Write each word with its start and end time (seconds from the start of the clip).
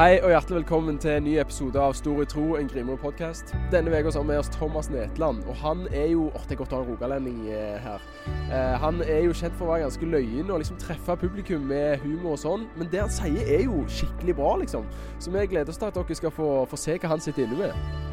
Hei 0.00 0.14
og 0.24 0.30
hjertelig 0.32 0.62
velkommen 0.62 0.96
til 0.96 1.10
en 1.12 1.26
ny 1.28 1.34
episode 1.42 1.76
av 1.76 1.92
Stor 1.92 2.22
i 2.22 2.24
tro, 2.24 2.44
en 2.56 2.70
Grimrud-podkast. 2.72 3.50
Denne 3.68 3.92
uka 3.92 4.08
har 4.14 4.22
vi 4.22 4.30
med 4.30 4.38
oss 4.40 4.48
Thomas 4.48 4.88
Netland. 4.88 5.42
og 5.44 5.58
Han 5.60 5.82
er 5.92 6.06
jo 6.14 6.30
åh, 6.30 6.46
det 6.48 6.56
er 6.56 6.60
godt 6.62 6.72
å 6.72 6.78
ha 6.78 6.86
en 6.86 6.88
rogalending 6.94 7.42
eh, 7.52 7.76
her. 7.84 8.06
Eh, 8.48 8.78
han 8.80 9.02
er 9.04 9.26
jo 9.26 9.36
kjent 9.36 9.58
for 9.58 9.66
å 9.66 9.74
være 9.74 9.84
ganske 9.84 10.08
løyen 10.08 10.48
og 10.48 10.62
liksom 10.62 10.80
treffe 10.80 11.18
publikum 11.20 11.68
med 11.68 12.00
humor 12.00 12.38
og 12.38 12.40
sånn. 12.40 12.64
Men 12.80 12.88
det 12.88 13.04
han 13.04 13.12
sier 13.12 13.44
er 13.44 13.66
jo 13.66 13.84
skikkelig 13.92 14.38
bra, 14.40 14.54
liksom. 14.62 14.88
Så 15.20 15.36
vi 15.36 15.44
gleder 15.52 15.68
oss 15.68 15.82
til 15.82 15.92
at 15.92 16.00
dere 16.00 16.22
skal 16.22 16.32
få, 16.32 16.48
få 16.70 16.80
se 16.80 16.96
hva 16.96 17.12
han 17.12 17.20
sitter 17.20 17.44
inne 17.44 17.60
med. 17.66 18.09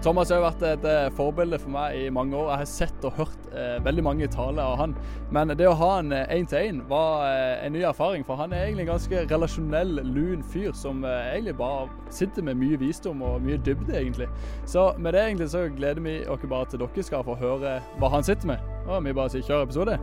Thomas 0.00 0.30
har 0.32 0.40
vært 0.40 0.62
et 0.64 0.84
eh, 0.88 1.10
forbilde 1.12 1.58
for 1.60 1.74
meg 1.74 1.92
i 1.98 2.06
mange 2.08 2.32
år. 2.32 2.46
Jeg 2.54 2.60
har 2.62 2.68
sett 2.70 3.02
og 3.04 3.18
hørt 3.18 3.48
eh, 3.52 3.76
veldig 3.84 4.04
mange 4.06 4.28
taler 4.32 4.62
av 4.64 4.78
han. 4.80 4.94
Men 5.28 5.52
det 5.52 5.66
å 5.68 5.74
ha 5.76 5.88
han 5.98 6.14
én-til-én 6.16 6.78
var 6.88 7.26
eh, 7.26 7.66
en 7.66 7.74
ny 7.76 7.82
erfaring, 7.84 8.24
for 8.24 8.40
han 8.40 8.54
er 8.56 8.64
egentlig 8.64 8.86
en 8.86 8.94
ganske 8.94 9.24
relasjonell, 9.28 9.98
lun 10.08 10.40
fyr 10.40 10.72
som 10.72 11.04
eh, 11.04 11.34
egentlig 11.34 11.52
bare 11.58 12.14
sitter 12.16 12.46
med 12.48 12.56
mye 12.62 12.78
visdom 12.80 13.20
og 13.28 13.44
mye 13.44 13.60
dybde, 13.60 13.92
egentlig. 13.92 14.28
Så 14.64 14.86
med 14.96 15.12
det 15.12 15.20
egentlig 15.26 15.50
så 15.52 15.66
gleder 15.68 16.00
vi 16.06 16.14
oss 16.24 16.46
bare 16.48 16.70
til 16.70 16.80
dere 16.80 17.04
skal 17.04 17.26
få 17.26 17.36
høre 17.42 17.74
hva 18.00 18.10
han 18.14 18.24
sitter 18.24 18.54
med. 18.54 18.70
Og 18.88 19.04
vi 19.04 19.12
bare 19.12 19.34
sier 19.34 19.44
kjør 19.44 19.66
episode. 19.66 19.98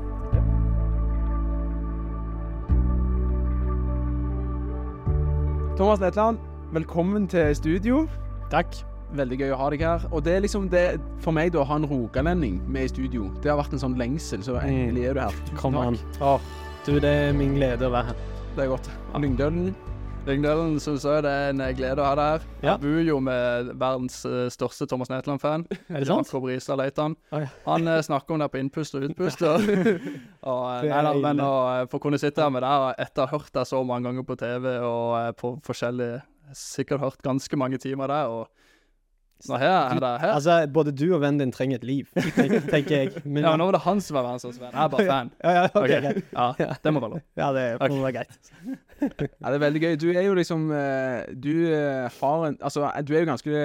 Thomas 5.82 6.06
Netland, 6.06 6.38
velkommen 6.78 7.26
til 7.34 7.50
studio. 7.58 8.06
Takk. 8.54 8.78
Veldig 9.16 9.38
gøy 9.40 9.52
å 9.56 9.60
ha 9.62 9.70
deg 9.72 9.84
her. 9.88 10.08
Og 10.12 10.24
det 10.26 10.34
er 10.36 10.42
liksom 10.44 10.68
det, 10.72 10.86
For 11.24 11.36
meg, 11.36 11.54
da, 11.56 11.64
å 11.64 11.68
ha 11.70 11.80
en 11.80 11.88
rogalending 11.88 12.60
med 12.68 12.90
i 12.90 12.92
studio, 12.92 13.30
det 13.44 13.54
har 13.54 13.60
vært 13.62 13.78
en 13.78 13.84
sånn 13.86 13.98
lengsel. 14.00 14.44
Så 14.44 14.58
endelig 14.60 15.08
er 15.08 15.18
du 15.18 15.24
her. 15.24 15.44
Kom 15.60 15.78
an. 15.80 16.00
Oh, 16.20 16.42
du, 16.86 16.98
det 17.00 17.14
er 17.28 17.36
min 17.36 17.56
glede 17.56 17.88
å 17.88 17.94
være 17.94 18.12
her. 18.12 18.26
Det 18.58 18.66
er 18.66 18.74
godt. 18.74 18.90
Lyngdølen. 19.22 19.72
Lyngdølen 20.28 20.76
syns 20.84 21.06
jeg 21.08 21.24
det 21.24 21.32
er 21.32 21.54
en 21.54 21.62
glede 21.78 22.04
å 22.04 22.06
ha 22.10 22.16
deg 22.20 22.32
her. 22.34 22.46
Ja. 22.60 22.74
Jeg 22.74 22.82
bor 22.84 23.10
jo 23.10 23.20
med 23.24 23.70
verdens 23.80 24.18
eh, 24.28 24.50
største 24.52 24.88
Thomas 24.90 25.12
Netland-fan. 25.14 25.64
Er 25.94 26.04
det 26.04 26.10
sant? 26.10 26.28
Jakob 26.28 26.50
Risa 26.50 26.76
Leitan. 26.76 27.16
Oh, 27.32 27.40
ja. 27.46 27.52
Han 27.70 27.88
eh, 27.88 28.02
snakker 28.04 28.36
om 28.36 28.44
det 28.44 28.50
på 28.52 28.60
innpust 28.60 28.98
og 29.00 29.06
utpust. 29.08 29.46
Og, 29.48 29.70
og, 30.52 30.64
eh, 30.82 30.90
nei, 30.90 31.04
da, 31.08 31.14
men 31.24 31.44
å 31.46 31.52
eh, 31.78 31.86
få 31.92 32.02
kunne 32.04 32.20
sitte 32.20 32.44
her 32.44 32.52
med 32.52 32.66
deg 32.66 33.04
etter 33.06 33.24
å 33.24 33.30
ha 33.30 33.38
hørt 33.38 33.54
deg 33.56 33.70
så 33.72 33.80
mange 33.88 34.10
ganger 34.10 34.28
på 34.28 34.40
TV 34.42 34.74
og 34.82 35.14
eh, 35.22 35.32
på 35.38 35.56
forskjellige 35.68 36.26
Sikkert 36.56 37.02
hørt 37.02 37.20
ganske 37.20 37.58
mange 37.60 37.76
timer 37.76 38.08
der, 38.08 38.30
og 38.32 38.48
nå 39.46 39.58
her 39.62 39.94
her, 39.94 40.18
her. 40.22 40.32
Altså, 40.34 40.56
både 40.74 40.92
du 40.98 41.06
og 41.14 41.22
vennen 41.22 41.40
din 41.44 41.54
trenger 41.54 41.78
et 41.78 41.86
liv, 41.86 42.10
tenker, 42.38 42.64
tenker 42.72 42.96
jeg. 42.96 43.24
Men, 43.24 43.44
Ja, 43.46 43.54
nå 43.60 43.68
var 43.70 43.78
det 43.78 43.84
han 43.86 44.02
som 44.02 44.18
var 44.18 44.26
verdens 44.26 44.60
venn. 44.60 44.72
Jeg 44.74 44.84
er 44.84 44.92
bare 44.94 45.08
fan. 45.08 45.32
Ja, 45.44 45.54
ja, 45.58 45.64
ok, 45.68 45.78
okay. 45.84 46.02
greit. 46.02 46.34
Ja, 46.34 46.74
det 46.84 46.94
må 46.94 47.04
være 47.04 47.14
lov. 47.16 47.24
Ja, 47.38 47.52
det 47.54 47.66
må 47.78 47.86
okay. 47.86 48.04
være 48.08 48.16
greit. 48.20 48.52
Ja, 48.98 49.52
det 49.52 49.58
er 49.60 49.62
veldig 49.62 49.82
gøy. 49.84 49.96
Du 50.02 50.08
er 50.10 50.24
jo 50.26 50.34
liksom 50.34 50.72
eh, 50.74 51.28
Du 51.38 51.52
eh, 51.70 52.08
har 52.10 52.46
en 52.48 52.56
Altså, 52.66 52.88
du 53.06 53.12
er 53.14 53.20
jo 53.22 53.28
ganske 53.30 53.60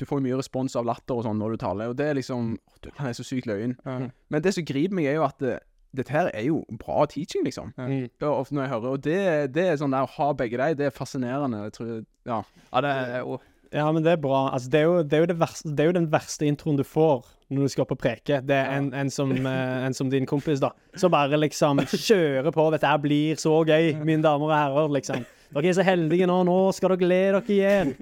Du 0.00 0.04
får 0.08 0.16
jo 0.16 0.24
mye 0.24 0.38
respons 0.38 0.76
av 0.80 0.86
latter 0.88 1.18
og 1.18 1.26
sånn 1.26 1.36
når 1.36 1.54
du 1.54 1.60
taler, 1.60 1.90
og 1.92 1.98
det 1.98 2.06
er 2.08 2.16
liksom 2.16 2.54
Du 2.80 2.88
han 2.96 3.10
er 3.10 3.18
så 3.18 3.26
sykt 3.26 3.50
løyen. 3.50 3.76
Men 3.84 4.44
det 4.44 4.54
som 4.56 4.64
griper 4.64 4.96
meg, 4.96 5.10
er 5.10 5.18
jo 5.18 5.26
at 5.26 5.44
eh, 5.44 5.60
dette 5.96 6.12
her 6.12 6.30
er 6.32 6.44
jo 6.48 6.62
bra 6.80 7.04
teaching, 7.08 7.44
liksom. 7.44 7.72
Mm. 7.76 8.08
Det 8.12 8.26
er 8.26 8.32
ofte 8.32 8.56
når 8.56 8.62
jeg 8.62 8.72
hører, 8.74 8.88
og 8.88 9.04
det, 9.04 9.20
det 9.54 9.64
er 9.64 9.78
sånn 9.80 9.94
der 9.94 10.04
å 10.04 10.12
ha 10.18 10.32
begge 10.36 10.60
de, 10.60 10.76
det 10.78 10.88
er 10.88 10.94
fascinerende. 10.94 11.62
Jeg 11.68 11.76
tror, 11.78 11.94
ja. 12.28 12.42
Ja, 12.68 12.82
det 12.84 12.90
er 12.92 13.22
jo 13.22 13.38
Ja, 13.74 13.88
men 13.92 14.04
det 14.04 14.14
er 14.14 14.20
bra. 14.20 14.48
Altså, 14.54 14.70
det, 14.72 14.80
er 14.80 14.86
jo, 14.86 15.02
det, 15.02 15.18
er 15.18 15.26
det, 15.28 15.38
verste, 15.40 15.72
det 15.76 15.84
er 15.84 15.90
jo 15.90 15.96
den 15.98 16.08
verste 16.12 16.48
introen 16.48 16.78
du 16.78 16.84
får 16.86 17.26
når 17.48 17.64
du 17.64 17.72
skal 17.72 17.84
opp 17.84 17.94
og 17.96 18.00
preke. 18.00 18.40
Det 18.44 18.56
er 18.56 18.74
en, 18.76 18.90
en, 18.96 19.10
som, 19.12 19.32
eh, 19.52 19.86
en 19.86 19.96
som 19.96 20.10
din 20.12 20.28
kompis, 20.28 20.60
da. 20.64 20.72
Som 20.96 21.12
bare 21.12 21.40
liksom 21.40 21.82
kjører 21.88 22.52
på. 22.54 22.68
Dette 22.74 22.94
blir 23.04 23.40
så 23.40 23.54
gøy, 23.68 23.94
mine 24.02 24.24
damer 24.24 24.50
og 24.50 24.56
herrer, 24.56 24.94
liksom. 24.98 25.26
Dere 25.54 25.70
er 25.70 25.76
så 25.78 25.84
heldige 25.86 26.28
nå. 26.28 26.42
Nå 26.44 26.58
skal 26.76 26.94
dere 26.94 27.08
le 27.08 27.20
dere 27.38 27.44
igjen. 27.54 27.94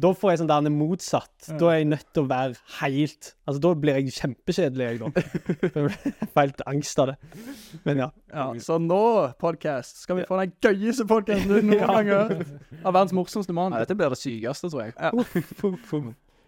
Da 0.00 0.10
får 0.16 0.30
jeg 0.32 0.38
sånn 0.40 0.48
der 0.50 0.70
motsatt. 0.74 1.48
Da 1.60 1.68
er 1.70 1.76
jeg 1.78 1.86
nødt 1.92 2.06
til 2.14 2.24
å 2.24 2.28
være 2.30 2.56
helt 2.80 3.28
Altså, 3.46 3.60
da 3.62 3.70
blir 3.78 3.98
jeg 4.00 4.14
kjempekjedelig, 4.16 4.86
jeg, 4.88 4.98
da. 4.98 5.10
Jeg 5.62 5.72
får 6.32 6.40
helt 6.40 6.62
angst 6.72 6.98
av 6.98 7.12
det. 7.12 7.16
Men 7.84 8.00
ja. 8.02 8.08
ja, 8.32 8.46
Så 8.64 8.78
nå, 8.82 9.00
podcast, 9.38 10.00
skal 10.02 10.16
vi 10.18 10.24
få 10.28 10.40
den 10.40 10.52
gøyeste 10.64 11.06
podcasten 11.06 11.48
du 11.52 11.60
noen 11.60 11.78
gang 11.84 12.10
har 12.10 12.32
hørt. 12.32 12.52
Av 12.82 12.92
verdens 12.96 13.14
morsomste 13.16 13.54
mann. 13.56 13.72
ja, 13.76 13.84
dette 13.84 13.96
blir 13.98 14.10
det 14.14 14.18
sykeste, 14.18 14.70
tror 14.72 14.86
jeg. 14.86 14.94
Ja. 14.98 15.12
uff. 15.14 15.94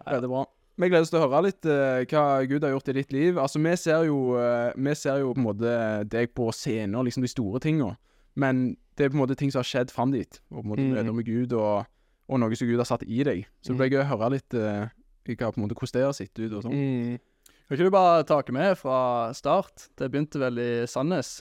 Veldig 0.07 0.29
bra. 0.31 0.45
Vi 0.77 0.89
gleder 0.91 1.07
oss 1.07 1.09
til 1.09 1.17
å 1.17 1.25
høre 1.25 1.39
litt 1.47 1.65
uh, 1.65 2.03
hva 2.05 2.23
Gud 2.45 2.61
har 2.67 2.73
gjort 2.75 2.89
i 2.91 2.97
ditt 2.99 3.13
liv. 3.15 3.37
Altså, 3.41 3.57
Vi 3.63 3.71
ser 3.81 4.03
jo, 4.09 4.17
uh, 4.37 4.69
vi 4.77 4.93
ser 4.97 5.23
jo 5.23 5.31
på 5.33 5.41
en 5.41 5.47
måte 5.47 5.71
deg 6.11 6.33
på 6.37 6.51
scener, 6.53 7.01
liksom 7.07 7.25
de 7.25 7.31
store 7.31 7.61
tinga. 7.63 7.95
Men 8.37 8.75
det 8.97 9.07
er 9.07 9.09
på 9.13 9.17
en 9.17 9.23
måte 9.23 9.37
ting 9.39 9.49
som 9.53 9.63
har 9.63 9.69
skjedd 9.69 9.93
fram 9.93 10.11
dit. 10.13 10.37
Og 10.51 10.59
på 10.61 10.65
en 10.65 10.69
måte 10.73 10.83
Mhm. 10.85 10.93
møter 10.93 11.15
med 11.17 11.25
Gud, 11.25 11.53
og, 11.57 11.85
og 12.27 12.41
noe 12.41 12.57
som 12.59 12.69
Gud 12.69 12.81
har 12.81 12.87
satt 12.89 13.05
i 13.07 13.23
deg. 13.25 13.45
Så 13.61 13.73
det 13.73 13.79
blir 13.81 13.95
gøy 13.95 14.03
å 14.03 14.11
høre 14.11 14.33
litt 14.35 14.57
uh, 14.57 14.87
hva, 15.27 15.49
på 15.49 15.57
en 15.57 15.65
måte, 15.65 15.77
hvordan 15.77 15.95
det 15.97 16.05
har 16.05 16.15
sett 16.17 16.41
ut. 16.41 16.51
og 16.51 16.65
sånn. 16.65 16.75
Mm. 16.75 17.53
Kan 17.67 17.75
ikke 17.75 17.89
du 17.89 17.93
bare 17.93 18.25
take 18.27 18.55
med 18.55 18.77
fra 18.79 18.99
start? 19.35 19.89
Det 19.99 20.09
begynte 20.11 20.41
vel 20.41 20.59
i 20.63 20.71
Sandnes? 20.87 21.37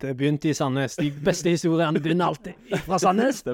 Det 0.00 0.14
begynte 0.16 0.48
i 0.48 0.56
Sandnes. 0.56 0.96
De 1.00 1.10
beste 1.24 1.52
historiene 1.52 2.00
begynner 2.00 2.32
alltid 2.32 2.78
fra 2.86 3.00
Sandnes. 3.02 3.44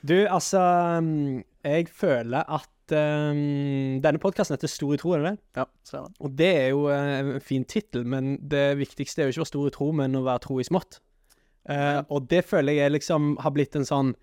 Du, 0.00 0.14
altså 0.32 0.56
um, 0.96 1.42
Jeg 1.60 1.90
føler 1.92 2.46
at 2.48 2.92
um, 2.96 3.98
denne 4.00 4.20
podkasten 4.22 4.56
heter 4.56 4.70
Stor 4.72 4.94
i 4.94 4.96
tro, 4.96 5.10
er 5.12 5.20
det 5.20 5.26
det? 5.26 5.42
Ja, 5.58 5.66
ser 5.84 6.06
det. 6.06 6.14
Og 6.24 6.38
det 6.38 6.48
er 6.56 6.68
jo 6.70 6.86
uh, 6.88 7.18
en 7.18 7.44
fin 7.44 7.66
tittel, 7.68 8.06
men 8.08 8.38
det 8.40 8.78
viktigste 8.80 9.20
er 9.20 9.28
jo 9.28 9.34
ikke 9.34 9.42
å 9.42 9.44
være 9.44 9.50
stor 9.50 9.68
i 9.68 9.74
tro, 9.74 9.90
men 10.00 10.16
å 10.16 10.24
være 10.24 10.42
tro 10.46 10.56
i 10.56 10.64
smått. 10.64 11.02
Eh, 11.68 12.00
og 12.08 12.26
det 12.30 12.42
føler 12.48 12.78
jeg 12.78 12.94
liksom 12.94 13.34
har 13.44 13.54
blitt 13.54 13.76
en 13.78 13.86
sånn, 13.86 14.14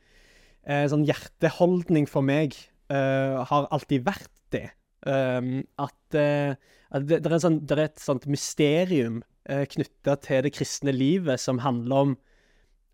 sånn 0.67 1.05
hjerteholdning 1.07 2.09
for 2.09 2.25
meg. 2.25 2.57
eh, 2.91 3.43
har 3.49 3.67
alltid 3.71 4.05
vært 4.05 4.31
det. 4.55 4.69
Um, 5.07 5.61
at, 5.79 6.15
eh, 6.15 6.55
at 6.91 7.03
det, 7.07 7.21
det, 7.23 7.31
er 7.31 7.43
sånn, 7.43 7.59
det 7.67 7.75
er 7.75 7.83
et 7.85 8.01
sånt 8.01 8.25
mysterium 8.31 9.21
uh, 9.51 9.63
knytta 9.69 10.17
til 10.23 10.45
det 10.47 10.53
kristne 10.55 10.93
livet 10.95 11.39
som 11.39 11.61
handler 11.63 12.07
om 12.07 12.15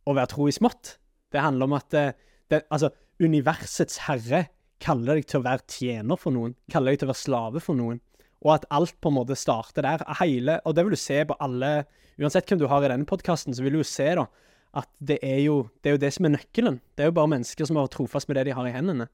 å 0.10 0.16
være 0.18 0.34
tro 0.34 0.50
i 0.50 0.56
smått. 0.56 0.98
Det 1.34 1.42
handler 1.42 1.70
om 1.70 1.78
at 1.78 1.96
eh, 1.98 2.12
det, 2.52 2.64
altså, 2.74 2.92
universets 3.24 4.04
herre 4.08 4.48
kaller 4.84 5.18
deg 5.18 5.30
til 5.30 5.40
å 5.40 5.46
være 5.46 5.66
tjener 5.72 6.20
for 6.20 6.36
noen, 6.36 6.58
kaller 6.74 6.94
deg 6.94 7.02
til 7.02 7.08
å 7.08 7.14
være 7.14 7.24
slave 7.24 7.64
for 7.64 7.80
noen, 7.80 8.02
og 8.44 8.58
at 8.58 8.68
alt 8.76 8.98
på 9.00 9.10
en 9.10 9.18
måte 9.22 9.38
starter 9.40 9.86
der. 9.86 10.04
Hele, 10.20 10.60
og 10.68 10.76
det 10.76 10.84
vil 10.84 10.98
du 10.98 11.00
se 11.00 11.22
på 11.28 11.38
alle 11.44 11.76
Uansett 12.22 12.46
hvem 12.46 12.60
du 12.62 12.68
har 12.70 12.84
i 12.86 12.90
denne 12.92 13.08
podkasten, 13.10 13.56
så 13.58 13.64
vil 13.66 13.74
du 13.74 13.80
jo 13.80 13.88
se 13.90 14.06
da 14.20 14.28
at 14.74 14.90
det 15.06 15.20
er, 15.22 15.40
jo, 15.46 15.58
det 15.84 15.92
er 15.92 15.98
jo 15.98 16.02
det 16.02 16.12
som 16.16 16.28
er 16.28 16.34
nøkkelen. 16.36 16.80
Det 16.98 17.06
er 17.06 17.12
jo 17.12 17.18
bare 17.20 17.32
mennesker 17.36 17.68
som 17.70 17.78
har 17.78 17.92
trofast 17.94 18.30
med 18.30 18.40
det 18.40 18.48
de 18.50 18.56
har 18.58 18.68
i 18.70 18.74
hendene. 18.74 19.08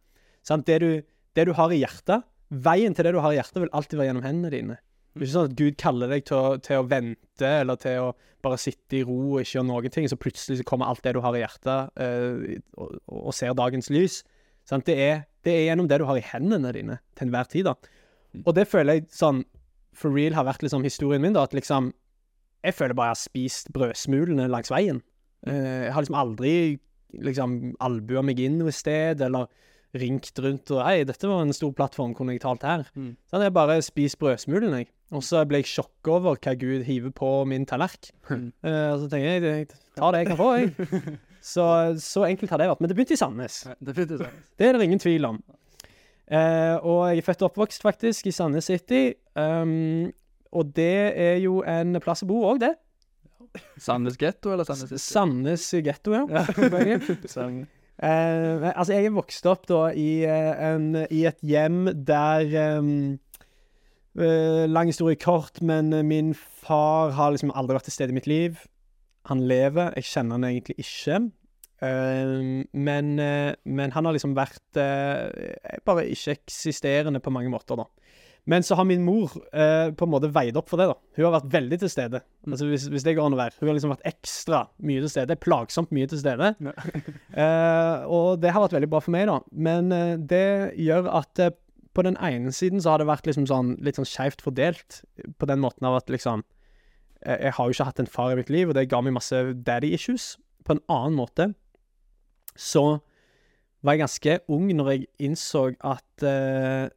Sant? 0.48 0.66
Det, 0.70 0.78
du, 0.80 1.02
det 1.36 1.46
du 1.50 1.54
har 1.58 1.74
i 1.76 1.82
hjertet, 1.82 2.24
veien 2.50 2.96
til 2.96 3.06
det 3.06 3.14
du 3.16 3.20
har 3.24 3.36
i 3.36 3.40
hjertet, 3.40 3.60
vil 3.66 3.74
alltid 3.76 4.00
være 4.00 4.10
gjennom 4.10 4.26
hendene 4.26 4.54
dine. 4.54 4.80
Det 5.14 5.26
er 5.26 5.26
ikke 5.26 5.36
sånn 5.36 5.50
at 5.50 5.60
Gud 5.60 5.78
kaller 5.82 6.12
deg 6.14 6.26
til 6.30 6.38
å, 6.38 6.56
til 6.64 6.80
å 6.80 6.88
vente, 6.88 7.50
eller 7.50 7.80
til 7.82 8.06
å 8.06 8.10
bare 8.46 8.60
sitte 8.62 9.02
i 9.02 9.04
ro 9.04 9.18
og 9.34 9.42
ikke 9.42 9.58
gjøre 9.58 9.68
noen 9.68 9.94
ting, 9.94 10.08
så 10.08 10.20
plutselig 10.22 10.62
så 10.62 10.68
kommer 10.70 10.88
alt 10.88 11.04
det 11.04 11.16
du 11.18 11.22
har 11.26 11.36
i 11.36 11.42
hjertet, 11.42 11.92
eh, 12.00 12.60
og, 12.80 13.00
og 13.12 13.36
ser 13.36 13.58
dagens 13.58 13.92
lys. 13.92 14.22
Sant? 14.70 14.88
Det, 14.88 14.96
er, 14.96 15.24
det 15.44 15.56
er 15.56 15.66
gjennom 15.68 15.90
det 15.92 16.00
du 16.00 16.08
har 16.08 16.20
i 16.20 16.24
hendene 16.24 16.72
dine 16.76 17.00
til 17.18 17.28
enhver 17.28 17.50
tid. 17.52 17.68
da. 17.68 17.76
Og 18.46 18.54
det 18.56 18.70
føler 18.70 19.02
jeg 19.02 19.10
sånn 19.12 19.44
for 19.98 20.14
real 20.16 20.38
har 20.38 20.48
vært 20.48 20.64
liksom 20.64 20.86
historien 20.86 21.24
min, 21.24 21.36
da, 21.36 21.44
at 21.44 21.56
liksom 21.58 21.94
Jeg 22.64 22.76
føler 22.76 22.94
bare 22.94 23.14
jeg 23.14 23.16
har 23.16 23.20
spist 23.22 23.70
brødsmulene 23.72 24.50
langs 24.52 24.68
veien. 24.72 24.98
Eh, 25.48 25.86
jeg 25.86 25.94
har 25.94 26.04
liksom 26.04 26.20
aldri 26.20 26.54
liksom 27.26 27.58
albua 27.82 28.22
meg 28.26 28.40
inn 28.44 28.60
noe 28.62 28.74
sted, 28.76 29.22
eller 29.26 29.48
ringt 29.98 30.38
rundt 30.38 30.70
og 30.72 30.84
'Hei, 30.86 31.04
dette 31.04 31.28
var 31.28 31.42
en 31.42 31.54
stor 31.54 31.72
plattform, 31.74 32.14
kunne 32.14 32.36
jeg 32.36 32.42
talt 32.42 32.64
her? 32.64 32.86
Mm. 32.96 33.18
hadde 33.32 33.44
jeg 33.44 33.54
bare 33.54 33.82
spist 33.82 34.20
brødsmulene, 34.20 34.78
jeg. 34.78 34.88
Og 35.12 35.24
så 35.24 35.42
ble 35.48 35.64
jeg 35.64 35.66
sjokk 35.66 36.08
over 36.08 36.38
hva 36.38 36.54
Gud 36.54 36.84
hiver 36.86 37.10
på 37.10 37.46
min 37.46 37.66
tallerken. 37.66 38.14
Mm. 38.30 38.54
Uh, 38.64 38.94
så 39.02 39.10
tenker 39.10 39.30
jeg 39.30 39.42
jeg 39.44 39.68
tar 39.98 40.12
det 40.12 40.20
jeg 40.20 40.28
kan 40.28 40.38
få, 40.38 40.52
jeg. 40.54 41.18
Så, 41.42 41.96
så 42.04 42.26
enkelt 42.28 42.52
har 42.52 42.60
det 42.60 42.68
vært. 42.68 42.82
Men 42.84 42.90
det 42.90 42.96
begynte 42.98 43.16
i 43.16 43.18
Sandnes. 43.18 43.62
Definitivt. 43.80 44.20
Sandnes. 44.20 44.48
Det 44.60 44.66
er 44.68 44.74
det 44.76 44.84
ingen 44.84 45.00
tvil 45.00 45.26
om. 45.26 45.38
Uh, 46.28 46.76
og 46.84 46.98
jeg 47.10 47.22
er 47.22 47.26
født 47.26 47.42
og 47.42 47.48
oppvokst, 47.50 47.82
faktisk, 47.82 48.28
i 48.28 48.34
Sandnes 48.36 48.68
City. 48.68 49.14
Um, 49.40 50.12
og 50.52 50.76
det 50.76 51.16
er 51.16 51.38
jo 51.40 51.62
en 51.64 51.96
plass 52.04 52.26
å 52.26 52.28
bo 52.28 52.42
òg, 52.52 52.60
det. 52.60 52.74
Sandnes 53.78 54.18
getto 54.20 54.54
eller 54.54 54.68
Sandnes 54.68 54.90
City? 54.92 55.04
Sandnes 55.04 55.68
getto, 55.86 56.16
ja. 56.16 57.66
Eh, 58.00 58.72
altså, 58.80 58.94
jeg 58.96 59.10
er 59.10 59.16
vokst 59.16 59.48
opp 59.52 59.66
da 59.68 59.90
i, 59.92 60.22
eh, 60.24 60.62
en, 60.70 60.94
i 61.12 61.26
et 61.28 61.42
hjem 61.44 61.90
der 62.08 62.46
um, 62.80 62.94
uh, 64.16 64.64
Lang 64.72 64.88
historie 64.88 65.20
kort, 65.20 65.60
men 65.60 65.92
eh, 65.92 66.06
min 66.08 66.32
far 66.34 67.12
har 67.18 67.34
liksom 67.36 67.52
aldri 67.52 67.76
vært 67.76 67.90
til 67.90 67.98
stede 67.98 68.16
i 68.16 68.16
mitt 68.16 68.30
liv. 68.32 68.62
Han 69.28 69.44
lever, 69.52 69.92
jeg 70.00 70.08
kjenner 70.14 70.40
han 70.40 70.48
egentlig 70.48 70.78
ikke. 70.80 71.20
Uh, 71.84 72.64
men, 72.72 73.12
uh, 73.20 73.52
men 73.68 73.92
han 73.92 74.08
har 74.08 74.16
liksom 74.16 74.38
vært 74.38 74.80
bare 74.80 76.08
ikke-eksisterende 76.08 77.20
på 77.24 77.36
mange 77.36 77.52
måter, 77.52 77.84
da. 77.84 77.90
Men 78.50 78.66
så 78.66 78.76
har 78.80 78.88
min 78.90 79.04
mor 79.06 79.30
eh, 79.54 79.92
på 79.94 80.08
en 80.08 80.12
måte 80.12 80.32
veid 80.34 80.58
opp 80.58 80.72
for 80.72 80.82
det. 80.82 80.88
da. 80.90 80.96
Hun 81.18 81.26
har 81.28 81.36
vært 81.36 81.52
veldig 81.54 81.78
til 81.84 81.92
stede. 81.94 82.22
Mm. 82.46 82.54
Altså 82.56 82.70
hvis, 82.70 82.88
hvis 82.90 83.06
det 83.06 83.14
går 83.18 83.28
an 83.30 83.36
å 83.36 83.40
være. 83.40 83.54
Hun 83.60 83.70
har 83.70 83.78
liksom 83.78 83.94
vært 83.94 84.08
ekstra 84.10 84.64
mye 84.90 85.04
til 85.04 85.12
stede. 85.14 85.38
Plagsomt 85.44 85.94
mye 85.96 86.10
til 86.10 86.22
stede. 86.24 86.54
Ja. 86.58 86.76
Eh, 87.40 88.06
og 88.10 88.42
det 88.42 88.50
har 88.52 88.64
vært 88.64 88.74
veldig 88.76 88.88
bra 88.92 89.00
for 89.04 89.14
meg, 89.14 89.30
da. 89.30 89.38
Men 89.54 89.94
eh, 89.96 90.16
det 90.18 90.74
gjør 90.82 91.06
at 91.22 91.40
eh, 91.40 91.54
på 91.96 92.04
den 92.04 92.18
ene 92.26 92.52
siden 92.52 92.82
så 92.82 92.94
har 92.94 93.02
det 93.02 93.08
vært 93.08 93.30
liksom 93.30 93.46
sånn 93.48 93.76
litt 93.86 94.00
sånn 94.00 94.08
skeivt 94.10 94.42
fordelt. 94.44 95.02
På 95.40 95.48
den 95.48 95.62
måten 95.62 95.88
av 95.88 96.00
at 96.02 96.10
liksom 96.12 96.44
eh, 97.22 97.38
Jeg 97.46 97.54
har 97.56 97.70
jo 97.70 97.78
ikke 97.78 97.88
hatt 97.92 98.02
en 98.02 98.12
far 98.12 98.34
i 98.34 98.40
mitt 98.42 98.52
liv, 98.52 98.70
og 98.70 98.76
det 98.76 98.90
ga 98.92 99.00
meg 99.06 99.16
masse 99.16 99.44
daddy 99.68 99.94
issues. 99.96 100.34
På 100.66 100.76
en 100.76 100.84
annen 100.90 101.16
måte 101.22 101.52
så 102.60 103.00
var 103.86 103.96
jeg 103.96 104.04
ganske 104.04 104.40
ung 104.52 104.72
når 104.76 104.92
jeg 104.92 105.08
innså 105.30 105.70
at 105.88 106.26
eh, 106.28 106.90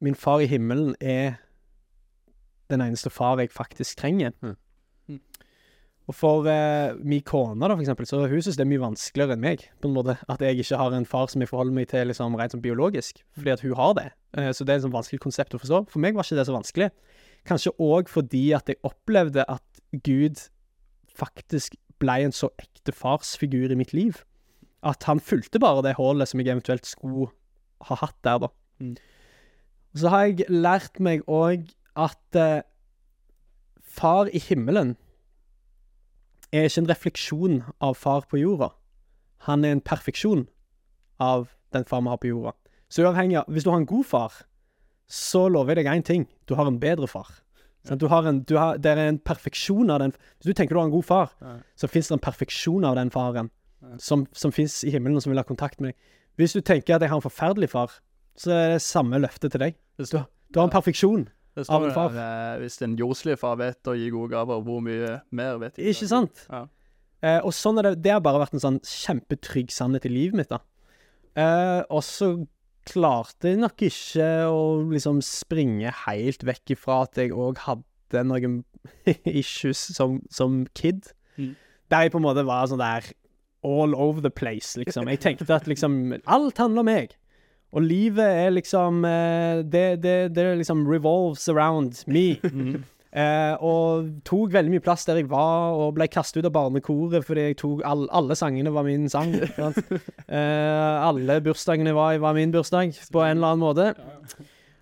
min 0.00 0.16
far 0.16 0.40
i 0.40 0.48
himmelen 0.48 0.94
er 1.00 1.38
den 2.70 2.80
eneste 2.80 3.10
far 3.10 3.40
jeg 3.40 3.52
faktisk 3.52 3.98
trenger. 3.98 4.30
Mm. 4.40 4.56
Mm. 5.08 5.20
Og 6.10 6.14
for 6.14 6.46
eh, 6.50 6.96
min 7.06 7.22
kone, 7.26 7.60
da, 7.60 7.74
for 7.74 7.84
eksempel, 7.84 8.06
så 8.06 8.24
hun 8.26 8.42
synes 8.42 8.56
det 8.58 8.64
er 8.64 8.70
mye 8.70 8.82
vanskeligere 8.82 9.36
enn 9.36 9.44
meg. 9.44 9.66
på 9.82 9.88
en 9.88 9.94
måte, 9.94 10.16
At 10.28 10.42
jeg 10.42 10.58
ikke 10.58 10.76
har 10.76 10.94
en 10.96 11.06
far 11.06 11.28
som 11.30 11.42
jeg 11.42 11.48
forholder 11.48 11.76
meg 11.76 11.88
til 11.88 12.06
liksom, 12.10 12.34
rent 12.38 12.54
sånn 12.54 12.64
biologisk, 12.64 13.22
fordi 13.36 13.52
at 13.54 13.60
hun 13.60 13.76
har 13.78 13.94
det. 13.98 14.08
Eh, 14.38 14.52
så 14.52 14.64
det 14.64 14.74
er 14.74 14.80
et 14.80 14.86
sånn 14.86 14.96
vanskelig 14.96 15.20
konsept 15.20 15.54
å 15.54 15.60
forstå. 15.60 15.84
For 15.90 16.02
meg 16.02 16.14
var 16.14 16.26
ikke 16.26 16.40
det 16.40 16.46
så 16.48 16.56
vanskelig. 16.56 16.90
Kanskje 17.46 17.74
òg 17.78 18.10
fordi 18.10 18.50
at 18.56 18.68
jeg 18.68 18.80
opplevde 18.86 19.44
at 19.48 19.84
Gud 20.04 20.48
faktisk 21.16 21.76
ble 22.00 22.16
en 22.24 22.34
så 22.34 22.50
ekte 22.58 22.94
farsfigur 22.96 23.70
i 23.70 23.78
mitt 23.78 23.92
liv. 23.92 24.24
At 24.82 25.04
han 25.04 25.20
fulgte 25.20 25.60
bare 25.60 25.84
det 25.84 25.98
hullet 25.98 26.28
som 26.28 26.40
jeg 26.40 26.48
eventuelt 26.48 26.88
skulle 26.88 27.30
ha 27.88 27.96
hatt 28.02 28.16
der, 28.24 28.46
da. 28.46 28.50
Mm. 28.80 28.96
Så 29.96 30.08
har 30.12 30.24
jeg 30.28 30.44
lært 30.48 31.00
meg 31.02 31.24
òg 31.26 31.70
at 31.98 32.36
eh, 32.38 32.62
far 33.82 34.28
i 34.32 34.38
himmelen 34.38 34.96
er 36.52 36.66
ikke 36.68 36.82
en 36.82 36.90
refleksjon 36.90 37.56
av 37.82 37.96
far 37.98 38.24
på 38.30 38.38
jorda. 38.40 38.70
Han 39.46 39.64
er 39.64 39.72
en 39.76 39.80
perfeksjon 39.84 40.46
av 41.22 41.48
den 41.74 41.84
far 41.86 42.02
vi 42.02 42.10
har 42.12 42.20
på 42.22 42.30
jorda. 42.30 42.52
Så 42.90 43.04
uavhengig 43.06 43.38
av 43.38 43.46
Hvis 43.50 43.64
du 43.64 43.70
har 43.70 43.78
en 43.78 43.86
god 43.86 44.04
far, 44.06 44.32
så 45.10 45.48
lover 45.50 45.74
jeg 45.78 45.84
deg 45.84 45.92
én 45.92 46.04
ting. 46.06 46.26
Du 46.46 46.54
har 46.58 46.66
en 46.66 46.78
bedre 46.82 47.06
far. 47.08 47.28
Sant? 47.86 48.00
Du 48.00 48.08
har 48.08 48.26
en, 48.28 48.42
du 48.42 48.56
har, 48.58 48.76
det 48.78 48.90
er 48.92 49.08
en 49.08 49.18
perfeksjon 49.18 49.88
av 49.90 50.00
den 50.02 50.12
Hvis 50.12 50.50
du 50.50 50.52
tenker 50.52 50.74
du 50.74 50.80
har 50.80 50.86
en 50.90 50.92
god 50.94 51.04
far, 51.06 51.30
Ja. 51.40 51.56
så 51.76 51.88
fins 51.88 52.08
det 52.08 52.14
en 52.18 52.20
perfeksjon 52.26 52.84
av 52.84 52.94
den 52.96 53.10
faren 53.10 53.50
Ja. 53.82 53.96
som, 53.98 54.26
som 54.32 54.52
fins 54.52 54.84
i 54.84 54.90
himmelen, 54.90 55.16
og 55.16 55.22
som 55.22 55.30
vil 55.30 55.38
ha 55.38 55.42
kontakt 55.44 55.80
med 55.80 55.92
deg. 55.94 55.96
Hvis 56.36 56.52
du 56.52 56.60
tenker 56.60 56.94
at 56.94 57.00
jeg 57.00 57.08
har 57.08 57.16
en 57.16 57.22
forferdelig 57.30 57.70
far, 57.70 57.90
så 58.38 58.52
er 58.54 58.74
det 58.74 58.82
samme 58.84 59.18
løftet 59.20 59.52
til 59.52 59.60
deg. 59.66 59.76
Du, 59.98 60.04
Du 60.50 60.58
har 60.60 60.66
en 60.68 60.72
perfeksjon. 60.72 61.28
det 61.56 61.66
av 61.68 61.84
en 61.84 61.92
far. 61.94 62.12
Det, 62.14 62.26
eh, 62.26 62.58
hvis 62.62 62.80
en 62.82 62.96
jordslig 62.96 63.38
far 63.38 63.56
vet 63.60 63.90
å 63.90 63.96
gi 63.98 64.10
gode 64.10 64.30
gaver, 64.32 64.62
hvor 64.64 64.80
mye 64.84 65.20
mer 65.30 65.58
vet 65.58 65.76
ikke 65.78 65.90
Ikke 65.94 66.08
sant? 66.08 66.46
Ja. 66.50 66.66
Eh, 67.22 67.40
og 67.44 67.52
sånn 67.52 67.78
er 67.78 67.90
det. 67.90 68.02
Det 68.02 68.12
har 68.14 68.20
bare 68.24 68.40
vært 68.40 68.54
en 68.56 68.62
sånn 68.64 68.80
kjempetrygg 68.80 69.70
sannhet 69.74 70.06
i 70.08 70.12
livet 70.12 70.38
mitt, 70.40 70.48
da. 70.48 70.60
Eh, 71.36 71.82
og 71.90 72.02
så 72.06 72.32
klarte 72.88 73.50
jeg 73.52 73.60
nok 73.60 73.82
ikke 73.84 74.28
å 74.48 74.60
liksom 74.88 75.20
springe 75.22 75.92
helt 76.06 76.42
vekk 76.48 76.72
ifra 76.78 77.02
at 77.04 77.20
jeg 77.20 77.34
òg 77.36 77.60
hadde 77.66 78.22
noen 78.24 78.62
issues 79.28 79.82
som, 79.94 80.22
som 80.32 80.62
kid. 80.74 81.12
Mm. 81.36 81.52
Der 81.92 82.06
jeg 82.06 82.14
på 82.14 82.18
en 82.22 82.24
måte 82.24 82.46
var 82.48 82.70
sånn 82.70 82.80
der 82.80 83.12
all 83.66 83.92
over 83.94 84.24
the 84.24 84.30
place, 84.32 84.78
liksom. 84.80 85.04
Jeg 85.12 85.20
tenkte 85.20 85.52
at 85.52 85.66
liksom 85.68 86.14
Alt 86.24 86.56
handler 86.62 86.80
om 86.80 86.88
meg. 86.88 87.12
Og 87.70 87.84
livet 87.86 88.26
er 88.26 88.50
liksom 88.50 89.04
eh, 89.06 89.60
det, 89.62 90.02
det, 90.02 90.16
det 90.34 90.46
liksom 90.58 90.86
revolves 90.90 91.48
around 91.48 92.02
me. 92.06 92.38
Mm. 92.50 92.82
Eh, 93.10 93.56
og 93.66 94.06
tok 94.22 94.52
veldig 94.54 94.70
mye 94.70 94.82
plass 94.84 95.02
der 95.08 95.18
jeg 95.18 95.26
var, 95.32 95.72
og 95.74 95.96
ble 95.96 96.06
kastet 96.06 96.44
ut 96.44 96.46
av 96.46 96.52
barnekoret 96.54 97.24
fordi 97.26 97.48
jeg 97.48 97.56
tok 97.58 97.80
all, 97.82 98.04
alle 98.14 98.36
sangene 98.38 98.70
var 98.74 98.86
min 98.86 99.08
sang. 99.10 99.34
Eh, 100.30 100.96
alle 101.02 101.40
bursdagene 101.42 101.90
var, 101.96 102.14
var 102.22 102.36
min 102.36 102.52
bursdag, 102.54 102.94
på 103.10 103.22
en 103.24 103.40
eller 103.40 103.56
annen 103.56 103.64
måte. 103.64 103.88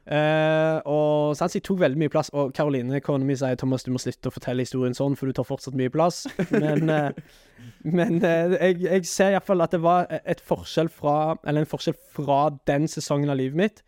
Eh, 0.08 0.78
og 0.88 1.36
jeg 1.36 1.60
tok 1.66 1.82
veldig 1.82 2.00
mye 2.00 2.12
plass. 2.12 2.30
Og 2.32 2.52
Karoline, 2.56 3.00
kona 3.04 3.26
mi, 3.28 3.36
sier 3.36 3.58
Thomas, 3.60 3.84
du 3.84 3.92
må 3.92 4.00
slutte 4.00 4.30
å 4.30 4.34
fortelle 4.34 4.64
historien 4.64 4.96
sånn, 4.96 5.16
for 5.18 5.28
du 5.28 5.36
tar 5.36 5.48
fortsatt 5.48 5.76
mye 5.78 5.92
plass. 5.92 6.24
Men, 6.54 6.88
uh, 6.88 7.10
men 7.98 8.22
uh, 8.22 8.56
jeg, 8.56 8.80
jeg 8.86 9.08
ser 9.10 9.36
iallfall 9.36 9.64
at 9.64 9.76
det 9.76 9.82
var 9.84 10.08
et 10.18 10.40
forskjell 10.44 10.88
fra, 10.92 11.36
eller 11.44 11.64
en 11.64 11.72
forskjell 11.74 11.98
fra 12.16 12.46
den 12.70 12.88
sesongen 12.88 13.32
av 13.32 13.40
livet 13.40 13.60
mitt 13.60 13.84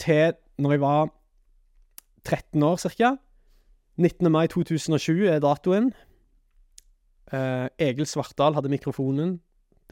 til 0.00 0.38
når 0.60 0.76
jeg 0.76 0.84
var 0.84 1.10
13 2.28 2.62
år 2.64 2.78
ca. 3.00 3.10
19. 4.00 4.30
mai 4.32 4.46
2020 4.48 5.26
er 5.28 5.42
datoen. 5.44 5.90
Egil 7.30 8.08
Svartdal 8.08 8.56
hadde 8.56 8.72
mikrofonen. 8.72 9.34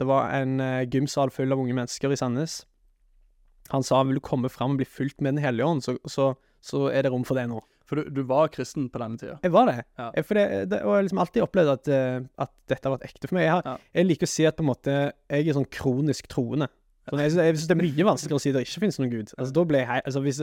Det 0.01 0.07
var 0.09 0.33
en 0.33 0.57
gymsal 0.89 1.29
full 1.33 1.53
av 1.53 1.61
unge 1.61 1.75
mennesker 1.77 2.13
i 2.13 2.17
Sandnes. 2.17 2.63
Han 3.71 3.83
sa 3.85 4.01
vil 4.03 4.17
du 4.19 4.23
komme 4.25 4.49
fram 4.51 4.75
og 4.75 4.81
bli 4.81 4.87
fulgt 4.89 5.21
med 5.21 5.35
Den 5.37 5.43
hellige 5.43 5.67
ånd, 5.67 5.83
så, 5.85 5.97
så, 6.09 6.31
så 6.61 6.87
er 6.91 7.05
det 7.05 7.11
rom 7.13 7.25
for 7.27 7.39
det 7.39 7.47
nå. 7.51 7.59
For 7.89 7.97
du, 7.97 8.09
du 8.13 8.21
var 8.29 8.51
kristen 8.53 8.85
på 8.93 8.99
denne 9.01 9.17
tida. 9.17 9.39
Jeg 9.41 9.53
var 9.53 9.65
det. 9.65 9.79
Ja. 9.97 10.11
Jeg, 10.13 10.25
det, 10.37 10.43
det 10.69 10.81
og 10.83 10.91
jeg 10.91 10.97
har 10.99 11.05
liksom 11.07 11.21
alltid 11.23 11.45
opplevd 11.47 11.71
at, 11.73 11.87
eh, 11.89 12.17
at 12.45 12.51
dette 12.69 12.85
har 12.85 12.93
vært 12.93 13.07
ekte 13.09 13.29
for 13.29 13.37
meg. 13.39 13.47
Jeg, 13.47 13.53
har, 13.55 13.63
Ja. 13.65 13.77
jeg 13.97 14.05
liker 14.11 14.29
å 14.29 14.33
si 14.35 14.45
at 14.45 14.57
på 14.59 14.65
en 14.65 14.69
måte 14.69 14.97
jeg 14.99 15.47
er 15.47 15.57
sånn 15.57 15.65
kronisk 15.73 16.29
troende. 16.29 16.67
Sånn, 17.09 17.23
jeg, 17.23 17.33
synes 17.33 17.65
det 17.71 17.73
er 17.73 17.81
mye 17.81 18.05
vanskeligere 18.11 18.37
å 18.37 18.43
si 18.43 18.51
at 18.53 18.59
det 18.59 18.65
ikke 18.67 18.83
finnes 18.85 18.99
noen 19.01 19.13
gud. 19.15 19.33
Altså, 19.33 19.55
da 19.57 19.63
ble 19.71 19.81
jeg, 19.81 20.03
altså, 20.05 20.21
hvis, 20.21 20.41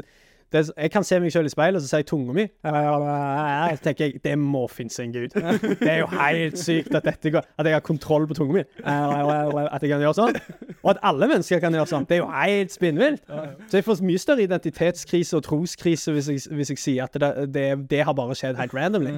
det, 0.53 0.63
jeg 0.77 0.91
kan 0.91 1.05
se 1.05 1.19
meg 1.21 1.33
selv 1.33 1.51
i 1.51 1.53
speilet, 1.53 1.79
og 1.79 1.83
så 1.83 1.91
sier 1.91 2.03
jeg 2.05 2.09
tunga 2.11 2.35
mi. 2.37 2.47
Så 2.63 3.83
tenker 3.85 4.05
jeg 4.05 4.21
det 4.25 4.37
må 4.39 4.67
finnes 4.71 4.99
en 5.03 5.13
gud. 5.15 5.35
Det 5.83 5.91
er 5.91 5.99
jo 5.99 6.07
helt 6.13 6.59
sykt 6.59 6.95
at, 6.95 7.09
går, 7.33 7.43
at 7.59 7.67
jeg 7.67 7.75
har 7.75 7.85
kontroll 7.85 8.27
på 8.29 8.35
tunga 8.35 8.59
mi. 8.59 8.65
At 8.85 9.83
jeg 9.83 9.91
kan 9.91 10.05
gjøre 10.05 10.15
sånn. 10.17 10.39
Og 10.83 10.91
at 10.95 11.03
alle 11.03 11.29
mennesker 11.31 11.61
kan 11.63 11.75
gjøre 11.75 11.91
sånn. 11.91 12.07
Det 12.09 12.19
er 12.19 12.23
jo 12.23 12.31
helt 12.31 12.75
spinnvilt. 12.75 13.23
Så 13.67 13.81
jeg 13.81 13.87
får 13.87 14.03
mye 14.07 14.23
større 14.23 14.47
identitetskrise 14.47 15.37
og 15.37 15.47
troskrise 15.47 16.15
hvis 16.15 16.31
jeg, 16.31 16.45
hvis 16.55 16.73
jeg 16.75 16.83
sier 16.83 17.09
at 17.09 17.19
det, 17.21 17.49
det, 17.55 17.67
det 17.91 18.05
har 18.07 18.15
bare 18.17 18.37
skjedd 18.39 18.59
helt 18.61 18.75
randomly. 18.75 19.17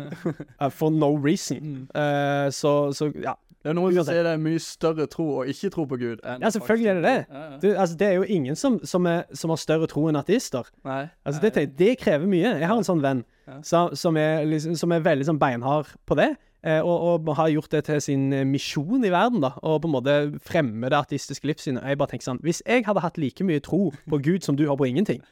Uh, 0.60 0.70
for 0.78 0.90
no 0.90 1.14
reason. 1.14 1.88
Uh, 1.94 2.50
så, 2.50 2.92
så 2.92 3.12
ja. 3.22 3.36
Det 3.58 3.72
er 3.72 3.75
noen 3.75 3.96
som 3.96 4.06
sier 4.06 4.22
det 4.22 4.32
er 4.36 4.40
mye 4.40 4.60
større 4.62 5.04
tro 5.10 5.25
å 5.40 5.44
ikke 5.50 5.69
tro 5.75 5.84
på 5.90 5.96
Gud. 5.98 6.20
Ja, 6.22 6.50
selvfølgelig 6.54 6.90
er 6.92 7.00
det 7.00 7.10
det. 7.10 7.40
Du, 7.64 7.66
altså, 7.72 7.96
det 7.98 8.06
er 8.06 8.12
jo 8.20 8.26
ingen 8.30 8.56
som, 8.56 8.78
som, 8.86 9.06
er, 9.10 9.25
som 9.34 9.50
har 9.50 9.58
større 9.58 9.88
tro 9.90 10.04
enn 10.08 10.16
ateister. 10.16 10.70
Nei. 10.86 11.08
Altså, 11.28 11.44
det, 11.44 11.66
det 11.78 11.92
krever 12.00 12.26
mye. 12.30 12.56
Jeg 12.58 12.69
har 12.70 12.76
en 12.80 12.86
sånn 12.88 13.04
venn 13.04 13.25
som, 13.64 13.94
som, 13.96 14.16
er, 14.20 14.42
liksom, 14.48 14.75
som 14.76 14.92
er 14.92 15.04
veldig 15.06 15.25
sånn 15.30 15.38
beinhard 15.40 15.88
på 16.08 16.16
det. 16.19 16.26
eh, 16.66 16.80
Og, 16.84 17.22
og 17.28 17.30
har 17.38 17.48
gjort 17.52 17.70
det 17.72 17.84
til 17.86 18.00
sin 18.04 18.26
eh, 18.36 18.42
misjon 18.44 19.04
i 19.06 19.12
verden, 19.14 19.40
da. 19.44 19.52
Og 19.62 19.78
på 19.84 19.88
en 19.88 19.94
måte 19.94 20.16
fremme 20.44 20.90
det 20.90 20.98
artistiske 20.98 21.47
livssynet. 21.49 21.85
Jeg 21.87 21.97
bare 22.00 22.11
tenker 22.12 22.28
sånn 22.28 22.40
Hvis 22.44 22.61
jeg 22.66 22.85
hadde 22.85 23.00
hatt 23.04 23.16
like 23.23 23.44
mye 23.47 23.62
tro 23.64 23.92
på 24.11 24.20
Gud 24.26 24.44
som 24.44 24.56
du 24.58 24.66
har 24.68 24.76
på 24.76 24.88
ingenting, 24.90 25.23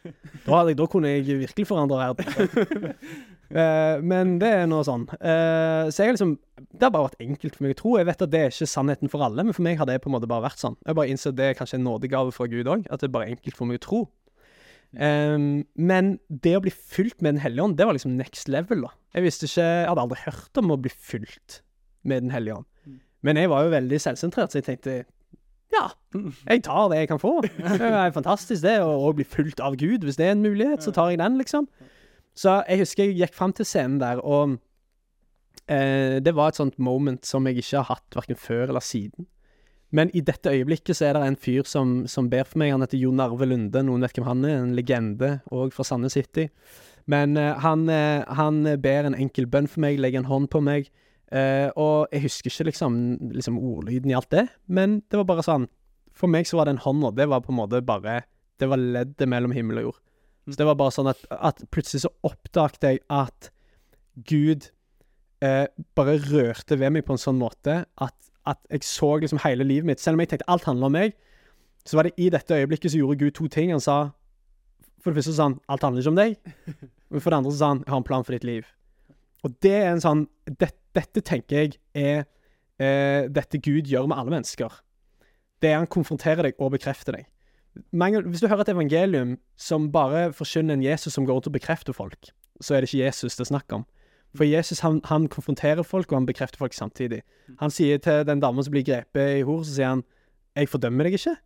da, 0.46 0.62
jeg, 0.68 0.78
da 0.78 0.86
kunne 0.88 1.12
jeg 1.16 1.26
virkelig 1.44 1.66
forandre 1.72 1.98
verden. 2.04 2.94
Eh, 3.46 4.00
men 4.02 4.40
det 4.42 4.48
er 4.50 4.64
nå 4.66 4.80
sånn. 4.82 5.04
Så 5.14 6.02
jeg 6.02 6.16
liksom 6.16 6.32
Det 6.56 6.82
har 6.82 6.90
bare 6.90 7.06
vært 7.12 7.20
enkelt 7.22 7.54
for 7.54 7.62
meg 7.62 7.76
å 7.76 7.78
tro. 7.78 7.92
Jeg 8.00 8.08
vet 8.08 8.24
at 8.24 8.32
det 8.32 8.40
er 8.42 8.50
ikke 8.50 8.66
sannheten 8.66 9.12
for 9.12 9.22
alle, 9.22 9.44
men 9.46 9.54
for 9.54 9.62
meg 9.62 9.78
har 9.78 9.86
det 9.86 10.00
på 10.02 10.10
en 10.10 10.16
måte 10.16 10.26
bare 10.26 10.42
vært 10.48 10.58
sånn. 10.58 10.74
Jeg 10.82 10.96
bare 10.98 11.12
innser 11.12 11.30
at 11.30 11.38
det 11.38 11.46
er 11.52 11.54
kanskje 11.60 11.78
en 11.78 11.84
nådegave 11.86 12.34
fra 12.34 12.48
Gud 12.50 12.66
òg, 12.72 12.88
at 12.90 13.04
det 13.04 13.06
er 13.06 13.12
bare 13.14 13.28
enkelt 13.30 13.54
for 13.54 13.70
meg 13.70 13.78
å 13.78 13.84
tro. 13.86 14.00
Ehm, 14.96 15.66
men 15.76 16.14
det 16.28 16.54
å 16.56 16.62
bli 16.64 16.72
fulgt 16.72 17.20
med 17.20 17.34
Den 17.36 17.42
hellige 17.42 17.64
ånd, 17.66 17.76
det 17.76 17.84
var 17.84 17.96
liksom 17.96 18.16
next 18.16 18.48
level, 18.48 18.86
da. 18.86 18.94
Jeg 19.16 19.26
visste 19.26 19.48
ikke 19.48 19.66
Jeg 19.66 19.90
hadde 19.90 20.04
aldri 20.06 20.22
hørt 20.24 20.60
om 20.62 20.72
å 20.72 20.78
bli 20.80 20.92
fulgt 20.92 21.60
med 22.06 22.24
Den 22.24 22.32
hellige 22.32 22.60
ånd. 22.60 22.68
Mm. 22.86 23.00
Men 23.28 23.40
jeg 23.42 23.52
var 23.52 23.66
jo 23.66 23.74
veldig 23.74 24.00
selvsentrert, 24.00 24.52
så 24.52 24.62
jeg 24.62 24.68
tenkte 24.70 25.04
ja, 25.74 25.88
jeg 26.46 26.62
tar 26.62 26.88
det 26.92 27.00
jeg 27.02 27.08
kan 27.10 27.20
få. 27.20 27.40
Det 27.82 27.88
er 27.90 28.12
fantastisk, 28.14 28.62
det, 28.62 28.78
å 28.86 29.08
å 29.08 29.12
bli 29.12 29.26
fulgt 29.26 29.60
av 29.60 29.74
Gud. 29.76 30.06
Hvis 30.06 30.16
det 30.16 30.28
er 30.28 30.36
en 30.36 30.44
mulighet, 30.44 30.84
så 30.84 30.92
tar 30.94 31.10
jeg 31.10 31.18
den, 31.20 31.36
liksom. 31.40 31.66
Så 32.38 32.60
jeg 32.68 32.84
husker 32.84 33.04
jeg 33.04 33.16
gikk 33.18 33.34
fram 33.34 33.52
til 33.56 33.66
scenen 33.66 33.98
der, 34.00 34.22
og 34.22 34.54
eh, 35.66 36.22
det 36.22 36.32
var 36.38 36.52
et 36.52 36.60
sånt 36.60 36.78
moment 36.78 37.26
som 37.26 37.44
jeg 37.50 37.58
ikke 37.60 37.82
har 37.82 37.96
hatt 37.96 38.16
verken 38.16 38.38
før 38.40 38.70
eller 38.70 38.84
siden. 38.84 39.26
Men 39.94 40.10
i 40.16 40.22
dette 40.24 40.50
øyeblikket 40.50 40.98
så 40.98 41.08
er 41.08 41.16
det 41.16 41.22
en 41.26 41.38
fyr 41.38 41.66
som, 41.68 42.00
som 42.10 42.30
ber 42.30 42.46
for 42.48 42.58
meg. 42.58 42.72
Han 42.74 42.82
heter 42.82 42.98
Jon 42.98 43.22
Arve 43.22 43.46
Lunde. 43.46 43.84
Noen 43.86 44.02
vet 44.02 44.18
hvem 44.18 44.26
han 44.26 44.44
er? 44.44 44.58
En 44.58 44.74
legende, 44.76 45.36
òg 45.54 45.74
fra 45.76 45.86
Sandnes 45.86 46.16
City. 46.16 46.48
Men 47.10 47.36
uh, 47.38 47.54
han, 47.62 47.86
uh, 47.88 48.26
han 48.36 48.64
ber 48.82 49.06
en 49.06 49.16
enkel 49.16 49.46
bønn 49.50 49.70
for 49.70 49.84
meg, 49.84 50.00
legger 50.02 50.24
en 50.24 50.30
hånd 50.30 50.50
på 50.50 50.62
meg. 50.64 50.90
Uh, 51.30 51.70
og 51.78 52.14
jeg 52.14 52.26
husker 52.26 52.50
ikke 52.50 52.68
liksom, 52.68 52.98
liksom 53.34 53.58
ordlyden 53.58 54.10
i 54.10 54.14
alt 54.18 54.30
det, 54.30 54.44
men 54.70 55.00
det 55.10 55.18
var 55.18 55.26
bare 55.26 55.42
sånn 55.42 55.64
For 56.14 56.30
meg 56.30 56.46
så 56.46 56.60
var 56.60 56.68
den 56.68 56.78
hånda, 56.78 57.10
det 57.18 57.26
var 57.26 57.42
på 57.42 57.50
en 57.50 57.58
måte 57.58 57.80
bare 57.82 58.20
Det 58.62 58.68
var 58.70 58.78
leddet 58.78 59.26
mellom 59.26 59.50
himmel 59.50 59.80
og 59.80 59.88
jord. 59.88 59.98
Så 60.46 60.60
det 60.60 60.68
var 60.68 60.78
bare 60.78 60.94
sånn 60.94 61.10
at, 61.10 61.24
at 61.34 61.64
plutselig 61.74 62.04
så 62.04 62.12
oppdaget 62.24 62.86
jeg 62.86 63.00
at 63.10 63.50
Gud 64.30 64.70
bare 65.42 66.14
rørte 66.22 66.78
ved 66.78 66.94
meg 66.94 67.04
på 67.04 67.12
en 67.12 67.20
sånn 67.20 67.36
måte 67.36 67.82
at, 67.84 68.14
at 68.46 68.58
jeg 68.70 68.84
så 68.86 69.16
liksom 69.20 69.40
hele 69.44 69.64
livet 69.64 69.86
mitt 69.88 70.00
Selv 70.00 70.16
om 70.16 70.22
jeg 70.22 70.28
tenkte 70.30 70.48
alt 70.50 70.64
handler 70.68 70.86
om 70.86 70.96
meg, 70.96 71.16
så 71.86 71.98
var 71.98 72.06
det 72.06 72.16
i 72.18 72.30
dette 72.30 72.54
øyeblikket 72.54 72.92
så 72.92 72.98
gjorde 72.98 73.18
Gud 73.18 73.34
to 73.36 73.48
ting. 73.48 73.70
Han 73.70 73.80
sa 73.80 74.10
For 75.02 75.10
det 75.10 75.20
første 75.20 75.32
så 75.32 75.36
sa 75.36 75.48
han 75.50 75.60
alt 75.68 75.82
handler 75.82 76.02
ikke 76.02 76.14
om 76.14 76.16
deg. 76.16 76.36
Men 77.10 77.22
for 77.22 77.30
det 77.30 77.38
andre 77.38 77.52
så 77.52 77.58
sa 77.58 77.68
han 77.74 77.84
jeg 77.84 77.92
har 77.92 78.02
en 78.02 78.08
plan 78.08 78.24
for 78.24 78.36
ditt 78.36 78.44
liv. 78.44 78.66
Og 79.44 79.54
det 79.62 79.74
er 79.74 79.92
en 79.92 80.02
sånn 80.02 80.26
det, 80.46 80.72
Dette 80.96 81.20
tenker 81.20 81.60
jeg 81.60 81.76
er 81.92 82.24
eh, 82.80 83.28
dette 83.28 83.60
Gud 83.60 83.88
gjør 83.90 84.08
med 84.08 84.18
alle 84.18 84.32
mennesker. 84.32 84.72
Det 85.60 85.70
er 85.70 85.80
han 85.80 85.90
konfronterer 85.92 86.48
deg 86.48 86.56
og 86.58 86.72
bekrefter 86.72 87.18
deg. 87.18 87.26
Mange, 87.92 88.22
hvis 88.24 88.40
du 88.40 88.48
hører 88.48 88.64
et 88.64 88.72
evangelium 88.72 89.36
som 89.60 89.90
bare 89.92 90.30
forkynner 90.32 90.76
en 90.76 90.84
Jesus 90.84 91.12
som 91.12 91.26
går 91.28 91.36
rundt 91.36 91.50
og 91.50 91.56
bekrefter 91.56 91.92
folk, 91.92 92.30
så 92.64 92.74
er 92.74 92.80
det 92.80 92.88
ikke 92.88 93.04
Jesus 93.04 93.36
det 93.36 93.44
er 93.44 93.50
snakk 93.52 93.76
om. 93.76 93.84
For 94.34 94.44
Jesus 94.44 94.82
han, 94.84 95.00
han 95.04 95.28
konfronterer 95.32 95.86
folk, 95.86 96.10
og 96.12 96.18
han 96.18 96.26
bekrefter 96.28 96.58
folk 96.58 96.74
samtidig. 96.76 97.22
Han 97.60 97.72
sier 97.72 98.00
til 98.02 98.24
den 98.26 98.42
damen 98.42 98.64
som 98.64 98.74
blir 98.74 98.84
grepet 98.84 99.40
i 99.40 99.44
hor, 99.46 99.62
så 99.64 99.76
sier 99.78 99.92
han 99.94 100.04
'Jeg 100.56 100.68
fordømmer 100.68 101.04
deg 101.04 101.12
ikke, 101.12 101.36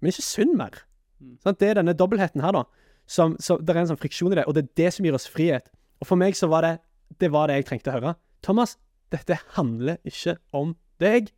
men 0.00 0.08
ikke 0.08 0.22
synd 0.22 0.56
mer'. 0.56 0.82
Mm. 1.20 1.38
Sånn, 1.44 1.56
Det 1.58 1.68
er 1.68 1.74
denne 1.74 1.92
dobbeltheten 1.92 2.40
her, 2.40 2.52
da. 2.52 2.64
Som, 3.06 3.36
så 3.38 3.58
det 3.58 3.70
er 3.70 3.80
en 3.80 3.92
sånn 3.92 4.00
friksjon 4.00 4.32
i 4.32 4.36
det, 4.36 4.46
og 4.46 4.54
det 4.54 4.64
er 4.64 4.74
det 4.76 4.92
som 4.94 5.04
gir 5.04 5.14
oss 5.14 5.28
frihet. 5.28 5.68
Og 6.00 6.06
for 6.06 6.16
meg 6.16 6.34
så 6.34 6.48
var 6.48 6.62
det 6.62 6.78
det 7.20 7.30
var 7.30 7.46
det 7.46 7.60
jeg 7.60 7.66
trengte 7.66 7.90
å 7.92 8.00
høre. 8.00 8.14
Thomas, 8.42 8.76
dette 9.12 9.38
handler 9.54 9.98
ikke 10.04 10.36
om 10.52 10.74
deg, 10.98 11.30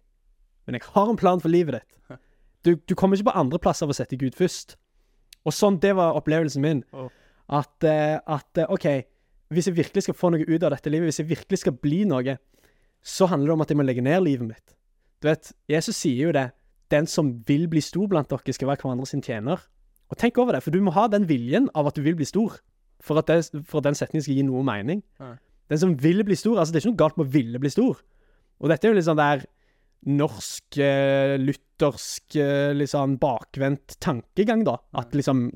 men 0.66 0.78
jeg 0.78 0.82
har 0.94 1.10
en 1.10 1.16
plan 1.16 1.40
for 1.40 1.48
livet 1.48 1.80
ditt. 1.80 2.00
Du, 2.66 2.74
du 2.74 2.94
kommer 2.98 3.16
ikke 3.16 3.30
på 3.30 3.38
andreplass 3.38 3.84
av 3.84 3.88
å 3.88 3.94
sette 3.94 4.16
Gud 4.18 4.34
først. 4.34 4.74
Og 5.46 5.54
sånn, 5.54 5.76
det 5.80 5.92
var 5.94 6.16
opplevelsen 6.18 6.60
min. 6.60 6.80
At, 7.48 7.84
eh, 7.86 8.18
at 8.18 8.58
eh, 8.58 8.66
OK, 8.74 8.86
hvis 9.54 9.70
jeg 9.70 9.78
virkelig 9.78 10.04
skal 10.04 10.16
få 10.16 10.30
noe 10.34 10.44
ut 10.44 10.64
av 10.66 10.74
dette 10.74 10.92
livet, 10.92 11.08
hvis 11.08 11.22
jeg 11.22 11.30
virkelig 11.30 11.62
skal 11.62 11.76
bli 11.80 12.02
noe, 12.08 12.36
så 13.04 13.28
handler 13.30 13.52
det 13.52 13.56
om 13.56 13.64
at 13.64 13.72
jeg 13.72 13.80
må 13.80 13.86
legge 13.86 14.04
ned 14.04 14.22
livet 14.26 14.50
mitt. 14.50 14.76
Du 15.22 15.28
vet, 15.30 15.52
Jesus 15.70 15.96
sier 15.96 16.28
jo 16.28 16.34
det. 16.36 16.50
Den 16.92 17.08
som 17.10 17.32
vil 17.48 17.66
bli 17.70 17.82
stor 17.84 18.08
blant 18.10 18.30
dere, 18.30 18.54
skal 18.54 18.70
være 18.70 18.82
hverandre 18.82 19.08
sin 19.08 19.24
tjener. 19.24 19.60
Og 20.08 20.16
tenk 20.20 20.38
over 20.40 20.56
det, 20.56 20.62
for 20.64 20.72
du 20.72 20.80
må 20.84 20.94
ha 20.96 21.06
den 21.12 21.26
viljen 21.28 21.68
av 21.76 21.90
at 21.90 21.98
du 21.98 22.04
vil 22.04 22.16
bli 22.16 22.28
stor, 22.28 22.56
for 23.04 23.20
at, 23.20 23.28
det, 23.28 23.64
for 23.68 23.80
at 23.80 23.90
den 23.90 23.98
setningen 23.98 24.24
skal 24.24 24.38
gi 24.38 24.46
noe 24.46 24.64
mening. 24.66 25.02
Ja. 25.20 25.34
Den 25.68 25.80
som 25.82 25.94
vil 26.00 26.24
bli 26.24 26.36
stor 26.38 26.58
Altså, 26.58 26.72
det 26.72 26.80
er 26.80 26.86
ikke 26.86 26.94
noe 26.94 27.02
galt 27.02 27.18
med 27.20 27.28
å 27.28 27.32
ville 27.34 27.60
bli 27.60 27.72
stor. 27.72 28.00
Og 28.58 28.72
dette 28.72 28.88
er 28.88 28.92
jo 28.92 28.98
litt 28.98 29.06
sånn 29.06 29.20
der 29.20 29.44
norsk, 30.08 30.78
eh, 30.80 31.34
luthersk, 31.42 32.38
sånn 32.88 33.18
bakvendt 33.20 33.98
tankegang, 34.02 34.64
da. 34.66 34.78
At 34.96 35.12
liksom 35.14 35.50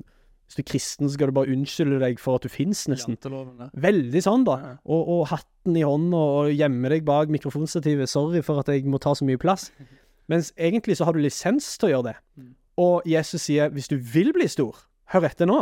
Hvis 0.52 0.59
du 0.59 0.66
er 0.66 0.68
kristen, 0.68 1.09
så 1.09 1.14
skal 1.14 1.30
du 1.30 1.32
bare 1.32 1.49
unnskylde 1.49 1.97
deg 2.02 2.18
for 2.21 2.37
at 2.37 2.44
du 2.44 2.50
fins, 2.52 2.82
nesten. 2.85 3.14
Janteloven. 3.16 3.71
Veldig 3.73 4.21
sånn, 4.21 4.42
da. 4.44 4.56
Og, 4.85 5.06
og 5.14 5.23
hatten 5.30 5.78
i 5.80 5.85
hånda 5.88 6.18
og 6.18 6.50
gjemme 6.52 6.90
deg 6.92 7.06
bak 7.09 7.32
mikrofonstativet. 7.32 8.11
Sorry 8.12 8.42
for 8.44 8.61
at 8.61 8.68
jeg 8.68 8.85
må 8.85 9.00
ta 9.00 9.14
så 9.16 9.25
mye 9.25 9.40
plass. 9.40 9.71
Mens 10.28 10.50
egentlig 10.61 10.99
så 10.99 11.09
har 11.09 11.16
du 11.16 11.23
lisens 11.25 11.71
til 11.80 11.88
å 11.88 11.92
gjøre 11.94 12.06
det. 12.11 12.14
Mm. 12.37 12.50
Og 12.85 13.09
Jesus 13.09 13.47
sier 13.49 13.73
hvis 13.73 13.88
du 13.88 13.97
vil 13.97 14.35
bli 14.37 14.50
stor, 14.52 14.76
hør 15.14 15.30
etter 15.30 15.49
nå, 15.49 15.56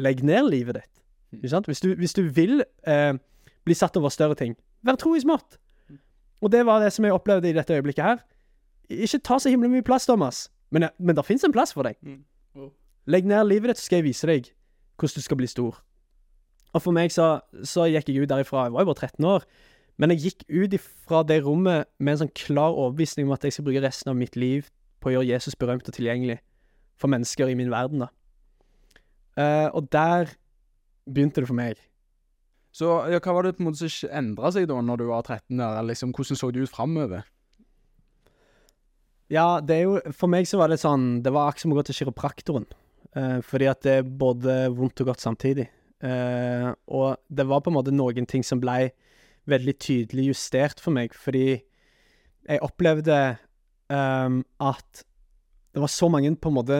legg 0.00 0.24
ned 0.24 0.48
livet 0.54 0.80
ditt. 0.80 1.04
Mm. 1.36 1.44
Hvis 1.68 1.84
du, 1.84 1.92
hvis 2.00 2.16
du 2.16 2.22
vil 2.32 2.64
eh, 2.88 3.12
bli 3.68 3.76
satt 3.76 4.00
over 4.00 4.08
større 4.14 4.40
ting, 4.40 4.56
vær 4.88 4.96
tro 4.96 5.12
i 5.12 5.20
smått. 5.20 5.60
Mm. 5.92 6.00
Og 6.40 6.56
det 6.56 6.64
var 6.64 6.80
det 6.80 6.94
som 6.96 7.04
jeg 7.04 7.12
opplevde 7.12 7.52
i 7.52 7.56
dette 7.60 7.76
øyeblikket 7.76 8.08
her. 8.08 8.24
Ikke 8.88 9.20
ta 9.20 9.36
så 9.36 9.52
himla 9.52 9.68
mye 9.68 9.84
plass, 9.84 10.08
Thomas. 10.08 10.46
Men, 10.72 10.88
men 10.96 11.20
det 11.20 11.28
fins 11.28 11.44
en 11.44 11.52
plass 11.52 11.76
for 11.76 11.84
deg. 11.84 12.00
Mm. 12.00 12.24
Legg 13.08 13.28
ned 13.28 13.46
livet 13.48 13.72
ditt, 13.72 13.80
så 13.80 13.88
skal 13.88 14.02
jeg 14.02 14.10
vise 14.10 14.28
deg 14.28 14.50
hvordan 14.98 15.16
du 15.16 15.24
skal 15.24 15.38
bli 15.40 15.48
stor. 15.48 15.78
Og 16.76 16.82
for 16.84 16.92
meg 16.92 17.12
så, 17.14 17.38
så 17.64 17.86
gikk 17.88 18.10
jeg 18.10 18.24
ut 18.26 18.30
derifra, 18.30 18.66
jeg 18.66 18.74
var 18.74 18.84
jo 18.84 18.90
bare 18.90 19.08
13 19.08 19.28
år, 19.28 19.46
men 19.98 20.12
jeg 20.12 20.20
gikk 20.26 20.44
ut 20.50 20.76
fra 21.08 21.22
det 21.26 21.40
rommet 21.46 21.88
med 21.98 22.14
en 22.14 22.20
sånn 22.24 22.36
klar 22.36 22.76
overbevisning 22.76 23.26
om 23.26 23.34
at 23.34 23.46
jeg 23.46 23.56
skal 23.56 23.66
bruke 23.66 23.82
resten 23.82 24.12
av 24.12 24.18
mitt 24.18 24.36
liv 24.38 24.68
på 25.02 25.10
å 25.10 25.14
gjøre 25.16 25.30
Jesus 25.30 25.56
berømt 25.58 25.88
og 25.88 25.96
tilgjengelig 25.96 26.38
for 26.98 27.10
mennesker 27.10 27.50
i 27.50 27.56
min 27.58 27.72
verden, 27.72 28.04
da. 28.04 28.10
Uh, 29.38 29.68
og 29.78 29.88
der 29.94 30.34
begynte 31.06 31.42
det 31.42 31.48
for 31.50 31.58
meg. 31.58 31.78
Så 32.74 32.90
ja, 33.10 33.20
hva 33.22 33.34
var 33.34 33.46
det 33.46 33.56
på 33.56 33.62
en 33.62 33.70
måte 33.70 33.88
som 33.90 34.12
endra 34.14 34.50
seg 34.54 34.68
da 34.70 34.78
når 34.84 35.00
du 35.00 35.06
var 35.08 35.24
13 35.24 35.56
der? 35.56 35.78
eller 35.78 35.94
Liksom, 35.94 36.12
hvordan 36.14 36.38
så 36.38 36.50
det 36.52 36.66
ut 36.66 36.74
framover? 36.74 37.24
Ja, 39.32 39.60
det 39.60 39.76
er 39.76 39.82
jo 39.84 40.12
For 40.16 40.30
meg 40.30 40.46
så 40.48 40.56
var 40.56 40.70
det 40.72 40.78
sånn 40.80 41.18
Det 41.20 41.32
var 41.34 41.50
akkurat 41.50 41.64
som 41.66 41.72
å 41.74 41.76
gå 41.76 41.82
til 41.84 41.98
kiropraktoren. 41.98 42.68
Eh, 43.18 43.38
fordi 43.44 43.68
at 43.70 43.82
det 43.84 43.94
er 43.98 44.14
både 44.20 44.56
vondt 44.76 45.02
og 45.02 45.12
godt 45.12 45.24
samtidig. 45.24 45.68
Eh, 46.04 46.68
og 46.94 47.18
det 47.28 47.46
var 47.48 47.62
på 47.64 47.72
en 47.72 47.78
måte 47.78 47.94
noen 47.94 48.28
ting 48.28 48.44
som 48.46 48.60
blei 48.62 48.90
veldig 49.48 49.74
tydelig 49.80 50.28
justert 50.30 50.82
for 50.82 50.94
meg, 50.94 51.14
fordi 51.16 51.62
jeg 52.48 52.62
opplevde 52.64 53.16
um, 53.88 54.42
at 54.60 55.02
det 55.72 55.82
var 55.82 55.90
så 55.92 56.08
mange 56.12 56.34
på 56.36 56.50
en 56.50 56.56
måte 56.58 56.78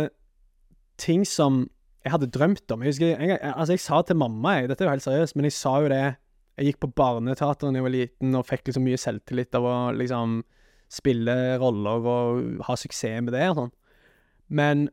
ting 1.01 1.25
som 1.29 1.63
jeg 2.05 2.13
hadde 2.13 2.31
drømt 2.33 2.73
om. 2.73 2.85
Jeg 2.85 2.93
husker, 2.93 3.11
jeg, 3.15 3.31
jeg, 3.33 3.41
altså 3.55 3.77
jeg 3.77 3.85
sa 3.85 4.03
til 4.05 4.21
mamma, 4.21 4.59
jeg, 4.59 4.71
dette 4.71 4.85
er 4.85 4.89
jo 4.89 4.95
helt 4.97 5.07
seriøst, 5.07 5.37
men 5.37 5.49
jeg 5.49 5.57
sa 5.57 5.75
jo 5.83 5.93
det 5.93 6.03
Jeg 6.59 6.73
gikk 6.73 6.79
på 6.83 6.93
barneteater 6.99 7.69
da 7.69 7.79
jeg 7.79 7.85
var 7.87 7.93
liten 7.95 8.35
og 8.35 8.47
fikk 8.49 8.65
liksom 8.67 8.83
mye 8.83 8.99
selvtillit 8.99 9.55
av 9.55 9.67
å 9.69 9.75
liksom 9.95 10.41
spille 10.91 11.35
roller 11.63 12.09
og 12.11 12.65
ha 12.67 12.75
suksess 12.75 13.21
med 13.23 13.31
det 13.37 13.45
og 13.53 13.61
sånn. 13.61 13.75
Men 14.59 14.89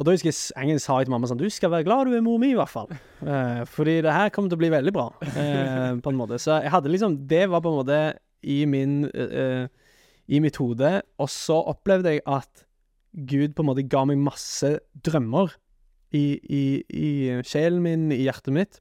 Og 0.00 0.06
da 0.08 0.14
husker 0.14 0.30
jeg 0.30 0.56
Engen 0.56 0.78
en 0.78 0.82
sa 0.82 0.96
til 1.04 1.12
mamma 1.12 1.28
sånn 1.28 1.40
Du 1.40 1.50
skal 1.52 1.72
være 1.74 1.84
glad 1.84 2.08
du 2.08 2.16
er 2.16 2.24
mor 2.24 2.40
mi, 2.40 2.54
i 2.54 2.58
hvert 2.58 2.72
fall. 2.72 2.88
Eh, 3.20 3.62
fordi 3.68 3.98
det 4.06 4.14
her 4.16 4.32
kommer 4.32 4.48
til 4.48 4.56
å 4.56 4.62
bli 4.62 4.72
veldig 4.72 4.94
bra, 4.96 5.10
eh, 5.28 5.92
på 6.00 6.12
en 6.12 6.16
måte. 6.16 6.38
Så 6.40 6.56
jeg 6.64 6.72
hadde 6.72 6.92
liksom 6.92 7.18
Det 7.28 7.44
var 7.52 7.60
på 7.60 7.68
en 7.68 7.80
måte 7.82 8.00
i 8.40 8.64
min 8.64 9.04
eh, 9.12 9.68
I 10.30 10.40
mitt 10.40 10.56
hode. 10.56 11.02
Og 11.20 11.28
så 11.28 11.58
opplevde 11.68 12.14
jeg 12.16 12.24
at 12.24 12.64
Gud 13.12 13.52
på 13.52 13.60
en 13.60 13.68
måte 13.68 13.84
ga 13.90 14.06
meg 14.08 14.22
masse 14.22 14.78
drømmer 15.04 15.52
i, 16.16 16.40
i, 16.48 16.62
i 16.88 17.10
sjelen 17.44 17.82
min, 17.84 18.08
i 18.14 18.22
hjertet 18.24 18.54
mitt. 18.54 18.80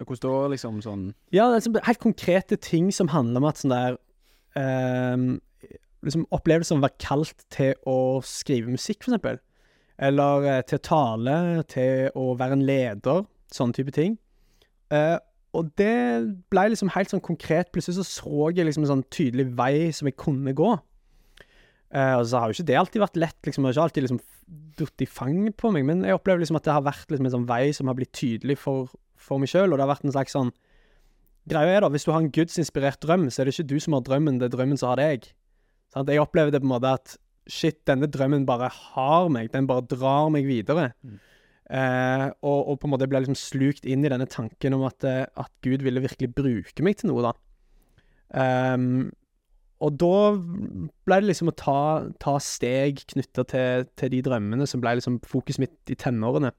Hvordan 0.00 0.24
da, 0.24 0.48
liksom 0.54 0.80
sånn 0.80 1.04
Ja, 1.34 1.50
det 1.50 1.60
liksom 1.60 1.76
helt 1.84 2.00
konkrete 2.00 2.56
ting 2.56 2.88
som 2.94 3.10
handler 3.12 3.42
om 3.42 3.48
at 3.50 3.60
sånn 3.60 3.74
der 3.74 3.98
ehm, 4.56 5.26
Liksom 6.00 6.24
opplevelsen 6.32 6.78
av 6.78 6.80
å 6.80 6.86
være 6.86 7.02
kalt 7.04 7.42
til 7.52 7.74
å 7.84 7.98
skrive 8.24 8.72
musikk, 8.72 9.02
for 9.04 9.12
eksempel. 9.12 9.36
Eller 10.00 10.46
eh, 10.48 10.62
til 10.68 10.80
å 10.80 10.84
tale, 10.86 11.34
til 11.68 12.08
å 12.16 12.32
være 12.40 12.56
en 12.56 12.66
leder. 12.66 13.24
Sånne 13.52 13.76
type 13.76 13.92
ting. 13.94 14.16
Eh, 14.94 15.18
og 15.56 15.72
det 15.78 15.94
ble 16.52 16.68
liksom 16.70 16.92
helt 16.94 17.10
sånn 17.12 17.24
konkret. 17.24 17.72
Plutselig 17.74 17.98
så 17.98 18.06
så 18.06 18.52
jeg 18.54 18.68
liksom 18.68 18.86
en 18.86 18.94
sånn 18.94 19.08
tydelig 19.12 19.50
vei 19.58 19.90
som 19.94 20.08
jeg 20.08 20.18
kunne 20.20 20.54
gå. 20.56 20.70
Eh, 21.90 22.14
og 22.14 22.24
så 22.30 22.38
har 22.38 22.50
jo 22.50 22.58
ikke 22.58 22.68
det 22.70 22.78
alltid 22.78 23.02
vært 23.02 23.18
lett, 23.18 23.38
liksom. 23.46 23.64
Det 23.64 23.70
har 23.70 23.76
ikke 23.76 23.86
alltid 23.88 24.06
liksom 24.06 24.22
falt 24.80 25.04
i 25.04 25.08
fang 25.10 25.40
på 25.58 25.70
meg, 25.74 25.84
men 25.86 26.04
jeg 26.06 26.16
opplever 26.16 26.42
liksom 26.42 26.58
at 26.58 26.66
det 26.66 26.74
har 26.74 26.86
vært 26.86 27.10
liksom 27.10 27.26
en 27.28 27.34
sånn 27.34 27.48
vei 27.50 27.64
som 27.76 27.90
har 27.90 27.96
blitt 27.98 28.14
tydelig 28.16 28.56
for, 28.62 28.90
for 29.20 29.42
meg 29.42 29.50
sjøl, 29.50 29.68
og 29.68 29.76
det 29.76 29.84
har 29.84 29.92
vært 29.92 30.06
en 30.06 30.14
slags 30.14 30.36
sånn 30.36 30.52
Greia 31.50 31.72
er 31.72 31.82
da, 31.82 31.88
hvis 31.90 32.04
du 32.04 32.10
har 32.12 32.20
en 32.20 32.30
gudsinspirert 32.30 33.00
drøm, 33.02 33.24
så 33.32 33.40
er 33.40 33.48
det 33.48 33.54
ikke 33.56 33.70
du 33.72 33.80
som 33.82 33.94
har 33.96 34.02
drømmen, 34.06 34.36
det 34.38 34.50
er 34.50 34.52
drømmen 34.54 34.78
som 34.78 34.90
har 34.92 35.00
deg. 35.00 35.24
Sant? 35.90 36.10
Jeg 36.12 36.20
det 36.20 36.60
på 36.60 36.68
en 36.68 36.72
måte 36.74 36.92
at 36.92 37.14
shit, 37.50 37.80
denne 37.88 38.08
drømmen 38.10 38.46
bare 38.48 38.70
har 38.70 39.28
meg, 39.32 39.50
den 39.54 39.68
bare 39.70 39.86
drar 39.90 40.30
meg 40.32 40.48
videre. 40.48 40.90
Mm. 41.02 41.18
Eh, 41.70 42.26
og, 42.42 42.60
og 42.72 42.80
på 42.80 42.88
en 42.88 42.94
måte 42.96 43.06
ble 43.10 43.20
liksom 43.22 43.38
slukt 43.38 43.86
inn 43.86 44.02
i 44.02 44.10
denne 44.10 44.26
tanken 44.30 44.74
om 44.74 44.82
at, 44.88 45.06
eh, 45.06 45.26
at 45.38 45.52
Gud 45.62 45.84
ville 45.86 46.02
virkelig 46.02 46.32
bruke 46.34 46.86
meg 46.86 46.98
til 46.98 47.12
noe, 47.12 47.30
da. 47.30 47.34
Um, 48.30 49.10
og 49.82 49.94
da 49.98 50.16
ble 50.36 51.20
det 51.22 51.30
liksom 51.30 51.50
å 51.50 51.56
ta, 51.56 51.80
ta 52.22 52.34
steg 52.42 53.00
knytta 53.14 53.46
til, 53.48 53.86
til 53.98 54.12
de 54.12 54.20
drømmene 54.26 54.66
som 54.68 54.82
ble 54.82 54.98
liksom 54.98 55.18
fokuset 55.26 55.62
mitt 55.64 55.92
i 55.92 55.96
tenårene. 55.98 56.52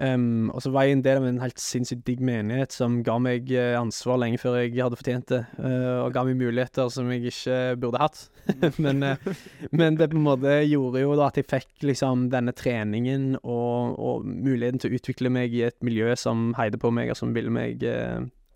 Og 0.00 0.62
så 0.64 0.70
var 0.72 0.86
jeg 0.86 0.96
en 0.96 1.02
del 1.04 1.18
av 1.20 1.26
en 1.28 1.40
helt 1.42 1.60
sinnssykt 1.60 2.06
digg 2.06 2.22
menighet 2.24 2.72
som 2.72 3.00
ga 3.04 3.18
meg 3.20 3.50
eh, 3.52 3.74
ansvar 3.76 4.16
lenge 4.22 4.40
før 4.40 4.56
jeg 4.62 4.78
hadde 4.78 4.96
fortjent 4.96 5.28
det, 5.28 5.40
eh, 5.60 5.98
og 6.00 6.14
ga 6.14 6.22
meg 6.24 6.38
muligheter 6.40 6.88
som 6.92 7.10
jeg 7.12 7.28
ikke 7.28 7.58
burde 7.82 8.00
hatt. 8.00 8.22
men, 8.84 9.04
eh, 9.04 9.28
men 9.76 9.98
det 10.00 10.08
på 10.12 10.16
en 10.16 10.24
måte 10.24 10.54
gjorde 10.64 11.04
jo 11.04 11.12
da 11.20 11.28
at 11.28 11.40
jeg 11.40 11.50
fikk 11.50 11.84
liksom 11.90 12.30
denne 12.32 12.54
treningen 12.56 13.34
og, 13.42 13.98
og 14.00 14.24
muligheten 14.24 14.80
til 14.80 14.94
å 14.94 15.00
utvikle 15.00 15.32
meg 15.36 15.56
i 15.56 15.66
et 15.68 15.76
miljø 15.84 16.14
som 16.16 16.54
heide 16.56 16.80
på 16.80 16.92
meg, 16.96 17.12
og 17.12 17.20
som 17.20 17.36
ville 17.36 17.52
meg 17.52 17.84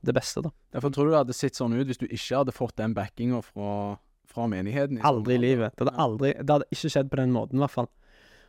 det 0.04 0.14
beste, 0.16 0.44
da. 0.44 0.52
Derfor 0.74 0.92
tror 0.92 1.06
du 1.06 1.12
det 1.12 1.20
hadde 1.22 1.36
sett 1.36 1.58
sånn 1.58 1.76
ut 1.76 1.88
hvis 1.88 2.00
du 2.00 2.06
ikke 2.08 2.40
hadde 2.40 2.54
fått 2.54 2.76
den 2.80 2.94
backinga 2.96 3.40
fra, 3.44 3.98
fra 4.30 4.48
menigheten? 4.50 5.00
Aldri 5.04 5.38
i 5.38 5.44
livet. 5.44 5.76
Det 5.76 5.86
hadde 5.86 6.00
aldri 6.06 6.32
Det 6.40 6.56
hadde 6.56 6.72
ikke 6.74 6.92
skjedd 6.96 7.12
på 7.12 7.20
den 7.20 7.34
måten, 7.34 7.60
i 7.60 7.64
hvert 7.64 7.76
fall. 7.76 7.90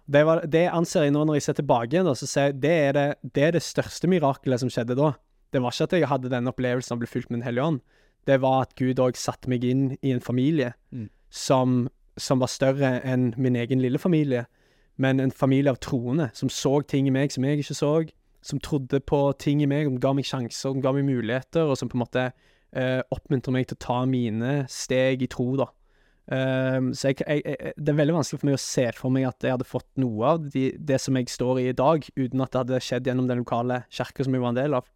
Det, 0.06 0.22
var, 0.28 0.44
det 0.46 0.68
anser 0.70 1.08
jeg 1.08 1.14
nå 1.16 1.24
når 1.26 1.40
jeg 1.40 1.46
ser 1.48 1.58
tilbake 1.58 1.96
igjen, 1.96 2.10
så 2.14 2.28
ser 2.30 2.50
jeg 2.50 2.60
det 2.62 2.72
er 2.72 2.92
det, 2.94 3.06
det 3.34 3.44
er 3.44 3.56
det 3.56 3.64
største 3.66 4.10
mirakelet 4.12 4.62
som 4.62 4.70
skjedde 4.70 4.98
da. 5.00 5.14
Det 5.54 5.62
var 5.64 5.74
ikke 5.74 5.88
at 5.88 5.96
jeg 5.98 6.10
hadde 6.12 6.32
den 6.34 6.52
opplevelsen 6.52 6.94
av 6.94 7.00
å 7.00 7.04
bli 7.04 7.10
fulgt 7.10 7.32
med 7.32 7.40
Den 7.40 7.48
hellige 7.48 7.70
ånd. 7.72 7.80
Det 8.26 8.40
var 8.42 8.66
at 8.66 8.76
Gud 8.78 9.00
òg 9.02 9.18
satte 9.18 9.50
meg 9.50 9.64
inn 9.66 9.98
i 10.02 10.12
en 10.14 10.22
familie 10.22 10.74
Mm. 10.92 11.10
som, 11.30 11.90
som 12.18 12.40
var 12.40 12.48
større 12.48 13.02
enn 13.04 13.34
min 13.38 13.56
egen 13.56 13.82
lille 13.82 14.00
familie. 14.02 14.46
Men 14.98 15.20
en 15.20 15.32
familie 15.32 15.72
av 15.74 15.80
troende 15.84 16.30
som 16.34 16.50
så 16.50 16.82
ting 16.88 17.08
i 17.08 17.14
meg 17.14 17.32
som 17.32 17.44
jeg 17.44 17.60
ikke 17.60 17.76
så. 17.76 17.94
Som 18.46 18.60
trodde 18.60 19.00
på 19.02 19.20
ting 19.40 19.62
i 19.62 19.66
meg, 19.66 19.86
som 19.86 20.00
ga 20.00 20.14
meg 20.14 20.26
sjanser, 20.26 20.70
som 20.70 20.82
ga 20.82 20.92
meg 20.94 21.06
muligheter, 21.06 21.66
og 21.66 21.78
som 21.78 21.90
på 21.90 21.98
en 21.98 22.04
måte 22.06 22.26
eh, 22.76 23.02
oppmuntrer 23.12 23.52
meg 23.52 23.68
til 23.68 23.76
å 23.80 23.84
ta 23.88 24.06
mine 24.06 24.66
steg 24.70 25.24
i 25.26 25.28
tro, 25.28 25.56
da. 25.58 25.66
Ehm, 26.34 26.90
så 26.98 27.12
jeg, 27.12 27.22
jeg, 27.22 27.42
jeg, 27.46 27.74
det 27.78 27.92
er 27.92 27.98
veldig 28.00 28.16
vanskelig 28.16 28.42
for 28.42 28.50
meg 28.50 28.58
å 28.58 28.62
se 28.64 28.86
for 28.98 29.14
meg 29.14 29.28
at 29.30 29.46
jeg 29.46 29.54
hadde 29.54 29.68
fått 29.70 29.90
noe 30.02 30.32
av 30.32 30.48
de, 30.56 30.68
det 30.78 30.98
som 31.04 31.18
jeg 31.20 31.30
står 31.30 31.62
i 31.62 31.68
i 31.70 31.78
dag, 31.78 32.08
uten 32.18 32.42
at 32.42 32.54
det 32.54 32.62
hadde 32.64 32.82
skjedd 32.82 33.10
gjennom 33.10 33.30
den 33.30 33.44
lokale 33.44 33.84
kirka 33.94 34.26
som 34.26 34.38
jeg 34.38 34.44
var 34.44 34.56
en 34.56 34.60
del 34.60 34.78
av. 34.80 34.90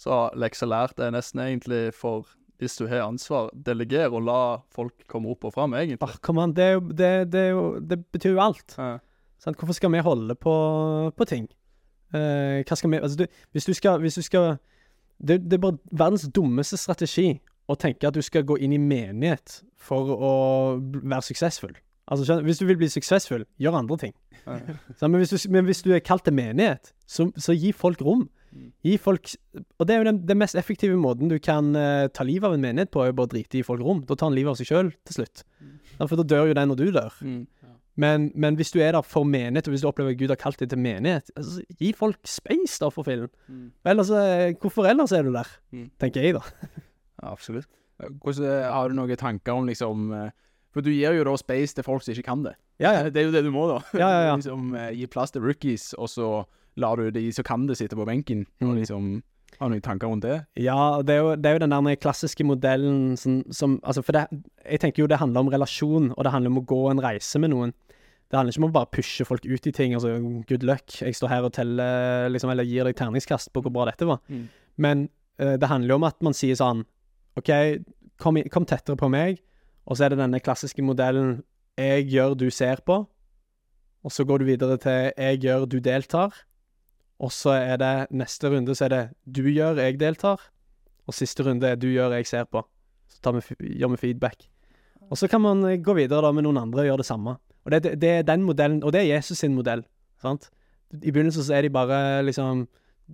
Så 0.00 0.24
lekser 0.38 0.70
lært 0.70 0.98
er 0.98 1.14
nesten 1.14 1.44
egentlig 1.44 1.86
for 1.96 2.26
hvis 2.62 2.76
du 2.78 2.86
har 2.88 3.04
ansvar, 3.04 3.50
deleger 3.66 4.14
og 4.14 4.24
la 4.26 4.40
folk 4.72 5.06
komme 5.10 5.32
opp 5.32 5.46
og 5.48 5.54
fram, 5.56 5.74
egentlig. 5.76 5.98
Ah, 6.06 6.14
kom 6.22 6.38
an, 6.40 6.54
det, 6.54 6.68
det, 6.96 7.10
det, 7.34 7.48
det 7.82 7.98
betyr 8.14 8.36
jo 8.36 8.42
alt. 8.42 8.76
Ja. 8.78 8.96
Sant? 9.42 9.58
Hvorfor 9.58 9.76
skal 9.76 9.92
vi 9.92 10.02
holde 10.06 10.36
på, 10.38 10.54
på 11.14 11.26
ting? 11.28 11.48
Uh, 12.14 12.62
hva 12.62 12.78
skal 12.78 12.92
vi 12.92 13.00
Altså, 13.02 13.24
du, 13.24 13.40
hvis 13.52 13.66
du 13.66 13.74
skal, 13.74 13.98
hvis 14.00 14.14
du 14.14 14.22
skal 14.22 14.54
det, 15.18 15.40
det 15.50 15.58
er 15.58 15.62
bare 15.62 15.80
verdens 15.90 16.28
dummeste 16.34 16.78
strategi 16.78 17.40
å 17.70 17.76
tenke 17.80 18.08
at 18.08 18.16
du 18.16 18.22
skal 18.24 18.44
gå 18.46 18.58
inn 18.60 18.74
i 18.76 18.80
menighet 18.80 19.62
for 19.80 20.12
å 20.14 20.32
være 20.80 21.24
suksessfull. 21.30 21.74
Altså, 22.04 22.26
skjønner, 22.26 22.44
Hvis 22.44 22.60
du 22.60 22.66
vil 22.68 22.76
bli 22.80 22.88
suksessfull, 22.92 23.46
gjør 23.60 23.78
andre 23.80 23.96
ting. 24.00 24.14
Ja. 24.44 24.58
Sant? 24.98 25.08
Men, 25.10 25.20
hvis 25.22 25.32
du, 25.32 25.38
men 25.52 25.64
hvis 25.64 25.82
du 25.84 25.92
er 25.96 26.04
kalt 26.04 26.26
til 26.26 26.36
menighet, 26.36 26.92
så, 27.08 27.30
så 27.40 27.56
gi 27.56 27.72
folk 27.72 28.02
rom. 28.04 28.26
Mm. 28.54 28.68
Gi 28.86 28.98
folk 29.02 29.32
Og 29.80 29.86
det 29.88 29.94
er 29.94 30.02
jo 30.02 30.06
den, 30.10 30.20
den 30.28 30.38
mest 30.38 30.54
effektive 30.54 30.94
måten 31.00 31.26
du 31.32 31.40
kan 31.42 31.72
uh, 31.74 32.06
ta 32.14 32.22
livet 32.22 32.46
av 32.46 32.54
en 32.54 32.62
menighet 32.62 32.92
på, 32.92 33.02
er 33.02 33.10
jo 33.10 33.16
bare 33.18 33.30
å 33.30 33.34
drite 33.34 33.58
i 33.58 33.64
folk 33.66 33.82
rom. 33.82 34.04
Da 34.06 34.18
tar 34.18 34.30
han 34.30 34.36
livet 34.36 34.52
av 34.52 34.60
seg 34.60 34.68
sjøl 34.68 34.92
til 35.08 35.22
slutt. 35.22 35.46
Sant? 35.96 36.08
For 36.10 36.20
da 36.20 36.28
dør 36.34 36.52
jo 36.52 36.58
den 36.58 36.70
når 36.70 36.82
du 36.82 36.86
dør. 36.92 37.16
Mm. 37.24 37.42
Men, 37.96 38.30
men 38.34 38.56
hvis 38.58 38.72
du 38.74 38.80
er 38.82 38.96
der 38.96 39.06
for 39.06 39.26
menighet, 39.28 39.68
og 39.68 39.74
hvis 39.74 39.84
du 39.84 39.88
opplever 39.88 40.14
at 40.14 40.18
Gud 40.18 40.32
har 40.32 40.38
kalt 40.40 40.58
deg 40.58 40.72
til 40.72 40.80
menighet, 40.82 41.30
altså, 41.38 41.62
gi 41.78 41.92
folk 41.94 42.18
space, 42.26 42.80
da, 42.82 42.90
for 42.90 43.06
fillen. 43.06 43.30
Mm. 43.46 43.68
Ellers, 43.92 44.10
eh, 44.10 44.54
hvorfor 44.58 44.88
ellers 44.90 45.14
er 45.14 45.22
du 45.22 45.30
der? 45.34 45.52
Mm. 45.70 45.86
Tenker 46.02 46.26
jeg, 46.26 46.34
da. 46.34 46.42
Absolutt. 47.30 47.68
Hvordan 48.22 48.44
eh, 48.50 48.70
Har 48.74 48.88
du 48.90 48.94
noen 48.98 49.16
tanker 49.16 49.54
om 49.54 49.68
liksom 49.70 50.08
eh, 50.12 50.30
For 50.74 50.82
du 50.82 50.90
gir 50.90 51.14
jo 51.14 51.24
da 51.28 51.36
space 51.38 51.76
til 51.78 51.84
folk 51.86 52.02
som 52.02 52.12
ikke 52.14 52.26
kan 52.26 52.42
det. 52.42 52.54
Ja, 52.82 52.90
ja. 52.96 53.02
Det 53.14 53.20
er 53.22 53.28
jo 53.28 53.34
det 53.36 53.44
du 53.46 53.52
må, 53.54 53.68
da. 53.70 53.78
Ja, 53.94 54.08
ja, 54.10 54.22
ja. 54.30 54.34
liksom 54.40 54.74
eh, 54.74 54.90
Gi 54.98 55.06
plass 55.12 55.30
til 55.34 55.44
rookies, 55.46 55.92
og 55.94 56.10
så 56.10 56.32
lar 56.76 56.98
du 56.98 57.10
de 57.14 57.28
som 57.32 57.46
kan 57.46 57.68
det, 57.68 57.76
sitte 57.78 57.94
på 57.96 58.06
benken. 58.08 58.46
Og 58.60 58.72
Mm. 58.72 58.78
liksom 58.80 59.04
Har 59.60 59.68
du 59.70 59.76
noen 59.76 59.82
tanker 59.86 60.10
rundt 60.10 60.24
det? 60.26 60.40
Ja, 60.58 61.00
det 61.06 61.14
er 61.14 61.20
jo, 61.22 61.36
det 61.38 61.46
er 61.46 61.54
jo 61.54 61.62
den 61.62 61.70
der 61.76 61.94
klassiske 62.02 62.42
modellen 62.44 63.14
som, 63.16 63.44
som 63.54 63.76
Altså, 63.84 64.02
for 64.02 64.10
det 64.16 64.24
Jeg 64.66 64.80
tenker 64.82 65.04
jo 65.04 65.06
det 65.06 65.20
handler 65.20 65.44
om 65.46 65.52
relasjon, 65.54 66.10
og 66.16 66.24
det 66.26 66.32
handler 66.34 66.50
om 66.50 66.58
å 66.58 66.66
gå 66.66 66.80
en 66.90 66.98
reise 67.04 67.38
med 67.38 67.52
noen. 67.54 67.72
Det 68.26 68.34
handler 68.40 68.50
ikke 68.50 68.64
om 68.64 68.70
å 68.72 68.74
bare 68.74 68.90
pushe 68.90 69.22
folk 69.28 69.44
ut 69.46 69.66
i 69.68 69.70
ting. 69.70 69.94
Altså, 69.94 70.16
good 70.48 70.64
luck. 70.66 70.90
Jeg 70.98 71.14
står 71.14 71.28
her 71.30 71.44
og 71.46 71.52
teller, 71.54 72.26
liksom, 72.34 72.50
eller 72.50 72.66
gir 72.66 72.82
deg 72.88 72.96
terningskast 72.98 73.52
på 73.54 73.62
hvor 73.62 73.70
bra 73.70 73.84
dette 73.92 74.08
var. 74.08 74.18
Mm. 74.26 74.48
Men 74.82 75.04
eh, 75.38 75.54
det 75.62 75.68
handler 75.70 75.94
jo 75.94 76.00
om 76.00 76.08
at 76.08 76.18
man 76.26 76.34
sier 76.34 76.58
sånn 76.58 76.82
OK, 77.38 77.50
kom, 78.20 78.38
kom 78.52 78.66
tettere 78.68 78.98
på 78.98 79.10
meg. 79.12 79.40
Og 79.84 79.98
så 79.98 80.06
er 80.06 80.14
det 80.14 80.22
denne 80.22 80.40
klassiske 80.40 80.82
modellen 80.84 81.42
jeg 81.78 82.06
gjør, 82.12 82.36
du 82.38 82.48
ser 82.54 82.80
på. 82.86 83.02
Og 84.04 84.12
så 84.12 84.24
går 84.28 84.42
du 84.42 84.48
videre 84.48 84.76
til 84.80 85.12
jeg 85.16 85.40
gjør, 85.42 85.66
du 85.66 85.78
deltar. 85.82 86.34
Og 87.18 87.32
så 87.32 87.54
er 87.56 87.78
det 87.80 87.94
neste 88.12 88.50
runde 88.52 88.74
så 88.76 88.86
er 88.86 88.92
det 88.92 89.04
du 89.24 89.44
gjør, 89.48 89.80
jeg 89.80 90.00
deltar. 90.00 90.40
Og 91.06 91.14
siste 91.16 91.44
runde 91.46 91.68
er 91.68 91.78
du 91.80 91.88
gjør, 91.88 92.16
jeg 92.18 92.26
ser 92.26 92.44
på. 92.44 92.64
Så 93.08 93.32
vi, 93.32 93.76
gjør 93.78 93.94
vi 93.94 93.96
feedback. 93.96 94.48
Og 95.10 95.18
så 95.18 95.28
kan 95.28 95.40
man 95.40 95.64
eh, 95.68 95.80
gå 95.80 95.94
videre 95.94 96.22
da 96.24 96.32
med 96.32 96.46
noen 96.46 96.62
andre 96.62 96.84
og 96.84 96.88
gjøre 96.88 97.02
det 97.02 97.08
samme. 97.08 97.36
Og 97.64 97.72
det, 97.72 97.82
det, 97.84 97.92
det 98.00 98.10
er 98.10 98.22
den 98.28 98.44
modellen, 98.44 98.82
og 98.84 98.92
det 98.92 99.02
er 99.02 99.16
Jesus 99.16 99.38
sin 99.38 99.54
modell. 99.54 99.84
sant? 100.20 100.50
I 101.02 101.10
begynnelsen 101.10 101.44
så 101.44 101.54
er 101.54 101.62
de 101.62 101.70
bare 101.70 102.22
liksom, 102.22 102.66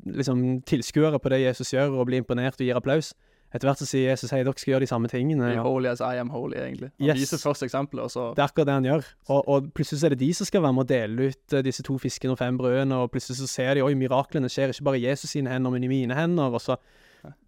liksom 0.05 0.63
tilskuere 0.67 1.19
på 1.19 1.29
det 1.33 1.43
Jesus 1.43 1.73
gjør, 1.75 1.99
og 1.99 2.07
blir 2.07 2.23
imponert 2.23 2.59
og 2.61 2.67
gir 2.67 2.77
applaus. 2.77 3.13
Etter 3.53 3.67
hvert 3.67 3.81
så 3.83 3.87
sier 3.89 4.11
Jesus 4.13 4.31
hei, 4.31 4.45
dere 4.47 4.55
skal 4.59 4.73
gjøre 4.77 4.85
de 4.85 4.87
samme 4.87 5.09
tingene. 5.11 5.49
Be 5.57 5.63
holy 5.65 5.89
as 5.91 6.01
I 6.01 6.21
am 6.23 6.29
holy, 6.31 6.55
egentlig. 6.57 6.93
Han 7.01 7.09
Yes. 7.09 7.19
viser 7.19 7.41
først 7.43 7.63
eksempelet, 7.67 8.05
og 8.05 8.11
så 8.11 8.29
det 8.37 8.43
er 8.45 8.47
akkurat 8.47 8.67
det 8.71 8.75
han 8.77 8.85
gjør. 8.87 9.05
Og, 9.29 9.49
og 9.49 9.73
plutselig 9.75 10.01
så 10.01 10.07
er 10.07 10.15
det 10.15 10.21
de 10.21 10.29
som 10.35 10.47
skal 10.47 10.63
være 10.63 10.73
med 10.77 10.85
å 10.85 10.89
dele 10.93 11.29
ut 11.33 11.53
eh, 11.59 11.63
disse 11.67 11.83
to 11.83 11.99
fiskene 11.99 12.33
og 12.33 12.39
fem 12.39 12.57
brødene, 12.61 12.95
og 13.03 13.11
plutselig 13.11 13.41
så 13.43 13.49
ser 13.51 13.75
de 13.75 13.83
oi, 13.83 13.95
miraklene 13.99 14.47
skjer 14.49 14.71
ikke 14.71 14.85
bare 14.87 15.01
i 15.01 15.07
Jesus 15.09 15.31
sine 15.35 15.51
hender, 15.51 15.71
men 15.75 15.83
i 15.83 15.89
mine 15.91 16.15
hender. 16.15 16.55
Og 16.55 16.61
så 16.63 16.77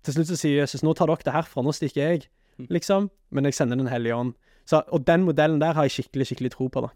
til 0.03 0.15
slutt 0.19 0.27
så 0.33 0.37
sier 0.37 0.59
Jesus 0.65 0.83
nå 0.83 0.93
tar 0.99 1.07
dere 1.07 1.23
det 1.25 1.33
herfra, 1.39 1.63
nå 1.63 1.71
stikker 1.73 2.03
jeg, 2.09 2.29
Mm. 2.59 2.67
liksom. 2.69 3.07
Men 3.33 3.45
jeg 3.49 3.55
sender 3.55 3.77
Den 3.81 3.87
hellige 3.89 4.13
ånd. 4.15 4.35
Så, 4.69 4.83
og 4.93 5.07
den 5.07 5.23
modellen 5.25 5.59
der 5.59 5.73
har 5.73 5.85
jeg 5.89 5.91
skikkelig, 6.05 6.27
skikkelig 6.29 6.51
tro 6.53 6.69
på, 6.69 6.83
da. 6.85 6.91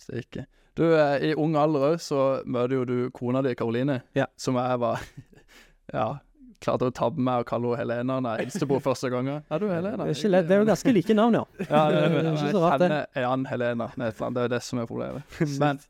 Stikke. 0.00 0.46
Du, 0.74 0.86
eh, 0.96 1.18
i 1.30 1.34
ung 1.38 1.54
alder 1.60 1.92
òg, 1.92 1.98
så 2.00 2.42
møter 2.48 2.78
jo 2.78 2.84
du 2.88 3.10
kona 3.14 3.42
di, 3.44 3.52
Karoline, 3.54 4.00
Ja. 4.16 4.26
som 4.36 4.54
jeg 4.56 4.78
var 4.80 5.00
Ja, 5.92 6.18
klarte 6.62 6.88
å 6.88 6.94
tabbe 6.94 7.20
meg 7.26 7.42
og 7.42 7.48
kalle 7.50 7.72
henne 7.74 7.82
Helena 7.82 8.16
når 8.24 8.38
jeg 8.40 8.48
hilste 8.48 8.68
på 8.70 8.76
henne 8.78 8.86
første 8.86 9.10
gangen. 9.12 9.42
Er 9.50 9.62
du 9.62 9.66
er 9.68 9.74
Helena. 9.80 10.06
Det 10.08 10.16
er, 10.30 10.46
det 10.48 10.56
er 10.56 10.62
jo 10.62 10.68
ganske 10.70 10.94
like 10.96 11.16
navn, 11.18 11.36
ja. 11.40 11.44
Ja, 11.66 11.82
det, 11.90 12.00
Det 12.12 12.22
er 12.22 12.30
ikke 12.32 12.54
så 12.56 12.62
rart, 12.64 12.80
det. 12.84 12.90
Jeg 13.18 13.26
kjenner 13.26 13.52
Helena. 13.52 13.90
Det 13.98 14.46
er 14.46 14.52
det 14.54 14.62
som 14.66 14.82
er 14.82 14.88
problemet. 14.90 15.38
Men, 15.62 15.82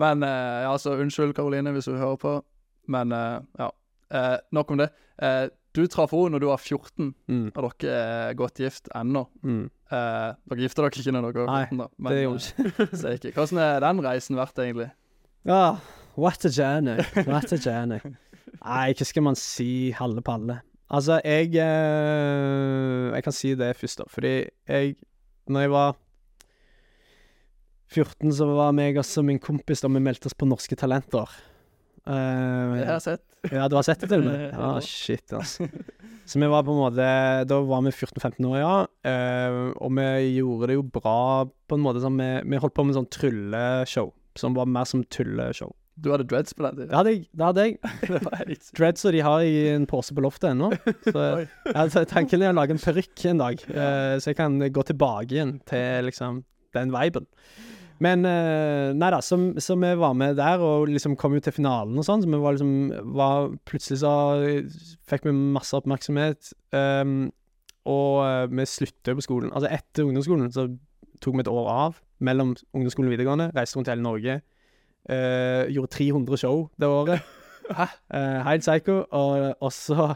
men 0.00 0.22
eh, 0.22 0.60
ja, 0.64 0.70
altså, 0.70 0.94
unnskyld, 1.02 1.34
Karoline, 1.36 1.72
hvis 1.74 1.88
du 1.90 1.96
hører 1.98 2.16
på. 2.22 2.36
Men 2.94 3.12
eh, 3.12 3.40
ja. 3.58 3.70
Eh, 4.10 4.36
nok 4.54 4.70
om 4.70 4.78
det. 4.80 4.88
Du 5.74 5.84
traff 5.86 6.10
henne 6.14 6.32
når 6.34 6.42
du 6.42 6.48
var 6.50 6.58
14, 6.62 7.10
Mm, 7.30 7.50
og 7.54 7.74
dere 7.82 7.98
er 8.30 8.34
godt 8.38 8.58
gift 8.62 8.88
ennå. 8.96 9.26
mm. 9.42 9.68
Eh, 9.90 10.30
dere 10.46 10.62
gifter 10.62 10.86
dere 10.86 11.02
ikke 11.02 11.12
når 11.14 11.32
dere 11.34 11.44
er 11.44 11.66
14, 11.66 11.78
da. 11.82 11.86
Men, 11.98 12.12
det 12.14 12.22
gjorde 12.22 13.10
er 13.10 13.16
ikke. 13.18 13.32
Hvordan 13.36 13.58
er 13.66 13.80
den 13.84 14.02
reisen 14.06 14.38
vært, 14.38 14.58
egentlig? 14.62 14.90
Ja, 15.46 15.76
what 16.16 16.44
a 16.46 16.50
journey. 16.50 17.02
What 17.26 17.52
a 17.52 17.58
journey. 17.58 18.00
Nei, 18.58 18.90
hva 18.96 19.06
skal 19.06 19.24
man 19.24 19.38
si, 19.38 19.70
halve 19.96 20.22
palle? 20.26 20.60
Altså, 20.90 21.20
jeg 21.22 21.54
eh, 21.54 23.10
Jeg 23.14 23.22
kan 23.22 23.34
si 23.34 23.54
det 23.58 23.76
først, 23.78 24.02
da. 24.02 24.08
Fordi 24.10 24.34
jeg 24.68 24.96
Når 25.46 25.60
jeg 25.60 25.70
var 25.70 25.98
14, 27.90 28.30
så 28.32 28.46
var 28.46 28.74
meg 28.74 28.98
og 29.00 29.24
min 29.26 29.40
kompis 29.42 29.82
da 29.82 29.88
vi 29.90 29.98
meldte 29.98 30.30
oss 30.30 30.36
på 30.38 30.46
Norske 30.46 30.76
Talenter. 30.78 31.26
Uh, 32.06 32.78
jeg 32.78 32.86
har 32.86 33.00
sett. 33.02 33.24
ja, 33.50 33.66
du 33.68 33.74
har 33.76 33.82
sett 33.84 34.04
det 34.04 34.08
til 34.12 34.22
og 34.22 34.28
med? 34.28 34.44
Ja. 34.54 34.76
ah, 34.76 34.78
shit, 34.80 35.32
altså. 35.34 35.66
Så 36.24 36.38
vi 36.38 36.46
var 36.46 36.62
på 36.62 36.70
en 36.70 36.78
måte 36.78 37.08
Da 37.50 37.58
var 37.66 37.82
vi 37.82 37.90
14-15 37.90 38.46
år, 38.46 38.56
ja. 38.60 38.76
Uh, 39.02 39.74
og 39.82 39.90
vi 39.98 40.06
gjorde 40.38 40.70
det 40.70 40.78
jo 40.78 40.86
bra 40.86 41.18
på 41.50 41.76
en 41.76 41.82
måte. 41.82 42.02
Sånn, 42.04 42.18
vi, 42.22 42.30
vi 42.46 42.62
holdt 42.62 42.76
på 42.78 42.86
med 42.86 42.94
sånn 42.94 43.10
trylleshow, 43.10 44.14
som 44.38 44.54
var 44.54 44.70
mer 44.70 44.86
som 44.86 45.02
tulleshow. 45.10 45.74
Du 46.00 46.10
hadde 46.12 46.26
dreads 46.28 46.54
på 46.56 46.64
den 46.64 46.78
tiden? 46.78 46.90
Det 46.90 46.96
hadde 46.96 47.14
jeg. 47.14 47.24
Det 47.36 47.46
hadde 47.46 47.64
jeg. 47.66 47.78
Det 48.10 48.20
var 48.24 48.36
helt 48.40 48.62
sykt. 48.64 48.76
Dreads 48.78 49.08
og 49.08 49.16
de 49.16 49.24
har 49.26 49.40
jeg 49.44 49.56
i 49.56 49.64
en 49.74 49.88
pose 49.90 50.14
på 50.16 50.24
loftet 50.24 50.52
ennå. 50.52 50.70
Så 51.06 51.24
altså, 51.74 52.04
tanken 52.08 52.44
er 52.44 52.54
å 52.54 52.56
lage 52.56 52.76
en 52.76 52.82
parykk 52.82 53.26
en 53.32 53.42
dag, 53.42 53.66
uh, 53.74 54.14
så 54.20 54.32
jeg 54.32 54.38
kan 54.38 54.56
gå 54.60 54.86
tilbake 54.88 55.36
igjen 55.36 55.58
til 55.68 56.08
liksom 56.08 56.44
den 56.76 56.94
viben. 56.94 57.26
Men 58.00 58.24
uh, 58.24 58.96
nei 58.96 59.10
da, 59.12 59.18
så, 59.24 59.36
så 59.60 59.76
vi 59.76 59.90
var 60.00 60.14
med 60.16 60.38
der 60.40 60.62
og 60.64 60.88
liksom 60.88 61.18
kom 61.20 61.34
jo 61.36 61.42
til 61.44 61.52
finalen 61.52 61.98
og 62.00 62.06
sånn, 62.06 62.24
så 62.24 62.30
vi 62.32 62.40
var 62.40 62.56
liksom 62.56 63.10
var, 63.16 63.50
Plutselig 63.68 64.00
så 64.00 64.14
fikk 65.10 65.28
vi 65.28 65.34
masse 65.36 65.76
oppmerksomhet, 65.76 66.54
um, 66.72 67.28
og 67.88 68.16
eh, 68.26 68.46
vi 68.52 68.66
slutta 68.68 69.14
på 69.16 69.24
skolen. 69.24 69.52
Altså 69.56 69.70
etter 69.72 70.04
ungdomsskolen 70.04 70.50
så 70.52 70.66
tok 71.24 71.36
vi 71.38 71.44
et 71.44 71.50
år 71.50 71.68
av 71.72 72.00
mellom 72.20 72.52
ungdomsskolen 72.76 73.08
og 73.08 73.14
videregående, 73.14 73.46
reiste 73.56 73.78
rundt 73.78 73.88
i 73.88 73.94
hele 73.94 74.04
Norge. 74.04 74.40
Eh, 75.08 75.70
gjorde 75.72 75.94
300 75.96 76.40
show 76.40 76.66
det 76.80 76.88
året. 76.88 77.20
Hæ? 77.78 77.86
Uh, 78.10 78.40
helt 78.48 78.64
psycho. 78.66 79.04
Og 79.14 79.62
også 79.62 80.14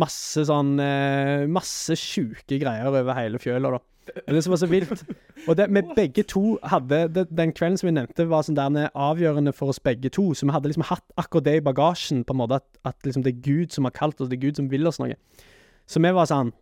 masse 0.00 0.44
sånn 0.48 0.76
uh, 0.80 1.48
Masse 1.50 1.96
sjuke 1.98 2.60
greier 2.62 2.88
over 2.88 3.16
hele 3.18 3.40
fjøla, 3.42 3.74
da. 3.74 3.82
Det 4.02 4.42
som 4.42 4.50
var 4.54 4.58
så 4.58 4.66
vilt. 4.66 5.02
Og 5.46 5.56
det, 5.56 5.68
vi 5.70 5.82
begge 5.94 6.24
to 6.26 6.56
hadde 6.66 7.04
det, 7.14 7.26
Den 7.30 7.52
kvelden 7.54 7.78
som 7.78 7.86
vi 7.86 7.94
nevnte, 7.94 8.26
var 8.30 8.42
sånn 8.46 8.58
der 8.58 8.90
avgjørende 8.98 9.54
for 9.54 9.70
oss 9.70 9.82
begge 9.82 10.10
to. 10.10 10.32
Så 10.34 10.46
vi 10.46 10.54
hadde 10.54 10.70
liksom 10.70 10.86
hatt 10.88 11.04
akkurat 11.20 11.46
det 11.46 11.56
i 11.60 11.64
bagasjen, 11.64 12.24
på 12.26 12.34
en 12.34 12.42
måte, 12.42 12.58
at, 12.58 12.66
at 12.88 13.06
liksom 13.06 13.22
det 13.26 13.36
er 13.36 13.44
Gud 13.46 13.74
som 13.74 13.86
har 13.86 13.94
kalt 13.94 14.20
oss, 14.20 14.30
det 14.30 14.40
er 14.40 14.46
Gud 14.48 14.58
som 14.58 14.70
vil 14.72 14.90
oss 14.90 14.98
noe. 15.02 15.14
Så 15.90 16.02
vi 16.02 16.12
var 16.14 16.28
sånn 16.30 16.52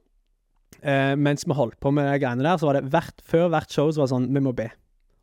eh, 0.83 1.16
Mens 1.20 1.46
vi 1.46 1.56
holdt 1.56 1.78
på 1.80 1.92
med 1.94 2.09
de 2.09 2.20
greiene 2.22 2.44
der, 2.44 2.61
så 2.61 2.70
var 2.70 2.78
det 2.78 2.88
hvert, 2.92 3.24
før 3.24 3.50
hvert 3.52 3.72
show 3.72 3.90
så 3.90 4.02
var 4.02 4.09
det 4.09 4.14
sånn 4.14 4.30
Vi 4.37 4.44
må 4.44 4.54
be. 4.56 4.70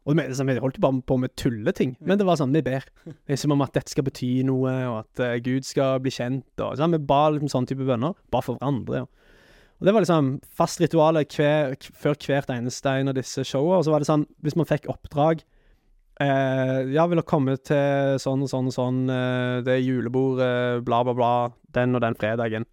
Og 0.08 0.20
så 0.32 0.46
vi 0.48 0.56
holdt 0.64 0.80
bare 0.80 1.02
på 1.04 1.18
med 1.20 1.34
tulleting, 1.36 1.98
men 2.00 2.20
det 2.20 2.26
var 2.28 2.40
sånn, 2.40 2.54
vi 2.56 2.64
ber. 2.64 2.86
Liksom 3.28 3.52
om 3.52 3.64
at 3.66 3.74
dette 3.76 3.92
skal 3.92 4.06
bety 4.08 4.38
noe, 4.48 4.72
og 4.88 5.02
at 5.02 5.24
uh, 5.24 5.34
Gud 5.44 5.68
skal 5.68 6.00
bli 6.00 6.14
kjent. 6.16 6.48
Og, 6.64 6.78
sånn, 6.80 6.96
vi 6.96 7.02
ba 7.10 7.26
liksom 7.34 7.52
sånn 7.52 7.68
type 7.68 7.84
bønner, 7.84 8.16
bare 8.32 8.46
for 8.46 8.56
hverandre. 8.56 9.04
Og, 9.04 9.28
og 9.78 9.90
det 9.90 9.94
var 9.94 10.06
liksom 10.06 10.30
fast 10.58 10.80
ritual 10.82 11.20
hver, 11.20 11.76
før 11.92 12.16
hvert 12.24 12.54
eneste 12.56 12.94
en 13.02 13.12
av 13.12 13.18
disse 13.20 13.44
showene. 13.44 13.82
Og 13.82 13.86
så 13.86 13.94
var 13.94 14.02
det 14.02 14.10
sånn, 14.10 14.24
hvis 14.46 14.56
man 14.58 14.70
fikk 14.70 14.88
oppdrag 14.94 15.44
eh, 16.24 16.80
Ja, 16.96 17.06
vil 17.06 17.20
dere 17.20 17.28
komme 17.28 17.58
til 17.60 18.18
sånn 18.22 18.46
og 18.46 18.52
sånn 18.52 18.72
og 18.72 18.78
sånn, 18.78 19.04
eh, 19.12 19.60
det 19.68 19.76
er 19.76 19.84
julebord, 19.84 20.42
eh, 20.42 20.80
bla, 20.88 21.04
bla, 21.06 21.18
bla, 21.18 21.34
den 21.78 22.00
og 22.00 22.06
den 22.06 22.18
fredagen, 22.18 22.66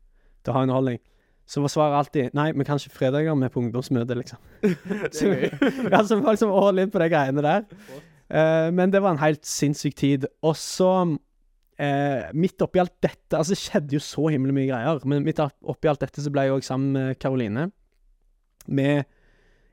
til 0.44 0.54
å 0.54 0.56
ha 0.56 0.64
underholdning. 0.68 1.02
Så 1.46 1.60
var 1.60 1.72
svaret 1.72 1.98
alltid 1.98 2.36
Nei, 2.36 2.48
vi 2.56 2.64
kan 2.64 2.80
ikke 2.80 2.96
fredager, 2.98 3.36
er 3.36 3.52
på 3.52 3.60
ungdomsmøte, 3.60 4.16
liksom. 4.16 4.40
Så, 5.14 5.28
ja, 5.92 6.00
så 6.02 6.18
var 6.20 6.36
liksom 6.36 6.52
all 6.56 6.80
in 6.82 6.92
på 6.92 7.02
de 7.02 7.10
greiene 7.12 7.44
der. 7.44 7.66
Uh, 8.32 8.72
men 8.72 8.92
det 8.92 9.02
var 9.04 9.14
en 9.14 9.22
helt 9.22 9.44
sinnssyk 9.46 9.96
tid. 10.00 10.26
Og 10.42 10.56
så, 10.56 10.90
eh, 11.78 12.30
midt 12.32 12.62
oppi 12.62 12.80
alt 12.80 12.94
dette 13.02 13.36
Altså, 13.36 13.52
det 13.52 13.60
skjedde 13.60 13.96
jo 13.96 14.00
så 14.00 14.28
himmelig 14.32 14.54
mye 14.56 14.70
greier, 14.70 15.02
men 15.04 15.24
midt 15.26 15.42
oppi 15.42 15.90
alt 15.90 16.00
dette 16.00 16.22
så 16.22 16.32
ble 16.32 16.46
jeg 16.46 16.56
òg 16.56 16.64
sammen 16.64 16.94
med 16.96 17.18
Karoline. 17.20 17.70
Med 18.66 19.04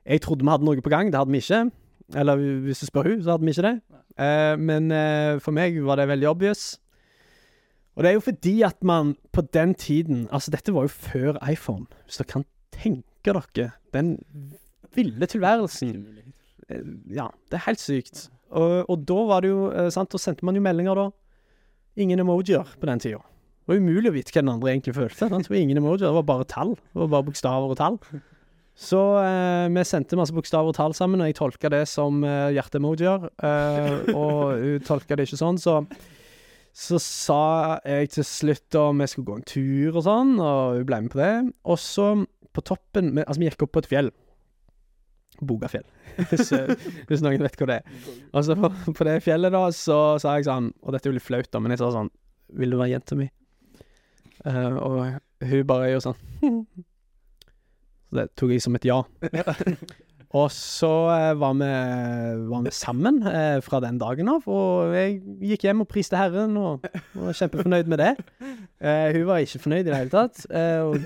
Jeg 0.04 0.20
trodde 0.20 0.42
vi 0.42 0.50
hadde 0.50 0.66
noe 0.66 0.82
på 0.82 0.90
gang, 0.90 1.12
det 1.12 1.20
hadde 1.20 1.30
vi 1.30 1.38
ikke. 1.38 1.70
Eller 2.18 2.40
hvis 2.66 2.82
du 2.82 2.86
spør 2.88 3.06
hun, 3.08 3.22
så 3.22 3.36
hadde 3.36 3.46
vi 3.46 3.54
ikke 3.54 3.68
det. 3.68 3.76
Eh, 4.18 4.56
men 4.58 4.90
for 5.40 5.54
meg 5.54 5.78
var 5.86 5.96
det 5.96 6.10
veldig 6.10 6.28
obvious. 6.28 6.81
Og 7.92 8.04
det 8.04 8.10
er 8.10 8.16
jo 8.16 8.24
fordi 8.24 8.54
at 8.64 8.78
man 8.84 9.16
på 9.32 9.42
den 9.52 9.74
tiden 9.74 10.28
Altså, 10.32 10.50
dette 10.50 10.72
var 10.72 10.86
jo 10.86 10.92
før 10.92 11.36
iPhone, 11.50 11.86
hvis 12.06 12.20
dere 12.20 12.30
kan 12.30 12.46
tenke 12.72 13.34
dere 13.36 13.70
den 13.92 14.16
ville 14.94 15.26
tilværelsen. 15.26 16.06
Ja, 17.12 17.28
det 17.50 17.58
er 17.58 17.66
helt 17.66 17.80
sykt. 17.80 18.30
Og, 18.52 18.90
og 18.90 19.04
da 19.08 19.18
var 19.28 19.44
det 19.44 19.52
jo 19.52 19.68
eh, 19.72 19.90
sant, 19.92 20.12
og 20.12 20.20
sendte 20.20 20.44
man 20.44 20.56
jo 20.56 20.64
meldinger, 20.64 20.96
da. 20.98 21.10
Ingen 21.96 22.20
emojier 22.20 22.68
på 22.80 22.88
den 22.88 23.00
tida. 23.00 23.20
Det 23.62 23.70
var 23.70 23.80
umulig 23.80 24.10
å 24.10 24.14
vite 24.16 24.34
hva 24.34 24.42
den 24.42 24.52
andre 24.52 24.72
egentlig 24.72 24.96
følte. 24.96 25.28
Sant? 25.28 25.46
Det 25.46 25.52
var 25.52 25.60
ingen 25.60 25.80
emojier, 25.80 26.08
det 26.08 26.16
var 26.18 26.28
bare 26.28 26.48
tall. 26.50 26.74
Det 26.76 27.00
var 27.04 27.12
bare 27.14 27.26
bokstaver 27.28 27.72
og 27.72 27.78
tall. 27.80 27.98
Så 28.76 29.00
eh, 29.20 29.68
vi 29.72 29.84
sendte 29.84 30.18
masse 30.18 30.34
bokstaver 30.34 30.72
og 30.72 30.76
tall 30.76 30.96
sammen, 30.96 31.20
og 31.20 31.28
jeg 31.30 31.38
tolka 31.38 31.70
det 31.72 31.84
som 31.90 32.24
eh, 32.24 32.50
hjerteemojier. 32.56 33.28
Eh, 33.48 34.12
og 34.16 34.58
hun 34.58 34.84
tolka 34.88 35.16
det 35.16 35.28
ikke 35.28 35.40
sånn, 35.40 35.60
så 35.60 35.82
så 36.72 36.96
sa 37.02 37.40
jeg 37.84 38.08
til 38.14 38.24
slutt 38.24 38.76
om 38.80 39.02
vi 39.02 39.06
skulle 39.12 39.28
gå 39.28 39.34
en 39.36 39.44
tur 39.48 39.96
og 39.98 40.04
sånn, 40.06 40.30
og 40.40 40.78
hun 40.78 40.86
ble 40.88 41.00
med 41.04 41.12
på 41.12 41.20
det. 41.20 41.32
Og 41.68 41.76
så 41.78 42.06
på 42.52 42.64
toppen 42.64 43.10
vi- 43.16 43.24
Altså, 43.26 43.38
vi 43.40 43.48
gikk 43.50 43.62
opp 43.66 43.72
på 43.76 43.82
et 43.84 43.88
fjell. 43.90 44.10
Bogafjell, 45.42 45.84
hvis, 46.30 46.52
eh, 46.52 46.72
hvis 47.08 47.22
noen 47.24 47.40
vet 47.42 47.56
hvor 47.58 47.66
det 47.70 47.78
er. 47.80 48.00
Og 48.32 48.44
så 48.46 48.54
på, 48.56 48.68
på 48.94 49.04
det 49.08 49.18
fjellet, 49.24 49.50
da, 49.52 49.62
så 49.74 50.18
sa 50.22 50.36
jeg 50.36 50.44
sånn 50.46 50.68
Og 50.84 50.92
dette 50.92 51.08
er 51.08 51.10
jo 51.10 51.16
litt 51.16 51.24
flaut, 51.26 51.48
da, 51.50 51.58
men 51.58 51.72
jeg 51.72 51.80
sa 51.80 51.88
sånn 51.94 52.10
Vil 52.60 52.70
du 52.70 52.76
være 52.78 52.92
jenta 52.92 53.16
mi? 53.18 53.26
Uh, 54.44 54.76
og 54.76 55.48
hun 55.48 55.66
bare 55.66 55.88
gjorde 55.90 56.04
sånn 56.12 56.20
Så 58.12 58.18
det 58.20 58.26
tok 58.36 58.52
jeg 58.52 58.60
som 58.62 58.76
et 58.76 58.84
ja. 58.86 59.00
Og 60.32 60.48
så 60.54 60.88
eh, 61.12 61.30
var, 61.36 61.56
vi, 61.60 61.68
var 62.48 62.62
vi 62.64 62.70
sammen 62.72 63.18
eh, 63.28 63.58
fra 63.64 63.82
den 63.84 63.98
dagen 64.00 64.30
av, 64.32 64.46
og 64.48 64.94
jeg 64.96 65.18
gikk 65.50 65.66
hjem 65.68 65.82
og 65.84 65.90
priste 65.90 66.16
Herren, 66.16 66.54
og 66.56 66.86
var 67.18 67.36
kjempefornøyd 67.36 67.90
med 67.92 68.00
det. 68.00 68.12
Eh, 68.80 69.10
hun 69.18 69.26
var 69.28 69.42
ikke 69.44 69.60
fornøyd 69.66 69.82
i 69.84 69.90
det 69.90 69.98
hele 69.98 70.14
tatt. 70.14 70.46
Eh, 70.48 70.80
og 70.80 70.96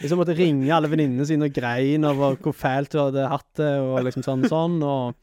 liksom 0.00 0.18
måtte 0.22 0.36
ringe 0.38 0.72
alle 0.72 0.88
venninnene 0.88 1.28
sine 1.28 1.50
og 1.50 1.54
grein 1.54 2.08
over 2.08 2.38
hvor 2.40 2.56
fælt 2.56 2.96
hun 2.96 3.04
hadde 3.10 3.28
hatt 3.34 3.50
det, 3.60 3.68
og 3.84 4.00
liksom 4.08 4.24
sånn 4.24 4.48
sånn, 4.48 4.80
og 4.80 5.20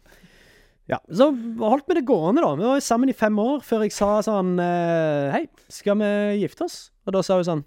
ja, 0.89 0.97
Så 1.13 1.29
holdt 1.61 1.87
vi 1.87 1.95
det 1.95 2.05
gående, 2.07 2.41
da. 2.43 2.55
Vi 2.59 2.67
var 2.67 2.81
sammen 2.83 3.09
i 3.09 3.15
fem 3.15 3.37
år 3.39 3.61
før 3.63 3.85
jeg 3.85 3.93
sa 3.95 4.17
sånn 4.25 4.57
eh, 4.59 5.29
Hei, 5.31 5.45
skal 5.71 5.95
vi 6.01 6.09
gifte 6.41 6.65
oss? 6.67 6.79
Og 7.07 7.15
da 7.15 7.21
sa 7.23 7.37
hun 7.39 7.47
sånn 7.47 7.61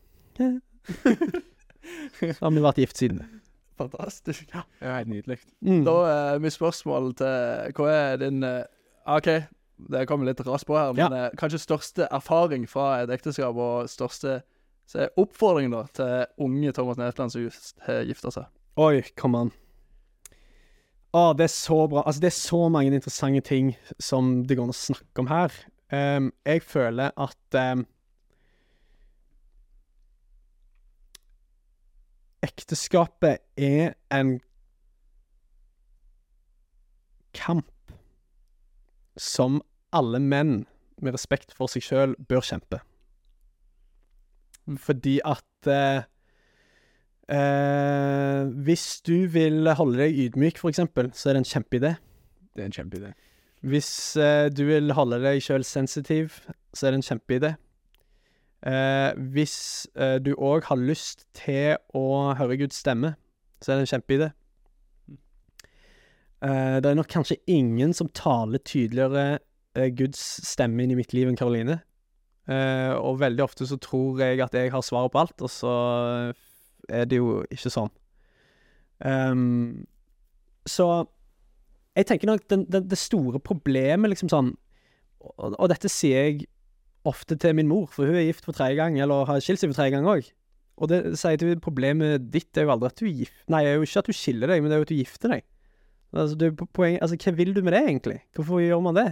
Så 2.18 2.40
har 2.42 2.52
vi 2.52 2.64
vært 2.64 2.82
gift 2.82 3.00
siden. 3.00 3.22
Fantastisk. 3.78 4.46
Ja, 4.54 4.62
Det 4.80 4.86
er 4.88 4.96
helt 5.00 5.08
nydelig. 5.10 5.38
Mm. 5.60 5.84
Da 5.84 5.94
er 6.34 6.38
mitt 6.42 6.52
spørsmål 6.54 7.12
til 7.18 7.72
Hva 7.74 7.88
er 7.90 8.16
din 8.22 8.42
eh, 8.46 8.64
OK, 9.06 9.28
det 9.90 10.04
kommer 10.08 10.28
litt 10.30 10.40
raskt 10.46 10.68
på 10.68 10.76
her, 10.78 10.92
men 10.94 11.10
Ja. 11.10 11.24
eh, 11.26 11.30
kanskje 11.36 11.58
største 11.64 12.06
erfaring 12.10 12.68
fra 12.70 13.02
et 13.02 13.10
ekteskap, 13.10 13.56
og 13.56 13.88
største 13.90 14.42
så 14.86 15.08
oppfordring 15.16 15.70
da 15.72 15.82
til 15.96 16.26
unge 16.44 16.72
Thomas 16.76 16.98
Netland 17.00 17.32
som 17.32 17.42
just 17.42 17.74
har 17.86 18.04
gifta 18.04 18.30
seg? 18.30 18.44
Oi, 18.76 19.02
kom 19.16 19.34
an. 19.34 19.50
Å, 21.14 21.32
det 21.38 21.46
er 21.46 21.52
så 21.52 21.76
bra. 21.88 22.02
Altså, 22.06 22.20
det 22.24 22.30
er 22.32 22.36
så 22.36 22.60
mange 22.74 22.90
interessante 22.90 23.40
ting 23.46 23.74
som 24.02 24.42
det 24.46 24.56
går 24.58 24.66
an 24.66 24.74
å 24.74 24.76
snakke 24.76 25.22
om 25.22 25.28
her. 25.30 25.52
Um, 25.94 26.32
jeg 26.46 26.62
føler 26.66 27.12
at 27.16 27.54
ehm, 27.60 27.84
Ekteskapet 32.44 33.40
er 33.56 33.94
en 34.12 34.36
kamp 37.34 37.94
som 39.16 39.62
alle 39.94 40.20
menn 40.20 40.56
med 41.00 41.16
respekt 41.16 41.54
for 41.56 41.72
seg 41.72 41.86
sjøl 41.86 42.18
bør 42.28 42.44
kjempe. 42.44 42.82
Fordi 44.80 45.18
at 45.24 45.70
eh, 45.70 46.04
Eh, 47.28 48.44
hvis 48.66 49.00
du 49.00 49.24
vil 49.32 49.70
holde 49.78 49.98
deg 50.02 50.18
ydmyk, 50.26 50.58
for 50.60 50.68
eksempel, 50.68 51.08
så 51.16 51.30
er 51.30 51.36
det 51.38 51.44
en 51.44 51.52
kjempeidé. 51.52 51.94
Det 52.52 52.62
er 52.62 52.68
en 52.68 52.76
kjempeidé. 52.76 53.12
Hvis 53.64 54.16
eh, 54.20 54.50
du 54.52 54.66
vil 54.68 54.92
holde 54.92 55.22
deg 55.22 55.40
sjøl 55.42 55.64
sensitiv, 55.64 56.36
så 56.76 56.86
er 56.86 56.92
det 56.92 57.00
en 57.00 57.08
kjempeidé. 57.08 57.54
Eh, 58.64 59.10
hvis 59.34 59.56
eh, 59.92 60.16
du 60.24 60.32
òg 60.40 60.64
har 60.70 60.80
lyst 60.80 61.26
til 61.36 61.76
å 61.92 62.32
høre 62.38 62.56
Guds 62.62 62.78
stemme, 62.80 63.12
så 63.60 63.72
er 63.72 63.80
det 63.80 63.84
en 63.84 63.92
kjempeidé. 63.92 64.30
Eh, 66.44 66.76
det 66.80 66.90
er 66.90 66.96
nok 66.96 67.10
kanskje 67.12 67.40
ingen 67.50 67.92
som 67.96 68.08
taler 68.16 68.62
tydeligere 68.64 69.38
eh, 69.76 69.90
Guds 69.96 70.22
stemme 70.48 70.84
inn 70.84 70.94
i 70.94 70.98
mitt 70.98 71.12
liv 71.16 71.28
enn 71.28 71.36
Karoline. 71.36 71.82
Eh, 72.48 72.92
og 72.96 73.20
veldig 73.20 73.44
ofte 73.44 73.68
så 73.68 73.76
tror 73.80 74.20
jeg 74.24 74.40
at 74.44 74.56
jeg 74.56 74.72
har 74.72 74.84
svaret 74.84 75.12
på 75.12 75.22
alt, 75.22 75.44
og 75.44 75.52
så 75.52 75.76
er 76.88 77.08
det 77.08 77.20
jo 77.20 77.42
ikke 77.52 77.72
sånn. 77.72 77.92
Um, 79.04 79.84
så 80.68 81.04
jeg 81.96 82.06
tenker 82.08 82.28
nok 82.30 82.44
den, 82.48 82.64
den, 82.72 82.86
det 82.88 82.98
store 83.00 83.40
problemet, 83.42 84.12
liksom 84.12 84.30
sånn 84.32 84.52
og, 85.24 85.56
og 85.56 85.70
dette 85.72 85.90
sier 85.90 86.28
jeg 86.28 86.44
ofte 87.08 87.36
til 87.40 87.56
min 87.56 87.68
mor, 87.70 87.86
for 87.92 88.08
hun 88.08 88.16
er 88.18 88.28
gift 88.28 88.46
for 88.46 88.56
tredje 88.56 88.78
gang, 88.80 88.96
eller 89.00 89.26
har 89.28 89.42
skilt 89.44 89.60
seg 89.60 89.70
for 89.72 89.80
tredje 89.80 89.96
gang 89.96 90.08
òg. 90.08 90.30
Og 90.82 90.90
det 90.90 91.00
sier 91.20 91.38
til 91.38 91.58
problemet 91.62 92.30
ditt 92.34 92.58
er 92.58 92.66
jo 92.66 92.74
aldri 92.74 92.90
at 92.90 92.98
du 92.98 93.04
er 93.06 93.18
gift 93.20 93.44
Nei, 93.52 93.60
det 93.62 93.70
er 93.70 93.76
jo 93.78 93.86
ikke 93.86 94.00
at 94.00 94.08
du 94.08 94.16
skiller 94.16 94.50
deg, 94.50 94.62
men 94.62 94.72
det 94.72 94.74
er 94.74 94.80
jo 94.80 94.86
at 94.88 94.90
du 94.90 94.98
gifter 94.98 95.34
deg. 95.36 95.44
Altså, 96.14 96.38
det 96.38 96.48
er 96.48 96.96
altså, 97.02 97.18
hva 97.18 97.34
vil 97.38 97.54
du 97.54 97.60
med 97.62 97.74
det, 97.74 97.82
egentlig? 97.90 98.18
Hvorfor 98.34 98.62
gjør 98.62 98.82
man 98.82 98.98
det? 98.98 99.08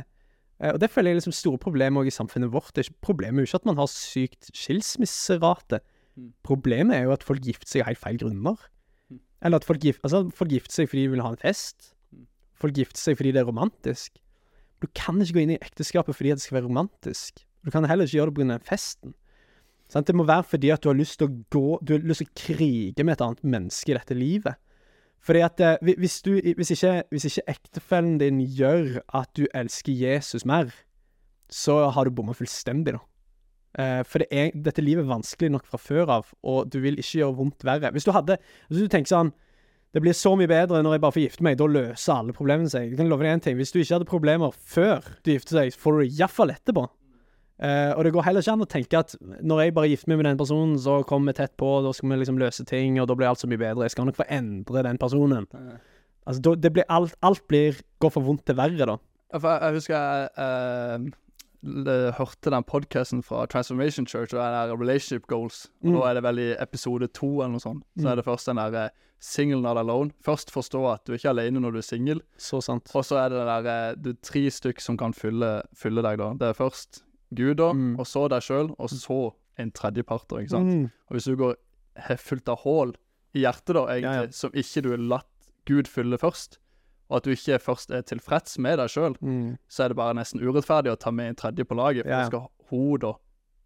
Eh, 0.62 0.70
og 0.70 0.80
det 0.82 0.90
føler 0.90 1.10
jeg 1.10 1.16
er 1.16 1.20
liksom 1.20 1.34
store 1.34 1.60
problemer 1.62 2.06
i 2.06 2.14
samfunnet 2.14 2.52
vårt. 2.54 2.70
Det 2.74 2.84
er 2.84 2.90
ikke, 2.90 3.06
problemet 3.08 3.42
er 3.42 3.46
jo 3.46 3.50
ikke 3.50 3.62
at 3.62 3.70
man 3.70 3.80
har 3.80 3.90
sykt 3.90 4.50
skilsmisserate. 4.54 5.82
Mm. 6.14 6.32
Problemet 6.46 6.98
er 6.98 7.06
jo 7.08 7.14
at 7.16 7.26
folk 7.26 7.42
gifter 7.42 7.70
seg 7.70 7.84
av 7.84 7.92
helt 7.92 8.02
feil 8.02 8.20
grunner. 8.22 8.66
Mm. 9.10 9.22
Eller 9.42 9.62
at 9.62 9.66
folk, 9.66 9.82
gif 9.82 10.02
altså, 10.02 10.24
folk 10.34 10.54
gifter 10.54 10.80
seg 10.80 10.90
fordi 10.90 11.06
de 11.06 11.14
vil 11.16 11.24
ha 11.24 11.32
en 11.34 11.40
fest. 11.42 11.92
Mm. 12.14 12.26
Folk 12.62 12.78
gifter 12.78 13.02
seg 13.02 13.18
fordi 13.18 13.34
det 13.34 13.42
er 13.42 13.50
romantisk. 13.50 14.20
Du 14.82 14.88
kan 14.98 15.18
ikke 15.22 15.38
gå 15.38 15.44
inn 15.44 15.56
i 15.56 15.62
ekteskapet 15.62 16.18
fordi 16.18 16.34
det 16.34 16.42
skal 16.44 16.60
være 16.60 16.70
romantisk. 16.70 17.44
Du 17.64 17.70
kan 17.70 17.86
heller 17.86 18.08
ikke 18.08 18.18
gjøre 18.18 18.32
det 18.32 18.38
pga. 18.40 18.58
festen. 18.66 19.14
Sant? 19.92 20.06
Det 20.06 20.16
må 20.16 20.24
være 20.24 20.44
fordi 20.48 20.70
at 20.72 20.82
du 20.82 20.88
har 20.88 20.98
lyst 20.98 21.18
til 21.20 21.28
å 21.28 21.34
gå 21.52 21.78
Du 21.84 21.94
har 21.94 22.04
lyst 22.06 22.24
til 22.24 22.30
å 22.30 22.36
krige 22.38 23.04
med 23.04 23.18
et 23.18 23.24
annet 23.24 23.44
menneske 23.44 23.92
i 23.92 23.98
dette 23.98 24.16
livet. 24.16 24.56
Fordi 25.22 25.42
at 25.46 25.60
eh, 25.60 25.94
hvis, 25.98 26.22
du, 26.22 26.32
hvis, 26.56 26.72
ikke, 26.74 27.02
hvis 27.10 27.28
ikke 27.28 27.44
ektefellen 27.54 28.18
din 28.18 28.40
gjør 28.42 28.98
at 29.14 29.30
du 29.38 29.46
elsker 29.54 29.92
Jesus 29.94 30.44
mer, 30.44 30.72
så 31.52 31.90
har 31.94 32.08
du 32.08 32.14
bomma 32.14 32.34
fullstendig, 32.34 32.96
da. 32.96 33.02
Eh, 33.78 34.02
for 34.04 34.20
det 34.20 34.28
er, 34.34 34.50
dette 34.64 34.82
livet 34.82 35.06
er 35.06 35.12
vanskelig 35.12 35.52
nok 35.54 35.68
fra 35.70 35.78
før 35.80 36.10
av, 36.18 36.32
og 36.42 36.72
du 36.72 36.80
vil 36.82 36.98
ikke 36.98 37.20
gjøre 37.22 37.38
vondt 37.38 37.64
verre. 37.64 37.92
Hvis 37.94 38.04
du 38.04 38.12
hadde 38.12 38.36
Hvis 38.68 38.82
du 38.82 38.88
tenker 38.92 39.08
sånn 39.08 39.30
Det 39.94 40.00
blir 40.00 40.16
så 40.16 40.34
mye 40.36 40.48
bedre 40.48 40.82
når 40.82 40.96
jeg 40.96 41.02
bare 41.04 41.14
får 41.14 41.22
gifte 41.22 41.44
meg, 41.44 41.56
da 41.60 41.68
løser 41.68 42.14
alle 42.14 42.32
problemene 42.32 42.72
seg. 42.72 42.90
Jeg 42.90 42.96
kan 42.96 43.10
love 43.12 43.26
deg 43.26 43.34
en 43.36 43.42
ting. 43.44 43.56
Hvis 43.60 43.74
du 43.74 43.78
ikke 43.78 43.98
hadde 43.98 44.08
problemer 44.08 44.54
før 44.56 45.04
du 45.20 45.34
gifter 45.34 45.58
deg, 45.60 45.74
får 45.76 45.92
du 45.92 45.98
det 46.00 46.14
iallfall 46.16 46.52
etterpå. 46.54 46.86
Eh, 47.62 47.92
og 47.94 48.02
det 48.04 48.10
går 48.16 48.24
heller 48.26 48.42
ikke 48.42 48.52
an 48.56 48.64
å 48.64 48.66
tenke 48.66 48.98
at 48.98 49.12
når 49.40 49.60
jeg 49.62 49.74
bare 49.76 49.88
gifter 49.92 50.10
meg 50.10 50.18
med 50.18 50.26
den 50.32 50.38
personen, 50.40 50.74
så 50.82 50.96
kommer 51.06 51.30
vi 51.30 51.38
tett 51.38 51.52
på, 51.60 51.68
da 51.84 51.92
skal 51.94 52.10
vi 52.10 52.16
liksom 52.18 52.40
løse 52.40 52.64
ting, 52.66 52.96
og 52.98 53.06
da 53.06 53.14
blir 53.14 53.28
alt 53.30 53.38
så 53.38 53.46
mye 53.50 53.60
bedre. 53.60 53.84
Jeg 53.86 53.94
skal 53.94 54.08
nok 54.08 54.18
få 54.18 54.26
endre 54.34 54.82
den 54.88 54.98
personen. 54.98 55.46
Altså, 56.26 56.42
da, 56.42 56.54
det 56.58 56.72
blir 56.74 56.88
alt, 56.90 57.14
alt 57.22 57.44
blir, 57.50 57.78
går 58.02 58.10
for 58.16 58.26
vondt 58.26 58.44
til 58.46 58.58
verre, 58.58 58.86
da. 58.86 58.96
Jeg, 59.32 59.74
husker 59.76 59.94
jeg 59.94 60.28
uh, 60.42 62.12
hørte 62.18 62.50
den 62.50 62.64
podcasten 62.66 63.22
fra 63.22 63.46
Transformation 63.46 64.06
Church, 64.06 64.34
og 64.34 64.40
den 64.42 64.56
der 64.58 64.74
Relationship 64.80 65.26
Goals. 65.30 65.68
Og 65.84 65.88
Mm. 65.92 65.94
Da 66.00 66.08
er 66.10 66.14
det 66.14 66.22
vel 66.22 66.38
i 66.38 66.48
episode 66.62 67.06
to 67.14 67.30
eller 67.40 67.52
noe 67.54 67.60
sånt. 67.62 67.84
Så 67.96 68.02
Mm. 68.04 68.10
er 68.12 68.16
det 68.16 68.24
først 68.24 68.46
den 68.46 68.56
der 68.56 68.74
eh, 68.84 68.90
single 69.20 69.62
not 69.62 69.76
alone. 69.78 70.10
Først 70.24 70.50
forstå 70.50 70.92
at 70.92 71.04
du 71.06 71.12
er 71.12 71.18
ikke 71.18 71.30
alene 71.30 71.60
når 71.60 71.70
du 71.72 71.78
er 71.78 71.82
singel. 71.86 72.20
Så 72.36 72.60
sant. 72.60 72.90
Og 72.94 73.04
så 73.04 73.16
er 73.22 73.28
det 73.28 73.38
den 73.38 73.64
der 73.64 73.94
Du 73.94 74.10
er 74.10 74.16
tre 74.22 74.50
stykk 74.50 74.80
som 74.80 74.96
kan 74.96 75.12
fylle, 75.14 75.62
fylle 75.74 76.02
deg, 76.02 76.18
da. 76.18 76.32
Det 76.34 76.48
er 76.48 76.52
først 76.58 77.02
Gud, 77.34 77.56
da, 77.56 77.72
Mm. 77.72 77.98
og 77.98 78.06
så 78.06 78.28
deg 78.28 78.42
sjøl, 78.42 78.74
og 78.78 78.88
så 78.90 79.32
en 79.58 79.70
tredjepart. 79.70 80.28
ikke 80.32 80.50
sant. 80.50 80.66
Mm. 80.66 80.84
Og 81.08 81.16
hvis 81.16 81.24
du 81.24 81.36
går 81.36 81.54
fullt 82.18 82.48
av 82.48 82.58
hull 82.64 82.94
i 83.34 83.40
hjertet, 83.44 83.74
da, 83.74 83.86
egentlig, 83.86 84.02
Ja, 84.02 84.22
ja. 84.22 84.30
som 84.30 84.50
ikke 84.52 84.82
du 84.82 84.90
har 84.90 84.98
latt 84.98 85.26
Gud 85.66 85.84
fylle 85.86 86.18
først, 86.18 86.58
og 87.10 87.16
at 87.18 87.24
du 87.24 87.30
ikke 87.30 87.58
først 87.60 87.90
er 87.94 88.02
tilfreds 88.02 88.58
med 88.58 88.78
deg 88.78 88.88
sjøl, 88.88 89.16
Mm. 89.20 89.58
så 89.68 89.84
er 89.84 89.88
det 89.88 89.96
bare 89.96 90.14
nesten 90.14 90.40
urettferdig 90.40 90.90
å 90.92 90.98
ta 90.98 91.10
med 91.10 91.28
en 91.28 91.34
tredje 91.36 91.64
på 91.64 91.76
laget, 91.76 92.04
for 92.04 92.10
Ja, 92.10 92.24
skal 92.26 92.48
hun 92.70 92.98
da 92.98 93.12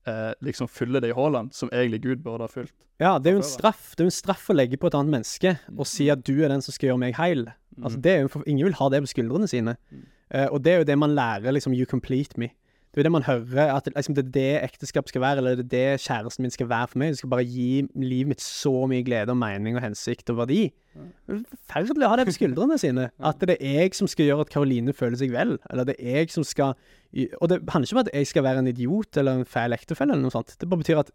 eh, 0.09 0.35
liksom 0.41 0.69
fylle 0.69 1.01
de 1.01 1.13
hullene 1.13 1.53
som 1.53 1.69
egentlig 1.71 2.01
Gud 2.03 2.23
burde 2.23 2.41
ha 2.43 2.47
fylt. 2.47 2.71
Ja, 3.01 3.19
det 3.19 3.27
er 3.27 3.33
jo 3.33 3.39
en 3.39 3.43
straff. 3.43 3.91
Det 3.97 4.01
er 4.01 4.05
jo 4.05 4.13
en 4.13 4.23
straff 4.23 4.47
å 4.49 4.55
legge 4.55 4.79
på 4.79 4.87
et 4.87 4.95
annet 4.95 5.11
menneske 5.11 5.59
og 5.77 5.85
si 5.85 6.09
at 6.11 6.23
du 6.23 6.45
er 6.45 6.49
den 6.49 6.63
som 6.63 6.71
skal 6.73 6.91
gjøre 6.91 6.99
meg 7.01 7.15
heil. 7.17 7.47
Altså, 7.83 7.97
Mm. 7.99 8.03
det 8.03 8.13
er 8.13 8.23
jo, 8.29 8.43
ingen 8.47 8.65
vil 8.67 8.73
ha 8.75 8.89
det 8.89 9.03
på 9.03 9.09
skuldrene 9.15 9.49
sine. 9.49 9.77
Mm. 9.93 10.07
Eh, 10.31 10.47
og 10.47 10.63
det 10.63 10.73
er 10.73 10.79
jo 10.79 10.85
det 10.85 10.97
man 10.99 11.11
lærer, 11.17 11.53
liksom, 11.53 11.75
you 11.75 11.85
complete 11.87 12.39
me. 12.39 12.51
Det 12.97 13.03
er 13.03 13.05
jo 13.05 13.11
det 13.11 13.13
man 13.13 13.27
hører, 13.27 13.75
at 13.75 13.89
liksom, 13.93 14.15
det 14.17 14.23
er 14.25 14.31
det 14.33 14.53
ekteskap 14.65 15.11
skal 15.11 15.21
være, 15.21 15.43
eller 15.43 15.59
det 15.59 15.67
er 15.67 15.73
det 15.93 16.01
kjæresten 16.01 16.47
min 16.47 16.53
skal 16.55 16.69
være 16.71 16.87
for 16.89 17.01
meg. 17.03 17.11
Det 17.13 17.19
skal 17.19 17.29
bare 17.29 17.45
gi 17.45 17.83
livet 17.93 18.31
mitt 18.31 18.41
så 18.41 18.73
mye 18.89 19.05
glede 19.05 19.35
og 19.35 19.37
mening 19.37 19.77
og 19.77 19.83
hensikt 19.85 20.33
og 20.33 20.39
verdi. 20.39 20.63
Det 20.97 21.35
er 21.35 21.43
Forferdelig 21.75 22.07
å 22.07 22.09
ha 22.09 22.17
det 22.17 22.25
på 22.31 22.35
skuldrene 22.39 22.79
sine. 22.81 23.11
At 23.31 23.45
det 23.45 23.59
er 23.61 23.83
jeg 23.83 23.99
som 23.99 24.09
skal 24.09 24.31
gjøre 24.31 24.47
at 24.47 24.53
Karoline 24.55 24.95
føler 24.97 25.21
seg 25.21 25.35
vel. 25.35 25.59
Eller 25.69 25.91
det 25.91 25.99
er 26.01 26.23
jeg 26.23 26.33
som 26.33 26.47
skal 26.49 26.73
Og 27.13 27.53
det 27.53 27.59
handler 27.69 27.85
ikke 27.85 27.99
om 27.99 28.03
at 28.07 28.11
jeg 28.15 28.31
skal 28.33 28.47
være 28.49 28.63
en 28.65 28.71
idiot 28.73 29.21
eller 29.21 29.43
en 29.43 29.45
feil 29.49 29.77
ektefelle 29.77 30.17
eller 30.17 30.25
noe 30.25 30.33
sånt. 30.33 30.57
Det 30.57 30.69
bare 30.69 30.81
betyr 30.81 31.03
at 31.05 31.13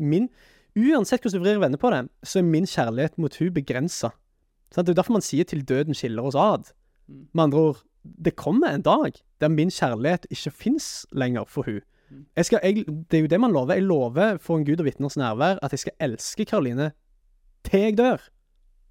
min 0.00 0.30
Uansett 0.78 1.20
hvordan 1.24 1.40
du 1.40 1.44
vrir 1.44 1.58
og 1.58 1.64
vender 1.64 1.80
på 1.80 1.90
det, 1.92 2.00
så 2.22 2.38
er 2.38 2.48
min 2.48 2.66
kjærlighet 2.68 3.16
mot 3.20 3.36
hun 3.40 3.52
begrensa. 3.52 4.12
Det 4.72 4.84
er 4.84 4.94
derfor 4.94 5.16
man 5.16 5.24
sier 5.24 5.44
'til 5.44 5.64
døden 5.64 5.94
skiller 5.96 6.22
oss 6.22 6.36
ad'. 6.36 6.72
Mm. 7.08 7.28
Med 7.34 7.44
andre 7.44 7.58
ord, 7.58 7.82
det 8.02 8.36
kommer 8.36 8.74
en 8.74 8.82
dag 8.82 9.12
der 9.40 9.48
min 9.48 9.70
kjærlighet 9.70 10.26
ikke 10.30 10.50
fins 10.50 11.06
lenger 11.12 11.44
for 11.44 11.66
hun. 11.66 11.80
Mm. 12.10 12.24
Jeg 12.36 12.44
skal, 12.44 12.60
jeg, 12.62 12.84
det 13.10 13.18
er 13.18 13.20
jo 13.20 13.26
det 13.26 13.40
man 13.40 13.52
lover. 13.52 13.74
Jeg 13.74 13.82
lover 13.82 14.38
for 14.40 14.58
en 14.58 14.64
gud 14.64 14.80
og 14.80 14.84
vitners 14.84 15.16
nærvær 15.16 15.58
at 15.62 15.72
jeg 15.72 15.78
skal 15.78 15.92
elske 16.00 16.44
Karoline 16.44 16.92
til 17.64 17.80
jeg 17.80 17.98
dør. 17.98 18.22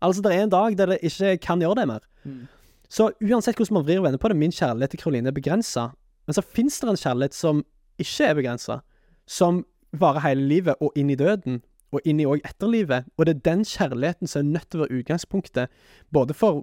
Altså, 0.01 0.21
det 0.21 0.35
er 0.35 0.43
en 0.43 0.53
dag 0.53 0.77
der 0.77 0.85
det 0.85 0.99
ikke 1.01 1.37
kan 1.37 1.59
gjøre 1.59 1.75
det 1.75 1.87
mer. 1.87 2.03
Mm. 2.23 2.47
Så 2.89 3.11
uansett 3.21 3.57
hvordan 3.57 3.73
man 3.73 3.85
vrir 3.85 3.99
og 3.99 4.05
vender 4.05 4.21
på 4.21 4.27
det, 4.27 4.37
min 4.37 4.51
kjærlighet 4.51 4.89
til 4.89 4.99
Karoline 4.99 5.27
er 5.27 5.35
begrensa. 5.35 5.87
Men 6.27 6.33
så 6.33 6.41
fins 6.41 6.79
det 6.79 6.89
en 6.89 6.99
kjærlighet 6.99 7.33
som 7.33 7.63
ikke 7.99 8.23
er 8.23 8.37
begrensa, 8.37 8.79
som 9.27 9.65
varer 9.91 10.23
hele 10.27 10.47
livet 10.47 10.75
og 10.81 10.91
inn 10.95 11.09
i 11.09 11.15
døden, 11.15 11.61
og 11.95 12.03
inn 12.05 12.19
i 12.19 12.27
òg 12.27 12.43
etterlivet. 12.47 13.07
Og 13.17 13.27
det 13.27 13.35
er 13.35 13.45
den 13.47 13.63
kjærligheten 13.67 14.29
som 14.29 14.43
er 14.43 14.51
nødt 14.57 14.69
til 14.71 14.81
å 14.81 14.85
være 14.85 14.99
utgangspunktet, 14.99 15.73
både 16.13 16.35
for, 16.37 16.61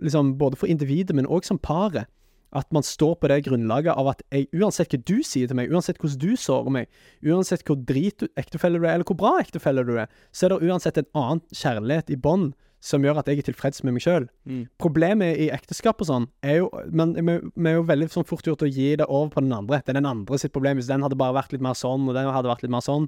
liksom, 0.00 0.36
både 0.40 0.58
for 0.60 0.70
individet, 0.72 1.16
men 1.16 1.28
òg 1.28 1.46
som 1.48 1.60
paret. 1.60 2.08
At 2.52 2.68
man 2.72 2.84
står 2.84 3.14
på 3.16 3.30
det 3.32 3.46
grunnlaget 3.46 3.96
av 3.96 4.10
at 4.10 4.22
jeg, 4.28 4.50
uansett 4.52 4.92
hva 4.92 4.98
du 5.08 5.22
sier 5.24 5.48
til 5.48 5.56
meg, 5.56 5.70
uansett 5.72 5.96
hvordan 5.96 6.20
du 6.20 6.36
sårer 6.36 6.74
meg, 6.74 6.90
uansett 7.24 7.64
hvor 7.64 7.78
drit 7.80 8.26
ektefelle 8.36 8.76
du 8.76 8.84
er, 8.84 8.98
eller 8.98 9.08
hvor 9.08 9.16
bra 9.22 9.38
ektefelle 9.40 9.86
du 9.88 9.94
er, 9.96 10.10
så 10.36 10.46
er 10.46 10.52
det 10.52 10.68
uansett 10.68 11.00
en 11.00 11.08
annen 11.16 11.40
kjærlighet 11.48 12.12
i 12.12 12.20
bånd 12.20 12.52
som 12.82 13.04
gjør 13.06 13.20
at 13.20 13.28
jeg 13.30 13.40
er 13.40 13.46
tilfreds 13.46 13.84
med 13.86 13.94
meg 13.94 14.02
sjøl. 14.04 14.26
Mm. 14.48 14.64
Problemet 14.82 15.38
i 15.40 15.48
ekteskap 15.54 16.02
og 16.02 16.08
sånn 16.08 16.24
er 16.42 16.58
jo 16.58 16.70
Men 16.90 17.14
vi 17.14 17.68
er 17.70 17.76
jo 17.78 17.84
veldig 17.86 18.08
sånn 18.10 18.26
fort 18.26 18.46
gjort 18.46 18.64
å 18.66 18.70
gi 18.70 18.90
det 18.98 19.06
over 19.06 19.30
på 19.36 19.44
den 19.44 19.54
andre. 19.54 19.78
Det 19.80 19.94
er 19.94 20.00
den 20.00 20.10
andre 20.10 20.38
sitt 20.42 20.52
problem. 20.52 20.80
Hvis 20.80 20.90
den 20.90 21.04
hadde 21.06 21.18
bare 21.18 21.36
vært 21.38 21.54
litt 21.54 21.62
mer 21.62 21.78
sånn, 21.78 22.08
og 22.10 22.18
den 22.18 22.26
hadde 22.34 22.50
vært 22.50 22.66
litt 22.66 22.74
mer 22.74 22.82
sånn. 22.84 23.06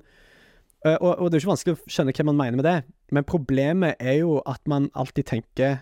Eh, 0.84 0.96
og, 1.00 1.16
og 1.16 1.30
det 1.30 1.36
er 1.36 1.40
jo 1.40 1.44
ikke 1.44 1.54
vanskelig 1.54 1.76
å 1.76 1.92
skjønne 1.96 2.14
hva 2.16 2.28
man 2.28 2.40
mener 2.40 2.60
med 2.60 2.68
det. 2.68 2.76
Men 3.14 3.26
problemet 3.28 4.00
er 4.00 4.20
jo 4.20 4.38
at 4.48 4.60
man 4.70 4.90
alltid 4.92 5.28
tenker 5.30 5.78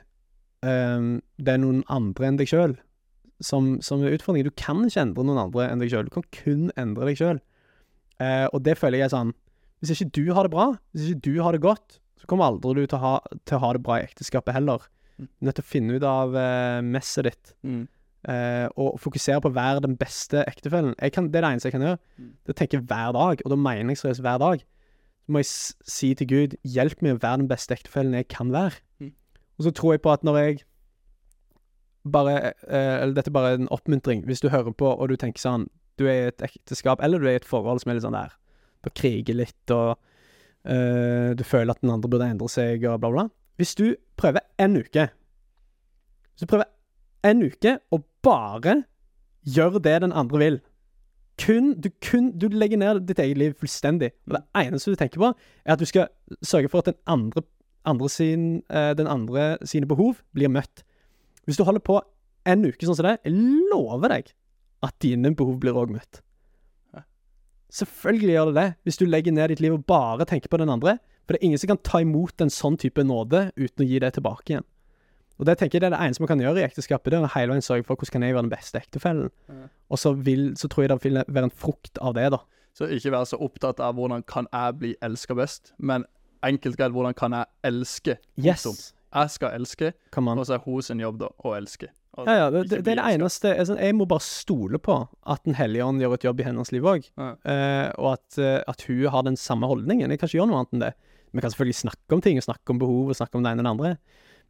um, 0.63 1.17
det 1.39 1.55
er 1.57 1.63
noen 1.63 1.83
andre 1.93 2.29
enn 2.29 2.41
deg 2.41 2.51
sjøl 2.51 2.77
som, 3.43 3.75
som 3.83 4.03
er 4.03 4.15
utfordringen. 4.15 4.51
Du 4.51 4.59
kan 4.59 4.85
ikke 4.87 5.03
endre 5.03 5.27
noen 5.27 5.41
andre 5.49 5.69
enn 5.71 5.83
deg 5.83 5.91
sjøl. 5.93 6.07
Du 6.07 6.15
kan 6.15 6.29
kun 6.35 6.69
endre 6.79 7.11
deg 7.11 7.19
sjøl. 7.19 7.43
og 8.23 8.61
det 8.63 8.77
føler 8.79 9.01
jeg 9.01 9.09
er 9.09 9.15
sånn 9.17 9.33
Hvis 9.83 9.97
ikke 9.97 10.13
du 10.15 10.33
har 10.37 10.47
det 10.47 10.53
bra, 10.53 10.67
hvis 10.95 11.09
ikke 11.11 11.25
du 11.27 11.41
har 11.43 11.57
det 11.57 11.65
godt, 11.65 11.99
så 12.23 12.29
kommer 12.31 12.53
aldri 12.53 12.85
du 12.85 12.87
til 12.87 13.01
å 13.01 13.03
ha, 13.03 13.15
til 13.49 13.59
å 13.59 13.63
ha 13.65 13.73
det 13.75 13.83
bra 13.83 13.99
i 13.99 14.05
ekteskapet 14.07 14.55
heller. 14.55 14.85
Mm. 15.19 15.27
Du 15.27 15.43
er 15.43 15.49
nødt 15.49 15.59
til 15.59 15.65
å 15.65 15.71
finne 15.73 15.97
ut 15.97 16.07
av 16.07 16.37
uh, 16.37 16.79
messet 16.87 17.27
ditt. 17.27 17.55
Mm. 17.67 17.81
Uh, 18.23 18.69
og 18.79 19.01
fokusere 19.03 19.43
på 19.43 19.51
å 19.51 19.57
være 19.57 19.83
den 19.83 19.97
beste 19.99 20.45
ektefellen. 20.47 20.95
Kan, 21.11 21.33
det 21.33 21.41
er 21.41 21.49
det 21.49 21.51
eneste 21.57 21.73
jeg 21.73 21.75
kan 21.75 21.87
gjøre. 21.89 21.99
Mm. 22.23 22.29
Det 22.47 22.57
tenker 22.61 22.79
jeg 22.79 22.87
hver 22.87 23.17
dag, 23.17 23.43
og 23.43 23.51
da 23.51 23.75
seriøst 23.99 24.23
hver 24.23 24.39
dag. 24.45 24.63
Må 25.33 25.41
jeg 25.41 25.49
si 25.89 26.13
til 26.19 26.29
Gud, 26.29 26.57
hjelp 26.69 27.01
meg 27.05 27.17
å 27.17 27.23
være 27.23 27.41
den 27.41 27.49
beste 27.51 27.73
ektefellen 27.77 28.17
jeg 28.19 28.29
kan 28.33 28.53
være. 28.53 28.83
Mm. 29.01 29.13
Og 29.57 29.67
så 29.67 29.73
tror 29.79 29.95
jeg 29.95 30.03
på 30.05 30.13
at 30.13 30.27
når 30.27 30.39
jeg 30.43 30.63
bare 32.05 32.35
eh, 32.51 33.03
Eller 33.03 33.15
dette 33.15 33.31
er 33.31 33.37
bare 33.37 33.55
en 33.55 33.71
oppmuntring. 33.71 34.25
Hvis 34.27 34.43
du 34.43 34.49
hører 34.49 34.75
på 34.75 34.91
og 34.91 35.09
du 35.09 35.17
tenker 35.17 35.43
sånn 35.43 35.69
Du 35.99 36.07
er 36.09 36.17
i 36.17 36.31
et 36.33 36.43
ekteskap, 36.43 37.03
eller 37.03 37.21
du 37.21 37.29
er 37.29 37.37
i 37.37 37.43
et 37.43 37.49
forhold 37.49 37.83
som 37.83 37.93
er 37.93 37.99
litt 37.99 38.07
sånn 38.07 38.17
der 38.17 38.35
Du 38.83 38.91
kriger 38.91 39.39
litt, 39.39 39.75
og 39.75 39.95
eh, 40.67 41.33
du 41.39 41.45
føler 41.47 41.75
at 41.75 41.83
den 41.85 41.93
andre 41.95 42.11
burde 42.11 42.27
endre 42.27 42.51
seg, 42.51 42.85
og 42.89 43.01
bla, 43.03 43.13
bla. 43.13 43.27
Hvis 43.61 43.77
du 43.79 43.95
prøver 44.19 44.43
en 44.63 44.79
uke 44.81 45.09
Hvis 46.33 46.45
du 46.45 46.51
prøver 46.51 46.71
en 47.23 47.45
uke 47.47 47.77
og 47.95 48.03
bare 48.27 48.83
gjør 49.47 49.79
det 49.83 50.01
den 50.03 50.15
andre 50.15 50.39
vil 50.39 50.61
kun, 51.41 51.73
du, 51.81 51.89
kun, 52.05 52.31
du 52.39 52.49
legger 52.53 52.81
ned 52.81 53.07
ditt 53.09 53.21
eget 53.23 53.39
liv 53.41 53.55
fullstendig. 53.59 54.13
Og 54.29 54.37
det 54.37 54.43
eneste 54.63 54.93
du 54.93 54.99
tenker 55.01 55.23
på, 55.23 55.33
er 55.65 55.75
at 55.75 55.81
du 55.81 55.89
skal 55.89 56.11
sørge 56.45 56.71
for 56.73 56.83
at 56.83 56.93
den 56.93 56.99
andre, 57.07 57.43
andre, 57.89 58.09
sin, 58.13 58.63
eh, 58.71 58.93
den 58.99 59.09
andre 59.11 59.57
sine 59.65 59.89
behov 59.89 60.21
blir 60.37 60.53
møtt. 60.53 60.85
Hvis 61.47 61.59
du 61.59 61.65
holder 61.65 61.83
på 61.83 62.01
en 62.47 62.67
uke 62.67 62.87
sånn 62.87 62.99
som 62.99 63.09
det, 63.09 63.19
jeg 63.25 63.35
lover 63.73 64.13
deg 64.13 64.35
at 64.83 64.99
dine 65.03 65.33
behov 65.39 65.59
blir 65.63 65.79
òg 65.79 65.95
møtt. 65.95 66.23
Selvfølgelig 67.73 68.35
gjør 68.35 68.51
det 68.51 68.59
det, 68.59 68.69
hvis 68.85 68.99
du 69.01 69.07
legger 69.09 69.33
ned 69.33 69.49
ditt 69.49 69.63
liv 69.65 69.73
og 69.73 69.87
bare 69.89 70.27
tenker 70.29 70.53
på 70.53 70.59
den 70.61 70.69
andre. 70.69 70.99
For 71.25 71.33
det 71.33 71.41
er 71.41 71.47
ingen 71.49 71.61
som 71.63 71.71
kan 71.71 71.81
ta 71.87 72.03
imot 72.05 72.43
en 72.45 72.53
sånn 72.53 72.77
type 72.77 73.01
nåde 73.07 73.47
uten 73.57 73.85
å 73.85 73.89
gi 73.89 74.01
det 74.03 74.11
tilbake 74.19 74.53
igjen. 74.53 74.67
Og 75.41 75.49
det 75.49 75.57
tenker 75.59 75.79
jeg 75.79 75.85
det 75.85 75.91
er 75.91 75.97
det 75.97 76.07
eneste 76.07 76.23
man 76.23 76.31
kan 76.33 76.43
gjøre 76.43 76.61
i 76.61 76.67
ekteskapet. 76.67 77.13
Det 77.13 77.19
er 77.19 77.27
å 77.27 77.35
hele 77.35 77.55
veien 77.55 77.65
sørge 77.65 77.87
for 77.87 77.97
hvordan 77.97 78.15
kan 78.15 78.27
jeg 78.27 78.37
være 78.37 78.47
den 78.47 78.53
beste 78.53 78.81
ektefellen. 78.83 79.31
Mm. 79.49 79.69
Og 79.93 80.01
så, 80.01 80.13
vil, 80.29 80.51
så 80.61 80.71
tror 80.71 80.85
jeg 80.85 80.93
det 80.93 80.99
vil 81.05 81.23
være 81.27 81.49
en 81.49 81.55
frukt 81.65 82.01
av 82.03 82.17
det, 82.19 82.29
da. 82.35 82.43
Så 82.77 82.89
ikke 82.89 83.13
være 83.13 83.29
så 83.29 83.39
opptatt 83.45 83.81
av 83.85 83.97
hvordan 83.99 84.25
kan 84.29 84.49
jeg 84.53 84.77
bli 84.81 84.93
elska 85.05 85.37
best, 85.37 85.75
men 85.79 86.07
enkelt 86.47 86.79
greit 86.79 86.95
hvordan 86.95 87.17
kan 87.17 87.37
jeg 87.37 87.51
elske. 87.69 88.17
Yes! 88.41 88.93
Jeg 89.13 89.29
skal 89.35 89.59
elske, 89.59 89.91
og 90.17 90.47
så 90.49 90.55
er 90.57 90.63
hun 90.65 90.85
sin 90.85 91.03
jobb 91.03 91.19
da 91.21 91.29
å 91.45 91.53
elske. 91.59 91.91
Ja, 92.17 92.35
ja, 92.37 92.49
det, 92.53 92.67
det, 92.69 92.83
det 92.85 92.93
er 92.93 92.99
det 92.99 93.13
eneste 93.17 93.55
altså, 93.57 93.73
Jeg 93.81 93.95
må 93.97 94.05
bare 94.05 94.21
stole 94.21 94.77
på 94.77 94.99
at 95.33 95.41
Den 95.47 95.55
hellige 95.57 95.87
ånd 95.87 96.03
gjør 96.03 96.19
et 96.19 96.27
jobb 96.27 96.43
i 96.43 96.45
hennes 96.45 96.73
liv 96.75 96.85
òg. 96.85 97.07
Ja. 97.17 97.31
Eh, 97.49 97.87
og 97.97 98.11
at, 98.19 98.37
eh, 98.37 98.59
at 98.69 98.85
hun 98.85 99.07
har 99.15 99.25
den 99.25 99.39
samme 99.41 99.69
holdningen. 99.71 100.13
Jeg 100.13 100.21
kan 100.21 100.29
ikke 100.29 100.43
gjøre 100.43 100.51
noe 100.51 100.61
annet 100.61 100.77
enn 100.77 100.85
det. 100.85 100.93
Vi 101.33 101.41
kan 101.41 101.55
selvfølgelig 101.55 101.79
snakke 101.79 102.17
om 102.17 102.21
ting, 102.25 102.37
og 102.37 102.45
snakke 102.45 102.75
om 102.75 102.83
behov, 102.83 103.09
og 103.09 103.17
snakke 103.17 103.41
om 103.41 103.47
det 103.47 103.55
ene 103.55 103.65
og 103.65 103.69
det 103.69 103.73
andre. 103.73 103.93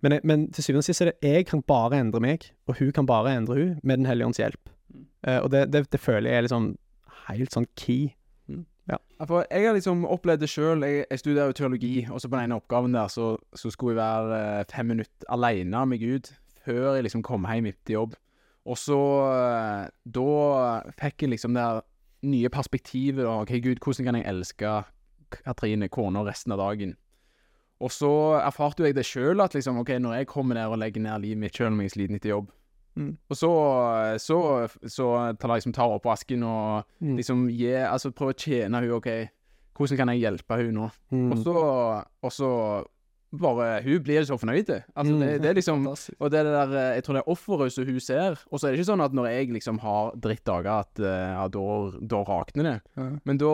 Men, 0.03 0.13
jeg- 0.13 0.25
men 0.25 0.49
til 0.53 0.65
syvende 0.65 0.79
og 0.83 0.85
sist 0.85 1.01
er 1.01 1.13
det 1.13 1.19
jeg 1.23 1.47
kan 1.47 1.63
bare 1.63 2.01
endre 2.01 2.21
meg, 2.21 2.49
og 2.67 2.79
hun 2.79 2.91
kan 2.93 3.07
bare 3.07 3.37
endre 3.37 3.55
hun 3.55 3.81
med 3.83 3.97
Den 3.97 4.07
hellige 4.07 4.27
ånds 4.27 4.39
hjelp. 4.43 4.69
Mm. 4.91 5.07
Eh, 5.27 5.39
og 5.39 5.51
det, 5.51 5.73
det, 5.73 5.85
det 5.93 6.01
føler 6.01 6.31
jeg 6.31 6.37
er 6.39 6.43
liksom 6.49 6.77
helt 7.29 7.53
sånn 7.55 7.67
key. 7.77 8.11
Ja, 8.91 8.97
for 9.31 9.45
jeg 9.51 9.67
har 9.69 9.75
liksom 9.77 10.01
opplevd 10.11 10.41
det 10.43 10.49
sjøl. 10.51 10.83
Jeg, 10.83 11.05
jeg 11.11 11.19
studerer 11.23 11.47
jo 11.53 11.53
teologi, 11.55 12.07
og 12.11 12.19
så 12.21 12.27
på 12.29 12.35
den 12.35 12.49
ene 12.49 12.57
oppgaven 12.59 12.93
der 12.97 13.07
så, 13.09 13.37
så 13.55 13.71
skulle 13.71 13.95
jeg 13.95 14.01
være 14.03 14.41
eh, 14.59 14.65
fem 14.75 14.87
minutter 14.91 15.29
alene 15.31 15.85
med 15.87 16.01
Gud 16.03 16.33
før 16.65 16.97
jeg 16.97 17.05
liksom 17.07 17.23
kom 17.23 17.47
hjem 17.47 17.69
etter 17.71 17.95
jobb. 17.95 18.17
Og 18.67 18.77
så 18.79 18.99
eh, 19.31 19.87
Da 20.19 20.27
fikk 20.99 21.23
jeg 21.23 21.31
liksom 21.37 21.55
det 21.55 21.69
nye 22.27 22.51
perspektivet. 22.51 23.23
da. 23.23 23.37
OK, 23.45 23.55
Gud, 23.63 23.79
hvordan 23.85 24.05
kan 24.11 24.19
jeg 24.19 24.27
elske 24.35 24.75
Katrine, 25.31 25.89
kona, 25.89 26.25
resten 26.27 26.53
av 26.53 26.59
dagen? 26.59 26.97
Og 27.83 27.91
så 27.91 28.09
erfarte 28.39 28.85
jo 28.85 28.87
jeg 28.87 28.95
det 28.95 29.05
sjøl, 29.09 29.41
at 29.43 29.55
liksom, 29.59 29.81
OK, 29.83 29.89
når 29.99 30.21
jeg 30.21 30.27
kommer 30.31 30.55
der 30.55 30.71
og 30.71 30.79
legger 30.79 31.03
ned 31.03 31.25
livet 31.25 31.39
mitt 31.43 31.57
sjøl 31.59 31.73
om 31.73 31.81
jeg 31.83 31.91
er 31.91 31.97
sliten 31.99 32.19
etter 32.21 32.37
jobb 32.37 32.51
Mm. 32.93 33.15
Og 33.33 33.37
så, 33.41 33.49
så, 34.21 34.37
så 34.85 35.07
tar 35.41 35.49
jeg 35.49 35.63
liksom 35.63 35.73
tar 35.73 35.95
oppvasken 35.95 36.43
og 36.45 36.85
Mm. 37.01 37.15
liksom 37.17 37.47
gi 37.49 37.71
Altså 37.89 38.11
prøver 38.13 38.35
å 38.35 38.37
tjene 38.37 38.83
hun, 38.85 38.91
OK, 38.99 39.09
hvordan 39.79 39.97
kan 39.97 40.09
jeg 40.13 40.21
hjelpe 40.21 40.59
hun 40.61 40.75
nå? 40.77 40.89
Mm. 41.11 41.31
Og 41.33 41.39
så 41.41 41.55
Og 42.23 42.33
så 42.37 42.51
bare 43.33 43.83
Hun 43.83 44.03
blir 44.05 44.25
så 44.29 44.37
fornøyd. 44.39 44.69
Altså, 44.97 45.13
Mm. 45.13 45.21
det, 45.21 45.43
det 45.43 45.49
er 45.51 45.55
liksom 45.55 45.87
Og 46.21 46.31
det 46.31 46.39
er 46.41 46.45
det 46.45 46.53
der 46.53 46.73
eh, 46.77 46.95
Jeg 46.97 47.05
tror 47.05 47.15
det 47.17 47.23
er 47.23 47.31
offeret 47.33 47.73
som 47.73 47.85
hun 47.87 48.01
ser. 48.01 48.39
Og 48.53 48.59
så 48.61 48.67
er 48.69 48.73
det 48.73 48.81
ikke 48.81 48.91
sånn 48.93 49.05
at 49.05 49.13
når 49.17 49.29
jeg 49.31 49.49
liksom 49.53 49.79
har 49.81 50.13
drittdager, 50.21 50.81
at 50.85 51.01
eh, 51.01 51.33
ja, 51.33 51.49
da, 51.49 51.67
da 52.13 52.23
rakner 52.29 52.63
det. 52.69 52.75
Ja. 52.97 53.09
Men 53.25 53.39
da 53.39 53.47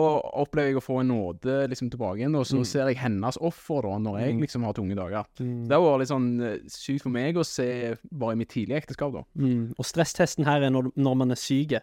opplever 0.43 0.69
jeg 0.73 0.77
å 0.81 0.83
få 0.85 0.99
en 1.01 1.07
nåde 1.13 1.69
liksom 1.71 1.89
tilbake 1.89 2.19
igjen, 2.19 2.35
og 2.35 2.45
så 2.45 2.57
Mm. 2.59 2.65
ser 2.65 2.87
jeg 2.91 2.97
hennes 2.97 3.37
offer 3.41 3.81
da, 3.87 3.97
når 3.97 4.19
jeg 4.19 4.33
Mm. 4.35 4.41
liksom 4.41 4.63
har 4.63 4.73
tunge 4.73 4.95
dager. 4.95 5.25
Mm. 5.39 5.67
Det 5.67 5.71
har 5.77 5.81
vært 5.81 5.99
litt 5.99 6.09
sånn 6.11 6.41
eh, 6.41 6.57
sykt 6.67 7.01
for 7.03 7.09
meg 7.09 7.35
å 7.35 7.45
se 7.45 7.95
bare 8.11 8.33
i 8.33 8.35
mitt 8.35 8.49
tidlige 8.49 8.77
ekteskap, 8.83 9.13
da. 9.13 9.23
Mm. 9.37 9.73
Og 9.79 9.85
stresstesten 9.85 10.45
her 10.45 10.61
er 10.63 10.69
når, 10.69 10.91
når 10.97 11.15
man 11.15 11.31
er 11.31 11.35
syk. 11.39 11.79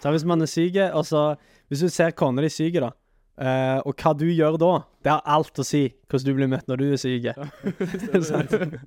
Så 0.00 0.10
hvis 0.14 0.24
man 0.24 0.40
er 0.42 0.46
syk, 0.46 0.76
og 0.94 1.04
så 1.04 1.36
Hvis 1.70 1.82
du 1.82 1.88
ser 1.88 2.10
kona 2.10 2.42
di 2.42 2.48
syk, 2.48 2.74
da, 2.80 2.90
eh, 3.40 3.78
og 3.84 3.94
hva 3.96 4.14
du 4.16 4.26
gjør 4.28 4.58
da, 4.60 4.72
det 5.04 5.14
har 5.14 5.22
alt 5.38 5.58
å 5.58 5.66
si 5.66 5.86
hvordan 6.08 6.26
du 6.28 6.34
blir 6.36 6.50
møtt 6.52 6.68
når 6.70 6.76
du 6.82 6.86
er 6.92 7.00
syk. 7.00 7.30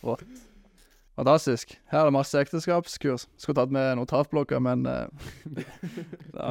Fantastisk. 1.20 1.80
Her 1.92 1.98
er 1.98 2.04
det 2.04 2.12
masse 2.12 2.40
ekteskapskurs. 2.40 3.26
Skulle 3.36 3.56
tatt 3.58 3.72
med 3.74 3.96
notatblokker, 3.98 4.58
men 4.58 4.86
uh, 4.86 5.04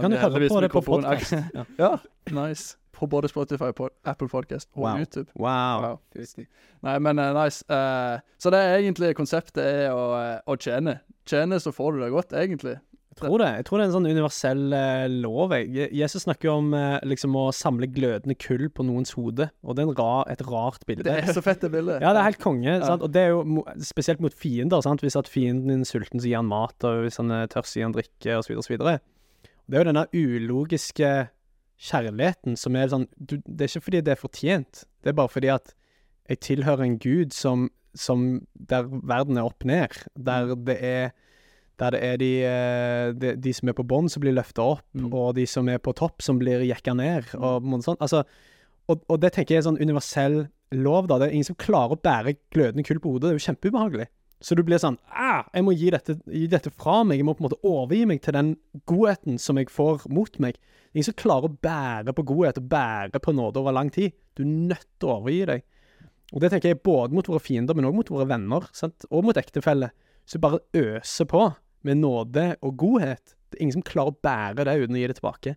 Kan 0.02 0.12
du 0.12 0.18
høre 0.18 0.50
på 0.50 0.62
det 0.62 0.70
på 0.72 0.82
podcast? 0.86 1.34
Ja. 1.56 1.64
Ja, 1.80 1.98
nice. 2.30 2.78
På 2.94 3.08
både 3.08 3.28
Spotify, 3.28 3.72
på 3.72 3.90
Apple 4.06 4.28
Podcast 4.30 4.70
og 4.76 4.84
Wow. 4.84 4.98
YouTube. 4.98 5.32
Wow. 5.36 5.82
Wow. 5.82 6.00
Nei, 6.82 7.00
men 7.00 7.20
uh, 7.20 7.44
nice. 7.44 7.66
Uh, 7.70 8.20
så 8.38 8.50
det 8.50 8.60
er 8.60 8.78
egentlig 8.78 9.16
konseptet 9.16 9.64
er 9.64 9.96
å, 9.96 10.06
å 10.46 10.58
tjene. 10.60 11.00
Tjene, 11.26 11.60
så 11.60 11.72
får 11.72 11.92
du 11.92 12.04
det 12.04 12.12
godt, 12.14 12.34
egentlig. 12.34 12.78
Tror 13.20 13.42
det. 13.42 13.50
Jeg 13.60 13.66
tror 13.68 13.80
det 13.80 13.84
er 13.84 13.90
en 13.90 13.96
sånn 13.96 14.10
universell 14.10 14.76
eh, 14.76 15.06
lov. 15.12 15.56
jeg. 15.56 15.90
Jesus 15.96 16.26
snakker 16.26 16.50
jo 16.50 16.56
om 16.62 16.74
eh, 16.78 16.98
liksom 17.08 17.36
å 17.40 17.46
samle 17.56 17.90
glødende 17.92 18.38
kull 18.40 18.68
på 18.72 18.86
noens 18.88 19.16
hode, 19.18 19.50
og 19.64 19.76
det 19.76 19.84
er 19.84 19.90
en 19.90 19.98
ra, 20.00 20.14
et 20.32 20.44
rart 20.48 20.86
bilde. 20.90 21.08
Det 21.08 21.16
er 21.24 21.34
så 21.36 21.44
fett, 21.46 21.62
det 21.64 21.72
bildet. 21.74 22.00
Ja, 22.04 22.14
det 22.16 22.22
er 22.22 22.30
helt 22.32 22.44
konge. 22.44 22.78
Sant? 22.86 23.04
Og 23.06 23.14
det 23.14 23.26
er 23.26 23.34
jo 23.34 23.64
spesielt 23.86 24.24
mot 24.24 24.36
fiender. 24.36 24.84
Sant? 24.86 25.04
Hvis 25.06 25.20
at 25.20 25.32
fienden 25.32 25.74
din 25.74 25.86
er 25.86 25.90
sulten, 25.90 26.22
så 26.22 26.32
gir 26.32 26.40
han 26.40 26.50
mat, 26.50 26.78
og 26.88 27.06
hvis 27.06 27.20
han 27.22 27.34
er 27.36 27.50
tørst, 27.52 27.74
så 27.74 27.82
gir 27.82 27.90
han 27.90 27.98
drikke, 27.98 28.40
osv. 28.40 28.56
osv. 28.64 28.78
Det 28.80 29.78
er 29.78 29.84
jo 29.84 29.90
denne 29.92 30.08
ulogiske 30.16 31.12
kjærligheten 31.80 32.58
som 32.60 32.76
er 32.76 32.90
sånn 32.92 33.06
du, 33.16 33.38
Det 33.46 33.66
er 33.66 33.72
ikke 33.72 33.86
fordi 33.86 34.02
det 34.04 34.14
er 34.16 34.20
fortjent, 34.20 34.82
det 35.04 35.12
er 35.12 35.20
bare 35.20 35.32
fordi 35.32 35.52
at 35.54 35.74
jeg 36.30 36.42
tilhører 36.46 36.86
en 36.86 36.98
gud 37.02 37.34
som, 37.34 37.70
som 37.98 38.42
Der 38.54 38.86
verden 38.86 39.40
er 39.40 39.48
opp 39.48 39.66
ned. 39.66 39.96
Der 40.14 40.54
det 40.56 40.78
er 40.86 41.12
der 41.80 41.96
det 41.96 42.02
er 42.04 42.18
de, 42.20 42.30
eh, 42.44 43.12
de, 43.16 43.34
de 43.40 43.54
som 43.56 43.70
er 43.72 43.76
på 43.78 43.86
bånn, 43.88 44.10
som 44.12 44.22
blir 44.24 44.36
løfta 44.36 44.66
opp, 44.76 44.86
Mm. 44.94 45.10
og 45.14 45.36
de 45.36 45.46
som 45.48 45.68
er 45.70 45.80
på 45.80 45.94
topp, 45.96 46.22
som 46.22 46.40
blir 46.40 46.62
jekka 46.68 46.94
ned. 46.98 47.34
Og, 47.40 47.64
på 47.64 47.82
sånn. 47.86 47.98
altså, 48.00 48.24
og, 48.90 49.04
og 49.08 49.20
det 49.22 49.34
tenker 49.34 49.56
jeg 49.56 49.64
er 49.64 49.68
sånn 49.70 49.82
universell 49.82 50.48
lov, 50.76 51.08
da. 51.08 51.18
Det 51.20 51.30
er 51.30 51.36
ingen 51.38 51.48
som 51.48 51.56
klarer 51.56 51.96
å 51.96 52.02
bære 52.02 52.36
glødende 52.54 52.84
kull 52.86 53.00
på 53.00 53.14
hodet. 53.14 53.30
Det 53.30 53.30
er 53.32 53.40
jo 53.40 53.46
kjempeubehagelig. 53.48 54.08
Så 54.42 54.56
du 54.56 54.62
blir 54.64 54.80
sånn 54.80 54.96
ah, 55.12 55.44
Jeg 55.52 55.66
må 55.68 55.74
gi 55.76 55.90
dette, 55.92 56.14
gi 56.32 56.46
dette 56.48 56.72
fra 56.72 57.02
meg. 57.04 57.18
Jeg 57.20 57.26
må 57.28 57.34
på 57.36 57.44
en 57.44 57.50
måte 57.50 57.60
overgi 57.68 58.06
meg 58.08 58.22
til 58.24 58.38
den 58.38 58.54
godheten 58.88 59.36
som 59.42 59.58
jeg 59.60 59.68
får 59.74 60.06
mot 60.16 60.38
meg. 60.40 60.56
Det 60.56 60.94
er 60.96 61.02
ingen 61.02 61.10
som 61.10 61.18
klarer 61.20 61.50
å 61.50 61.58
bære 61.60 62.14
på 62.16 62.24
godhet 62.30 62.58
og 62.62 62.70
bære 62.72 63.20
på 63.20 63.34
nåde 63.36 63.60
over 63.60 63.76
lang 63.76 63.90
tid. 63.92 64.14
Du 64.40 64.44
er 64.46 64.54
nødt 64.72 64.88
til 65.00 65.10
å 65.10 65.18
overgi 65.20 65.42
deg. 65.52 65.66
Og 66.32 66.40
det 66.44 66.52
tenker 66.54 66.72
jeg 66.72 66.84
både 66.86 67.18
mot 67.18 67.28
våre 67.28 67.42
fiender, 67.42 67.76
men 67.76 67.90
òg 67.90 67.98
mot 67.98 68.12
våre 68.14 68.28
venner, 68.30 68.70
sant? 68.72 69.04
og 69.10 69.26
mot 69.28 69.38
ektefelle. 69.38 69.90
Så 70.30 70.40
bare 70.40 70.62
øser 70.78 71.26
på 71.28 71.44
med 71.88 71.98
nåde 72.02 72.56
og 72.62 72.78
godhet. 72.78 73.36
Det 73.50 73.58
er 73.60 73.64
ingen 73.66 73.78
som 73.80 73.86
klarer 73.88 74.12
å 74.14 74.20
bære 74.24 74.66
det 74.68 74.78
uten 74.84 74.96
å 74.96 75.00
gi 75.02 75.08
det 75.08 75.18
tilbake. 75.22 75.56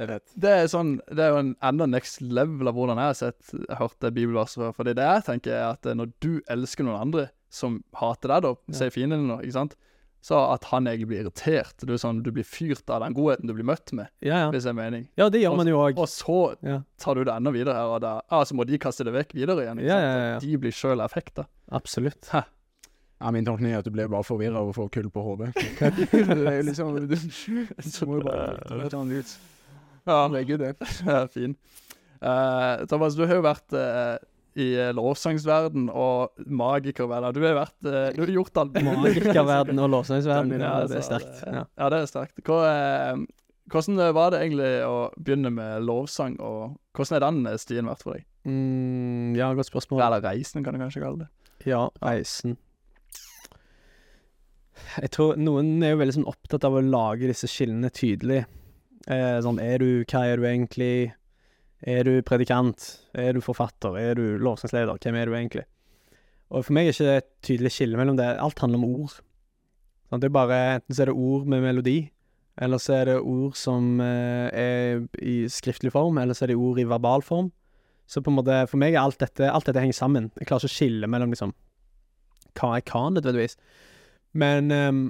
Det 0.00 0.06
er 0.06 0.12
fett. 0.14 0.30
Det 0.40 0.50
er, 0.62 0.66
sånn, 0.70 0.90
det 1.12 1.20
er 1.26 1.34
jo 1.34 1.38
en 1.42 1.48
enda 1.66 1.84
next 1.90 2.22
level 2.22 2.70
av 2.70 2.76
hvordan 2.78 2.96
jeg 3.02 3.10
har 3.10 3.16
sett, 3.18 3.50
hørt 3.76 3.98
det 4.00 4.14
bibelverset 4.16 4.56
før. 4.62 4.70
Fordi 4.78 4.94
det 4.96 5.04
jeg 5.04 5.24
tenker 5.26 5.52
er 5.52 5.66
at 5.74 5.84
når 5.98 6.12
du 6.24 6.30
elsker 6.48 6.86
noen 6.86 7.02
andre 7.02 7.24
som 7.52 7.82
hater 7.98 8.32
deg, 8.32 8.46
da, 8.46 8.52
sier 8.78 8.94
fienden 8.94 9.26
nå, 9.28 9.36
ikke 9.44 9.56
sant, 9.58 9.74
så 10.24 10.38
at 10.54 10.64
han 10.70 10.88
egentlig 10.88 11.10
blir 11.10 11.20
irritert. 11.26 11.84
Du, 11.84 11.92
er 11.92 12.00
sånn, 12.00 12.22
du 12.24 12.30
blir 12.32 12.44
fyrt 12.48 12.88
av 12.92 13.02
den 13.04 13.12
godheten 13.18 13.50
du 13.50 13.52
blir 13.58 13.66
møtt 13.68 13.92
med, 13.96 14.08
Ja, 14.24 14.46
ja. 14.46 14.48
hvis 14.54 14.64
det 14.64 14.72
er 14.72 14.78
mening. 14.80 15.04
Ja, 15.20 15.28
det 15.32 15.42
gjør 15.42 15.58
man 15.60 15.68
jo 15.68 15.82
òg. 15.82 16.00
Og 16.00 16.08
så 16.12 16.38
Ja. 16.64 16.78
tar 17.00 17.14
du 17.20 17.24
det 17.24 17.34
enda 17.36 17.52
videre 17.52 17.74
her, 17.76 17.92
og 17.92 18.00
da 18.00 18.14
altså 18.30 18.54
så 18.54 18.56
må 18.56 18.66
de 18.68 18.78
kaste 18.80 19.04
det 19.04 19.12
vekk 19.18 19.34
videre 19.36 19.66
igjen. 19.66 19.80
Ikke 19.84 19.88
Ja, 19.92 20.00
sant? 20.00 20.16
ja, 20.16 20.32
ja. 20.32 20.38
De 20.46 20.56
blir 20.64 20.72
sjøl 20.80 21.04
effekter. 21.04 21.44
Absolutt. 21.76 22.30
Ja, 23.20 23.30
Min 23.30 23.44
tolkning 23.44 23.74
er 23.74 23.82
at 23.82 23.88
du 23.88 23.92
blir 23.92 24.08
bare 24.08 24.24
forvirra 24.24 24.62
og 24.64 24.72
får 24.76 24.88
kull 24.94 25.10
på 25.12 25.22
hodet. 25.24 25.52
det 25.80 26.08
er 26.24 26.62
liksom 26.64 26.96
Du, 27.04 27.14
du 27.14 28.06
må 28.08 28.20
jo 28.20 28.24
bare 28.24 28.88
ta 28.88 28.96
den 28.96 29.12
ut. 29.12 29.34
Ja, 30.08 30.22
Legge 30.32 30.56
gud, 30.56 30.62
det. 30.64 30.90
Ja, 31.04 31.26
fin. 31.28 31.56
Uh, 32.20 32.86
Thomas, 32.88 33.16
du 33.16 33.26
har 33.26 33.36
jo 33.36 33.44
vært 33.44 33.76
uh, 33.76 34.16
i 34.60 34.72
eh, 34.74 34.88
lovsangsverden 34.96 35.86
og 35.94 36.40
magikerverden. 36.50 37.36
Du 37.36 37.44
har 37.44 37.54
vært 37.60 37.76
uh, 37.86 38.08
Du 38.16 38.24
har 38.24 38.32
gjort 38.34 38.62
alt. 38.62 38.80
Magikerverden 38.88 39.78
og 39.78 39.90
lovsangsverden, 39.94 40.56
Ja, 40.56 40.72
det 40.88 40.98
er 40.98 41.06
sterkt. 41.06 41.44
Ja. 41.44 41.66
Ja, 41.68 41.90
det 41.92 42.00
er 42.00 42.10
sterkt. 42.10 42.40
Hva, 42.48 42.58
hvordan 43.70 44.00
var 44.16 44.32
det 44.34 44.40
egentlig 44.42 44.72
å 44.88 44.96
begynne 45.20 45.52
med 45.54 45.86
lovsang, 45.86 46.40
og 46.42 46.80
hvordan 46.96 47.20
er 47.20 47.26
den 47.28 47.62
stien 47.62 47.88
vært 47.92 48.02
for 48.04 48.16
deg? 48.16 48.26
Mm, 48.48 49.36
ja, 49.38 49.52
godt 49.54 49.70
spørsmål. 49.70 50.02
Eller 50.08 50.24
reisen, 50.24 50.64
kan 50.64 50.74
du 50.74 50.82
kanskje 50.82 51.04
kalle 51.04 51.26
det. 51.26 51.30
Ja, 51.68 51.84
reisen. 52.02 52.56
Jeg 54.96 55.12
tror 55.14 55.38
noen 55.38 55.78
er 55.84 55.94
jo 55.94 56.00
veldig 56.00 56.16
sånn 56.18 56.30
opptatt 56.30 56.66
av 56.66 56.76
å 56.76 56.84
lage 56.84 57.30
disse 57.30 57.48
skillene 57.50 57.92
tydelig. 57.94 58.44
Eh, 59.06 59.38
sånn, 59.44 59.60
er 59.62 59.82
du, 59.82 60.04
hva 60.10 60.24
er 60.26 60.40
du 60.40 60.46
egentlig? 60.48 61.12
Er 61.80 62.04
du 62.04 62.20
predikant? 62.26 62.86
Er 63.16 63.36
du 63.36 63.40
forfatter? 63.44 63.96
Er 63.96 64.18
du 64.18 64.38
lovsangsleder? 64.42 64.98
Hvem 65.00 65.16
er 65.16 65.30
du 65.30 65.36
egentlig? 65.36 65.66
Og 66.50 66.66
for 66.66 66.76
meg 66.76 66.88
er 66.88 66.96
ikke 66.96 67.06
det 67.06 67.18
et 67.20 67.30
tydelig 67.46 67.74
skille 67.76 68.00
mellom 68.00 68.18
det. 68.18 68.26
Alt 68.42 68.60
handler 68.60 68.82
om 68.82 68.88
ord. 69.04 69.20
Sånn, 70.10 70.20
det 70.20 70.28
er 70.28 70.34
bare, 70.34 70.58
enten 70.80 70.96
så 70.96 71.04
er 71.04 71.12
det 71.12 71.20
ord 71.22 71.46
med 71.48 71.62
melodi, 71.62 71.98
eller 72.60 72.82
så 72.82 72.96
er 72.98 73.12
det 73.12 73.20
ord 73.22 73.54
som 73.56 74.00
eh, 74.02 74.48
er 74.50 75.04
i 75.22 75.36
skriftlig 75.48 75.94
form, 75.94 76.18
eller 76.18 76.36
så 76.36 76.44
er 76.44 76.52
det 76.52 76.58
ord 76.58 76.80
i 76.82 76.88
verbal 76.90 77.22
form. 77.24 77.52
Så 78.10 78.18
på 78.26 78.32
en 78.32 78.40
måte, 78.40 78.56
for 78.66 78.82
meg 78.82 78.96
er 78.96 79.04
alt 79.04 79.20
dette, 79.22 79.46
alt 79.46 79.70
dette 79.70 79.80
henger 79.80 79.94
sammen. 79.94 80.32
Jeg 80.34 80.50
klarer 80.50 80.66
ikke 80.66 80.72
å 80.72 80.78
skille 80.80 81.10
mellom 81.10 81.30
liksom 81.30 81.54
hva 82.58 82.74
jeg 82.74 82.88
kan, 82.90 83.14
nødvendigvis. 83.14 83.54
Men, 84.32 84.70
um, 84.70 85.02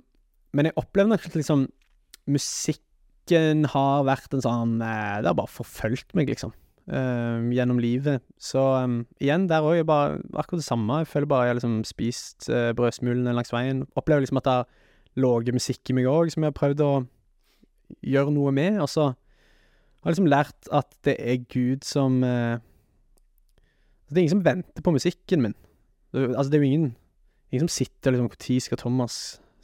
men 0.56 0.68
jeg 0.68 0.76
opplever 0.80 1.12
nok 1.12 1.26
at 1.28 1.36
liksom 1.36 1.66
musikken 2.30 3.66
har 3.72 4.06
vært 4.08 4.32
en 4.34 4.42
sånn 4.42 4.72
eh, 4.82 5.20
Det 5.22 5.30
har 5.30 5.38
bare 5.38 5.52
forfulgt 5.52 6.14
meg, 6.18 6.30
liksom. 6.32 6.52
ehm, 6.90 7.50
gjennom 7.54 7.78
livet. 7.82 8.24
Så 8.40 8.62
um, 8.82 9.00
igjen, 9.22 9.46
der 9.50 9.66
òg 9.66 9.80
er 9.80 9.88
bare 9.88 10.18
akkurat 10.34 10.62
det 10.62 10.66
samme. 10.66 11.02
Jeg 11.02 11.10
føler 11.12 11.30
bare 11.30 11.46
jeg 11.46 11.54
har 11.54 11.60
liksom 11.60 11.80
spist 11.86 12.48
uh, 12.50 12.72
brødsmulene 12.76 13.34
langs 13.36 13.52
veien. 13.54 13.84
Opplever 13.94 14.24
liksom 14.24 14.40
at 14.40 14.48
det 14.48 14.56
har 14.58 14.70
ligget 15.20 15.56
musikk 15.56 15.90
i 15.90 15.96
meg 15.98 16.08
òg, 16.10 16.32
som 16.32 16.44
jeg 16.44 16.52
har 16.52 16.58
prøvd 16.58 16.84
å 16.86 16.92
gjøre 18.06 18.34
noe 18.34 18.54
med. 18.56 18.80
Og 18.82 18.90
så 18.90 19.10
har 19.12 20.08
jeg 20.08 20.16
liksom 20.16 20.32
lært 20.32 20.72
at 20.80 20.90
det 21.06 21.16
er 21.20 21.44
Gud 21.52 21.86
som 21.86 22.22
uh, 22.24 22.58
Det 24.08 24.16
er 24.16 24.24
ingen 24.24 24.38
som 24.38 24.46
venter 24.46 24.82
på 24.82 24.94
musikken 24.96 25.44
min. 25.44 25.58
Altså, 26.14 26.48
det 26.50 26.58
er 26.58 26.64
jo 26.64 26.72
ingen 26.72 26.90
Ingen 27.50 27.66
som 27.66 27.72
sitter 27.80 28.14
liksom 28.14 28.30
Når 28.30 28.58
skal 28.62 28.78
Thomas 28.80 29.16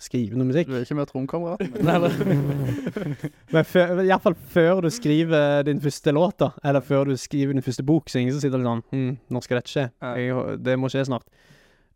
skrive 0.02 0.36
noe 0.36 0.48
musikk? 0.48 0.68
Du 0.68 0.76
er 0.76 0.84
ikke 0.84 0.98
med 0.98 1.08
tromkameraten? 1.08 1.70
Men 3.54 3.64
før, 3.64 4.02
i 4.02 4.08
hvert 4.10 4.24
fall 4.24 4.36
før 4.52 4.82
du 4.84 4.90
skriver 4.92 5.62
din 5.68 5.80
første 5.82 6.12
låt, 6.12 6.38
da, 6.42 6.50
eller 6.66 6.84
før 6.84 7.10
du 7.10 7.16
skriver 7.20 7.56
din 7.56 7.64
første 7.64 7.86
bok, 7.86 8.10
så 8.10 8.20
ingen 8.20 8.36
som 8.36 8.42
sitter 8.44 8.64
sånn 8.66 8.84
hm, 8.92 9.12
Når 9.32 9.46
skal 9.46 9.60
dette 9.60 9.72
skje? 9.72 9.86
Jeg, 10.18 10.58
det 10.66 10.76
må 10.80 10.90
skje 10.92 11.06
snart. 11.08 11.28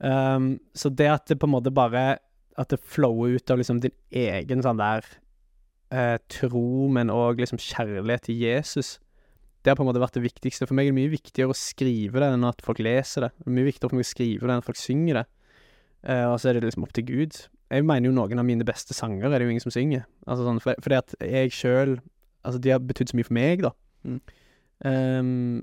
Um, 0.01 0.55
så 0.73 0.89
det 0.89 1.11
at 1.13 1.27
det 1.29 1.37
på 1.37 1.45
en 1.45 1.53
måte 1.53 1.69
bare 1.77 2.23
At 2.57 2.71
det 2.73 2.79
flower 2.81 3.35
ut 3.37 3.53
av 3.53 3.59
liksom 3.61 3.83
din 3.85 3.93
egen 4.17 4.63
sånn 4.65 4.81
der 4.81 5.05
eh, 5.93 6.17
tro, 6.31 6.89
men 6.93 7.13
òg 7.13 7.43
liksom 7.43 7.61
kjærlighet 7.61 8.29
til 8.29 8.41
Jesus, 8.41 8.99
det 9.61 9.73
har 9.73 9.77
på 9.79 9.85
en 9.85 9.91
måte 9.91 10.03
vært 10.03 10.17
det 10.17 10.25
viktigste. 10.25 10.67
For 10.69 10.77
meg 10.77 10.89
er 10.89 10.95
det 10.95 10.99
mye 11.01 11.13
viktigere 11.13 11.53
å 11.53 11.57
skrive 11.57 12.23
det 12.23 12.31
enn 12.33 12.47
at 12.49 12.63
folk 12.65 12.81
leser 12.83 13.27
det. 13.27 13.31
Det 13.37 13.49
er 13.49 13.57
mye 13.59 13.69
viktigere 13.69 13.93
for 13.93 14.01
meg 14.01 14.07
å 14.07 14.11
skrive 14.11 14.47
det 14.47 14.55
enn 14.55 14.63
at 14.63 14.69
folk 14.69 14.81
synger 14.81 15.21
det. 15.21 15.25
Eh, 16.05 16.25
og 16.31 16.39
så 16.41 16.49
er 16.51 16.55
det 16.59 16.65
liksom 16.69 16.85
opp 16.87 16.93
til 16.97 17.05
Gud. 17.09 17.37
Jeg 17.71 17.85
mener 17.87 18.09
jo 18.11 18.15
noen 18.17 18.39
av 18.41 18.45
mine 18.49 18.65
beste 18.67 18.95
sanger 18.97 19.27
er 19.31 19.39
det 19.39 19.47
jo 19.47 19.51
ingen 19.53 19.61
som 19.63 19.71
synger. 19.75 20.07
Altså 20.27 20.47
sånn, 20.49 20.61
for, 20.65 20.75
fordi 20.83 20.97
at 21.03 21.15
jeg 21.21 21.53
sjøl 21.53 21.99
Altså, 22.41 22.57
de 22.65 22.71
har 22.73 22.79
betydd 22.81 23.11
så 23.11 23.17
mye 23.19 23.27
for 23.29 23.37
meg, 23.37 23.61
da. 23.61 23.71
Mm. 24.09 24.21
Um, 24.89 25.63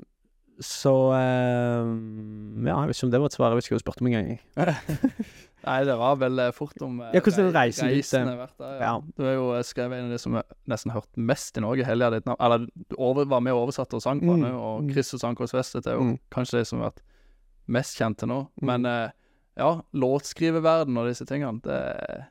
så 0.61 0.91
um, 1.81 2.65
Ja, 2.67 2.75
jeg 2.83 2.91
vet 2.91 2.97
ikke 2.99 3.07
om 3.07 3.11
det 3.15 3.19
var 3.23 3.31
et 3.31 3.35
svar. 3.37 3.49
Jeg 3.53 3.57
vet 3.59 3.65
ikke 3.67 3.73
hva 3.75 3.81
du 3.81 3.85
spurte 3.85 4.03
om 4.03 4.09
engang. 4.11 4.29
gang 4.37 4.75
Nei, 5.67 5.79
det 5.89 5.95
var 5.99 6.19
vel 6.21 6.39
eh, 6.39 6.51
fort 6.55 6.77
om 6.85 6.99
eh, 7.01 7.15
Ja, 7.17 7.21
hvordan 7.25 7.49
rei- 7.49 7.65
reisen 7.65 7.89
reisen 7.91 8.29
har 8.29 8.37
vært 8.39 8.61
der, 8.61 8.75
ja. 8.77 8.91
Ja. 8.91 8.91
Du 9.17 9.23
har 9.25 9.33
jo 9.35 9.47
skrevet 9.67 9.97
en 9.99 10.05
av 10.07 10.13
de 10.13 10.19
som 10.21 10.37
jeg 10.37 10.45
nesten 10.71 10.93
hørt 10.93 11.09
mest 11.33 11.57
i 11.59 11.63
Norge, 11.65 11.83
Helja 11.89 12.11
ditt 12.13 12.29
navn. 12.29 12.39
Eller 12.45 12.67
du 12.69 12.95
over, 12.95 13.25
var 13.33 13.41
med 13.43 13.57
og 13.57 13.65
oversatte 13.65 13.97
og 13.97 14.05
sang 14.05 14.21
på 14.21 14.37
Mm, 14.37 14.45
den, 14.45 14.53
og 14.55 14.85
mm. 14.85 14.91
Chris 14.93 15.09
og 15.17 15.23
Sankos 15.25 15.53
Vestet 15.57 15.89
er 15.89 15.97
jo 15.97 16.05
Mm. 16.11 16.17
kanskje 16.31 16.61
de 16.61 16.65
som 16.69 16.79
har 16.85 16.91
vært 16.93 17.01
mest 17.67 17.97
kjent 17.99 18.17
til 18.21 18.29
nå. 18.31 18.39
Mm. 18.61 18.67
Men 18.69 18.85
eh, 18.93 19.09
ja, 19.57 19.71
låtskriververden 19.97 20.97
og 20.99 21.09
disse 21.09 21.27
tingene, 21.29 21.61
det 21.65 21.81
er 21.97 22.25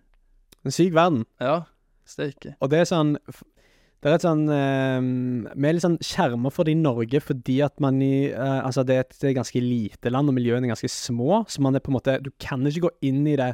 En 0.67 0.75
syk 0.75 0.95
verden. 0.97 1.23
Ja, 1.43 1.61
steike. 2.07 2.57
Og 2.63 2.73
det 2.73 2.81
er 2.83 2.89
sånn 2.91 3.15
Det 3.17 4.11
er 4.11 4.17
et 4.17 4.25
sånn 4.25 4.45
eh, 4.51 5.07
Vi 5.55 5.69
er 5.69 5.77
litt 5.77 5.85
sånn 5.85 5.99
skjerma 6.03 6.51
for 6.55 6.67
det 6.67 6.75
i 6.75 6.81
Norge 6.81 7.21
fordi 7.23 7.61
at 7.67 7.79
man 7.83 8.01
i 8.03 8.29
eh, 8.31 8.59
Altså, 8.63 8.87
det 8.87 8.97
er 8.97 9.07
et 9.07 9.39
ganske 9.39 9.63
lite 9.63 10.11
land, 10.11 10.31
og 10.31 10.39
miljøene 10.39 10.67
er 10.67 10.75
ganske 10.75 10.91
små, 10.91 11.45
så 11.51 11.63
man 11.63 11.79
er 11.79 11.85
på 11.85 11.93
en 11.93 11.99
måte 11.99 12.19
Du 12.25 12.33
kan 12.43 12.67
ikke 12.67 12.89
gå 12.89 12.95
inn 13.11 13.25
i 13.27 13.39
det 13.39 13.53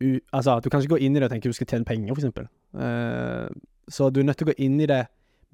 u, 0.00 0.18
Altså, 0.32 0.60
du 0.60 0.70
kan 0.70 0.80
ikke 0.80 0.96
gå 0.96 1.04
inn 1.04 1.16
i 1.16 1.20
det 1.20 1.28
og 1.28 1.34
tenke 1.34 1.48
du 1.48 1.56
skal 1.56 1.68
tjene 1.70 1.88
penger, 1.88 2.12
for 2.12 2.24
eksempel. 2.24 2.50
Eh, 2.76 3.48
så 3.88 4.10
du 4.10 4.20
er 4.20 4.28
nødt 4.28 4.40
til 4.40 4.48
å 4.48 4.52
gå 4.52 4.60
inn 4.66 4.80
i 4.82 4.90
det 4.90 5.04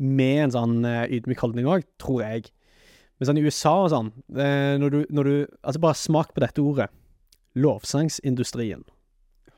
med 0.02 0.46
en 0.46 0.54
sånn 0.54 0.76
uh, 0.88 1.04
ydmyk 1.04 1.42
holdning 1.44 1.68
òg, 1.68 1.84
tror 2.00 2.22
jeg. 2.24 2.48
Men 3.20 3.28
sånn 3.28 3.38
i 3.38 3.44
USA 3.44 3.74
og 3.84 3.90
sånn, 3.92 4.08
eh, 4.34 4.74
når, 4.80 4.94
du, 4.94 5.00
når 5.14 5.28
du 5.28 5.34
Altså, 5.60 5.82
bare 5.84 5.98
smak 5.98 6.32
på 6.34 6.42
dette 6.42 6.64
ordet. 6.64 6.88
Lovsangsindustrien. 7.54 8.84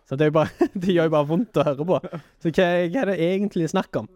Så 0.09 0.19
det 0.21 0.33
bare 0.35 0.53
Det 0.75 0.93
gjør 0.93 1.09
jo 1.09 1.15
bare 1.17 1.31
vondt 1.31 1.59
å 1.61 1.65
høre 1.67 1.89
på. 1.89 1.99
Så 2.43 2.53
hva, 2.53 2.69
hva 2.91 3.03
er 3.05 3.11
det 3.13 3.19
egentlig 3.31 3.71
snakk 3.73 3.97
om? 4.01 4.09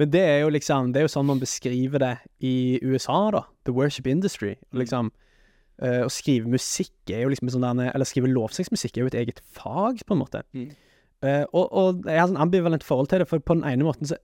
Men 0.00 0.12
det 0.12 0.22
er 0.24 0.38
jo 0.44 0.52
liksom 0.54 0.92
Det 0.92 1.00
er 1.00 1.08
jo 1.08 1.12
sånn 1.12 1.28
man 1.28 1.42
beskriver 1.42 2.02
det 2.02 2.14
i 2.46 2.78
USA, 2.82 3.28
da. 3.34 3.44
The 3.68 3.74
worship 3.76 4.08
industry. 4.10 4.54
Liksom 4.76 5.10
eh, 5.82 6.02
Å 6.06 6.10
skrive 6.12 6.50
musikk 6.50 7.12
er 7.12 7.24
jo 7.24 7.32
liksom 7.34 7.52
sånn 7.52 7.66
der 7.68 7.92
Eller 7.92 8.08
skrive 8.08 8.30
lovsangsmusikk 8.32 8.96
er 8.96 9.04
jo 9.04 9.12
et 9.12 9.20
eget 9.24 9.42
fag, 9.44 10.02
på 10.06 10.16
en 10.16 10.22
måte. 10.22 10.44
Mm. 10.56 10.70
Uh, 11.20 11.44
og, 11.52 11.66
og 11.76 12.06
jeg 12.08 12.16
har 12.16 12.30
sånn 12.30 12.40
ambivalent 12.40 12.84
forhold 12.86 13.10
til 13.10 13.20
det, 13.20 13.26
for 13.28 13.42
på 13.44 13.58
den 13.58 13.66
ene 13.68 13.84
måten 13.84 14.08
så 14.08 14.16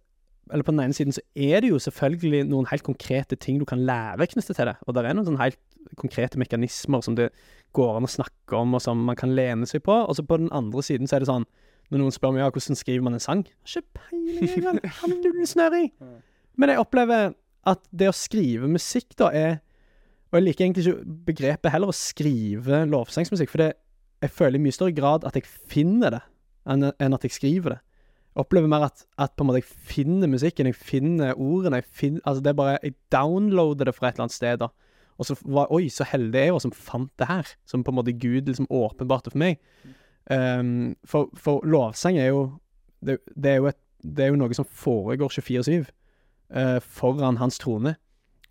Eller 0.52 0.62
på 0.62 0.72
den 0.74 0.82
ene 0.85 0.94
siden 0.94 1.14
så 1.14 1.22
er 1.35 1.62
det 1.62 1.72
jo 1.72 1.78
selvfølgelig 1.82 2.44
noen 2.46 2.68
helt 2.70 2.85
konkrete 2.87 3.38
ting 3.40 3.59
du 3.59 3.66
kan 3.66 3.82
lære 3.82 4.28
knyttet 4.30 4.55
til 4.55 4.68
det. 4.68 4.76
Og 4.86 4.94
det 4.94 5.03
er 5.03 5.16
noen 5.16 5.26
sånn 5.26 5.40
helt 5.40 5.59
konkrete 5.99 6.38
mekanismer 6.38 7.03
som 7.03 7.16
det 7.18 7.30
går 7.76 7.99
an 7.99 8.07
å 8.07 8.11
snakke 8.11 8.59
om, 8.59 8.74
og 8.74 8.82
som 8.82 9.03
man 9.09 9.18
kan 9.18 9.34
lene 9.34 9.66
seg 9.68 9.82
på. 9.86 9.94
Og 10.07 10.18
så 10.18 10.24
på 10.26 10.38
den 10.40 10.53
andre 10.55 10.84
siden 10.86 11.11
så 11.11 11.18
er 11.18 11.24
det 11.24 11.30
sånn 11.30 11.49
Når 11.86 12.01
noen 12.03 12.14
spør 12.14 12.32
meg 12.34 12.42
ja, 12.42 12.51
hvordan 12.51 12.78
skriver 12.78 13.05
man 13.07 13.14
en 13.14 13.22
sang 13.22 13.44
Ikke 13.62 13.84
peiling, 13.94 14.49
jeg 14.51 14.62
vel. 14.64 14.80
Har 15.01 15.12
null 15.12 15.47
snøring. 15.47 15.90
Men 16.59 16.72
jeg 16.72 16.82
opplever 16.82 17.34
at 17.66 17.82
det 17.90 18.09
å 18.11 18.14
skrive 18.14 18.70
musikk, 18.70 19.12
da, 19.18 19.30
er 19.30 19.59
Og 20.30 20.38
jeg 20.38 20.47
liker 20.47 20.66
egentlig 20.66 20.86
ikke 20.86 21.18
begrepet 21.26 21.74
heller, 21.74 21.90
å 21.90 21.97
skrive 21.97 22.84
lovsangsmusikk, 22.90 23.51
for 23.51 23.62
det, 23.62 23.72
jeg 24.22 24.32
føler 24.34 24.59
i 24.59 24.64
mye 24.64 24.74
større 24.74 24.94
grad 24.97 25.26
at 25.28 25.36
jeg 25.38 25.47
finner 25.47 26.16
det, 26.16 26.22
enn 26.66 26.88
enn 26.90 27.14
at 27.14 27.26
jeg 27.26 27.34
skriver 27.36 27.76
det. 27.76 27.80
Jeg 28.37 28.45
opplever 28.45 28.68
mer 28.68 28.84
at, 28.91 29.07
at 29.16 29.32
på 29.32 29.45
en 29.45 29.49
måte 29.49 29.62
jeg 29.62 29.84
finner 29.89 30.28
musikken, 30.28 30.68
jeg 30.68 30.76
finner 30.76 31.39
ordene. 31.41 31.78
Jeg 31.80 31.89
finner, 31.89 32.20
altså 32.28 32.43
det 32.45 32.51
er 32.51 32.59
bare, 32.59 32.74
jeg 32.82 32.93
downloader 33.12 33.89
det 33.89 33.95
fra 33.97 34.11
et 34.11 34.18
eller 34.18 34.26
annet 34.26 34.37
sted. 34.37 34.59
da. 34.61 34.68
Og 35.16 35.24
så 35.24 35.37
var 35.41 35.72
Oi, 35.72 35.89
så 35.89 36.05
heldig 36.05 36.43
jeg 36.43 36.53
var 36.53 36.61
som 36.61 36.74
fant 36.76 37.12
det 37.16 37.30
her. 37.30 37.55
Som 37.64 37.84
på 37.84 37.95
en 37.95 37.97
måte 37.97 38.12
Gud 38.12 38.51
liksom 38.51 38.68
åpenbarte 38.68 39.32
for 39.32 39.41
meg. 39.41 39.57
Um, 40.28 40.97
for, 41.09 41.30
for 41.39 41.64
lovsang 41.64 42.18
er 42.18 42.28
jo 42.34 42.43
det, 43.01 43.20
det, 43.32 43.51
er 43.55 43.57
jo 43.62 43.70
et, 43.70 43.78
det 44.03 44.24
er 44.26 44.32
jo 44.34 44.41
noe 44.41 44.57
som 44.59 44.66
foregår 44.66 45.30
24-7 45.32 45.87
uh, 45.87 46.80
foran 46.82 47.41
hans 47.41 47.57
trone. 47.62 47.95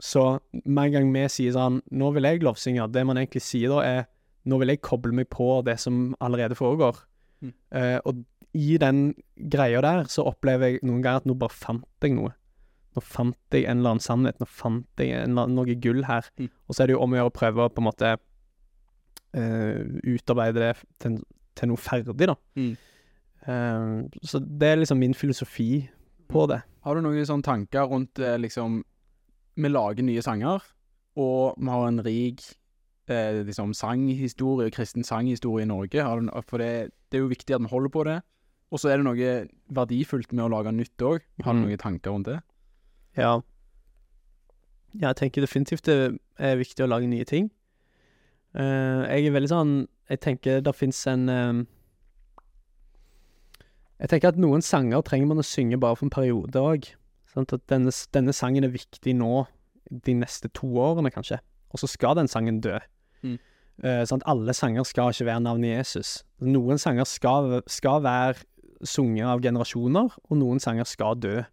Så 0.02 0.40
med 0.66 0.88
en 0.88 0.96
gang 0.98 1.12
vi 1.14 1.28
sier 1.32 1.54
sånn 1.56 1.78
Nå 1.96 2.10
vil 2.16 2.26
jeg 2.28 2.42
lovsynge, 2.44 2.88
det 2.92 3.06
man 3.08 3.20
egentlig 3.22 3.46
sier 3.46 3.72
da, 3.72 3.84
er 3.86 4.02
Nå 4.50 4.58
vil 4.62 4.74
jeg 4.74 4.82
koble 4.86 5.14
meg 5.16 5.30
på 5.30 5.62
det 5.66 5.78
som 5.82 6.16
allerede 6.22 6.58
foregår. 6.58 6.98
Mm. 7.46 7.54
Uh, 7.76 8.00
og 8.06 8.26
i 8.56 8.80
den 8.82 9.10
greia 9.52 9.82
der 9.84 10.08
så 10.12 10.26
opplever 10.30 10.72
jeg 10.72 10.84
noen 10.86 11.04
ganger 11.04 11.24
at 11.24 11.30
nå 11.30 11.36
bare 11.40 11.54
fant 11.54 12.06
jeg 12.06 12.16
noe. 12.16 12.32
Nå 12.96 13.04
fant 13.04 13.56
jeg 13.56 13.66
en 13.68 13.82
eller 13.82 13.96
annen 13.96 14.04
sannhet, 14.06 14.40
nå 14.40 14.48
fant 14.48 15.04
jeg 15.04 15.26
annen- 15.26 15.56
noe 15.58 15.76
gull 15.84 16.06
her. 16.08 16.30
Mm. 16.40 16.50
Og 16.68 16.76
så 16.76 16.84
er 16.84 16.88
det 16.88 16.96
jo 16.96 17.04
om 17.04 17.14
å 17.16 17.20
gjøre 17.20 17.34
å 17.34 17.36
prøve 17.36 17.66
å 17.66 17.74
på 17.74 17.84
en 17.84 17.90
måte 17.90 18.14
uh, 19.36 19.80
utarbeide 20.08 20.64
det 20.64 20.74
til, 21.04 21.20
til 21.60 21.72
noe 21.72 21.82
ferdig, 21.82 22.30
da. 22.32 22.38
Mm. 22.56 22.76
Uh, 23.46 24.22
så 24.24 24.40
det 24.40 24.72
er 24.72 24.80
liksom 24.80 25.04
min 25.04 25.18
filosofi 25.18 25.84
på 26.32 26.48
det. 26.50 26.62
Har 26.86 26.96
du 26.96 27.04
noen 27.04 27.26
sånne 27.28 27.46
tanker 27.46 27.90
rundt 27.90 28.20
eh, 28.22 28.38
liksom 28.42 28.84
Vi 29.56 29.70
lager 29.70 30.04
nye 30.04 30.22
sanger, 30.26 30.64
og 31.16 31.56
vi 31.58 31.72
har 31.72 31.88
en 31.88 32.02
rik 32.04 32.42
eh, 33.08 33.42
liksom 33.48 33.72
sanghistorie, 33.78 34.72
kristen 34.74 35.06
sanghistorie 35.08 35.64
i 35.64 35.70
Norge. 35.70 36.04
Du, 36.04 36.32
for 36.50 36.60
det, 36.60 36.92
det 37.10 37.20
er 37.20 37.24
jo 37.24 37.32
viktig 37.32 37.56
at 37.56 37.64
vi 37.64 37.72
holder 37.72 37.94
på 37.94 38.04
det. 38.04 38.18
Og 38.74 38.80
så 38.82 38.90
er 38.92 38.98
det 38.98 39.06
noe 39.06 39.48
verdifullt 39.72 40.32
med 40.34 40.46
å 40.46 40.50
lage 40.52 40.72
nytt 40.74 40.98
òg. 41.06 41.22
Har 41.44 41.54
du 41.54 41.60
Mm. 41.60 41.66
noen 41.68 41.78
tanker 41.78 42.12
rundt 42.12 42.26
det? 42.26 42.40
Ja. 43.18 43.42
Ja, 44.96 45.10
jeg 45.12 45.16
tenker 45.18 45.42
definitivt 45.46 45.84
det 45.84 46.18
er 46.40 46.56
viktig 46.58 46.84
å 46.84 46.90
lage 46.90 47.08
nye 47.08 47.26
ting. 47.26 47.52
Eh, 48.56 48.62
jeg 49.20 49.28
er 49.28 49.32
veldig 49.36 49.50
sånn 49.52 49.88
Jeg 50.10 50.20
tenker 50.22 50.62
det 50.62 50.76
fins 50.76 51.08
en 51.08 51.28
eh, 51.30 51.66
Jeg 54.00 54.10
tenker 54.12 54.28
at 54.34 54.38
noen 54.38 54.62
sanger 54.62 55.02
trenger 55.08 55.28
man 55.28 55.40
å 55.42 55.46
synge 55.46 55.80
bare 55.80 55.96
for 55.96 56.06
en 56.06 56.14
periode 56.14 56.60
òg. 56.60 56.90
At 57.36 57.52
denne, 57.68 57.92
denne 58.16 58.34
sangen 58.36 58.64
er 58.64 58.72
viktig 58.72 59.14
nå, 59.16 59.46
de 59.92 60.14
neste 60.16 60.50
to 60.56 60.68
årene, 60.80 61.12
kanskje. 61.12 61.40
Og 61.74 61.80
så 61.82 61.88
skal 61.92 62.16
den 62.16 62.28
sangen 62.32 62.62
dø. 62.64 62.78
Mm. 63.24 63.38
Uh, 63.84 64.04
sånn 64.08 64.22
at 64.22 64.28
alle 64.32 64.54
sanger 64.56 64.86
skal 64.88 65.12
ikke 65.12 65.28
være 65.28 65.44
navnet 65.44 65.74
Jesus. 65.74 66.24
Noen 66.40 66.80
sanger 66.80 67.04
skal, 67.06 67.62
skal 67.68 68.02
være 68.06 68.40
sunget 68.86 69.26
av 69.28 69.42
generasjoner, 69.44 70.16
og 70.30 70.38
noen 70.40 70.60
sanger 70.60 70.88
skal 70.88 71.16
dø. 71.20 71.44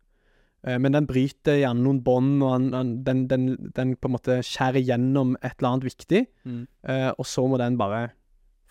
Eh, 0.64 0.78
Men 0.78 0.92
den 0.92 1.06
bryter 1.06 1.58
gjerne 1.60 1.82
noen 1.82 2.02
bånd, 2.04 2.42
og 2.42 2.70
den, 3.04 3.26
den, 3.28 3.46
den 3.74 3.96
på 3.96 4.08
en 4.08 4.14
måte 4.16 4.40
skjærer 4.46 4.82
gjennom 4.84 5.36
et 5.42 5.54
eller 5.58 5.70
annet 5.72 5.84
viktig, 5.90 6.26
Mm. 6.44 6.66
eh, 6.88 7.10
og 7.18 7.26
så 7.26 7.46
må 7.48 7.58
den 7.58 7.76
bare 7.78 8.10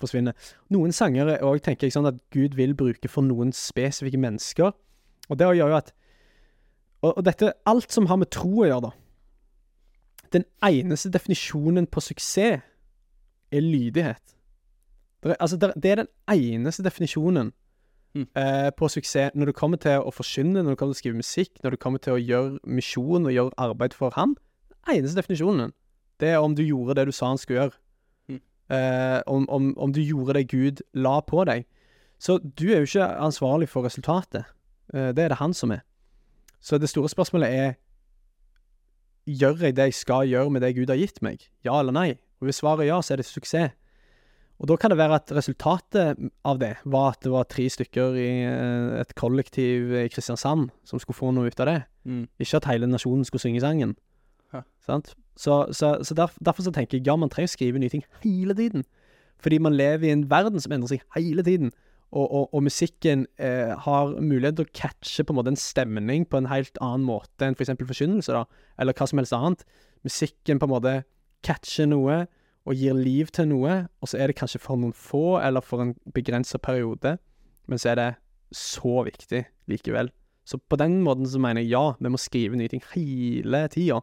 forsvinne. 0.01 0.33
Noen 0.71 0.91
sanger 0.91 1.27
er 1.27 1.43
òg, 1.45 1.61
tenker 1.61 1.85
jeg, 1.85 1.93
sånn 1.93 2.07
at 2.07 2.17
Gud 2.31 2.55
vil 2.55 2.73
bruke 2.73 3.07
for 3.09 3.21
noen 3.21 3.51
spesifikke 3.53 4.17
mennesker. 4.17 4.71
Og 5.29 5.37
det 5.37 5.45
gjør 5.45 5.69
jo 5.69 5.77
at 5.77 5.91
og, 7.03 7.17
og 7.17 7.23
dette, 7.25 7.53
alt 7.65 7.91
som 7.91 8.05
har 8.05 8.17
med 8.17 8.29
tro 8.29 8.49
å 8.61 8.65
gjøre, 8.67 8.81
da. 8.81 8.91
Den 10.31 10.43
eneste 10.63 11.09
definisjonen 11.11 11.87
på 11.89 11.99
suksess 12.01 12.61
er 13.51 13.61
lydighet. 13.61 14.35
Det 15.21 15.31
er, 15.33 15.37
altså, 15.39 15.57
det 15.57 15.89
er 15.91 15.95
den 16.03 16.07
eneste 16.29 16.83
definisjonen 16.85 17.51
Mm. 18.13 18.27
eh, 18.35 18.69
på 18.75 18.89
suksess 18.91 19.31
når 19.35 19.51
det 19.51 19.55
kommer 19.55 19.79
til 19.79 20.03
å 20.03 20.11
forkynne, 20.11 20.63
når 20.63 20.73
det 20.73 20.79
kommer 20.79 20.93
til 20.93 20.99
å 20.99 21.03
skrive 21.03 21.19
musikk, 21.21 21.51
når 21.63 21.75
det 21.75 21.79
kommer 21.79 21.99
til 22.03 22.13
å 22.17 22.19
gjøre 22.19 22.59
misjon 22.67 23.25
og 23.25 23.31
gjøre 23.31 23.55
arbeid 23.57 23.93
for 23.95 24.11
Han. 24.15 24.35
Den 24.69 24.97
eneste 24.97 25.21
definisjonen, 25.21 25.71
det 26.19 26.29
er 26.29 26.43
om 26.43 26.55
du 26.55 26.63
gjorde 26.63 26.95
det 26.99 27.05
du 27.07 27.11
sa 27.15 27.31
han 27.31 27.37
skulle 27.37 27.59
gjøre. 27.59 27.77
Mm. 28.29 28.41
Eh, 28.75 29.21
om, 29.27 29.45
om, 29.49 29.77
om 29.77 29.93
du 29.93 30.01
gjorde 30.01 30.33
det 30.33 30.49
Gud 30.51 30.81
la 30.93 31.19
på 31.21 31.45
deg. 31.45 31.65
Så 32.19 32.37
du 32.37 32.67
er 32.69 32.83
jo 32.83 32.89
ikke 32.89 33.07
ansvarlig 33.17 33.69
for 33.69 33.85
resultatet. 33.85 34.45
Eh, 34.93 35.09
det 35.15 35.23
er 35.25 35.33
det 35.33 35.39
han 35.41 35.53
som 35.53 35.71
er. 35.71 35.81
Så 36.61 36.77
det 36.77 36.89
store 36.89 37.09
spørsmålet 37.09 37.49
er 37.49 37.73
Gjør 39.25 39.59
jeg 39.61 39.75
det 39.77 39.83
jeg 39.83 39.93
skal 39.93 40.25
gjøre 40.25 40.49
med 40.49 40.61
det 40.61 40.75
Gud 40.75 40.89
har 40.89 40.97
gitt 40.97 41.21
meg? 41.21 41.43
Ja 41.63 41.79
eller 41.79 41.93
nei? 41.93 42.09
Og 42.41 42.47
Hvis 42.49 42.55
svaret 42.55 42.81
er 42.81 42.89
ja, 42.89 43.01
så 43.01 43.13
er 43.13 43.21
det 43.21 43.25
suksess. 43.25 43.69
Og 44.61 44.69
da 44.69 44.77
kan 44.77 44.93
det 44.93 44.99
være 44.99 45.17
at 45.17 45.31
resultatet 45.33 46.19
av 46.45 46.59
det 46.61 46.75
var 46.85 47.15
at 47.15 47.23
det 47.25 47.31
var 47.33 47.47
tre 47.49 47.65
stykker 47.73 48.17
i 48.21 48.29
eh, 48.45 48.99
et 49.01 49.13
kollektiv 49.17 49.89
i 50.03 50.07
Kristiansand 50.13 50.69
som 50.85 51.01
skulle 51.01 51.17
få 51.17 51.31
noe 51.33 51.49
ut 51.49 51.63
av 51.63 51.69
det. 51.69 51.79
Mm. 52.05 52.27
Ikke 52.37 52.59
at 52.59 52.67
hele 52.69 52.89
nasjonen 52.89 53.25
skulle 53.25 53.41
synge 53.41 53.63
sangen. 53.63 53.95
Ja. 54.53 54.61
Sant? 54.85 55.15
Så, 55.33 55.63
så, 55.73 55.95
så 56.05 56.17
derf, 56.17 56.35
derfor 56.45 56.67
så 56.67 56.73
tenker 56.75 56.99
jeg 56.99 57.07
ja, 57.09 57.15
man 57.17 57.31
trenger 57.33 57.49
å 57.49 57.55
skrive 57.55 57.81
nye 57.81 57.89
ting 57.89 58.03
hele 58.21 58.53
tiden. 58.57 58.85
Fordi 59.41 59.57
man 59.65 59.73
lever 59.73 60.11
i 60.11 60.13
en 60.13 60.27
verden 60.29 60.61
som 60.61 60.75
endrer 60.75 60.93
seg 60.93 61.07
hele 61.15 61.41
tiden. 61.47 61.73
Og, 62.11 62.27
og, 62.27 62.53
og 62.53 62.65
musikken 62.67 63.23
eh, 63.41 63.71
har 63.73 64.13
mulighet 64.19 64.59
til 64.59 64.67
å 64.67 64.73
catche 64.77 65.25
på 65.25 65.33
en 65.33 65.39
måte 65.39 65.53
en 65.55 65.57
stemning 65.57 66.27
på 66.29 66.37
en 66.37 66.51
helt 66.51 66.77
annen 66.83 67.07
måte 67.07 67.47
enn 67.47 67.57
f.eks. 67.57 67.71
For 67.79 67.93
forkynnelse, 67.95 68.35
da, 68.35 68.43
eller 68.77 68.93
hva 68.93 69.07
som 69.09 69.21
helst 69.23 69.33
annet. 69.33 69.65
Musikken 70.05 70.61
på 70.61 70.69
en 70.69 70.73
måte 70.75 70.95
catcher 71.47 71.89
noe 71.89 72.25
og 72.67 72.77
gir 72.77 72.97
liv 72.97 73.31
til 73.33 73.49
noe, 73.49 73.85
og 74.01 74.09
så 74.09 74.19
er 74.21 74.29
det 74.29 74.37
kanskje 74.37 74.61
for 74.61 74.79
noen 74.79 74.93
få, 74.93 75.39
eller 75.41 75.65
for 75.65 75.81
en 75.83 75.95
begrensa 76.13 76.59
periode, 76.61 77.17
men 77.67 77.81
så 77.81 77.93
er 77.93 77.99
det 77.99 78.09
så 78.55 79.01
viktig 79.07 79.45
likevel. 79.71 80.11
Så 80.45 80.59
på 80.59 80.77
den 80.77 80.99
måten 81.05 81.27
så 81.29 81.39
mener 81.41 81.63
jeg 81.63 81.73
ja, 81.73 81.93
vi 81.99 82.11
må 82.11 82.19
skrive 82.19 82.57
nye 82.59 82.71
ting 82.71 82.83
hele 82.93 83.65
tida. 83.71 84.01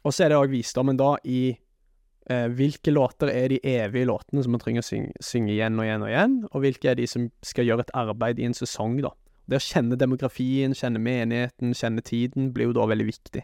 Og 0.00 0.14
så 0.14 0.24
er 0.24 0.32
det 0.32 0.38
òg 0.40 0.52
visdommen 0.54 0.98
da 0.98 1.12
i 1.28 1.50
eh, 1.52 2.46
hvilke 2.56 2.94
låter 2.94 3.32
er 3.32 3.52
de 3.52 3.60
evige 3.66 4.08
låtene 4.08 4.44
som 4.44 4.54
man 4.54 4.62
trenger 4.62 4.84
å 4.84 4.88
synge, 4.88 5.12
synge 5.24 5.52
igjen 5.52 5.78
og 5.78 5.86
igjen 5.86 6.06
og 6.06 6.12
igjen, 6.12 6.36
og 6.50 6.64
hvilke 6.64 6.92
er 6.92 7.00
de 7.00 7.08
som 7.10 7.26
skal 7.44 7.68
gjøre 7.68 7.86
et 7.86 7.96
arbeid 7.98 8.40
i 8.40 8.46
en 8.48 8.56
sesong, 8.56 9.00
da. 9.04 9.12
Det 9.50 9.58
å 9.58 9.66
kjenne 9.66 9.98
demografien, 9.98 10.76
kjenne 10.78 11.02
menigheten, 11.02 11.74
kjenne 11.74 12.04
tiden, 12.06 12.52
blir 12.54 12.70
jo 12.70 12.76
da 12.78 12.86
veldig 12.86 13.08
viktig. 13.08 13.42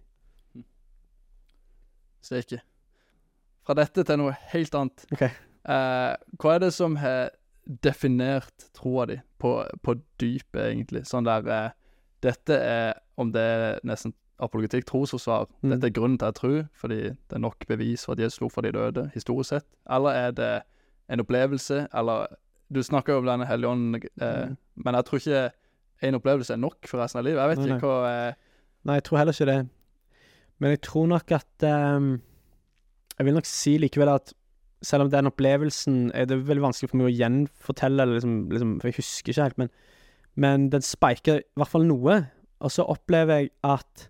Steike. 2.26 2.62
Fra 3.66 3.74
dette 3.74 4.04
til 4.06 4.18
noe 4.20 4.36
helt 4.52 4.74
annet. 4.78 5.04
Okay. 5.12 5.32
Eh, 5.66 6.12
hva 6.38 6.52
er 6.54 6.60
det 6.62 6.72
som 6.76 6.94
har 7.02 7.30
definert 7.82 8.68
troa 8.76 9.06
di 9.10 9.16
på, 9.42 9.56
på 9.82 9.96
dypet, 10.22 10.60
egentlig? 10.70 11.02
Sånn 11.08 11.26
der 11.26 11.48
eh, 11.50 11.70
Dette 12.24 12.56
er, 12.56 12.94
om 13.20 13.28
det 13.34 13.42
er 13.42 13.80
nesten 13.86 14.14
apologetikk, 14.42 14.86
trosforsvar, 14.88 15.46
Mm. 15.62 15.70
dette 15.74 15.86
er 15.90 15.92
grunnen 15.96 16.16
til 16.18 16.26
at 16.26 16.34
jeg 16.34 16.40
tror, 16.40 16.56
fordi 16.80 16.96
det 17.12 17.36
er 17.36 17.42
nok 17.44 17.66
bevis 17.68 18.04
for 18.06 18.12
at 18.16 18.22
Jesus 18.24 18.38
slo 18.40 18.48
for 18.52 18.64
de 18.64 18.72
døde, 18.72 19.04
historisk 19.14 19.50
sett. 19.52 19.66
Eller 19.90 20.16
er 20.16 20.30
det 20.36 20.50
en 21.12 21.20
opplevelse, 21.22 21.86
eller 21.94 22.26
Du 22.72 22.80
snakker 22.82 23.12
jo 23.14 23.18
om 23.20 23.26
denne 23.28 23.46
hellige 23.46 23.68
ånden, 23.70 23.94
eh, 24.20 24.46
Mm. 24.48 24.56
men 24.84 24.94
jeg 24.94 25.04
tror 25.04 25.18
ikke 25.20 25.42
en 26.02 26.14
opplevelse 26.18 26.52
er 26.52 26.56
nok 26.58 26.86
for 26.88 26.98
resten 26.98 27.18
av 27.20 27.24
livet. 27.24 27.38
Jeg 27.38 27.48
vet 27.48 27.58
Nei, 27.58 27.76
ikke 27.76 27.86
hva 27.86 28.08
eh, 28.28 28.34
Nei, 28.84 28.94
jeg 28.96 29.04
tror 29.04 29.18
heller 29.18 29.32
ikke 29.32 29.46
det. 29.52 29.68
Men 30.58 30.70
jeg 30.70 30.80
tror 30.82 31.06
nok 31.06 31.32
at 31.32 31.62
ehm, 31.62 32.20
Jeg 33.16 33.28
vil 33.28 33.36
nok 33.36 33.48
si 33.48 33.76
likevel 33.80 34.12
at 34.12 34.32
selv 34.84 35.06
om 35.06 35.10
den 35.10 35.30
opplevelsen 35.30 36.10
er 36.14 36.26
det 36.28 36.42
veldig 36.46 36.66
vanskelig 36.66 36.90
for 36.90 37.00
meg 37.00 37.08
å 37.08 37.16
gjenfortelle, 37.16 38.06
liksom, 38.10 38.34
liksom, 38.52 38.74
for 38.80 38.90
jeg 38.90 38.98
husker 38.98 39.32
ikke 39.32 39.46
helt, 39.46 39.60
men, 39.62 39.70
men 40.36 40.66
den 40.72 40.84
spiker 40.84 41.40
i 41.40 41.46
hvert 41.56 41.72
fall 41.72 41.86
noe. 41.88 42.18
Og 42.64 42.72
så 42.72 42.84
opplever 42.88 43.40
jeg 43.40 43.52
at 43.66 44.08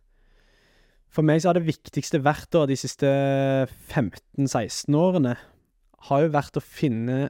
for 1.16 1.26
meg 1.26 1.40
så 1.40 1.50
har 1.50 1.58
det 1.58 1.68
viktigste 1.68 2.20
vært 2.24 2.50
da 2.52 2.66
de 2.68 2.76
siste 2.78 3.08
15-16 3.88 4.98
årene, 4.98 5.36
har 6.10 6.24
jo 6.24 6.34
vært 6.34 6.58
å 6.58 6.62
finne 6.64 7.28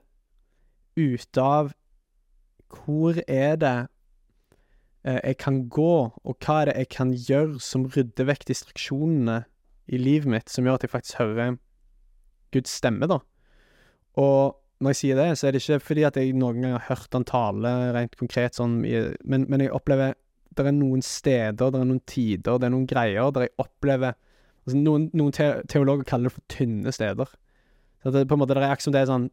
ut 0.97 1.41
av 1.41 1.70
hvor 2.72 3.20
er 3.29 3.61
det 3.61 3.77
eh, 5.07 5.20
jeg 5.20 5.39
kan 5.45 5.61
gå, 5.70 5.95
og 6.11 6.35
hva 6.43 6.62
er 6.62 6.72
det 6.72 6.77
jeg 6.81 6.91
kan 6.97 7.12
gjøre 7.14 7.61
som 7.62 7.87
rydder 7.93 8.29
vekk 8.33 8.49
distraksjonene 8.51 9.45
i 9.87 10.01
livet 10.01 10.33
mitt, 10.33 10.51
som 10.51 10.66
gjør 10.66 10.81
at 10.81 10.89
jeg 10.89 10.95
faktisk 10.97 11.20
hører 11.20 11.55
Guds 12.57 12.74
stemme, 12.80 13.09
da. 13.11 13.20
Og 14.20 14.57
når 14.80 14.92
jeg 14.92 15.00
sier 15.00 15.18
det, 15.20 15.30
så 15.38 15.48
er 15.48 15.54
det 15.54 15.62
ikke 15.62 15.80
fordi 15.86 16.04
at 16.09 16.18
jeg 16.20 16.34
noen 16.36 16.61
gang 16.61 16.76
har 16.76 16.88
hørt 16.90 17.14
han 17.16 17.24
tale 17.28 17.72
rent 17.96 18.16
konkret 18.20 18.59
sånn, 18.59 18.82
men, 18.82 19.46
men 19.48 19.64
jeg 19.64 19.72
opplever 19.76 20.16
det 20.57 20.64
er 20.64 20.76
noen 20.76 21.02
steder, 21.04 21.72
det 21.72 21.80
er 21.80 21.88
noen 21.88 22.04
tider, 22.09 22.61
det 22.61 22.68
er 22.68 22.72
noen 22.72 22.88
greier 22.88 23.32
der 23.34 23.46
jeg 23.46 23.59
opplever 23.61 24.16
altså 24.66 24.78
Noen, 24.80 25.11
noen 25.14 25.34
te 25.34 25.44
teologer 25.70 26.07
kaller 26.09 26.26
det 26.26 26.34
for 26.34 26.46
tynne 26.50 26.90
steder. 26.90 27.28
Så 28.02 28.11
det, 28.11 28.24
på 28.26 28.34
en 28.34 28.40
måte, 28.40 28.54
det 28.57 28.64
er 28.64 28.72
akkurat 28.72 28.86
som 28.88 28.94
det 28.96 29.04
er 29.04 29.11
sånn 29.11 29.28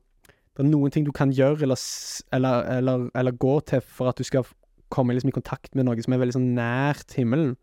Det 0.54 0.62
er 0.62 0.68
noen 0.70 0.94
ting 0.94 1.08
du 1.08 1.12
kan 1.16 1.32
gjøre 1.34 1.66
eller, 1.66 1.80
eller, 2.38 2.68
eller, 2.76 3.08
eller 3.18 3.40
gå 3.42 3.56
til 3.66 3.82
for 3.82 4.12
at 4.12 4.20
du 4.22 4.28
skal 4.28 4.46
komme 4.94 5.16
liksom 5.16 5.32
i 5.32 5.34
kontakt 5.34 5.74
med 5.74 5.88
noe 5.88 6.04
som 6.06 6.14
er 6.14 6.22
veldig 6.22 6.36
sånn 6.36 6.52
nært 6.54 7.16
himmelen. 7.18 7.56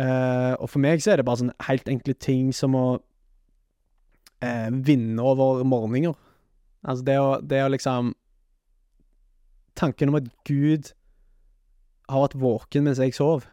Uh, 0.00 0.56
og 0.56 0.70
for 0.72 0.80
meg 0.80 1.02
så 1.04 1.12
er 1.12 1.20
det 1.20 1.26
bare 1.28 1.42
sånn 1.42 1.52
helt 1.68 1.90
enkle 1.92 2.14
ting 2.16 2.48
som 2.56 2.72
å 2.78 2.86
eh, 4.42 4.68
vinne 4.70 5.22
over 5.22 5.62
morgener. 5.64 6.16
Altså 6.82 7.06
det 7.06 7.16
å, 7.20 7.30
det 7.40 7.62
å 7.62 7.70
liksom 7.72 8.12
Tanken 9.72 10.10
om 10.10 10.18
at 10.18 10.26
Gud 10.44 10.90
har 12.12 12.26
vært 12.26 12.34
våken 12.36 12.84
mens 12.84 12.98
jeg 13.00 13.14
sov. 13.16 13.46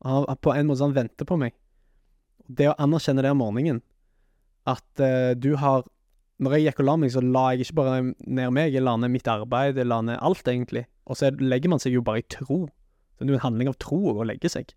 Han 0.00 0.24
på 0.40 0.54
en 0.54 0.70
måte 0.70 0.80
sånn 0.80 0.94
venter 0.96 1.28
på 1.28 1.36
meg. 1.36 1.52
Det 2.48 2.70
å 2.70 2.76
anerkjenne 2.80 3.20
det 3.20 3.34
om 3.34 3.42
morgenen, 3.42 3.82
at 4.68 5.02
eh, 5.04 5.34
du 5.36 5.54
har 5.60 5.84
Når 6.38 6.52
jeg 6.54 6.64
gikk 6.68 6.80
og 6.80 6.86
la 6.86 6.92
meg, 7.02 7.10
så 7.10 7.20
la 7.20 7.40
jeg 7.50 7.64
ikke 7.64 7.76
bare 7.80 7.94
ned 8.06 8.52
meg, 8.54 8.70
jeg 8.70 8.84
la 8.86 8.92
ned 8.94 9.10
mitt 9.10 9.26
arbeid, 9.26 9.74
jeg 9.74 9.88
la 9.90 9.96
ned 10.06 10.20
alt, 10.22 10.46
egentlig. 10.46 10.84
Og 11.10 11.18
så 11.18 11.32
legger 11.34 11.72
man 11.72 11.82
seg 11.82 11.96
jo 11.96 12.02
bare 12.06 12.22
i 12.22 12.26
tro. 12.30 12.60
Det 13.18 13.26
er 13.26 13.34
jo 13.34 13.38
en 13.40 13.46
handling 13.46 13.70
av 13.70 13.76
tro 13.82 13.98
å 14.14 14.26
legge 14.26 14.50
seg. 14.52 14.70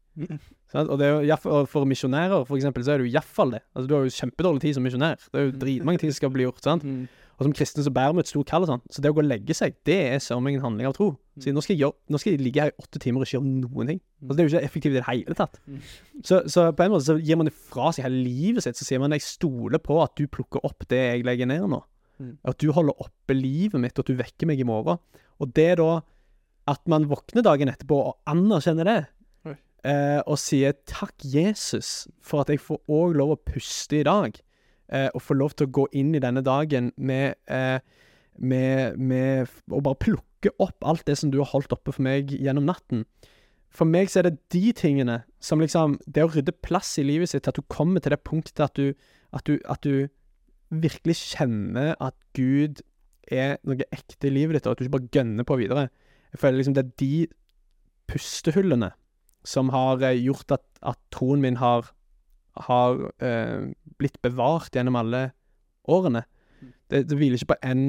Sant? 0.71 0.89
Og 0.89 0.97
det 0.99 1.07
er 1.07 1.13
jo, 1.13 1.39
og, 1.51 1.67
for 1.69 1.85
misjonærer, 1.89 2.45
for 2.47 2.57
eksempel, 2.57 2.83
så 2.85 2.93
er 2.93 3.01
det 3.01 3.09
jo 3.09 3.15
iallfall 3.15 3.53
det. 3.53 3.61
Altså, 3.75 3.87
du 3.87 3.95
har 3.95 4.07
jo 4.07 4.13
kjempedårlig 4.15 4.63
tid 4.63 4.77
som 4.77 4.87
misjonær. 4.87 5.21
Det 5.27 5.41
er 5.41 5.49
jo 5.49 5.57
dritmange 5.61 6.01
ting 6.01 6.13
som 6.13 6.23
skal 6.23 6.33
bli 6.33 6.47
gjort. 6.47 6.63
sant? 6.65 6.85
Mm. 6.87 7.03
Og 7.41 7.47
som 7.47 7.53
kristne 7.57 7.81
så 7.81 7.89
bærer 7.89 8.13
vi 8.13 8.21
et 8.21 8.29
stort 8.29 8.49
kall 8.51 8.65
og 8.67 8.69
sånn. 8.69 8.81
Så 8.93 9.01
det 9.01 9.09
å 9.09 9.15
gå 9.17 9.23
og 9.23 9.29
legge 9.29 9.55
seg, 9.57 9.73
det 9.89 9.97
er 10.13 10.41
meg 10.45 10.59
en 10.59 10.65
handling 10.67 10.89
av 10.91 10.93
tro. 10.93 11.07
Så 11.41 11.49
nå 11.55 11.63
skal, 11.65 11.73
jeg 11.73 11.81
gjøre, 11.81 11.97
nå 12.13 12.19
skal 12.21 12.35
jeg 12.35 12.41
ligge 12.45 12.61
her 12.61 12.69
i 12.69 12.83
åtte 12.83 13.01
timer 13.01 13.23
og 13.23 13.25
ikke 13.25 13.39
gjøre 13.39 13.49
noen 13.49 13.89
ting. 13.89 14.01
Altså, 14.21 14.35
det 14.35 14.43
er 14.43 14.45
jo 14.45 14.51
ikke 14.51 14.69
effektivt 14.69 14.93
i 14.93 14.99
det 14.99 15.07
hele 15.07 15.37
tatt. 15.39 15.57
Mm. 15.65 15.79
Så, 16.21 16.41
så 16.53 16.67
på 16.77 16.85
en 16.85 16.93
måte 16.93 17.07
så 17.07 17.15
gir 17.17 17.39
man 17.41 17.49
det 17.49 17.55
fra 17.57 17.89
seg 17.95 18.05
hele 18.05 18.21
livet 18.27 18.67
sitt. 18.67 18.77
Så 18.77 18.85
sier 18.85 19.01
man 19.01 19.15
jeg 19.17 19.25
stoler 19.25 19.81
på 19.81 19.97
at 20.03 20.13
du 20.19 20.27
plukker 20.29 20.61
opp 20.69 20.85
det 20.91 21.01
jeg 21.01 21.25
legger 21.25 21.49
ned 21.49 21.65
nå. 21.71 21.81
Mm. 22.21 22.35
At 22.51 22.61
du 22.61 22.69
holder 22.77 23.01
oppe 23.07 23.33
livet 23.33 23.81
mitt, 23.81 23.97
og 23.97 24.05
at 24.05 24.13
du 24.13 24.21
vekker 24.21 24.51
meg 24.51 24.61
i 24.61 24.67
morgen. 24.69 25.01
Og 25.41 25.49
det 25.57 25.71
da 25.81 25.95
at 26.69 26.81
man 26.91 27.07
våkner 27.09 27.45
dagen 27.45 27.71
etterpå 27.71 27.97
og 28.11 28.17
anerkjenner 28.29 28.87
det, 28.87 28.99
eh, 29.87 30.21
og 30.25 30.37
sier 30.41 30.75
takk, 30.89 31.15
Jesus, 31.25 32.07
for 32.21 32.43
at 32.43 32.51
jeg 32.53 32.61
får 32.61 32.81
òg 32.91 33.17
lov 33.17 33.35
å 33.35 33.41
puste 33.41 34.01
i 34.01 34.05
dag 34.07 34.37
eh, 34.91 35.09
og 35.09 35.23
få 35.23 35.37
lov 35.37 35.55
til 35.55 35.69
å 35.69 35.75
gå 35.79 35.87
inn 35.97 36.13
i 36.15 36.23
denne 36.23 36.43
dagen 36.45 36.91
med, 36.97 37.39
eh, 37.47 37.79
med, 38.37 38.97
med 38.97 39.49
Og 39.71 39.83
bare 39.85 40.01
plukke 40.01 40.53
opp 40.61 40.85
alt 40.87 41.05
det 41.05 41.17
som 41.19 41.31
du 41.31 41.39
har 41.41 41.51
holdt 41.51 41.73
oppe 41.75 41.93
for 41.93 42.05
meg 42.05 42.31
gjennom 42.33 42.69
natten. 42.69 43.05
For 43.71 43.87
meg 43.87 44.11
så 44.11 44.21
er 44.21 44.29
det 44.29 44.39
de 44.51 44.71
tingene 44.75 45.21
som 45.39 45.61
liksom 45.61 45.97
Det 46.05 46.25
å 46.25 46.31
rydde 46.31 46.57
plass 46.63 46.97
i 46.99 47.05
livet 47.07 47.31
sitt, 47.31 47.47
at 47.47 47.55
du 47.55 47.63
kommer 47.71 48.03
til 48.03 48.15
det 48.15 48.23
punktet 48.27 48.63
at 48.65 48.75
du, 48.75 48.93
at 49.31 49.47
du, 49.47 49.57
at 49.65 49.83
du 49.85 50.09
virkelig 50.71 51.17
kjenner 51.33 51.95
at 51.99 52.15
Gud 52.35 52.81
er 53.31 53.59
noe 53.67 53.87
ekte 53.91 54.27
i 54.27 54.33
livet 54.33 54.57
ditt, 54.57 54.67
og 54.67 54.73
at 54.73 54.79
du 54.79 54.85
ikke 54.85 54.97
bare 54.97 55.11
gønner 55.15 55.47
på 55.47 55.57
videre. 55.59 55.87
Jeg 56.31 56.41
føler 56.41 56.61
liksom 56.61 56.75
det 56.77 56.85
er 56.85 56.97
de 57.01 57.27
pustehullene 58.11 58.91
som 59.47 59.71
har 59.73 60.03
eh, 60.05 60.19
gjort 60.21 60.53
at, 60.57 60.65
at 60.85 60.99
troen 61.13 61.41
min 61.43 61.57
har, 61.61 61.89
har 62.67 63.07
eh, 63.23 63.71
blitt 63.99 64.19
bevart 64.23 64.75
gjennom 64.75 64.99
alle 64.99 65.31
årene. 65.89 66.23
Det, 66.91 67.05
det 67.09 67.17
hviler 67.17 67.39
ikke 67.39 67.53
på 67.55 67.61
én 67.65 67.85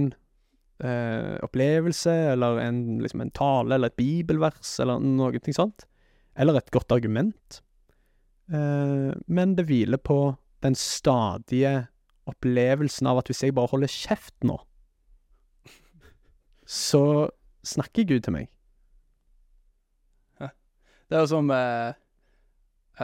eh, 0.82 1.36
opplevelse, 1.44 2.14
eller 2.32 2.60
en, 2.62 3.00
liksom 3.02 3.24
en 3.24 3.34
tale, 3.36 3.74
eller 3.76 3.92
et 3.92 3.98
bibelvers, 4.00 4.74
eller 4.82 5.02
noe 5.02 5.54
sånt. 5.54 5.86
Eller 6.38 6.56
et 6.56 6.72
godt 6.72 6.94
argument. 6.94 7.60
Eh, 8.52 9.10
men 9.26 9.56
det 9.58 9.68
hviler 9.68 10.00
på 10.00 10.34
den 10.64 10.76
stadige 10.78 11.88
opplevelsen 12.30 13.08
av 13.10 13.20
at 13.20 13.30
hvis 13.30 13.42
jeg 13.44 13.54
bare 13.56 13.72
holder 13.72 13.90
kjeft 13.90 14.46
nå, 14.46 14.56
så 16.62 17.02
snakker 17.64 18.04
Gud 18.08 18.22
til 18.26 18.32
meg. 18.32 18.48
Det 21.12 21.18
er 21.18 21.26
jo 21.26 21.28
som 21.28 21.50
eh, 21.52 21.92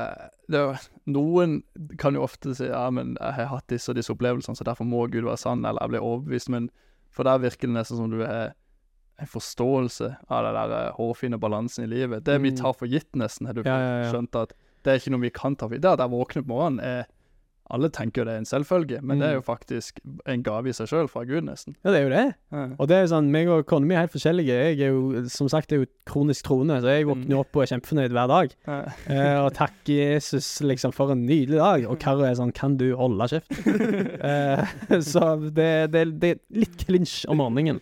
eh, 0.00 0.28
er, 0.56 0.78
Noen 1.12 1.58
kan 2.00 2.16
jo 2.16 2.22
ofte 2.24 2.54
si 2.56 2.64
ja, 2.70 2.86
men 2.94 3.10
jeg 3.20 3.34
har 3.36 3.50
hatt 3.52 3.66
disse 3.68 3.90
og 3.92 3.98
disse 3.98 4.14
opplevelsene, 4.14 4.56
så 4.56 4.64
derfor 4.64 4.88
må 4.88 5.02
Gud 5.12 5.26
være 5.26 5.36
sann, 5.42 5.60
eller 5.68 5.82
jeg 5.84 5.92
blir 5.92 6.06
overbevist. 6.06 6.48
Men 6.54 6.70
for 7.12 7.28
der 7.28 7.42
virker 7.42 7.68
det 7.68 7.74
nesten 7.76 8.00
som 8.00 8.08
du 8.14 8.22
har 8.24 8.54
en 9.18 9.28
forståelse 9.28 10.08
av 10.30 10.46
den 10.46 10.56
der 10.56 10.72
eh, 10.78 10.94
hårfine 10.96 11.40
balansen 11.42 11.84
i 11.84 11.90
livet. 11.90 12.24
Det 12.24 12.38
vi 12.40 12.54
Mm. 12.54 12.56
tar 12.62 12.72
for 12.78 12.86
gitt, 12.88 13.10
nesten, 13.18 13.46
har 13.50 13.58
du 13.58 13.62
Ja, 13.66 13.76
ja, 13.76 14.02
ja. 14.04 14.10
skjønt 14.12 14.36
at 14.40 14.54
det 14.84 14.92
er 14.94 15.00
ikke 15.02 15.10
noe 15.12 15.20
vi 15.26 15.30
kan 15.34 15.56
ta 15.58 15.66
for 15.68 15.74
gitt. 15.76 15.82
Det 15.84 15.92
at 15.98 16.04
jeg 16.06 16.14
våkner 16.16 16.42
på 16.46 16.54
morgenen, 16.54 16.80
er 16.80 17.04
Alle 17.70 17.90
tenker 17.92 18.22
jo 18.22 18.24
det 18.24 18.32
er 18.34 18.40
en 18.40 18.48
selvfølge, 18.48 18.98
men 19.04 19.18
det 19.20 19.26
er 19.28 19.34
jo 19.36 19.42
Mm. 19.42 19.44
faktisk 19.44 19.98
en 20.26 20.42
gave 20.42 20.70
i 20.70 20.72
seg 20.72 20.88
sjøl 20.88 21.08
fra 21.12 21.24
Gud, 21.28 21.44
nesten. 21.44 21.74
Ja, 21.84 21.90
det 21.92 21.98
er 21.98 22.04
jo 22.06 22.12
det. 22.14 22.34
Ja. 22.52 22.62
Og 22.78 22.88
det 22.88 22.96
er 22.96 23.02
jo 23.04 23.10
sånn, 23.12 23.28
meg 23.30 23.48
og 23.52 23.66
kona 23.68 23.84
mi 23.86 23.94
er 23.94 24.06
helt 24.06 24.14
forskjellige. 24.14 24.56
Jeg 24.72 24.80
er 24.86 24.94
jo, 24.94 25.24
som 25.28 25.48
sagt, 25.52 25.72
er 25.72 25.82
jo 25.82 25.86
kronisk 26.08 26.44
troende, 26.48 26.78
så 26.80 26.94
jeg 26.96 27.04
våkner 27.10 27.28
jo 27.36 27.40
opp 27.42 27.56
og 27.60 27.62
er 27.66 27.72
kjempefornøyd 27.74 28.16
hver 28.16 28.28
dag. 28.32 28.54
Ja. 28.66 28.78
Eh, 29.12 29.36
og 29.44 29.52
takker 29.58 29.92
Jesus 30.14 30.48
liksom 30.64 30.94
for 30.96 31.12
en 31.12 31.26
nydelig 31.28 31.60
dag. 31.60 31.84
Og 31.90 31.98
Karo 32.00 32.24
er 32.24 32.34
sånn 32.40 32.54
Kan 32.56 32.78
du 32.80 32.88
holde 32.96 33.28
kjeft? 33.28 33.52
eh, 34.24 34.64
så 35.04 35.36
det, 35.52 35.70
det, 35.92 36.06
det 36.20 36.30
er 36.34 36.42
litt 36.64 36.84
klinsj 36.88 37.26
om 37.28 37.38
morgenen. 37.42 37.80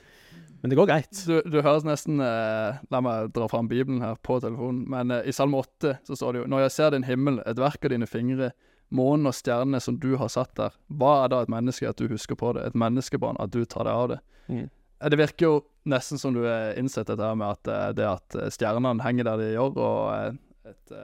Men 0.62 0.70
det 0.72 0.78
går 0.80 0.88
greit. 0.88 1.18
Du, 1.28 1.36
du 1.46 1.60
høres 1.62 1.84
nesten 1.86 2.18
eh, 2.18 2.78
La 2.90 3.00
meg 3.04 3.28
dra 3.36 3.46
fram 3.46 3.68
Bibelen 3.70 4.00
her 4.02 4.16
på 4.24 4.40
telefonen. 4.42 4.82
Men 4.90 5.12
eh, 5.14 5.28
i 5.30 5.34
Salme 5.36 5.60
8 5.62 5.98
så 6.08 6.16
står 6.18 6.32
det 6.32 6.40
jo 6.42 6.48
Når 6.50 6.64
jeg 6.66 6.74
ser 6.74 6.90
din 6.96 7.04
himmel, 7.06 7.38
et 7.46 7.60
verk 7.60 7.84
av 7.86 7.92
dine 7.92 8.08
fingre, 8.10 8.50
månen 8.94 9.26
og 9.26 9.34
stjernene 9.34 9.80
som 9.82 9.96
du 9.98 10.12
har 10.20 10.28
satt 10.32 10.54
der, 10.58 10.74
hva 10.88 11.24
er 11.24 11.28
da 11.32 11.42
et 11.42 11.50
menneske 11.52 11.88
at 11.88 11.98
du 11.98 12.06
husker 12.08 12.38
på 12.38 12.52
det? 12.56 12.66
Et 12.70 12.74
menneskebarn 12.78 13.38
at 13.42 13.50
du 13.50 13.64
tar 13.64 13.84
deg 13.88 13.92
av 13.92 14.08
det? 14.14 14.18
Mm. 14.48 14.64
Eh, 15.00 15.08
Det 15.10 15.18
virker 15.18 15.46
jo 15.46 15.54
nesten 15.86 16.18
som 16.18 16.34
du 16.34 16.44
har 16.46 16.74
innsett 16.78 17.06
dette 17.10 17.22
her 17.22 17.34
med 17.38 17.48
at 17.58 17.68
eh, 17.68 17.92
det 17.98 18.06
at 18.08 18.36
eh, 18.38 18.50
stjernene 18.54 19.02
henger 19.02 19.24
der 19.24 19.36
de 19.42 19.52
gjør, 19.54 19.76
og 19.76 20.38
et 20.70 20.98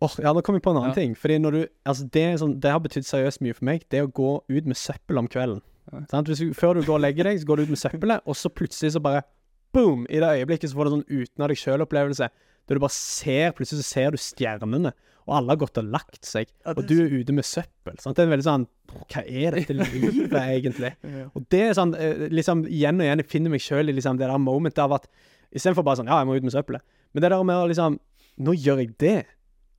Åh, 0.00 0.06
oh, 0.06 0.20
ja, 0.22 0.30
nå 0.30 0.44
kom 0.46 0.54
jeg 0.54 0.62
på 0.62 0.70
en 0.70 0.76
annen 0.78 0.92
Ja. 0.92 0.94
ting. 0.94 1.14
Fordi 1.18 1.38
når 1.42 1.50
du 1.50 1.66
Altså, 1.84 2.04
det, 2.06 2.22
er 2.22 2.36
sånn, 2.38 2.60
det 2.62 2.70
har 2.70 2.78
betydd 2.78 3.02
seriøst 3.02 3.40
mye 3.42 3.54
for 3.58 3.64
meg. 3.66 3.82
Det 3.90 3.98
å 4.04 4.06
gå 4.06 4.28
ut 4.46 4.66
med 4.70 4.76
søppel 4.78 5.18
om 5.18 5.26
kvelden. 5.26 5.60
Ja. 5.90 6.20
Du, 6.22 6.30
før 6.54 6.74
du 6.78 6.82
går 6.86 6.94
og 6.94 7.02
legger 7.02 7.24
deg, 7.24 7.40
så 7.40 7.46
går 7.48 7.56
du 7.56 7.62
ut 7.66 7.72
med 7.74 7.80
søppelet, 7.82 8.22
og 8.24 8.36
så 8.38 8.48
plutselig 8.48 8.92
så 8.94 9.00
bare 9.02 9.24
boom! 9.74 10.06
I 10.08 10.20
det 10.22 10.28
øyeblikket 10.38 10.70
så 10.70 10.78
får 10.78 10.84
du 10.86 10.90
sånn 10.94 11.08
uten 11.10 11.42
av 11.42 11.48
deg 11.50 11.58
sjøl-opplevelse. 11.58 12.28
Der 12.68 12.78
du 12.78 12.80
bare 12.84 12.94
ser 12.94 13.50
Plutselig 13.58 13.82
så 13.82 13.88
ser 13.90 14.14
du 14.14 14.18
stjernene, 14.22 14.92
og 15.28 15.34
alle 15.36 15.52
har 15.54 15.60
gått 15.60 15.78
og 15.82 15.88
lagt 15.92 16.24
seg. 16.24 16.48
Og 16.72 16.80
du 16.88 16.94
er 17.04 17.12
ute 17.20 17.34
med 17.36 17.44
søppel. 17.46 17.98
Sant? 18.00 18.16
Det 18.16 18.24
er 18.24 18.30
veldig 18.32 18.46
sånn 18.48 18.64
Hva 19.12 19.22
er 19.28 19.58
dette 19.58 19.74
livet, 19.76 20.32
egentlig? 20.32 20.94
Og 21.36 21.44
det 21.52 21.60
er 21.68 21.74
sånn 21.76 21.92
eh, 21.94 22.26
liksom 22.32 22.62
Igjen 22.66 22.98
og 23.02 23.04
igjen 23.04 23.20
jeg 23.22 23.28
finner 23.28 23.52
meg 23.52 23.60
sjøl 23.60 23.92
i 23.92 23.94
liksom 23.98 24.16
det 24.20 24.26
der 24.30 24.40
momentet 24.40 24.80
av 24.86 24.94
at 24.96 25.06
istedenfor 25.52 25.84
bare 25.84 26.00
sånn 26.00 26.08
Ja, 26.08 26.18
jeg 26.22 26.30
må 26.30 26.38
ut 26.40 26.46
med 26.48 26.54
søppelet. 26.56 26.82
Men 27.12 27.22
det 27.26 27.30
der 27.34 27.44
med 27.44 27.60
å 27.60 27.68
liksom 27.68 27.98
Nå 28.48 28.54
gjør 28.56 28.80
jeg 28.84 28.96
det. 29.02 29.18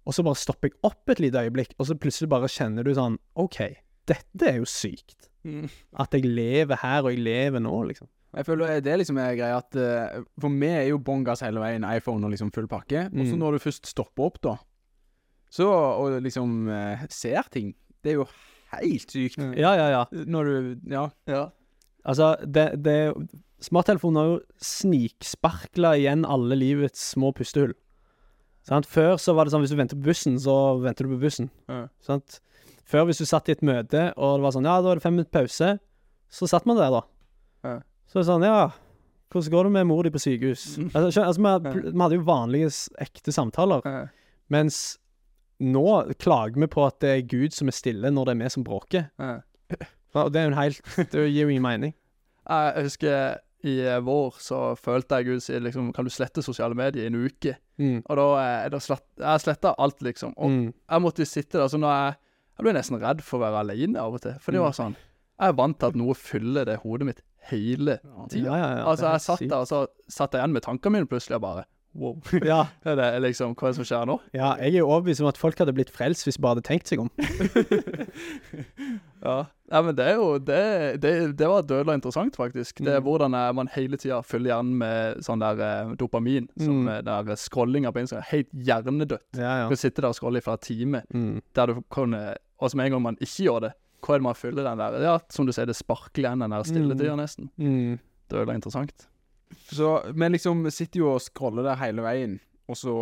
Og 0.06 0.14
så 0.16 0.24
bare 0.26 0.38
stopper 0.39 0.70
jeg 0.70 0.78
opp 0.88 1.10
et 1.14 1.20
lite 1.26 1.41
øyeblikk, 1.45 1.74
og 1.80 1.86
så 1.89 1.95
plutselig 1.97 2.30
bare 2.32 2.47
kjenner 2.52 2.84
du 2.88 2.93
sånn 2.97 3.18
OK, 3.39 3.60
dette 4.10 4.47
er 4.50 4.58
jo 4.62 4.66
sykt. 4.70 5.28
At 5.97 6.14
jeg 6.18 6.26
lever 6.28 6.80
her, 6.82 7.04
og 7.06 7.14
jeg 7.14 7.22
lever 7.24 7.62
nå, 7.64 7.72
liksom. 7.89 8.10
Jeg 8.36 8.45
føler 8.45 8.82
det 8.86 8.95
liksom 9.02 9.18
er 9.18 9.32
greia 9.39 9.56
at 9.58 9.74
eh, 9.80 10.20
For 10.38 10.52
meg 10.54 10.76
er 10.84 10.88
jo 10.91 11.00
bånn 11.02 11.24
gass 11.26 11.41
hele 11.41 11.62
veien, 11.64 11.86
iPhone 11.88 12.28
og 12.28 12.34
liksom 12.36 12.52
full 12.54 12.68
pakke. 12.70 13.08
Og 13.10 13.24
så 13.26 13.34
Mm. 13.34 13.39
når 13.41 13.56
du 13.58 13.64
først 13.64 13.88
stopper 13.89 14.28
opp, 14.28 14.38
da, 14.45 14.52
så 15.50 15.66
å 15.70 16.20
liksom 16.22 16.68
eh, 16.70 17.06
ser 17.10 17.43
ting 17.52 17.74
Det 18.04 18.12
er 18.14 18.20
jo 18.22 18.26
helt 18.72 19.12
sykt. 19.12 19.38
Ja, 19.58 19.72
ja, 19.76 19.88
ja. 19.89 20.04
Når 20.12 20.43
du 20.45 20.91
Ja. 20.93 21.08
Ja. 21.28 21.50
Altså, 22.06 22.36
det, 22.45 22.84
det 22.84 23.14
Smarttelefonen 23.60 24.16
har 24.22 24.28
jo 24.30 24.38
sniksparkla 24.64 25.95
igjen 26.00 26.22
alle 26.26 26.56
livets 26.56 27.02
små 27.12 27.32
pustehull. 27.36 27.74
Sant? 28.68 28.86
Før 28.88 29.18
så 29.20 29.34
var 29.36 29.45
det 29.47 29.52
sånn 29.54 29.64
hvis 29.66 29.74
du 29.74 29.80
venter 29.80 29.97
på 30.00 30.06
bussen, 30.12 30.38
så 30.39 30.54
venter 30.84 31.08
du 31.08 31.16
på 31.16 31.22
bussen. 31.26 31.50
Ja. 31.68 31.88
Sant? 32.06 32.39
Før 32.89 33.08
hvis 33.10 33.20
du 33.22 33.26
satt 33.30 33.50
i 33.50 33.56
et 33.58 33.64
møte, 33.66 34.10
og 34.18 34.38
det 34.39 34.45
var 34.45 34.56
sånn 34.56 34.68
Ja, 34.70 34.78
da 34.82 34.91
er 34.93 35.00
det 35.00 35.04
fem 35.06 35.18
minutter 35.18 35.41
pause, 35.41 35.74
så 36.32 36.47
satt 36.50 36.66
man 36.70 36.78
der, 36.80 36.93
da. 36.93 37.02
Ja. 37.68 37.76
Så 38.10 38.20
er 38.20 38.24
det 38.24 38.30
sånn 38.32 38.45
Ja, 38.47 38.62
hvordan 39.30 39.54
går 39.54 39.68
det 39.68 39.74
med 39.76 39.88
mor 39.91 40.04
di 40.08 40.14
på 40.14 40.22
sykehus? 40.24 40.64
Mm. 40.80 40.89
Altså, 40.93 41.10
skjønner- 41.12 41.28
altså 41.34 41.74
vi, 41.76 41.84
vi 41.91 42.00
hadde 42.02 42.18
jo 42.18 42.26
vanlige, 42.32 42.72
ekte 43.04 43.34
samtaler, 43.36 43.82
Ja. 43.86 44.06
mens 44.50 44.97
nå 45.60 46.14
klager 46.20 46.55
vi 46.62 46.68
på 46.72 46.86
at 46.88 46.99
det 47.03 47.10
er 47.18 47.28
Gud 47.28 47.53
som 47.55 47.68
er 47.68 47.76
stille 47.76 48.12
når 48.14 48.26
det 48.30 48.36
er 48.36 48.43
vi 48.43 48.49
som 48.49 48.64
bråker. 48.64 49.10
Ja. 49.20 49.39
Og 50.20 50.32
det 50.34 50.39
er 50.41 50.47
jo 50.47 50.51
en 50.55 50.57
helt 50.57 50.82
Det 51.12 51.26
gir 51.30 51.43
jo 51.43 51.49
ingen 51.53 51.62
mening. 51.66 51.93
Jeg 52.49 52.84
husker 52.88 53.38
i 53.68 53.74
eh, 53.84 53.99
vår 54.01 54.38
så 54.39 54.60
følte 54.80 55.18
jeg 55.20 55.26
Gud 55.28 55.43
si 55.43 55.57
liksom 55.60 55.89
Kan 55.93 56.07
du 56.07 56.10
slette 56.10 56.41
sosiale 56.41 56.74
medier 56.80 57.03
i 57.03 57.10
en 57.12 57.18
uke? 57.28 57.57
Mm. 57.78 57.99
Og 58.10 58.16
da, 58.18 58.26
eh, 58.39 58.70
da 58.72 58.80
slett, 58.82 59.03
Jeg 59.20 59.43
sletta 59.43 59.76
alt, 59.78 59.99
liksom. 60.01 60.34
Og 60.38 60.49
Mm. 60.49 60.74
jeg 60.74 61.01
måtte 61.03 61.26
sitte 61.28 61.60
der. 61.60 61.68
Så 61.68 61.78
nå 61.78 61.88
jeg, 61.91 62.16
jeg 62.57 62.64
ble 62.66 62.74
nesten 62.74 62.99
redd 63.03 63.22
for 63.22 63.38
å 63.39 63.43
være 63.45 63.60
alene 63.68 63.99
av 63.99 64.14
og 64.16 64.22
til. 64.24 64.34
For 64.39 64.51
det 64.55 64.62
Mm. 64.62 64.66
var 64.66 64.72
sånn 64.80 64.95
Jeg 65.39 65.47
er 65.49 65.53
vant 65.60 65.78
til 65.80 65.88
at 65.88 65.95
noe 65.95 66.14
fyller 66.16 66.66
det 66.66 66.80
hodet 66.82 67.05
mitt 67.05 67.22
hele 67.51 67.99
tida. 68.30 68.45
Ja, 68.49 68.55
ja, 68.57 68.70
ja. 68.80 68.86
altså, 68.86 69.12
jeg 69.12 69.22
satt 69.22 69.39
der, 69.47 69.55
og 69.62 69.68
så 69.68 69.88
satt 70.10 70.32
jeg 70.34 70.41
igjen 70.41 70.51
med 70.53 70.64
tankene 70.64 70.91
mine 70.97 71.07
plutselig 71.07 71.36
og 71.36 71.41
bare 71.45 71.66
Wow. 72.00 72.16
Ja, 72.47 72.62
Er 72.88 72.95
det 72.95 73.08
liksom 73.28 73.56
Hva 73.60 73.68
er 73.68 73.74
det 73.74 73.80
som 73.82 73.88
skjer 73.89 74.06
nå? 74.08 74.16
ja, 74.34 74.54
jeg 74.64 74.74
er 74.74 74.78
jo 74.80 74.88
overbevist 74.88 75.20
om 75.22 75.28
at 75.28 75.38
folk 75.38 75.60
hadde 75.60 75.74
blitt 75.76 75.91
frelst 75.91 76.24
hvis 76.26 76.38
de 76.39 76.41
bare 76.45 76.56
hadde 76.56 76.68
tenkt 76.70 76.88
seg 76.88 77.02
om. 77.04 77.10
Ja. 79.20 79.45
ja, 79.72 79.82
men 79.84 79.95
det 79.97 80.06
er 80.08 80.16
jo 80.16 80.28
Det, 80.39 80.60
det, 81.04 81.10
det 81.38 81.47
var 81.52 81.66
dødelig 81.68 81.97
interessant, 82.00 82.38
faktisk. 82.39 82.78
Det 82.80 82.88
er 82.93 83.02
Mm. 83.02 83.04
hvordan 83.10 83.34
eh, 83.36 83.50
man 83.54 83.68
hele 83.74 83.97
tida 84.00 84.22
fyller 84.24 84.54
hjernen 84.54 84.78
med 84.80 85.18
sånn 85.26 85.41
der 85.43 85.60
eh, 85.60 85.91
dopamin. 86.00 86.47
Som 86.58 86.86
Mm. 86.86 86.88
eh, 86.88 87.02
der 87.04 87.36
scrollinga 87.36 87.91
på 87.91 88.00
Instagram. 88.00 88.24
Helt 88.32 88.47
hjernedødt. 88.54 89.26
Ja, 89.36 89.64
Du 89.68 89.76
kan 89.76 89.78
sitte 89.78 90.02
der 90.02 90.08
og 90.08 90.16
scroller 90.16 90.39
i 90.39 90.41
flere 90.47 90.58
timer, 90.64 91.02
Mm. 91.14 91.41
der 91.54 91.66
du 91.68 91.82
kan 91.91 92.14
eh, 92.14 92.36
Og 92.62 92.72
som 92.72 92.80
en 92.80 92.91
gang 92.91 93.02
man 93.02 93.16
ikke 93.22 93.43
gjør 93.47 93.60
det, 93.62 93.72
hva 94.04 94.16
er 94.16 94.18
det 94.20 94.24
man 94.24 94.36
fyller 94.36 94.64
den 94.64 94.78
der 94.78 95.02
Ja, 95.02 95.20
som 95.30 95.45
du 95.45 95.52
sier, 95.52 95.66
det 95.66 95.76
sparkler 95.76 96.24
igjen 96.30 96.39
den 96.39 96.50
der 96.52 96.64
stilletida, 96.64 97.16
nesten. 97.16 97.50
Mm. 97.58 98.00
Dødelig 98.30 98.56
interessant. 98.56 99.08
Så 99.70 99.89
vi 100.14 100.30
liksom 100.30 100.64
sitter 100.74 101.02
jo 101.04 101.14
og 101.16 101.24
scroller 101.24 101.66
der 101.66 101.80
hele 101.82 102.06
veien. 102.06 102.38
Og 102.70 102.78
så, 102.78 102.93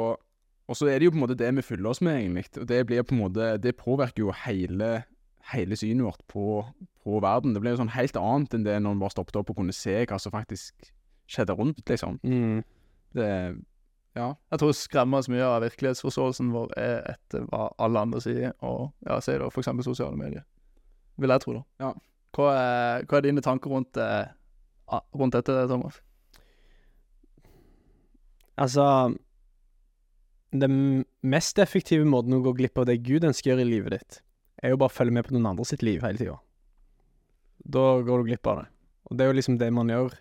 og 0.67 0.77
så 0.79 0.87
er 0.87 0.99
det 0.99 1.07
jo 1.07 1.13
på 1.13 1.19
en 1.19 1.25
måte 1.25 1.37
det 1.39 1.49
vi 1.57 1.65
fyller 1.65 1.91
oss 1.91 2.01
med, 2.01 2.19
egentlig. 2.21 2.45
Og 2.61 2.67
det 2.69 2.85
blir 2.87 3.03
på 3.03 3.15
en 3.15 3.23
måte 3.25 3.49
Det 3.61 3.75
påvirker 3.79 4.23
jo 4.23 4.35
hele, 4.45 5.03
hele 5.51 5.75
synet 5.79 6.05
vårt 6.05 6.23
på, 6.27 6.65
på 7.03 7.19
verden. 7.23 7.53
Det 7.53 7.63
blir 7.63 7.75
jo 7.75 7.81
sånn 7.83 7.95
helt 7.95 8.19
annet 8.19 8.55
enn 8.55 8.67
det 8.67 8.77
når 8.83 8.95
en 8.95 9.03
bare 9.03 9.15
stoppet 9.15 9.39
opp 9.39 9.51
og 9.51 9.59
kunne 9.59 9.75
se 9.75 9.99
hva 10.05 10.19
som 10.19 10.35
faktisk 10.35 10.91
skjedde 11.27 11.55
rundt, 11.57 11.83
liksom. 11.89 12.19
Mm. 12.23 12.63
Det 13.15 13.31
Ja. 14.17 14.33
Jeg 14.49 14.59
tror 14.59 14.71
skremmer 14.73 15.21
oss 15.21 15.27
mye 15.29 15.45
av 15.45 15.61
virkelighetsforståelsen 15.61 16.47
vår 16.49 16.71
er 16.79 17.03
etter 17.11 17.43
hva 17.51 17.67
alle 17.77 18.01
andre 18.01 18.21
sier, 18.23 18.55
og 18.65 18.87
ja, 19.05 19.19
sier 19.21 19.43
da 19.43 19.51
f.eks. 19.51 19.69
sosiale 19.85 20.17
medier. 20.17 20.41
Vil 21.21 21.29
jeg 21.29 21.43
tro, 21.43 21.53
da. 21.59 21.63
Ja. 21.83 21.91
Hva 22.33 22.47
er, 22.55 23.05
hva 23.05 23.19
er 23.19 23.27
dine 23.27 23.43
tanker 23.45 23.69
rundt, 23.69 23.97
eh, 24.01 24.25
rundt 25.13 25.37
dette, 25.37 25.67
Thomas? 25.69 26.01
Altså 28.57 29.15
Den 30.51 31.05
mest 31.21 31.59
effektive 31.61 32.07
måten 32.07 32.33
å 32.37 32.41
gå 32.45 32.55
glipp 32.57 32.79
av 32.81 32.87
det 32.89 33.01
Gud 33.05 33.27
ønsker 33.27 33.51
å 33.51 33.53
gjøre 33.53 33.65
i 33.65 33.71
livet 33.71 33.97
ditt, 33.97 34.19
er 34.63 34.73
jo 34.73 34.79
bare 34.81 34.89
å 34.89 34.97
følge 34.97 35.17
med 35.17 35.27
på 35.27 35.35
noen 35.35 35.51
andre 35.51 35.65
sitt 35.67 35.83
liv 35.85 36.05
hele 36.05 36.17
tida. 36.17 36.37
Da 37.67 37.83
går 38.01 38.23
du 38.23 38.29
glipp 38.29 38.47
av 38.47 38.61
det. 38.61 38.69
Og 39.07 39.17
det 39.17 39.25
er 39.25 39.31
jo 39.31 39.37
liksom 39.37 39.59
det 39.59 39.69
man 39.75 39.91
gjør. 39.91 40.15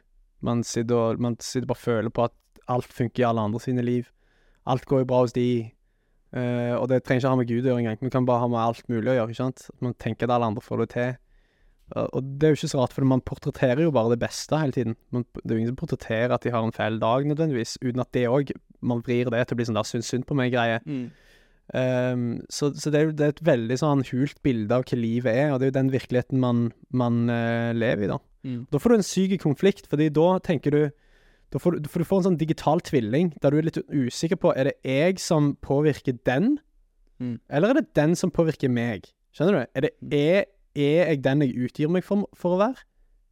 Man 0.44 0.64
sitter, 0.66 0.96
og, 0.98 1.22
man 1.22 1.38
sitter 1.40 1.68
bare 1.70 1.78
og 1.78 1.84
føler 1.84 2.12
på 2.12 2.26
at 2.26 2.34
alt 2.74 2.92
funker 2.92 3.22
i 3.22 3.26
alle 3.28 3.46
andre 3.48 3.62
sine 3.62 3.84
liv. 3.86 4.10
Alt 4.66 4.86
går 4.90 5.04
jo 5.04 5.08
bra 5.12 5.22
hos 5.22 5.34
de. 5.36 5.46
Uh, 6.34 6.74
og 6.76 6.88
det 6.90 7.04
trenger 7.06 7.22
ikke 7.22 7.32
ha 7.32 7.38
med 7.38 7.48
Gud 7.48 7.62
å 7.62 7.70
gjøre 7.70 7.84
engang. 7.84 8.00
Vi 8.02 8.12
kan 8.12 8.26
bare 8.28 8.42
ha 8.42 8.50
med 8.50 8.60
alt 8.60 8.90
mulig 8.90 9.12
å 9.12 9.16
gjøre. 9.20 9.30
ikke 9.30 9.44
sant? 9.44 9.68
Man 9.80 9.94
tenker 9.94 10.26
at 10.26 10.36
alle 10.36 10.50
andre 10.50 10.64
får 10.64 10.82
det 10.82 10.88
til. 10.96 11.14
Og 11.94 12.22
det 12.40 12.42
er 12.48 12.50
jo 12.50 12.56
ikke 12.58 12.68
så 12.72 12.80
rart, 12.80 12.92
for 12.96 13.04
man 13.06 13.20
portretterer 13.22 13.84
jo 13.84 13.92
bare 13.94 14.10
det 14.16 14.18
beste 14.18 14.58
hele 14.58 14.72
tiden. 14.74 14.96
Man, 15.14 15.22
det 15.38 15.50
er 15.50 15.54
jo 15.54 15.60
ingen 15.60 15.70
som 15.70 15.76
portretterer 15.78 16.32
at 16.34 16.42
de 16.42 16.50
har 16.50 16.64
en 16.66 16.72
feil 16.74 16.98
dag, 16.98 17.22
nødvendigvis, 17.30 17.76
uten 17.84 18.00
at 18.02 18.10
det 18.12 18.24
òg 18.28 18.50
Man 18.82 19.00
vrir 19.06 19.30
det 19.30 19.46
til 19.48 19.54
å 19.54 19.58
bli 19.60 19.64
sånn 19.68 19.78
der 19.78 19.86
syns 19.88 20.06
synd 20.10 20.26
på 20.26 20.34
meg-greie. 20.36 20.80
Ehm, 21.74 22.42
så 22.52 22.68
så 22.78 22.90
det, 22.92 22.98
er 23.00 23.04
jo, 23.08 23.14
det 23.16 23.24
er 23.24 23.32
et 23.34 23.40
veldig 23.46 23.78
sånn 23.80 24.02
hult 24.12 24.38
bilde 24.46 24.74
av 24.76 24.84
hva 24.86 24.98
livet 25.00 25.32
er, 25.32 25.48
og 25.52 25.58
det 25.58 25.66
er 25.66 25.70
jo 25.72 25.76
den 25.80 25.90
virkeligheten 25.94 26.38
man, 26.42 26.60
man 26.94 27.24
uh, 27.30 27.72
lever 27.74 28.04
i, 28.06 28.10
da. 28.12 28.18
Mm. 28.46 28.60
Da 28.70 28.78
får 28.78 28.92
du 28.92 28.96
en 29.00 29.06
syk 29.06 29.34
konflikt, 29.42 29.88
fordi 29.90 30.06
da 30.14 30.28
tenker 30.46 30.70
du 30.76 30.82
da 31.54 31.58
får, 31.62 31.78
du- 31.80 31.88
for 31.88 32.02
du 32.02 32.04
får 32.06 32.18
en 32.18 32.26
sånn 32.32 32.38
digital 32.38 32.80
tvilling, 32.82 33.32
der 33.42 33.50
du 33.54 33.58
er 33.58 33.66
litt 33.68 33.78
usikker 33.90 34.36
på 34.42 34.50
Er 34.58 34.64
det 34.64 34.76
jeg 34.84 35.18
som 35.22 35.54
påvirker 35.62 36.18
den, 36.26 36.58
Mm. 37.18 37.38
eller 37.48 37.70
er 37.70 37.74
det 37.80 37.94
den 37.94 38.14
som 38.14 38.30
påvirker 38.30 38.68
meg? 38.68 39.06
Skjønner 39.32 39.52
du? 39.64 39.70
Er, 39.74 39.80
det, 39.86 39.90
er, 40.12 40.44
er 40.76 41.10
jeg 41.12 41.24
den 41.24 41.44
jeg 41.44 41.66
utgir 41.66 41.90
meg 41.92 42.04
for, 42.06 42.28
for 42.36 42.56
å 42.56 42.60
være, 42.60 42.84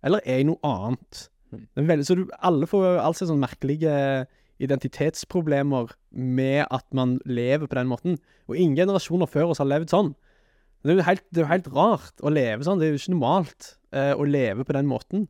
eller 0.04 0.24
er 0.24 0.40
jeg 0.40 0.48
noe 0.48 0.60
annet? 0.68 1.26
Mm. 1.52 1.66
Det 1.76 1.84
veldig, 1.90 2.06
så 2.08 2.16
du, 2.18 2.24
alle 2.44 2.68
får 2.68 2.98
altså 3.02 3.28
sånne 3.28 3.46
merkelige 3.46 3.94
identitetsproblemer 4.62 5.94
med 6.14 6.64
at 6.70 6.86
man 6.94 7.18
lever 7.26 7.66
på 7.66 7.78
den 7.78 7.90
måten. 7.90 8.18
Og 8.46 8.56
ingen 8.56 8.76
generasjoner 8.78 9.30
før 9.30 9.52
oss 9.52 9.62
har 9.62 9.68
levd 9.70 9.90
sånn. 9.90 10.12
Det 10.84 10.92
er 10.92 11.00
jo 11.00 11.06
helt, 11.06 11.24
det 11.32 11.40
er 11.40 11.46
jo 11.46 11.52
helt 11.52 11.70
rart 11.74 12.22
å 12.22 12.32
leve 12.32 12.66
sånn. 12.66 12.80
Det 12.80 12.86
er 12.86 12.92
jo 12.92 13.00
ikke 13.00 13.14
normalt 13.16 13.70
eh, 13.96 14.12
å 14.12 14.26
leve 14.28 14.66
på 14.68 14.76
den 14.76 14.88
måten. 14.90 15.26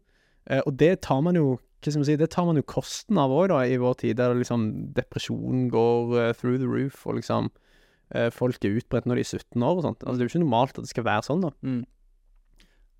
Eh, 0.50 0.60
og 0.66 0.74
det 0.80 0.96
tar 1.06 1.22
man 1.24 1.38
jo 1.38 1.54
hva 1.84 1.92
skal 1.92 2.00
man 2.00 2.08
si, 2.08 2.16
det 2.16 2.30
tar 2.32 2.46
man 2.48 2.56
jo 2.56 2.64
kosten 2.64 3.18
av 3.20 3.32
òg, 3.34 3.50
da, 3.52 3.58
i 3.68 3.76
vår 3.80 3.98
tid, 4.00 4.16
der 4.16 4.32
liksom 4.38 4.62
depresjonen 4.96 5.66
går 5.68 6.14
uh, 6.16 6.30
through 6.32 6.56
the 6.56 6.68
roof, 6.68 7.02
og 7.04 7.18
liksom 7.18 7.50
eh, 8.16 8.30
folk 8.32 8.64
er 8.64 8.78
utbredt 8.78 9.04
når 9.04 9.20
de 9.20 9.24
er 9.26 9.28
17 9.42 9.66
år 9.66 9.82
og 9.82 9.84
sånt. 9.84 10.00
Altså, 10.00 10.16
det 10.16 10.24
er 10.24 10.30
jo 10.30 10.32
ikke 10.32 10.44
normalt 10.46 10.78
at 10.78 10.86
det 10.86 10.92
skal 10.94 11.04
være 11.04 11.26
sånn, 11.28 11.44
da. 11.44 11.50
Mm. 11.60 11.82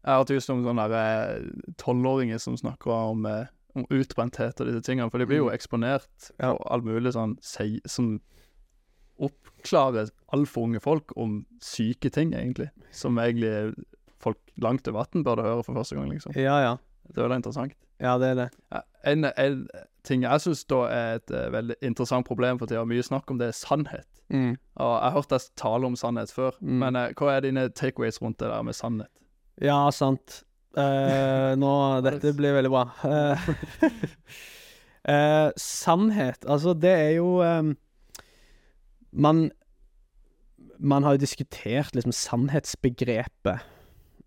Jeg 0.05 0.12
har 0.12 0.18
hørt 0.24 0.50
om 0.50 0.64
sånne 0.64 0.88
der, 0.90 1.36
eh, 1.36 1.72
tolvåringer 1.80 2.38
som 2.40 2.57
snakker 2.57 2.90
om, 2.92 3.24
eh, 3.26 3.46
om 3.74 3.86
utbrenthet 3.90 4.61
og 4.61 4.66
disse 4.68 4.82
tingene, 4.84 5.11
for 5.11 5.18
de 5.18 5.26
blir 5.26 5.36
jo 5.38 5.48
Mm. 5.48 5.55
eksponert 5.57 6.30
Ja. 6.40 6.52
for 6.52 6.72
all 6.72 6.82
mulig 6.82 7.12
sånn 7.14 7.38
som 7.86 8.20
oppklarer 9.20 10.11
altfor 10.34 10.64
unge 10.68 10.80
folk 10.82 11.12
om 11.16 11.44
syke 11.62 12.11
ting, 12.12 12.32
egentlig. 12.34 12.70
Som 12.92 13.16
egentlig 13.18 13.74
folk 14.20 14.38
langt 14.61 14.88
over 14.88 15.00
18 15.05 15.24
burde 15.24 15.42
høre 15.42 15.62
for 15.64 15.74
første 15.74 15.94
gang, 15.96 16.11
liksom. 16.11 16.34
Ja, 16.36 16.59
ja. 16.61 16.76
Det 17.09 17.18
er 17.18 17.28
veldig 17.28 17.42
interessant. 17.42 17.72
Ja, 18.00 18.18
det 18.18 18.28
er 18.32 18.34
det. 18.34 18.50
Ja, 18.72 18.80
En, 19.07 19.24
en 19.24 19.68
ting 20.02 20.22
jeg 20.22 20.40
syns 20.40 20.64
da 20.66 20.78
er 20.88 21.14
et 21.18 21.30
uh, 21.30 21.50
veldig 21.52 21.74
interessant 21.82 22.26
problem 22.26 22.59
for 22.59 22.66
tida, 22.66 22.84
mye 22.88 23.02
snakk 23.05 23.30
om 23.30 23.38
det, 23.38 23.48
er 23.48 23.52
sannhet. 23.52 24.07
Mm. 24.32 24.57
Og 24.80 24.92
jeg 25.02 25.02
har 25.05 25.12
hørt 25.12 25.28
deg 25.28 25.40
tale 25.61 25.84
om 25.86 25.94
sannhet 25.96 26.32
før, 26.32 26.52
Mm. 26.62 26.78
men 26.80 26.96
uh, 26.96 27.09
hva 27.12 27.36
er 27.36 27.40
dine 27.44 27.68
takeaways 27.68 28.20
rundt 28.22 28.38
det 28.38 28.48
der 28.48 28.62
med 28.62 28.74
sannhet? 28.74 29.09
Ja, 29.62 29.90
sant. 29.94 30.42
Eh, 30.74 31.52
nå 31.59 31.72
Dette 32.07 32.32
blir 32.34 32.57
veldig 32.57 32.72
bra. 32.72 32.84
Eh, 33.07 33.48
eh, 35.14 35.50
sannhet 35.61 36.46
Altså, 36.50 36.74
det 36.74 36.90
er 36.90 37.12
jo 37.20 37.36
eh, 37.46 37.68
Man 39.12 39.44
Man 40.78 41.07
har 41.07 41.14
jo 41.14 41.22
diskutert 41.22 41.94
liksom 41.94 42.12
sannhetsbegrepet 42.12 43.70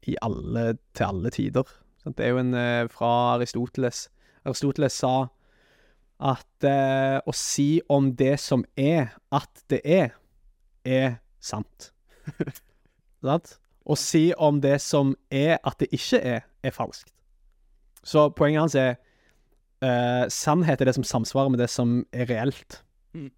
i 0.07 0.15
alle, 0.23 0.78
til 0.95 1.03
alle 1.03 1.30
tider. 1.36 1.67
Sant? 1.99 2.15
Det 2.15 2.23
er 2.23 2.32
jo 2.32 2.39
en 2.39 2.53
eh, 2.55 2.88
fra 2.88 3.09
Aristoteles. 3.36 4.05
Aristoteles 4.47 4.95
sa 4.95 5.28
at 6.23 6.65
eh, 6.65 7.19
å 7.19 7.34
si 7.36 7.82
om 7.91 8.13
det 8.15 8.38
som 8.39 8.63
er 8.80 9.11
at 9.36 9.65
det 9.67 9.82
er, 9.84 10.15
er 10.88 11.19
sant. 11.43 11.91
Sant? 13.28 13.57
Å 13.88 13.95
si 13.95 14.29
om 14.35 14.59
det 14.63 14.77
som 14.83 15.15
er 15.31 15.57
at 15.63 15.79
det 15.79 15.88
ikke 15.95 16.19
er, 16.19 16.43
er 16.63 16.75
falskt. 16.75 17.13
Så 18.03 18.29
poenget 18.35 18.65
hans 18.65 18.75
er 18.79 18.97
uh, 19.83 20.27
sannhet 20.31 20.81
er 20.81 20.89
det 20.89 20.97
som 20.97 21.07
samsvarer 21.07 21.53
med 21.53 21.63
det 21.63 21.69
som 21.71 22.01
er 22.11 22.27
reelt. 22.29 22.81
Mm. 23.15 23.31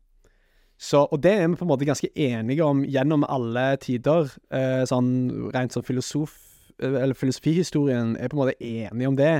Så, 0.79 1.03
og 1.05 1.21
det 1.21 1.35
er 1.35 1.47
vi 1.47 1.59
på 1.59 1.65
en 1.67 1.71
måte 1.73 1.87
ganske 1.87 2.09
enige 2.15 2.65
om 2.65 2.85
gjennom 2.87 3.25
alle 3.27 3.73
tider. 3.83 4.29
Eh, 4.47 4.85
sånn 4.87 5.09
rent 5.53 5.75
sånn 5.75 5.83
filosof... 5.83 6.37
Eller 6.79 7.11
filosofihistorien 7.19 8.13
er 8.15 8.31
på 8.31 8.37
en 8.37 8.39
måte 8.45 8.55
enige 8.63 9.09
om 9.09 9.17
det 9.19 9.33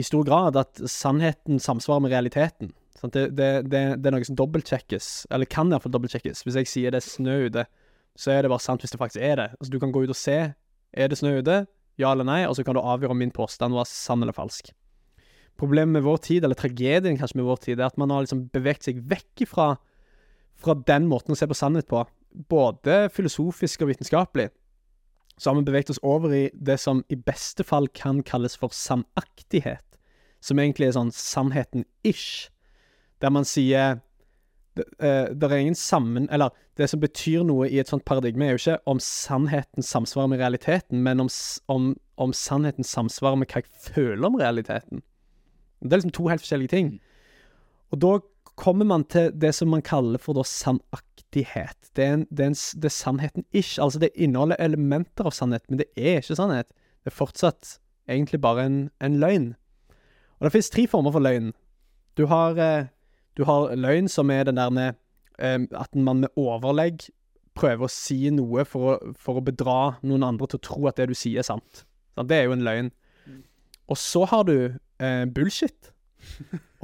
i 0.00 0.04
stor 0.06 0.24
grad, 0.24 0.56
at 0.56 0.80
sannheten 0.88 1.60
samsvarer 1.60 2.00
med 2.00 2.14
realiteten. 2.14 2.72
Det, 3.02 3.26
det, 3.36 3.50
det, 3.68 3.82
det 4.00 4.08
er 4.08 4.14
noe 4.14 4.24
som 4.24 4.38
dobbeltsjekkes, 4.38 5.08
eller 5.34 5.50
kan 5.50 5.68
iallfall 5.68 5.92
dobbeltsjekkes. 5.92 6.44
Hvis 6.46 6.56
jeg 6.62 6.70
sier 6.70 6.94
det 6.94 7.02
er 7.02 7.08
snø 7.10 7.34
ute, 7.50 7.66
så 8.18 8.34
er 8.34 8.44
det 8.44 8.52
bare 8.52 8.62
sant 8.62 8.82
hvis 8.84 8.92
det 8.92 9.00
faktisk 9.00 9.22
er 9.22 9.38
det. 9.40 9.48
Altså, 9.58 9.72
du 9.72 9.78
kan 9.80 9.92
gå 9.94 10.04
ut 10.04 10.12
og 10.12 10.18
se. 10.18 10.38
Er 10.92 11.08
det 11.08 11.18
snø 11.20 11.38
ute? 11.40 11.62
Ja 12.00 12.12
eller 12.12 12.26
nei? 12.28 12.42
Og 12.48 12.56
så 12.56 12.64
kan 12.66 12.76
du 12.76 12.82
avgjøre 12.82 13.14
om 13.14 13.20
min 13.20 13.32
påstand 13.34 13.76
var 13.76 13.88
sann 13.88 14.24
eller 14.24 14.36
falsk. 14.36 14.72
Problemet 15.60 15.98
med 15.98 16.04
vår 16.06 16.20
tid, 16.24 16.44
eller 16.44 16.58
tragedien 16.58 17.18
kanskje 17.20 17.38
med 17.38 17.46
vår 17.46 17.60
tid, 17.64 17.80
er 17.80 17.90
at 17.90 17.98
man 18.00 18.10
har 18.10 18.24
liksom 18.24 18.46
beveget 18.52 18.88
seg 18.88 19.02
vekk 19.08 19.44
ifra 19.46 19.74
fra 20.62 20.76
den 20.88 21.08
måten 21.10 21.34
å 21.34 21.38
se 21.38 21.48
på 21.48 21.56
sannhet 21.58 21.88
på, 21.90 22.02
både 22.48 23.08
filosofisk 23.12 23.82
og 23.82 23.92
vitenskapelig, 23.92 24.48
så 25.36 25.50
har 25.50 25.58
vi 25.58 25.66
beveget 25.66 25.90
oss 25.90 26.02
over 26.06 26.32
i 26.36 26.44
det 26.54 26.78
som 26.80 27.02
i 27.10 27.18
beste 27.18 27.64
fall 27.66 27.88
kan 27.96 28.22
kalles 28.26 28.54
for 28.58 28.74
sannaktighet, 28.76 29.84
som 30.44 30.60
egentlig 30.62 30.88
er 30.88 30.96
sånn 30.96 31.12
sannheten-ish, 31.14 32.48
der 33.22 33.32
man 33.34 33.46
sier 33.48 34.00
det, 34.78 34.84
eh, 35.04 35.28
det 35.34 35.48
er 35.48 35.56
ingen 35.60 35.78
sammen... 35.78 36.28
Eller 36.32 36.50
det 36.80 36.88
som 36.88 37.00
betyr 37.02 37.44
noe 37.44 37.68
i 37.68 37.78
et 37.82 37.90
sånt 37.90 38.06
paradigme, 38.08 38.46
er 38.46 38.54
jo 38.56 38.60
ikke 38.62 38.78
om 38.88 39.00
sannheten 39.02 39.84
samsvarer 39.84 40.30
med 40.32 40.40
realiteten, 40.40 41.02
men 41.04 41.20
om, 41.20 41.28
om, 41.68 41.90
om 42.16 42.32
sannheten 42.32 42.86
samsvarer 42.86 43.36
med 43.36 43.52
hva 43.52 43.60
jeg 43.60 43.92
føler 43.92 44.28
om 44.28 44.38
realiteten. 44.40 45.02
Det 45.82 45.92
er 45.92 46.00
liksom 46.00 46.14
to 46.16 46.28
helt 46.30 46.44
forskjellige 46.44 46.72
ting. 46.72 46.92
Og 47.92 48.00
da 48.00 48.14
kommer 48.56 48.88
man 48.88 49.04
til 49.04 49.32
det 49.36 49.52
som 49.56 49.68
man 49.72 49.84
kaller 49.84 50.20
for 50.22 50.40
sannaktighet. 50.46 51.92
Det 51.96 52.04
er, 52.04 52.24
det 52.30 52.48
det 52.56 52.88
er 52.88 52.94
sannheten 52.94 53.44
ikke. 53.52 53.82
Altså, 53.82 53.98
det 53.98 54.12
inneholder 54.14 54.56
elementer 54.60 55.28
av 55.28 55.36
sannhet, 55.36 55.64
men 55.68 55.80
det 55.82 55.88
er 55.96 56.20
ikke 56.20 56.38
sannhet. 56.38 56.68
Det 57.02 57.12
er 57.12 57.18
fortsatt 57.18 57.76
egentlig 58.08 58.40
bare 58.40 58.66
en, 58.66 58.78
en 59.00 59.18
løgn. 59.20 59.52
Og 60.38 60.46
det 60.46 60.52
finnes 60.52 60.72
tre 60.72 60.86
former 60.90 61.12
for 61.14 61.24
løgn. 61.24 61.52
Du 62.16 62.26
har, 62.26 62.58
eh, 62.58 62.86
du 63.38 63.44
har 63.48 63.72
løgn 63.78 64.10
som 64.12 64.30
er 64.30 64.46
den 64.48 64.60
der 64.60 64.72
med 64.74 64.98
eh, 65.38 65.58
at 65.72 65.94
man 65.96 66.24
med 66.24 66.40
overlegg 66.40 67.06
prøver 67.58 67.86
å 67.86 67.92
si 67.92 68.30
noe 68.32 68.64
for 68.68 68.94
å, 68.94 69.14
for 69.18 69.38
å 69.38 69.44
bedra 69.44 69.94
noen 70.04 70.24
andre 70.24 70.48
til 70.50 70.60
å 70.60 70.66
tro 70.68 70.88
at 70.88 71.00
det 71.00 71.10
du 71.12 71.16
sier 71.16 71.42
er 71.42 71.48
sant. 71.48 71.84
Det 72.16 72.36
er 72.36 72.48
jo 72.48 72.56
en 72.56 72.64
løgn. 72.66 72.92
Og 73.92 73.98
så 74.00 74.24
har 74.28 74.46
du 74.48 74.56
eh, 74.72 75.24
bullshit. 75.32 75.90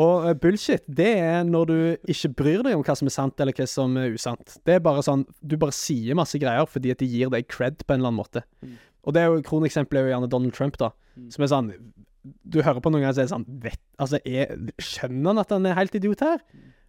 Og 0.02 0.28
eh, 0.28 0.34
bullshit, 0.38 0.84
det 0.86 1.10
er 1.20 1.46
når 1.48 1.70
du 1.70 1.78
ikke 2.12 2.32
bryr 2.40 2.64
deg 2.66 2.76
om 2.76 2.84
hva 2.86 2.96
som 2.98 3.08
er 3.08 3.14
sant 3.14 3.40
eller 3.40 3.56
hva 3.56 3.68
som 3.70 3.96
er 4.00 4.12
usant. 4.14 4.58
Det 4.66 4.76
er 4.76 4.84
bare 4.84 5.04
sånn 5.04 5.24
Du 5.40 5.56
bare 5.60 5.74
sier 5.74 6.18
masse 6.18 6.38
greier 6.40 6.68
fordi 6.70 6.92
at 6.94 7.02
de 7.02 7.08
gir 7.08 7.32
deg 7.32 7.48
cred 7.50 7.84
på 7.84 7.94
en 7.94 8.02
eller 8.02 8.12
annen 8.12 8.20
måte. 8.20 8.44
Mm. 8.62 8.76
Og 9.08 9.14
det 9.14 9.22
er 9.22 9.32
jo 9.32 9.44
kroneksempelet 9.46 10.02
er 10.02 10.08
jo 10.08 10.14
gjerne 10.14 10.30
Donald 10.32 10.56
Trump, 10.56 10.76
da. 10.80 10.92
Mm. 11.16 11.30
Som 11.34 11.44
er 11.44 11.52
sånn 11.52 11.72
Du 12.22 12.58
hører 12.62 12.82
på 12.82 12.90
noen 12.90 13.04
ganger 13.04 13.16
så 13.16 13.22
er 13.22 13.28
det 13.28 13.34
sånn 13.34 13.46
vet, 13.62 13.80
Altså, 14.02 14.18
er, 14.26 14.56
skjønner 14.82 15.32
han 15.32 15.42
at 15.44 15.54
han 15.54 15.68
er 15.68 15.78
helt 15.78 15.94
idiot 15.98 16.24
her? 16.24 16.42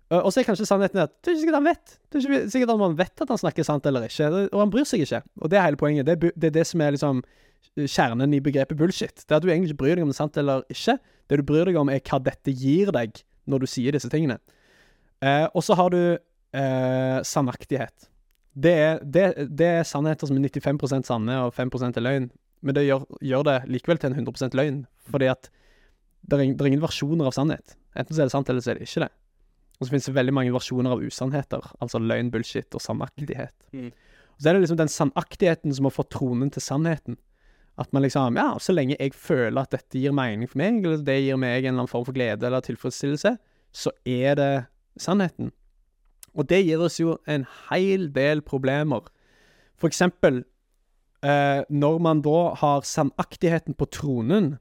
Uh, 0.10 0.24
og 0.24 0.32
så 0.34 0.42
er 0.42 0.48
kanskje 0.48 0.66
sannheten 0.66 1.04
at 1.04 1.12
det 1.22 1.30
er 1.30 1.36
ikke 1.36 1.44
sikkert 1.44 1.60
han 1.60 1.68
vet. 1.70 1.92
Er 2.18 2.48
sikkert 2.50 2.74
han 2.74 2.98
vet 2.98 3.24
at 3.26 3.34
han 3.34 3.42
snakker 3.44 3.68
sant 3.68 3.86
eller 3.86 4.08
ikke, 4.10 4.30
og 4.50 4.64
han 4.64 4.74
bryr 4.74 4.88
seg 4.90 5.06
ikke. 5.06 5.22
Og 5.38 5.52
det 5.52 5.60
er 5.60 5.68
hele 5.68 5.80
poenget. 5.80 6.08
Det 6.08 6.16
er, 6.18 6.34
det 6.34 6.50
er 6.50 6.56
det 6.58 6.66
som 6.66 6.82
er 6.82 6.96
liksom 6.96 7.22
kjernen 7.78 8.34
i 8.34 8.42
begrepet 8.44 8.78
bullshit. 8.80 9.22
Det 9.22 9.32
er 9.32 9.38
at 9.38 9.46
du 9.46 9.52
egentlig 9.52 9.74
ikke 9.74 9.84
bryr 9.84 9.96
deg 9.98 10.06
om 10.06 10.12
det 10.12 10.18
er 10.18 10.22
sant 10.24 10.40
eller 10.42 10.66
ikke. 10.74 10.98
Det 11.30 11.40
du 11.40 11.46
bryr 11.46 11.70
deg 11.70 11.78
om, 11.80 11.92
er 11.94 12.02
hva 12.02 12.20
dette 12.26 12.54
gir 12.56 12.92
deg 12.96 13.22
når 13.50 13.64
du 13.64 13.70
sier 13.70 13.96
disse 13.96 14.10
tingene. 14.12 14.40
Eh, 15.22 15.46
og 15.54 15.64
så 15.66 15.78
har 15.78 15.94
du 15.94 16.02
eh, 16.02 17.20
sannaktighet. 17.28 18.10
Det 18.60 18.74
er, 18.74 19.02
det, 19.04 19.26
det 19.56 19.70
er 19.80 19.88
sannheter 19.88 20.28
som 20.28 20.38
er 20.38 20.50
95% 20.50 21.08
sanne 21.08 21.38
og 21.46 21.54
5 21.56 21.70
er 21.92 22.04
løgn, 22.04 22.30
men 22.62 22.76
det 22.76 22.86
gjør, 22.86 23.06
gjør 23.24 23.46
det 23.48 23.58
likevel 23.72 24.02
til 24.02 24.12
en 24.12 24.20
100 24.20 24.58
løgn, 24.60 24.84
fordi 25.10 25.30
at 25.32 25.50
det 26.30 26.36
er, 26.36 26.44
det 26.52 26.62
er 26.62 26.70
ingen 26.72 26.84
versjoner 26.84 27.30
av 27.30 27.36
sannhet. 27.36 27.78
Enten 27.96 28.16
så 28.16 28.24
er 28.24 28.30
det 28.30 28.36
sant, 28.36 28.50
eller 28.52 28.64
så 28.64 28.74
er 28.74 28.80
det 28.80 28.90
ikke 28.90 29.06
det. 29.06 29.14
Og 29.80 29.88
så 29.88 29.94
finnes 29.94 30.10
det 30.10 30.16
veldig 30.18 30.36
mange 30.36 30.52
versjoner 30.54 30.92
av 30.92 31.04
usannheter, 31.04 31.72
altså 31.80 32.02
løgn, 32.04 32.32
bullshit 32.34 32.76
og 32.76 32.84
sannaktighet. 32.84 33.56
Mm. 33.72 33.94
Og 34.36 34.44
så 34.44 34.50
er 34.50 34.58
det 34.58 34.64
liksom 34.66 34.80
den 34.80 34.92
sannaktigheten 34.92 35.76
som 35.76 35.88
har 35.88 35.96
fått 35.96 36.12
tronen 36.16 36.52
til 36.52 36.64
sannheten. 36.64 37.18
At 37.80 37.94
man 37.96 38.04
liksom 38.04 38.36
Ja, 38.36 38.58
så 38.60 38.76
lenge 38.76 38.98
jeg 39.00 39.14
føler 39.16 39.62
at 39.62 39.72
dette 39.72 40.00
gir 40.00 40.12
mening 40.12 40.50
for 40.52 40.60
meg, 40.60 40.84
eller 40.84 41.00
det 41.04 41.16
gir 41.24 41.40
meg 41.40 41.64
en 41.64 41.72
eller 41.72 41.78
annen 41.86 41.92
form 41.92 42.06
for 42.08 42.16
glede 42.16 42.44
eller 42.44 42.64
tilfredsstillelse, 42.66 43.38
så 43.72 43.92
er 44.04 44.36
det 44.36 44.66
sannheten. 45.00 45.54
Og 46.36 46.50
det 46.50 46.66
gir 46.66 46.84
oss 46.84 47.00
jo 47.00 47.16
en 47.28 47.46
hel 47.70 48.10
del 48.12 48.42
problemer. 48.42 49.08
For 49.80 49.88
eksempel 49.88 50.44
eh, 51.26 51.62
når 51.70 52.02
man 52.04 52.22
da 52.26 52.42
har 52.60 52.86
sannaktigheten 52.88 53.78
på 53.80 53.88
tronen, 53.94 54.58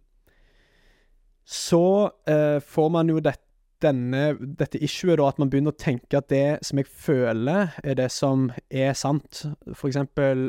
så 1.48 2.10
eh, 2.28 2.58
får 2.60 2.90
man 2.92 3.12
jo 3.12 3.22
dette 3.24 3.48
denne, 3.82 4.32
dette 4.58 4.80
issuet 4.82 5.18
da, 5.20 5.28
at 5.30 5.38
man 5.38 5.50
begynner 5.52 5.74
å 5.74 5.78
tenke 5.78 6.18
at 6.18 6.28
det 6.32 6.58
som 6.66 6.80
jeg 6.80 6.88
føler, 6.90 7.74
er 7.86 7.98
det 7.98 8.08
som 8.10 8.48
er 8.74 8.90
sant. 8.98 9.44
For 9.70 9.90
eksempel 9.90 10.48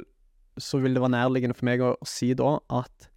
så 0.60 0.80
vil 0.82 0.96
det 0.96 1.04
være 1.04 1.14
nærliggende 1.14 1.56
for 1.58 1.70
meg 1.70 1.84
å, 1.86 1.94
å 1.94 2.10
si 2.10 2.32
da 2.38 2.58
at 2.80 3.10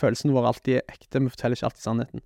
følelsene 0.00 0.34
våre 0.34 0.52
alltid 0.52 0.78
er 0.78 0.94
ekte, 0.94 1.20
vi 1.20 1.32
forteller 1.32 1.58
ikke 1.58 1.70
alltid 1.70 1.86
sannheten. 1.86 2.24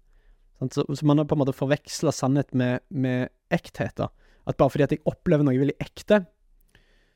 Så, 0.70 0.84
så 0.84 1.08
man 1.08 1.20
har 1.20 1.26
på 1.28 1.36
en 1.36 1.42
måte 1.42 1.56
forveksla 1.56 2.12
sannhet 2.14 2.52
med, 2.56 2.84
med 2.88 3.32
ekthet. 3.52 3.96
da. 3.98 4.10
At 4.48 4.60
bare 4.60 4.72
fordi 4.72 4.86
at 4.86 4.94
jeg 4.94 5.04
opplever 5.08 5.46
noe 5.46 5.58
veldig 5.60 5.76
ekte, 5.82 6.22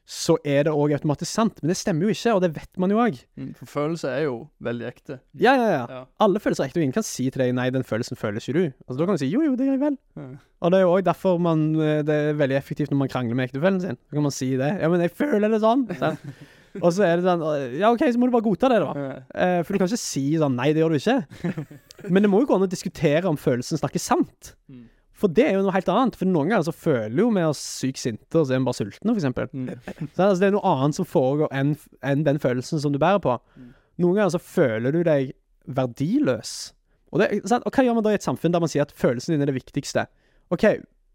så 0.09 0.39
er 0.41 0.63
det 0.65 0.73
òg 0.73 0.95
automatisk 0.97 1.29
sant. 1.29 1.59
Men 1.61 1.69
det 1.69 1.77
stemmer 1.77 2.09
jo 2.09 2.15
ikke, 2.15 2.33
og 2.33 2.41
det 2.41 2.49
vet 2.55 2.79
man 2.81 2.93
jo 2.95 2.97
òg. 3.03 3.19
Mm, 3.37 3.51
For 3.59 3.69
følelser 3.75 4.15
er 4.15 4.23
jo 4.25 4.37
veldig 4.65 4.87
ekte. 4.89 5.19
Ja, 5.37 5.53
ja, 5.53 5.67
ja. 5.75 5.83
Ja. 5.93 5.99
Alle 6.25 6.41
følelser 6.41 6.65
er 6.65 6.71
ekte, 6.71 6.81
og 6.81 6.87
ingen 6.87 6.97
kan 6.97 7.05
si 7.05 7.27
til 7.29 7.43
deg 7.43 7.53
'nei, 7.53 7.69
den 7.75 7.85
følelsen 7.85 8.17
føler 8.17 8.41
ikke 8.41 8.57
du'. 8.57 8.73
Altså, 8.89 8.97
Da 8.99 9.05
kan 9.05 9.15
du 9.19 9.21
si 9.21 9.29
'jo, 9.29 9.43
jo, 9.45 9.53
det 9.55 9.67
gjør 9.69 9.77
jeg 9.77 9.85
vel'. 9.85 9.99
Ja. 10.17 10.29
Og 10.63 10.71
det 10.73 10.79
er 10.79 10.83
jo 10.87 10.95
òg 10.97 11.05
derfor 11.05 11.39
man, 11.39 11.75
eh, 11.77 12.01
det 12.03 12.15
er 12.17 12.33
veldig 12.41 12.57
effektivt 12.57 12.91
når 12.91 12.99
man 13.05 13.09
krangler 13.09 13.37
med 13.37 13.51
ektefellen 13.51 13.81
sin. 13.81 13.99
Så 14.09 14.15
kan 14.17 14.23
man 14.23 14.33
si 14.33 14.57
det. 14.57 14.81
'Ja, 14.81 14.89
men 14.89 15.01
jeg 15.01 15.13
føler 15.13 15.49
det 15.51 15.61
sånn'. 15.61 15.85
sånn. 15.99 16.19
Og 16.83 16.93
så 16.93 17.03
er 17.05 17.17
det 17.17 17.25
sånn 17.25 17.79
Ja, 17.79 17.91
OK, 17.93 18.01
så 18.01 18.17
må 18.19 18.27
du 18.27 18.33
bare 18.33 18.49
godta 18.49 18.69
det, 18.69 18.81
da. 18.81 19.23
Eh, 19.35 19.63
for 19.63 19.73
du 19.75 19.79
kan 19.79 19.89
ikke 19.89 19.99
si 20.01 20.37
sånn 20.41 20.57
'nei, 20.57 20.73
det 20.73 20.81
gjør 20.81 20.97
du 20.97 20.97
ikke'. 20.97 21.27
Men 22.13 22.23
det 22.23 22.31
må 22.31 22.41
jo 22.41 22.47
gå 22.47 22.55
an 22.57 22.65
å 22.65 22.71
diskutere 22.71 23.25
om 23.29 23.37
følelsen 23.37 23.77
snakker 23.77 24.01
sant. 24.01 24.55
Mm. 24.71 24.89
For 25.19 25.33
det 25.35 25.49
er 25.49 25.57
jo 25.57 25.65
noe 25.67 25.75
helt 25.75 25.91
annet. 25.91 26.17
For 26.19 26.29
noen 26.31 26.53
ganger 26.53 26.69
så 26.69 26.75
føler 26.75 27.19
jo 27.19 27.29
vi 27.35 27.43
oss 27.43 27.61
sykt 27.81 28.01
sinte, 28.03 28.31
og 28.39 28.47
så 28.47 28.55
er 28.55 28.61
vi 28.61 28.69
bare 28.69 28.79
sultne, 28.79 29.15
eksempel. 29.19 29.49
Mm. 29.51 29.71
Så 30.15 30.29
altså, 30.29 30.39
det 30.39 30.49
er 30.49 30.55
noe 30.55 30.75
annet 30.77 30.99
som 30.99 31.09
foregår 31.09 31.51
enn 31.59 31.75
enn 32.07 32.23
den 32.27 32.39
følelsen 32.43 32.83
som 32.83 32.95
du 32.95 33.01
bærer 33.03 33.23
på. 33.25 33.35
Mm. 33.59 33.73
Noen 34.05 34.21
ganger 34.21 34.37
så 34.37 34.43
føler 34.43 34.95
du 34.95 35.01
deg 35.07 35.33
verdiløs. 35.79 36.53
Og, 37.11 37.23
det, 37.23 37.29
sant? 37.49 37.65
og 37.67 37.75
hva 37.75 37.85
gjør 37.85 37.97
man 37.99 38.07
da 38.07 38.13
i 38.13 38.19
et 38.21 38.27
samfunn 38.27 38.55
der 38.55 38.63
man 38.63 38.71
sier 38.71 38.85
at 38.85 38.95
følelsen 38.95 39.35
din 39.35 39.43
er 39.43 39.51
det 39.51 39.57
viktigste? 39.57 40.07
OK, 40.55 40.67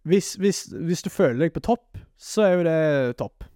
hvis, 0.09 0.33
hvis, 0.41 0.65
hvis 0.73 1.05
du 1.05 1.09
føler 1.13 1.45
deg 1.45 1.55
på 1.55 1.63
topp, 1.63 2.01
så 2.19 2.47
er 2.47 2.57
jo 2.57 2.65
det 2.67 2.81
topp. 3.21 3.47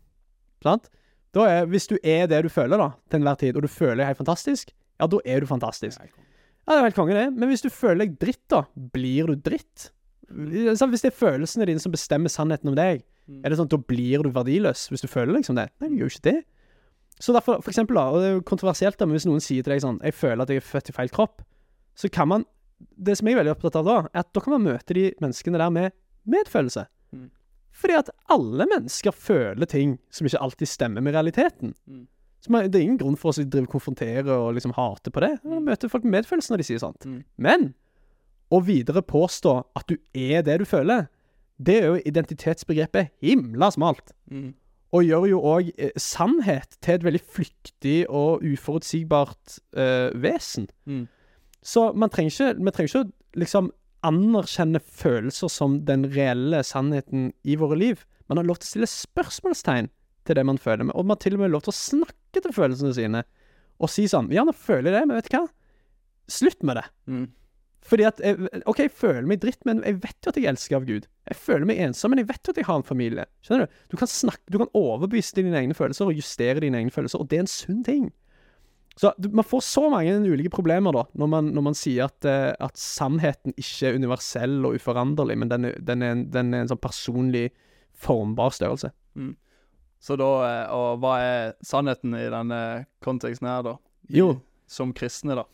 Sant? 0.64 0.88
Da 1.36 1.44
er, 1.52 1.68
hvis 1.70 1.90
du 1.92 1.98
er 2.00 2.30
det 2.32 2.40
du 2.46 2.50
føler 2.54 2.80
da, 2.80 2.92
til 3.12 3.20
enhver 3.20 3.42
tid, 3.42 3.58
og 3.58 3.68
du 3.68 3.72
føler 3.72 4.00
deg 4.00 4.14
helt 4.14 4.22
fantastisk, 4.22 4.72
ja, 4.98 5.10
da 5.12 5.20
er 5.28 5.44
du 5.44 5.50
fantastisk. 5.50 6.00
Ja, 6.00 6.72
det 6.72 6.80
er 6.80 6.88
helt 6.88 6.98
konge, 6.98 7.18
det. 7.18 7.28
Men 7.36 7.52
hvis 7.52 7.66
du 7.66 7.70
føler 7.72 8.06
deg 8.06 8.16
dritt, 8.22 8.44
da, 8.52 8.64
blir 8.96 9.30
du 9.30 9.38
dritt? 9.44 9.92
Sant? 10.28 10.92
Hvis 10.92 11.02
det 11.06 11.14
er 11.14 11.18
følelsene 11.18 11.66
dine 11.70 11.80
som 11.80 11.92
bestemmer 11.94 12.32
sannheten 12.32 12.68
om 12.74 12.76
deg, 12.76 13.04
Mm. 13.28 13.42
er 13.44 13.50
det 13.50 13.58
sånn 13.60 13.68
at 13.68 13.74
da 13.76 13.78
blir 13.78 14.24
du 14.24 14.30
verdiløs 14.32 14.86
hvis 14.88 15.02
du 15.04 15.08
føler 15.12 15.34
liksom 15.36 15.56
det? 15.56 15.66
Nei, 15.82 15.90
du 15.90 15.96
gjør 15.98 16.08
jo 16.08 16.16
ikke 16.16 16.32
det. 16.32 16.46
Så 17.20 17.34
derfor, 17.34 17.62
for 17.62 17.72
eksempel, 17.72 17.96
da, 17.96 18.06
og 18.08 18.22
det 18.22 18.28
er 18.30 18.36
jo 18.38 18.42
kontroversielt, 18.48 18.96
da, 18.98 19.06
men 19.06 19.18
hvis 19.18 19.26
noen 19.28 19.42
sier 19.44 19.64
til 19.64 19.74
deg 19.74 19.82
sånn 19.82 20.00
'Jeg 20.02 20.14
føler 20.14 20.42
at 20.44 20.48
jeg 20.50 20.58
er 20.58 20.62
født 20.62 20.90
i 20.90 20.94
feil 20.94 21.10
kropp', 21.10 21.42
så 21.96 22.10
kan 22.12 22.28
man 22.28 22.46
Det 22.96 23.18
som 23.18 23.28
jeg 23.28 23.34
er 23.36 23.44
veldig 23.44 23.56
opptatt 23.58 23.76
av 23.76 23.86
da, 23.86 23.98
er 24.14 24.20
at 24.20 24.32
da 24.34 24.40
kan 24.40 24.54
man 24.54 24.74
møte 24.74 24.94
de 24.94 25.12
menneskene 25.20 25.58
der 25.58 25.70
med 25.72 25.92
medfølelse. 26.30 26.86
Mm. 27.12 27.32
Fordi 27.74 27.94
at 27.98 28.10
alle 28.30 28.66
mennesker 28.68 29.12
føler 29.12 29.66
ting 29.66 29.98
som 30.12 30.28
ikke 30.28 30.40
alltid 30.40 30.68
stemmer 30.68 31.02
med 31.02 31.14
realiteten. 31.16 31.74
Mm. 31.90 32.08
Så 32.40 32.50
man, 32.52 32.70
det 32.70 32.76
er 32.76 32.84
ingen 32.86 33.00
grunn 33.00 33.18
for 33.18 33.30
oss 33.30 33.40
å 33.40 33.50
drive 33.50 33.66
konfrontere 33.68 34.28
og 34.30 34.54
liksom 34.54 34.74
hate 34.74 35.10
på 35.10 35.20
det. 35.20 35.40
Man 35.44 35.66
møter 35.66 35.90
folk 35.90 36.04
med 36.04 36.24
medfølelse 36.24 36.52
når 36.52 36.58
de 36.58 36.64
sier 36.64 36.78
sånt. 36.78 37.04
Mm. 37.04 37.24
Men 37.38 37.74
å 38.54 38.62
videre 38.64 39.04
påstå 39.04 39.56
at 39.78 39.90
du 39.90 39.98
er 40.16 40.46
det 40.48 40.60
du 40.62 40.66
føler, 40.68 41.08
det 41.58 41.76
er 41.82 41.88
jo 41.90 42.06
identitetsbegrepet 42.06 43.16
himla 43.24 43.72
smalt. 43.74 44.14
Mm. 44.32 44.54
Og 44.96 45.04
gjør 45.04 45.26
jo 45.28 45.40
òg 45.44 45.72
eh, 45.76 45.92
sannhet 46.00 46.78
til 46.84 46.96
et 46.96 47.06
veldig 47.06 47.24
flyktig 47.34 47.98
og 48.08 48.46
uforutsigbart 48.46 49.58
eh, 49.76 50.14
vesen. 50.16 50.70
Mm. 50.86 51.08
Så 51.66 51.90
man 51.98 52.14
trenger 52.14 52.32
ikke, 52.32 52.54
vi 52.62 52.74
trenger 52.76 52.94
ikke 52.94 53.04
å 53.04 53.42
liksom 53.42 53.72
anerkjenne 54.08 54.80
følelser 54.80 55.52
som 55.52 55.82
den 55.88 56.06
reelle 56.14 56.62
sannheten 56.64 57.32
i 57.44 57.58
våre 57.60 57.76
liv. 57.80 58.06
Man 58.30 58.40
har 58.40 58.48
lov 58.48 58.62
til 58.62 58.68
å 58.68 58.72
stille 58.72 58.92
spørsmålstegn 58.92 59.90
til 60.28 60.38
det 60.38 60.46
man 60.48 60.60
føler, 60.60 60.86
med, 60.86 60.96
og 60.96 61.08
man 61.08 61.16
har 61.16 61.24
til 61.24 61.38
og 61.38 61.44
med 61.44 61.54
lov 61.54 61.66
til 61.66 61.74
å 61.74 61.80
snakke 61.80 62.44
til 62.44 62.56
følelsene 62.56 62.94
sine. 62.96 63.24
Og 63.78 63.92
si 63.92 64.08
sånn 64.10 64.32
Ja, 64.34 64.44
nå 64.48 64.56
føler 64.58 64.92
jeg 64.92 64.96
det, 64.96 65.04
men 65.08 65.20
vet 65.20 65.30
du 65.30 65.36
hva? 65.38 65.44
Slutt 66.32 66.64
med 66.68 66.80
det. 66.80 66.88
Mm. 67.08 67.28
Fordi 67.86 68.08
at 68.08 68.20
jeg, 68.24 68.50
OK, 68.68 68.82
jeg 68.84 68.92
føler 68.92 69.28
meg 69.30 69.42
dritt, 69.44 69.62
men 69.68 69.80
jeg 69.86 70.00
vet 70.04 70.26
jo 70.26 70.32
at 70.34 70.40
jeg 70.40 70.50
elsker 70.50 70.80
av 70.80 70.88
Gud. 70.88 71.06
Jeg 71.30 71.40
føler 71.40 71.68
meg 71.70 71.82
ensom, 71.86 72.12
men 72.12 72.24
jeg 72.24 72.30
vet 72.32 72.48
jo 72.48 72.54
at 72.54 72.62
jeg 72.62 72.68
har 72.68 72.80
en 72.80 72.88
familie. 72.88 73.28
Skjønner 73.46 73.68
du? 73.68 73.82
Du 73.94 73.98
kan 74.00 74.10
snakke, 74.12 74.44
du 74.52 74.58
kan 74.62 74.72
overbevise 74.76 75.38
dine 75.38 75.56
egne 75.60 75.78
følelser 75.78 76.10
og 76.10 76.18
justere 76.18 76.64
dine 76.64 76.82
egne 76.82 76.94
følelser, 76.94 77.22
og 77.22 77.30
det 77.32 77.40
er 77.40 77.46
en 77.46 77.52
sunn 77.52 77.84
ting. 77.88 78.10
Så 78.98 79.14
du, 79.22 79.30
Man 79.30 79.46
får 79.46 79.62
så 79.62 79.86
mange 79.94 80.16
ulike 80.26 80.50
problemer 80.50 80.96
da, 80.96 81.06
når 81.14 81.30
man, 81.30 81.52
når 81.54 81.66
man 81.70 81.78
sier 81.78 82.10
at, 82.10 82.26
eh, 82.26 82.52
at 82.66 82.80
sannheten 82.82 83.54
ikke 83.56 83.92
er 83.92 84.00
universell 84.02 84.58
og 84.66 84.80
uforanderlig, 84.80 85.38
men 85.38 85.52
den 85.54 85.70
er, 85.70 85.78
den 85.86 86.04
er, 86.04 86.16
en, 86.16 86.24
den 86.34 86.54
er 86.54 86.66
en 86.66 86.72
sånn 86.74 86.82
personlig, 86.82 87.52
formbar 87.98 88.52
størrelse. 88.54 88.92
Så 90.02 90.18
da 90.22 90.28
eh, 90.46 90.74
Og 90.78 91.00
hva 91.02 91.16
er 91.22 91.56
sannheten 91.66 92.14
i 92.18 92.28
denne 92.34 92.60
konteksten 93.06 93.50
her, 93.50 93.64
da? 93.66 93.78
Jo. 94.14 94.36
Som 94.70 94.94
kristne, 94.98 95.38
da. 95.38 95.46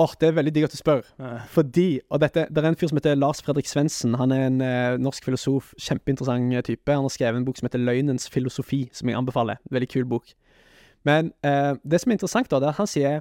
Åh, 0.00 0.12
det 0.20 0.30
er 0.30 0.36
veldig 0.38 0.52
digg 0.56 0.64
at 0.64 0.72
du 0.72 0.78
spør. 0.80 1.02
Ja. 1.20 1.42
Fordi, 1.52 2.00
og 2.08 2.22
dette, 2.22 2.46
Det 2.48 2.64
er 2.64 2.68
en 2.68 2.76
fyr 2.76 2.88
som 2.88 2.96
heter 2.96 3.18
Lars 3.18 3.42
Fredrik 3.44 3.68
Svendsen. 3.68 4.14
Han 4.16 4.32
er 4.32 4.46
en 4.46 4.60
eh, 4.64 4.96
norsk 4.96 5.24
filosof. 5.24 5.74
Kjempeinteressant 5.76 6.64
type. 6.64 6.92
Han 6.92 7.04
har 7.04 7.12
skrevet 7.12 7.36
en 7.36 7.44
bok 7.44 7.58
som 7.58 7.68
heter 7.68 7.78
'Løgnens 7.78 8.30
filosofi', 8.30 8.88
som 8.92 9.08
jeg 9.08 9.18
anbefaler. 9.18 9.56
Veldig 9.70 9.88
kul 9.88 10.06
bok. 10.06 10.32
Men 11.04 11.32
eh, 11.44 11.74
det 11.90 12.00
som 12.00 12.10
er 12.10 12.16
interessant, 12.16 12.50
da, 12.50 12.56
det 12.56 12.66
er 12.66 12.74
at 12.74 12.80
han 12.80 12.86
sier 12.86 13.20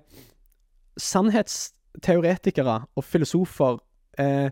sannhetsteoretikere 1.00 2.86
og 2.96 3.04
filosofer 3.04 3.80
eh, 4.20 4.50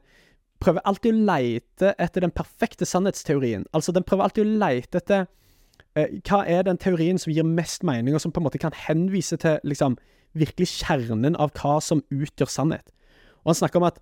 prøver 0.59 0.83
alltid 0.85 1.13
å 1.13 1.25
leite 1.27 1.93
etter 1.99 2.23
den 2.23 2.31
perfekte 2.31 2.85
sannhetsteorien. 2.85 3.65
Altså, 3.73 3.91
den 3.91 4.03
prøver 4.03 4.23
alltid 4.27 4.45
å 4.45 4.59
leite 4.59 5.01
etter 5.01 5.25
eh, 5.95 6.19
hva 6.27 6.43
er 6.47 6.63
den 6.67 6.77
teorien 6.77 7.19
som 7.21 7.33
gir 7.33 7.47
mest 7.47 7.83
mening, 7.87 8.15
og 8.15 8.23
som 8.23 8.31
på 8.31 8.41
en 8.41 8.47
måte 8.47 8.61
kan 8.61 8.75
henvise 8.87 9.37
til 9.37 9.59
liksom 9.63 9.97
virkelig 10.39 10.69
kjernen 10.81 11.37
av 11.39 11.53
hva 11.57 11.77
som 11.83 12.03
utgjør 12.13 12.51
sannhet. 12.51 12.93
Og 13.43 13.53
han 13.53 13.59
snakker 13.61 13.81
om 13.81 13.87
at 13.89 13.99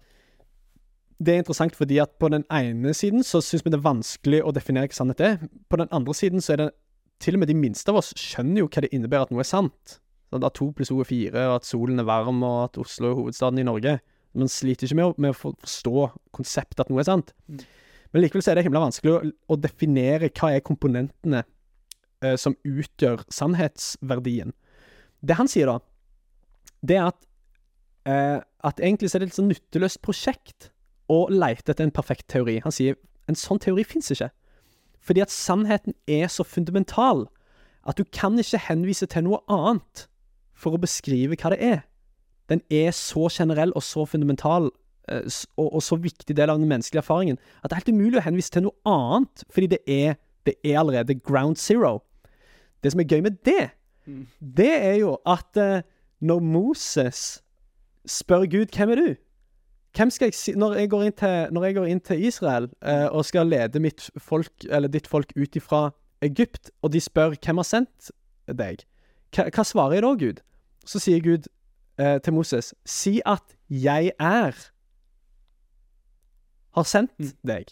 det 1.23 1.31
er 1.31 1.43
interessant 1.43 1.75
fordi 1.77 1.99
at 2.03 2.11
på 2.19 2.27
den 2.31 2.43
ene 2.51 2.91
siden 2.97 3.23
så 3.23 3.39
syns 3.43 3.63
vi 3.63 3.71
det 3.71 3.79
er 3.79 3.85
vanskelig 3.85 4.41
å 4.43 4.51
definere 4.55 4.89
hva 4.89 4.97
sannhet 4.97 5.23
er. 5.23 5.37
På 5.71 5.79
den 5.79 5.91
andre 5.95 6.15
siden 6.17 6.43
så 6.43 6.55
er 6.55 6.63
det 6.63 6.71
til 7.23 7.37
og 7.37 7.43
med 7.43 7.51
de 7.51 7.55
minste 7.57 7.93
av 7.93 8.01
oss 8.01 8.11
skjønner 8.19 8.63
jo 8.63 8.67
hva 8.67 8.83
det 8.83 8.91
innebærer 8.95 9.29
at 9.29 9.31
noe 9.31 9.43
er 9.43 9.47
sant. 9.47 9.99
Sånn 10.33 10.43
at 10.43 10.57
to 10.57 10.71
pluss 10.75 10.91
to 10.91 10.99
er 10.99 11.07
fire, 11.07 11.45
og 11.47 11.61
at 11.61 11.67
solen 11.67 12.01
er 12.01 12.07
varm, 12.07 12.43
og 12.43 12.65
at 12.65 12.79
Oslo 12.81 13.11
er 13.11 13.17
hovedstaden 13.19 13.61
i 13.61 13.67
Norge. 13.67 13.99
Man 14.35 14.51
sliter 14.51 14.89
ikke 14.89 14.97
med 14.99 15.21
med 15.23 15.31
å 15.31 15.37
forstå 15.37 16.09
konseptet 16.35 16.83
at 16.83 16.91
noe 16.91 16.99
er 16.99 17.07
sant. 17.07 17.31
Mm. 17.47 17.61
Men 18.11 18.23
likevel 18.23 18.43
så 18.43 18.51
er 18.51 18.59
det 18.59 18.65
himla 18.65 18.83
vanskelig 18.83 19.13
å, 19.13 19.19
å 19.51 19.59
definere 19.59 20.31
hva 20.31 20.51
er 20.55 20.65
komponentene 20.65 21.45
eh, 22.23 22.35
som 22.39 22.57
utgjør 22.67 23.23
sannhetsverdien. 23.31 24.51
Det 25.25 25.37
han 25.39 25.49
sier 25.51 25.71
da, 25.71 25.79
det 26.87 26.97
er 26.99 27.09
at, 27.11 27.19
eh, 28.09 28.39
at 28.63 28.79
egentlig 28.79 29.11
så 29.11 29.17
er 29.17 29.25
det 29.25 29.31
et 29.31 29.37
sånn 29.39 29.51
nytteløst 29.51 30.01
prosjekt 30.05 30.69
å 31.11 31.25
leite 31.29 31.71
etter 31.71 31.85
en 31.85 31.93
perfekt 31.93 32.27
teori. 32.33 32.59
Han 32.63 32.73
sier 32.73 32.97
en 33.29 33.37
sånn 33.37 33.61
teori 33.61 33.85
fins 33.87 34.11
ikke. 34.13 34.31
Fordi 35.05 35.21
at 35.21 35.33
sannheten 35.33 35.93
er 36.09 36.29
så 36.33 36.45
fundamental 36.47 37.27
at 37.85 37.99
du 37.99 38.05
kan 38.09 38.37
ikke 38.41 38.63
henvise 38.65 39.05
til 39.09 39.27
noe 39.27 39.43
annet 39.51 40.07
for 40.57 40.73
å 40.73 40.81
beskrive 40.81 41.37
hva 41.37 41.51
det 41.53 41.61
er. 41.61 41.83
Den 42.49 42.61
er 42.73 42.91
så 42.95 43.27
generell 43.33 43.73
og 43.77 43.85
så 43.85 44.05
fundamental 44.09 44.71
eh, 45.09 45.25
og, 45.57 45.67
og 45.77 45.81
så 45.85 45.97
viktig 46.01 46.37
del 46.37 46.49
av 46.49 46.61
den 46.61 46.69
menneskelige 46.69 47.03
erfaringen 47.03 47.37
at 47.61 47.69
det 47.69 47.75
er 47.75 47.83
helt 47.83 47.93
umulig 47.93 48.21
å 48.21 48.25
henvise 48.25 48.53
til 48.53 48.65
noe 48.67 48.89
annet, 48.89 49.45
fordi 49.53 49.71
det 49.75 49.81
er, 49.85 50.17
det 50.45 50.57
er 50.63 50.81
allerede 50.81 51.17
ground 51.21 51.61
zero. 51.61 51.99
Det 52.81 52.93
som 52.93 53.01
er 53.01 53.09
gøy 53.09 53.25
med 53.25 53.41
det, 53.45 53.71
Mm. 54.05 54.27
det 54.37 54.69
er 54.69 54.95
jo 54.99 55.15
at 55.25 55.57
eh, 55.57 55.81
når 56.25 56.39
Moses 56.41 57.21
spør 58.05 58.45
Gud 58.49 58.65
'Hvem 58.73 58.89
er 58.89 58.95
du?' 58.95 59.15
Hvem 59.95 60.09
skal 60.11 60.25
jeg 60.25 60.33
si 60.33 60.51
Når 60.51 60.73
jeg 60.75 60.89
går 60.89 61.03
inn 61.03 61.13
til, 61.13 61.47
når 61.53 61.63
jeg 61.63 61.75
går 61.75 61.85
inn 61.85 61.99
til 61.99 62.23
Israel 62.25 62.69
eh, 62.85 63.05
og 63.05 63.25
skal 63.25 63.47
lede 63.47 63.79
mitt 63.79 64.09
folk, 64.17 64.51
eller 64.69 64.87
ditt 64.91 65.07
folk 65.07 65.31
ut 65.37 65.55
ifra 65.55 65.91
Egypt, 66.21 66.71
og 66.81 66.93
de 66.93 66.99
spør 67.01 67.35
hvem 67.45 67.57
har 67.57 67.63
sendt 67.63 68.11
deg, 68.47 68.83
hva, 69.35 69.47
hva 69.55 69.63
svarer 69.63 69.93
jeg 69.93 70.03
da, 70.03 70.11
Gud? 70.25 70.41
Så 70.85 70.99
sier 70.99 71.21
Gud 71.23 71.47
eh, 71.99 72.19
til 72.19 72.33
Moses, 72.33 72.73
si 72.85 73.21
at 73.25 73.55
jeg 73.69 74.11
er 74.19 74.51
har 76.75 76.83
sendt 76.83 77.11
Mm. 77.19 77.31
deg. 77.47 77.65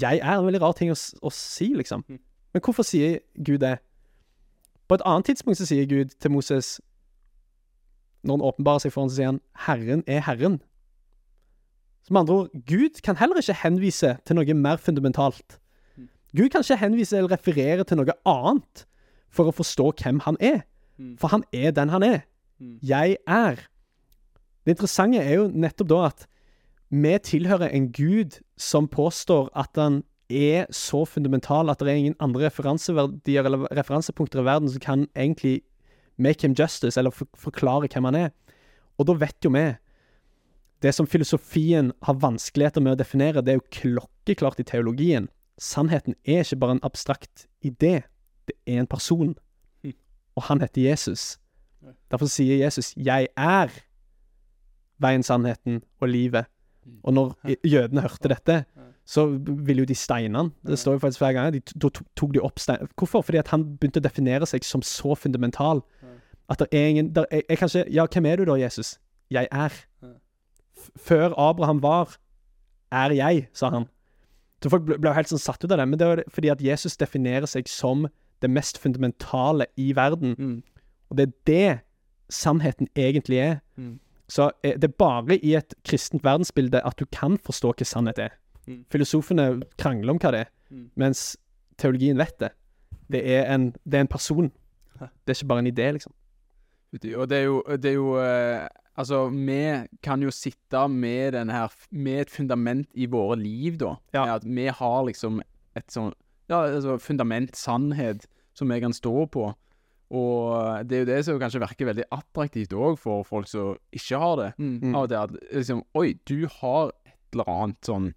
Jeg 0.00 0.18
er 0.22 0.38
en 0.38 0.46
veldig 0.46 0.60
rar 0.60 0.72
ting 0.72 0.90
å, 0.90 0.96
å 1.22 1.30
si, 1.30 1.74
liksom. 1.74 2.04
Mm. 2.08 2.18
Men 2.52 2.62
hvorfor 2.64 2.82
sier 2.82 3.18
Gud 3.44 3.58
det? 3.58 3.78
På 4.88 4.94
et 4.94 5.02
annet 5.04 5.24
tidspunkt 5.24 5.58
så 5.58 5.66
sier 5.66 5.86
Gud 5.86 6.14
til 6.20 6.30
Moses 6.30 6.80
Når 8.26 8.38
han 8.38 8.48
åpenbarer 8.48 8.84
seg 8.84 8.94
for 8.94 9.04
ham, 9.04 9.10
så 9.10 9.16
sier 9.16 9.30
han 9.30 9.40
'Herren 9.66 10.02
er 10.06 10.20
Herren'. 10.26 10.58
Så 12.06 12.12
med 12.12 12.20
andre 12.20 12.34
ord, 12.34 12.50
Gud 12.66 13.02
kan 13.02 13.16
heller 13.16 13.36
ikke 13.36 13.62
henvise 13.62 14.16
til 14.26 14.36
noe 14.36 14.54
mer 14.54 14.76
fundamentalt. 14.76 15.58
Mm. 15.96 16.08
Gud 16.36 16.48
kan 16.50 16.62
ikke 16.62 16.76
henvise 16.76 17.16
eller 17.16 17.32
referere 17.32 17.84
til 17.84 17.96
noe 17.96 18.14
annet 18.26 18.86
for 19.28 19.50
å 19.50 19.54
forstå 19.54 19.92
hvem 20.02 20.20
han 20.22 20.36
er. 20.40 20.60
Mm. 20.98 21.16
For 21.18 21.28
han 21.28 21.42
er 21.52 21.70
den 21.70 21.88
han 21.88 22.02
er. 22.02 22.20
Mm. 22.60 22.78
Jeg 22.82 23.16
er. 23.26 23.56
Det 24.64 24.76
interessante 24.76 25.18
er 25.18 25.34
jo 25.34 25.48
nettopp 25.48 25.88
da 25.88 26.02
at 26.06 26.26
vi 26.90 27.18
tilhører 27.18 27.74
en 27.74 27.90
gud 27.92 28.38
som 28.56 28.86
påstår 28.88 29.50
at 29.58 29.74
han 29.74 30.04
er 30.30 30.66
så 30.74 31.04
fundamental 31.06 31.70
at 31.70 31.80
det 31.80 31.90
er 31.90 32.00
ingen 32.00 32.18
andre 32.22 32.46
referanseverdier 32.46 33.46
eller 33.46 33.66
referansepunkter 33.74 34.42
i 34.42 34.46
verden 34.46 34.70
som 34.70 34.82
kan 34.82 35.06
egentlig 35.14 35.60
make 36.18 36.42
him 36.42 36.54
justice, 36.58 36.98
eller 36.98 37.10
for 37.10 37.28
forklare 37.36 37.88
hvem 37.92 38.04
han 38.04 38.14
er. 38.14 38.30
Og 38.98 39.06
da 39.06 39.12
vet 39.12 39.44
jo 39.44 39.50
vi 39.50 39.76
Det 40.82 40.92
som 40.94 41.06
filosofien 41.06 41.92
har 42.02 42.18
vanskeligheter 42.20 42.82
med 42.84 42.92
å 42.92 42.98
definere, 43.00 43.40
det 43.40 43.54
er 43.54 43.56
jo 43.56 43.70
klokkeklart 43.72 44.60
i 44.60 44.62
teologien. 44.62 45.30
Sannheten 45.58 46.14
er 46.28 46.44
ikke 46.44 46.58
bare 46.60 46.76
en 46.76 46.84
abstrakt 46.84 47.46
idé, 47.64 48.04
det 48.44 48.54
er 48.66 48.82
en 48.82 48.86
person. 48.86 49.34
Hm. 49.82 49.94
Og 50.36 50.42
han 50.42 50.60
heter 50.60 50.82
Jesus. 50.82 51.38
Derfor 52.10 52.26
sier 52.26 52.58
Jesus 52.60 52.94
'Jeg 52.94 53.28
er 53.36 53.68
veien, 54.98 55.22
sannheten 55.22 55.82
og 56.00 56.08
livet'. 56.08 56.44
Mm. 56.84 57.00
Og 57.02 57.14
når 57.14 57.34
jødene 57.64 58.00
hørte 58.00 58.28
dette, 58.28 58.64
så 59.06 59.26
ville 59.38 59.82
jo 59.82 59.86
de 59.86 59.94
steine 59.94 60.38
han. 60.38 60.52
Det 60.66 60.78
står 60.78 60.92
jo 60.92 60.98
faktisk 60.98 61.18
flere 61.18 61.32
ganger. 61.32 61.50
De, 61.50 61.90
tok 62.16 62.34
de 62.34 62.42
opp 62.42 62.58
stein. 62.58 62.88
Hvorfor? 62.98 63.22
Fordi 63.22 63.38
at 63.38 63.48
han 63.48 63.62
begynte 63.78 64.02
å 64.02 64.06
definere 64.06 64.46
seg 64.46 64.66
som 64.66 64.82
så 64.82 65.14
fundamental. 65.14 65.82
At 66.48 66.58
det 66.62 66.68
er 66.72 66.86
ingen 66.92 67.12
der, 67.14 67.24
jeg, 67.32 67.42
jeg 67.48 67.58
kan 67.58 67.68
ikke 67.74 67.92
Ja, 67.92 68.06
hvem 68.06 68.26
er 68.26 68.36
du 68.36 68.44
da, 68.44 68.54
Jesus? 68.60 68.98
Jeg 69.30 69.48
er. 69.52 69.72
Før 70.96 71.34
Abraham 71.38 71.82
var, 71.82 72.16
er 72.92 73.10
jeg, 73.16 73.48
sa 73.52 73.70
han. 73.70 73.88
Så 74.62 74.70
folk 74.70 74.84
ble, 74.86 74.98
ble 74.98 75.10
jo 75.10 75.16
helt 75.18 75.28
sånn 75.32 75.42
satt 75.42 75.64
ut 75.64 75.72
av 75.72 75.78
det. 75.80 75.88
Men 75.88 75.98
det 75.98 76.06
var 76.08 76.22
fordi 76.32 76.50
at 76.52 76.62
Jesus 76.62 76.96
definerer 76.96 77.46
seg 77.50 77.68
som 77.68 78.06
det 78.44 78.50
mest 78.52 78.78
fundamentale 78.78 79.66
i 79.80 79.90
verden. 79.96 80.36
Mm. 80.38 80.56
Og 81.10 81.18
det 81.18 81.26
er 81.26 81.32
det 81.46 81.80
sannheten 82.32 82.88
egentlig 82.96 83.40
er. 83.42 83.58
Mm. 83.76 83.96
Så 84.28 84.50
eh, 84.66 84.74
det 84.78 84.90
er 84.90 84.96
bare 84.98 85.36
i 85.38 85.54
et 85.58 85.74
kristent 85.86 86.24
verdensbilde 86.26 86.80
at 86.86 86.98
du 86.98 87.06
kan 87.14 87.38
forstå 87.38 87.72
hva 87.78 87.86
sannhet 87.86 88.18
er. 88.22 88.36
Mm. 88.66 88.84
Filosofene 88.92 89.48
krangler 89.78 90.14
om 90.14 90.22
hva 90.22 90.32
det 90.34 90.44
er, 90.46 90.52
Mm. 90.66 90.88
mens 90.98 91.36
teologien 91.78 92.18
vet 92.18 92.34
det. 92.42 92.48
Det 93.06 93.20
er 93.30 93.44
en, 93.54 93.68
det 93.86 93.94
er 93.94 94.00
en 94.02 94.08
person. 94.10 94.48
Det 94.98 95.30
er 95.30 95.36
ikke 95.36 95.46
bare 95.46 95.62
en 95.62 95.68
idé, 95.70 95.84
liksom. 95.94 96.12
Og 97.16 97.28
det 97.28 97.36
er 97.38 97.44
jo, 97.44 97.62
det 97.76 97.84
er 97.92 97.94
jo 97.98 98.16
eh, 98.22 98.68
Altså, 98.98 99.28
vi 99.28 99.88
kan 100.02 100.22
jo 100.22 100.30
sitte 100.32 100.88
med 100.88 101.32
den 101.34 101.50
her 101.52 101.68
Med 101.92 102.20
et 102.22 102.30
fundament 102.30 102.88
i 102.94 103.04
våre 103.06 103.36
liv, 103.36 103.76
da. 103.78 103.96
Ja. 104.14 104.24
At 104.36 104.44
vi 104.44 104.66
har 104.72 105.04
liksom 105.04 105.42
et 105.76 105.86
sånn 105.92 106.14
Ja, 106.48 106.62
altså 106.64 106.96
fundament, 106.98 107.56
sannhet, 107.56 108.24
som 108.54 108.68
vi 108.70 108.80
kan 108.80 108.92
stå 108.94 109.26
på. 109.28 109.50
Og 110.14 110.86
det 110.88 110.94
er 110.96 111.00
jo 111.02 111.08
det 111.08 111.24
som 111.26 111.38
kanskje 111.42 111.60
virker 111.60 111.88
veldig 111.90 112.04
attraktivt 112.14 112.72
òg 112.72 112.96
for 113.02 113.24
folk 113.26 113.48
som 113.50 113.74
ikke 113.92 114.20
har 114.22 114.36
det. 114.40 114.52
Mm. 114.62 114.94
Av 114.94 115.08
det 115.10 115.18
at 115.18 115.34
liksom 115.52 115.82
Oi, 115.98 116.14
du 116.24 116.46
har 116.60 116.92
et 117.04 117.34
eller 117.34 117.50
annet 117.50 117.82
sånn 117.90 118.12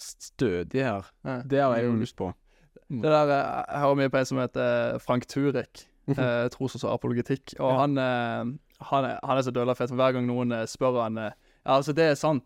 stødig 0.00 0.82
her. 0.84 1.06
Ja. 1.24 1.42
Det 1.44 1.60
har 1.62 1.76
jeg 1.76 1.84
jo 1.86 1.92
Mm. 1.92 2.00
lyst 2.00 2.16
på. 2.16 2.32
Det 2.90 3.02
der, 3.02 3.30
eh, 3.30 3.64
Jeg 3.72 3.80
hører 3.80 3.94
mye 3.96 4.08
på 4.10 4.18
en 4.18 4.24
som 4.26 4.38
heter 4.38 4.98
Frank 5.00 5.26
Turek. 5.26 5.86
eh, 6.18 6.48
tros- 6.48 6.82
og 6.84 6.90
apologetikk. 6.98 7.54
Og 7.60 7.70
Ja. 7.70 7.78
han, 7.80 7.98
eh, 7.98 8.52
han, 8.90 9.04
er, 9.04 9.18
han 9.22 9.38
er 9.38 9.42
så 9.42 9.52
dølla 9.54 9.74
for 9.78 9.86
hver 9.86 10.12
gang 10.16 10.26
noen 10.26 10.52
eh, 10.52 10.64
spør 10.66 11.02
han 11.04 11.16
Ja, 11.22 11.30
altså, 11.78 11.94
det 11.94 12.10
er 12.10 12.14
sant. 12.18 12.42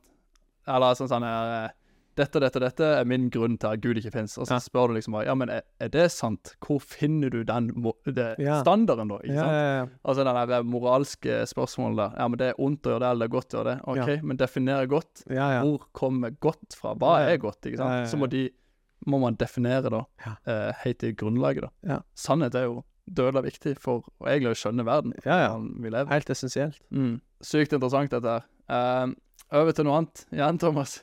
Eller 0.66 0.94
sånn 0.98 1.08
sånn 1.08 1.22
her 1.24 1.70
Dette, 2.16 2.40
dette, 2.40 2.56
dette 2.58 2.80
er 2.96 3.04
min 3.04 3.26
grunn 3.28 3.58
til 3.60 3.68
at 3.74 3.80
Gud 3.84 3.98
ikke 4.00 4.10
fins. 4.14 4.38
Og 4.40 4.46
så 4.48 4.54
Ja. 4.56 4.58
spør 4.64 4.88
du 4.88 4.94
liksom 4.96 5.12
bare 5.12 5.26
Ja, 5.26 5.34
men 5.34 5.50
er, 5.50 5.62
er 5.78 5.88
det 5.92 6.06
sant? 6.12 6.54
Hvor 6.64 6.80
finner 6.80 7.28
du 7.30 7.44
den 7.44 7.68
det, 8.06 8.38
Ja. 8.40 8.62
standarden, 8.62 9.08
da? 9.08 9.18
Ikke 9.18 9.36
sant? 9.36 9.92
Altså 10.02 10.24
den 10.24 10.48
der 10.48 10.62
moralske 10.64 11.42
spørsmålet 11.46 11.96
der. 11.96 12.14
Ja, 12.18 12.28
men 12.28 12.38
det 12.38 12.48
er 12.48 12.54
ondt 12.58 12.82
å 12.88 12.94
gjøre 12.96 13.00
det, 13.00 13.10
eller 13.10 13.26
det 13.28 13.30
er 13.30 13.36
godt 13.36 13.52
å 13.52 13.58
gjøre 13.58 13.74
det. 13.74 13.80
OK, 14.16 14.22
men 14.24 14.36
definere 14.38 14.88
godt. 14.88 15.24
Hvor 15.28 15.78
kommer 15.92 16.30
godt 16.40 16.72
fra? 16.74 16.94
Hva 16.94 17.18
er 17.28 17.36
godt? 17.36 17.60
ikke 17.68 17.76
sant? 17.76 18.08
Så 18.08 18.16
må 18.16 18.28
de 18.30 18.48
må 19.06 19.20
man 19.20 19.36
definere 19.36 19.90
da, 19.90 20.04
eh, 20.46 20.72
helt 20.84 21.04
i 21.04 21.12
grunnlaget. 21.12 21.68
da. 21.84 22.00
Sannhet 22.16 22.54
er 22.54 22.64
jo 22.64 22.82
dødelig 23.06 23.52
viktig 23.52 23.76
for 23.82 24.06
å 24.20 24.28
egentlig 24.28 24.58
skjønne 24.60 24.86
verden 24.86 25.14
Ja, 25.24 25.38
ja. 25.44 25.56
vi 25.58 25.90
lever. 25.92 26.10
Helt 26.10 26.30
essensielt. 26.32 26.80
Mm. 26.90 27.18
Sykt 27.44 27.74
interessant 27.76 28.14
dette 28.14 28.38
her. 28.38 28.46
Uh, 28.66 29.14
over 29.54 29.74
til 29.74 29.86
noe 29.86 30.00
annet 30.00 30.24
igjen, 30.34 30.58
Thomas. 30.62 30.98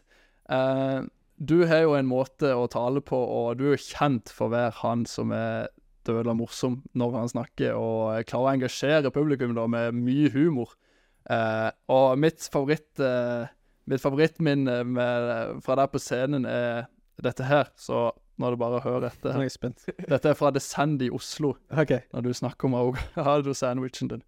Uh, 0.51 1.07
du 1.39 1.63
har 1.67 1.85
jo 1.85 1.95
en 1.97 2.09
måte 2.09 2.51
å 2.55 2.67
tale 2.71 3.01
på, 3.03 3.17
og 3.17 3.57
du 3.59 3.65
er 3.69 3.75
jo 3.75 3.85
kjent 3.85 4.31
for 4.31 4.49
å 4.49 4.53
være 4.53 4.75
han 4.81 5.07
som 5.09 5.31
er 5.35 5.71
dødelig 6.07 6.35
morsom 6.41 6.81
når 6.99 7.17
han 7.17 7.31
snakker, 7.31 7.75
og 7.79 8.27
klarer 8.29 8.49
å 8.49 8.53
engasjere 8.57 9.13
publikum 9.15 9.55
da 9.57 9.65
med 9.71 9.95
mye 9.95 10.31
humor. 10.33 10.75
Uh, 11.23 11.71
og 11.87 12.19
mitt 12.19 12.43
favoritt 12.51 12.99
eh, 12.99 13.47
Mitt 13.87 13.99
favorittminne 13.99 14.77
med, 14.87 15.57
fra 15.63 15.75
der 15.75 15.89
på 15.91 15.99
scenen 15.99 16.45
er 16.47 16.85
dette 17.19 17.43
her, 17.43 17.67
så 17.75 18.13
nå 18.37 18.47
er 18.47 18.55
det 18.55 18.59
bare 18.59 18.79
å 18.79 18.83
høre 18.83 19.09
Nå 19.09 19.09
er 19.09 19.13
etter. 19.13 19.41
jeg 19.45 19.51
spent. 19.53 19.83
Dette 20.13 20.29
er 20.31 20.37
fra 20.39 20.49
The 20.51 20.59
Sand 20.63 21.01
i 21.05 21.09
Oslo, 21.13 21.53
okay. 21.71 22.01
når 22.13 22.21
du 22.27 22.33
snakker 22.33 22.65
om 22.69 22.75
avokado-sandwichen 22.81 24.09
din. 24.13 24.23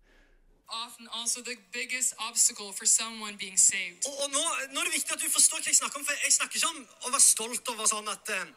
often 0.86 1.08
also 1.22 1.42
the 1.42 1.56
biggest 1.72 2.16
obstacle 2.30 2.72
for 2.74 2.86
someone 2.86 3.38
being 3.38 3.58
saved. 3.58 4.02
Og, 4.10 4.14
og 4.24 4.28
nå, 4.34 4.42
nå 4.74 4.80
er 4.82 4.86
det 4.90 4.94
viktig 4.98 5.14
at 5.14 5.22
du 5.22 5.30
forstår 5.30 5.62
hva 5.62 5.70
jeg 5.72 5.78
snakker 5.78 6.00
om, 6.02 6.06
for 6.08 6.26
jeg 6.26 6.34
snakker 6.38 6.58
ikke 6.58 6.72
om 6.74 6.82
å 7.08 7.14
være 7.14 7.22
stolt 7.26 7.70
over 7.74 7.86
sånn 7.92 8.10
at, 8.12 8.32
eh, 8.34 8.48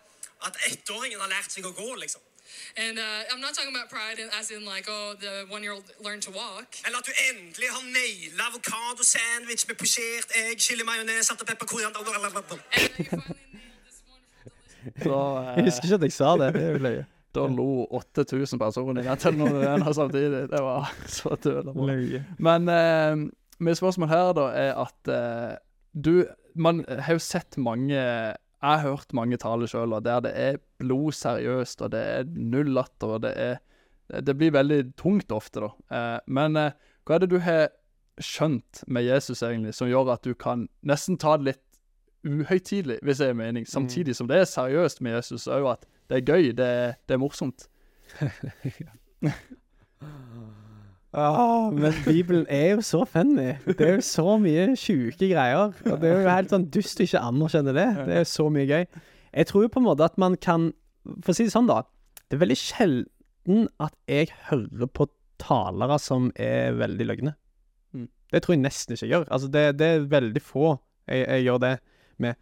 at 0.49 0.57
ettåringen 0.71 1.21
har 1.21 1.31
lært 1.33 1.53
seg 1.53 1.69
å 1.69 1.73
gå, 1.77 1.89
liksom. 2.01 2.25
And 2.81 2.99
uh, 2.99 3.29
I'm 3.31 3.41
not 3.45 3.53
talking 3.55 3.75
about 3.77 3.91
pride 3.91 4.19
in- 4.19 4.33
as 4.41 4.51
in 4.51 4.65
like, 4.65 4.89
oh, 4.89 5.13
the 5.21 5.45
one 5.53 5.63
year 5.63 5.75
old 5.77 5.85
learned 6.01 6.23
to 6.23 6.33
walk. 6.33 6.81
Eller 6.89 6.99
at 6.99 7.05
du 7.05 7.13
endelig 7.29 7.69
har 7.77 7.85
naila 7.85 8.49
avokadosandwich 8.49 9.69
med 9.69 9.77
posjert 9.77 10.33
egg, 10.47 10.57
chili, 10.65 10.83
majones, 10.89 11.29
salt 11.29 11.45
og 11.45 11.47
pepper, 11.53 11.69
koriander 11.69 12.01
delicious. 14.85 15.07
eh, 15.07 15.55
Jeg 15.57 15.65
husker 15.69 15.85
ikke 15.89 15.95
at 16.01 16.07
jeg 16.09 16.13
sa 16.17 16.37
det. 16.41 16.49
Det 16.55 16.63
er 16.63 16.73
jo 16.77 16.83
løye. 16.89 17.07
Da 17.37 17.43
lo 17.45 17.85
8000 17.93 18.59
personer 18.59 19.03
i 19.03 19.05
den 19.05 19.19
telenovela 19.21 19.93
samtidig. 19.93 20.47
Det 20.51 20.61
var 20.65 20.87
så 21.07 21.35
tull. 21.37 21.69
Men 22.41 22.69
eh, 22.73 23.17
mitt 23.61 23.77
spørsmål 23.79 24.09
her 24.09 24.31
da 24.39 24.47
er 24.57 24.73
at 24.81 25.11
eh, 25.13 25.57
du 25.93 26.25
Man 26.59 26.81
har 26.89 27.13
jo 27.15 27.19
sett 27.23 27.59
mange 27.61 27.95
Jeg 27.95 28.35
har 28.65 28.81
hørt 28.83 29.13
mange 29.15 29.37
taler 29.39 29.69
sjøl 29.71 29.93
der 30.03 30.21
det 30.25 30.33
er 30.35 30.57
blodseriøst, 30.83 31.83
og 31.85 31.93
det 31.93 32.01
er 32.01 32.25
null 32.35 32.73
latter, 32.75 33.13
og 33.19 33.23
det 33.23 33.35
er 33.37 33.59
Det 34.25 34.35
blir 34.41 34.51
veldig 34.57 34.97
tungt 34.97 35.31
ofte, 35.37 35.61
da. 35.61 35.69
Eh, 35.93 36.19
men 36.33 36.57
eh, 36.57 36.73
hva 37.05 37.15
er 37.19 37.27
det 37.27 37.31
du 37.31 37.39
har 37.45 37.69
skjønt 38.19 38.83
med 38.89 39.05
Jesus, 39.05 39.43
egentlig, 39.47 39.75
som 39.77 39.87
gjør 39.89 40.15
at 40.17 40.25
du 40.25 40.33
kan 40.35 40.65
nesten 40.83 41.19
ta 41.21 41.37
det 41.37 41.45
litt 41.53 41.68
uhøytidelig, 42.27 42.99
hvis 43.03 43.19
det 43.23 43.29
er 43.29 43.39
mening, 43.39 43.69
samtidig 43.69 44.17
som 44.17 44.29
det 44.29 44.41
er 44.41 44.45
seriøst 44.45 45.01
med 45.01 45.19
Jesus, 45.19 45.47
òg, 45.47 45.73
at 45.73 45.87
det 46.11 46.17
er 46.17 46.27
gøy, 46.27 46.51
det 46.57 46.67
er, 46.67 46.93
det 47.09 47.15
er 47.15 47.23
morsomt. 47.23 47.69
Ah, 51.13 51.73
men 51.73 51.93
Bibelen 52.05 52.47
er 52.49 52.75
jo 52.75 52.81
så 52.85 53.05
funny. 53.09 53.55
Det 53.65 53.81
er 53.81 53.95
jo 53.95 54.01
så 54.05 54.37
mye 54.39 54.75
sjuke 54.77 55.31
greier. 55.31 55.73
Og 55.89 56.01
det 56.03 56.11
er 56.11 56.21
jo 56.21 56.29
helt 56.29 56.53
sånn 56.53 56.67
dust 56.69 57.01
å 57.01 57.07
ikke 57.07 57.23
anerkjenne 57.25 57.73
det. 57.73 57.87
Det 58.05 58.13
er 58.13 58.21
jo 58.21 58.29
så 58.29 58.49
mye 58.53 58.67
gøy. 58.69 58.85
Jeg 59.33 59.49
tror 59.49 59.65
jo 59.65 59.71
på 59.73 59.81
en 59.81 59.87
måte 59.89 60.05
at 60.05 60.19
man 60.21 60.37
kan 60.37 60.71
For 61.25 61.33
å 61.33 61.37
si 61.39 61.47
det 61.49 61.55
sånn, 61.55 61.71
da. 61.71 61.81
Det 62.29 62.37
er 62.37 62.43
veldig 62.43 62.59
sjelden 62.61 63.69
at 63.81 63.95
jeg 64.11 64.29
hører 64.51 64.91
på 64.93 65.07
talere 65.41 65.97
som 66.03 66.29
er 66.37 66.77
veldig 66.77 67.07
løgne. 67.09 67.33
Mm. 67.97 68.11
Det 68.29 68.43
tror 68.45 68.55
jeg 68.55 68.65
nesten 68.67 68.93
ikke 68.93 69.07
jeg 69.07 69.15
gjør. 69.15 69.25
Altså, 69.33 69.49
det, 69.55 69.63
det 69.81 69.89
er 69.89 70.05
veldig 70.13 70.43
få 70.45 70.75
jeg, 71.09 71.23
jeg 71.25 71.47
gjør 71.47 71.63
det 71.65 71.73
med. 72.23 72.39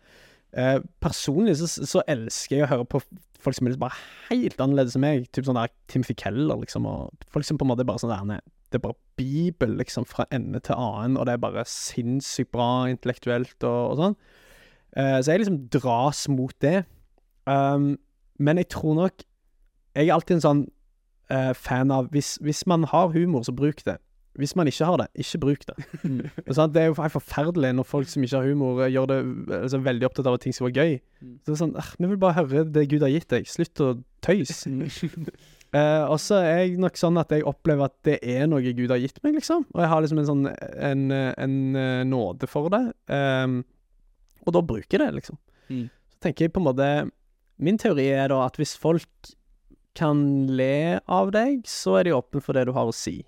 Eh, 0.56 0.78
personlig 1.04 1.56
så, 1.60 1.68
så 1.68 2.02
elsker 2.08 2.58
jeg 2.58 2.66
å 2.66 2.70
høre 2.70 2.88
på 2.88 3.02
folk 3.42 3.56
som 3.58 3.68
er 3.68 3.78
bare 3.80 3.98
helt 4.30 4.60
annerledes 4.62 4.96
enn 4.96 5.04
meg. 5.04 5.26
Typ 5.34 5.48
sånn 5.48 5.58
der 5.58 5.72
Timothy 5.92 6.16
Keller, 6.18 6.58
liksom. 6.62 6.88
Og 6.88 7.26
folk 7.32 7.46
som 7.46 7.60
på 7.60 7.66
en 7.66 7.74
måte 7.74 7.86
bare 7.86 8.02
sånn 8.02 8.14
der 8.14 8.44
det 8.66 8.80
er 8.80 8.82
bare 8.82 8.98
Bibel, 9.16 9.76
liksom, 9.78 10.04
fra 10.10 10.26
ende 10.34 10.58
til 10.60 10.74
annen, 10.74 11.16
og 11.16 11.28
det 11.28 11.36
er 11.36 11.42
bare 11.44 11.62
sinnssykt 11.70 12.50
bra 12.52 12.88
intellektuelt 12.90 13.54
og, 13.62 13.92
og 13.92 14.00
sånn. 14.00 14.16
Eh, 14.96 15.18
så 15.22 15.32
jeg 15.32 15.44
liksom 15.44 15.60
dras 15.72 16.24
mot 16.32 16.54
det. 16.64 16.80
Um, 17.46 17.94
men 18.42 18.58
jeg 18.58 18.66
tror 18.74 18.96
nok 18.98 19.22
Jeg 19.94 20.08
er 20.08 20.16
alltid 20.16 20.34
en 20.34 20.42
sånn 20.42 20.62
eh, 21.30 21.52
fan 21.54 21.92
av 21.94 22.08
hvis, 22.10 22.34
hvis 22.42 22.64
man 22.66 22.82
har 22.90 23.14
humor, 23.14 23.46
så 23.46 23.54
bruk 23.56 23.80
det. 23.86 23.96
Hvis 24.36 24.54
man 24.58 24.68
ikke 24.68 24.88
har 24.88 25.00
det, 25.00 25.06
ikke 25.22 25.40
bruk 25.42 25.66
det. 25.68 25.76
Mm. 26.02 26.20
Det 26.76 26.82
er 26.82 26.88
jo 26.90 26.96
forferdelig 26.96 27.72
når 27.76 27.88
folk 27.88 28.08
som 28.10 28.24
ikke 28.24 28.40
har 28.40 28.48
humor, 28.50 28.82
eh, 28.84 28.92
gjør 28.92 29.08
det 29.10 29.18
altså, 29.62 29.80
veldig 29.84 30.08
opptatt 30.08 30.28
av 30.28 30.36
at 30.36 30.44
ting 30.44 30.54
skal 30.56 30.68
være 30.68 30.84
gøy. 30.84 30.96
Mm. 31.20 31.34
Så 31.40 31.48
det 31.48 31.54
er 31.54 31.60
sånn 31.62 31.76
«Ah, 31.80 31.90
Vi 31.98 32.10
vil 32.10 32.20
bare 32.20 32.38
høre 32.40 32.64
det 32.68 32.88
Gud 32.90 33.04
har 33.06 33.12
gitt 33.12 33.28
deg. 33.32 33.48
Slutt 33.48 33.82
å 33.84 33.90
tøys. 34.26 34.66
Mm. 34.68 34.82
uh, 35.76 36.04
og 36.12 36.18
så 36.22 36.42
er 36.42 36.60
jeg 36.64 36.80
nok 36.82 37.00
sånn 37.00 37.20
at 37.22 37.32
jeg 37.32 37.46
opplever 37.48 37.88
at 37.88 37.96
det 38.08 38.18
er 38.22 38.50
noe 38.50 38.74
Gud 38.76 38.92
har 38.92 39.00
gitt 39.00 39.22
meg, 39.24 39.38
liksom. 39.40 39.64
Og 39.74 39.82
jeg 39.84 39.92
har 39.92 40.04
liksom 40.04 40.22
en 40.22 40.30
sånn 40.32 40.44
en, 40.52 41.06
en, 41.14 41.56
en 41.76 42.10
nåde 42.10 42.50
for 42.50 42.72
det. 42.74 42.84
Um, 43.08 43.62
og 44.46 44.54
da 44.54 44.62
bruker 44.62 44.98
jeg 44.98 45.02
det, 45.02 45.12
liksom. 45.20 45.40
Mm. 45.72 45.86
Så 46.12 46.22
tenker 46.28 46.46
jeg 46.46 46.54
på 46.54 46.62
en 46.62 46.68
måte 46.68 46.86
Min 47.56 47.78
teori 47.80 48.04
er 48.12 48.28
da 48.30 48.44
at 48.44 48.58
hvis 48.60 48.76
folk 48.78 49.32
kan 49.96 50.18
le 50.52 51.00
av 51.08 51.32
deg, 51.32 51.62
så 51.64 51.96
er 51.98 52.04
de 52.06 52.16
åpne 52.16 52.42
for 52.44 52.56
det 52.56 52.66
du 52.68 52.74
har 52.76 52.90
å 52.90 52.94
si. 52.94 53.22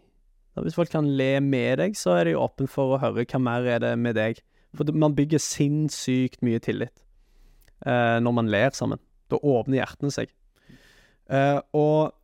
Hvis 0.65 0.77
folk 0.79 0.91
kan 0.93 1.09
le 1.19 1.41
med 1.45 1.79
deg, 1.81 1.97
så 1.99 2.17
er 2.19 2.29
de 2.29 2.37
åpne 2.39 2.69
for 2.71 2.95
å 2.95 3.01
høre 3.03 3.27
hva 3.29 3.41
mer 3.43 3.67
er 3.69 3.83
det 3.85 3.93
med 3.99 4.17
deg. 4.19 4.41
For 4.77 4.89
man 4.93 5.17
bygger 5.17 5.41
sinnssykt 5.41 6.43
mye 6.45 6.61
tillit 6.63 6.95
eh, 7.87 8.19
når 8.21 8.37
man 8.37 8.51
ler 8.53 8.75
sammen. 8.77 9.01
Da 9.29 9.41
åpner 9.41 9.81
hjertene 9.81 10.13
seg. 10.15 10.33
Eh, 11.29 11.61
og 11.77 12.15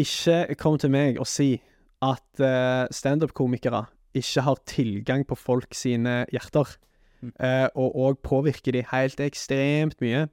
ikke 0.00 0.54
kom 0.58 0.78
til 0.80 0.92
meg 0.94 1.18
og 1.20 1.28
si 1.28 1.56
at 2.00 2.40
uh, 2.40 2.86
standup-komikere 2.88 3.82
ikke 4.16 4.44
har 4.46 4.62
tilgang 4.64 5.26
på 5.28 5.36
folk 5.36 5.74
sine 5.76 6.22
hjerter, 6.32 6.78
Mm. 7.20 7.32
eh, 7.36 7.68
og 7.76 7.96
òg 8.00 8.22
påvirker 8.24 8.72
de 8.72 8.80
helt 8.92 9.20
ekstremt 9.20 9.98
mye. 10.00 10.28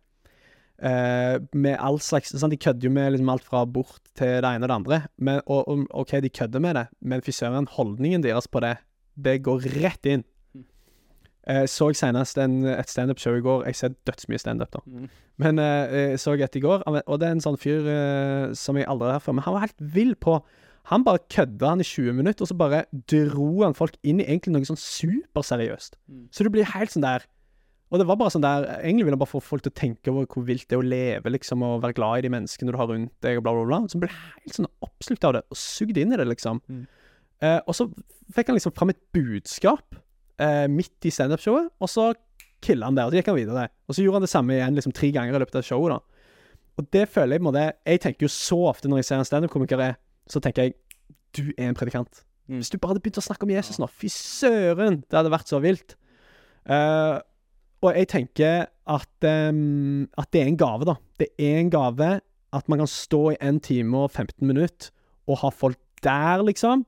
Eh, 0.78 1.40
med 1.58 1.78
all 1.82 1.98
slags 2.00 2.30
sant? 2.30 2.54
De 2.54 2.60
kødder 2.62 2.86
jo 2.86 2.94
med 2.94 3.16
liksom 3.16 3.30
alt 3.34 3.46
fra 3.46 3.64
abort 3.66 4.02
til 4.18 4.42
det 4.44 4.50
ene 4.50 4.66
og 4.66 4.70
det 4.70 4.76
andre. 4.76 5.00
Men, 5.18 5.42
og, 5.46 5.68
og, 5.68 5.86
OK, 6.04 6.18
de 6.22 6.30
kødder 6.30 6.62
med 6.62 6.78
det, 6.78 6.88
men 7.02 7.24
fy 7.26 7.34
søren, 7.34 7.70
holdningen 7.72 8.24
deres 8.24 8.48
på 8.48 8.62
det, 8.62 8.78
det 9.18 9.40
går 9.46 9.66
rett 9.82 10.06
inn. 10.06 10.26
Eh, 11.48 11.64
så 11.72 11.90
jeg 11.90 11.98
senest 12.02 12.38
en, 12.44 12.60
et 12.70 12.92
standup-show 12.92 13.40
i 13.40 13.42
går. 13.42 13.66
Jeg 13.72 13.80
ser 13.80 13.98
dødsmye 14.06 14.42
standup, 14.44 14.74
da. 14.76 14.84
Mm. 14.86 15.10
Men 15.38 15.60
så 15.62 15.66
jeg 16.04 16.20
så 16.20 16.32
et 16.34 16.56
i 16.58 16.62
går, 16.64 16.82
og 16.86 17.20
det 17.22 17.28
er 17.28 17.36
en 17.36 17.44
sånn 17.44 17.60
fyr 17.62 17.86
som 18.58 18.78
jeg 18.78 18.88
aldri 18.90 19.06
har 19.06 19.20
hørt 19.20 19.26
før. 19.28 19.36
Men 19.38 19.46
han 19.46 19.54
var 19.54 19.68
helt 19.68 19.84
vill 19.94 20.16
på 20.16 20.40
Han 20.88 21.04
bare 21.04 21.20
kødda 21.30 21.68
han 21.68 21.82
i 21.84 21.84
20 21.84 22.14
minutter, 22.16 22.46
og 22.46 22.48
så 22.48 22.56
bare 22.56 22.86
dro 23.12 23.64
han 23.66 23.74
folk 23.76 23.98
inn 24.08 24.22
i 24.22 24.24
egentlig 24.24 24.54
noe 24.54 24.68
sånn 24.70 24.80
superseriøst. 24.80 25.98
Mm. 26.08 26.22
Så 26.32 26.46
du 26.46 26.50
blir 26.50 26.64
helt 26.64 26.94
sånn 26.94 27.04
der 27.04 27.26
Og 27.88 28.02
det 28.02 28.08
var 28.10 28.18
bare 28.20 28.34
sånn 28.34 28.44
der 28.44 28.66
Egentlig 28.82 29.06
ville 29.08 29.16
han 29.16 29.22
bare 29.22 29.32
få 29.32 29.40
folk 29.44 29.64
til 29.64 29.72
å 29.72 29.78
tenke 29.80 30.12
over 30.12 30.28
hvor 30.28 30.44
vilt 30.48 30.66
det 30.68 30.76
er 30.76 30.82
å 30.82 30.88
leve, 30.88 31.32
liksom, 31.32 31.64
og 31.64 31.82
være 31.86 31.96
glad 32.00 32.20
i 32.20 32.26
de 32.26 32.32
menneskene 32.34 32.74
du 32.74 32.80
har 32.80 32.90
rundt 32.92 33.14
deg, 33.24 33.40
og 33.40 33.46
bla, 33.46 33.54
bla, 33.56 33.66
bla. 33.70 33.80
Så 33.92 34.02
ble 34.02 34.12
helt 34.12 34.58
sånn 34.58 34.70
oppslukt 34.84 35.28
av 35.28 35.38
det, 35.38 35.44
og 35.48 35.60
sugd 35.62 36.00
inn 36.02 36.12
i 36.12 36.20
det, 36.20 36.28
liksom. 36.28 36.60
Mm. 36.68 36.84
Eh, 37.48 37.60
og 37.64 37.78
så 37.78 37.88
fikk 38.36 38.52
han 38.52 38.58
liksom 38.58 38.76
fram 38.76 38.92
et 38.92 39.00
budskap 39.16 39.96
eh, 40.44 40.66
midt 40.72 41.08
i 41.08 41.14
standup-showet, 41.14 41.72
og 41.80 41.92
så 41.92 42.10
killa 42.64 42.90
han 42.90 42.98
det, 42.98 43.06
og 43.06 43.14
så 43.14 43.22
gikk 43.22 43.32
han 43.32 43.40
videre. 43.40 43.68
Og 43.88 43.96
så 43.96 44.04
gjorde 44.04 44.20
han 44.20 44.28
det 44.28 44.34
samme 44.34 44.58
igjen 44.58 44.80
liksom 44.80 44.96
tre 44.98 45.12
ganger 45.16 45.38
i 45.38 45.42
løpet 45.44 45.60
av 45.62 45.68
showet, 45.68 45.96
da. 45.96 46.26
Og 46.78 46.90
det 46.94 47.08
føler 47.10 47.38
jeg 47.38 47.42
på 47.42 47.48
en 47.48 47.48
måte 47.48 47.62
Jeg 47.90 48.02
tenker 48.04 48.28
jo 48.28 48.30
så 48.30 48.58
ofte 48.70 48.90
når 48.90 49.00
jeg 49.00 49.08
ser 49.08 49.22
en 49.22 49.30
standup-komiker, 49.30 49.82
er, 49.82 49.96
så 50.30 50.42
tenker 50.44 50.68
jeg 50.68 50.76
du 51.38 51.50
er 51.56 51.72
en 51.72 51.78
predikant. 51.78 52.24
Mm. 52.48 52.60
Hvis 52.60 52.70
du 52.72 52.78
bare 52.78 52.94
hadde 52.94 53.04
begynt 53.04 53.20
å 53.20 53.26
snakke 53.26 53.46
om 53.48 53.52
Jesus 53.52 53.80
nå, 53.82 53.88
fy 53.92 54.10
søren, 54.12 55.02
det 55.04 55.18
hadde 55.18 55.34
vært 55.34 55.52
så 55.52 55.60
vilt. 55.62 55.98
Eh, 56.68 57.18
og 57.86 57.94
jeg 57.94 58.10
tenker 58.10 58.68
at, 58.90 59.28
um, 59.54 60.08
at 60.18 60.30
det 60.34 60.42
er 60.42 60.50
en 60.50 60.60
gave, 60.60 60.88
da. 60.88 60.98
Det 61.20 61.30
er 61.38 61.60
en 61.62 61.72
gave 61.74 62.12
at 62.56 62.70
man 62.72 62.82
kan 62.82 62.90
stå 62.90 63.34
i 63.34 63.40
1 63.44 63.62
time 63.68 63.98
og 64.06 64.12
15 64.12 64.48
minutter 64.48 64.90
og 65.28 65.42
ha 65.44 65.52
folk 65.52 65.80
der, 66.04 66.44
liksom. 66.48 66.86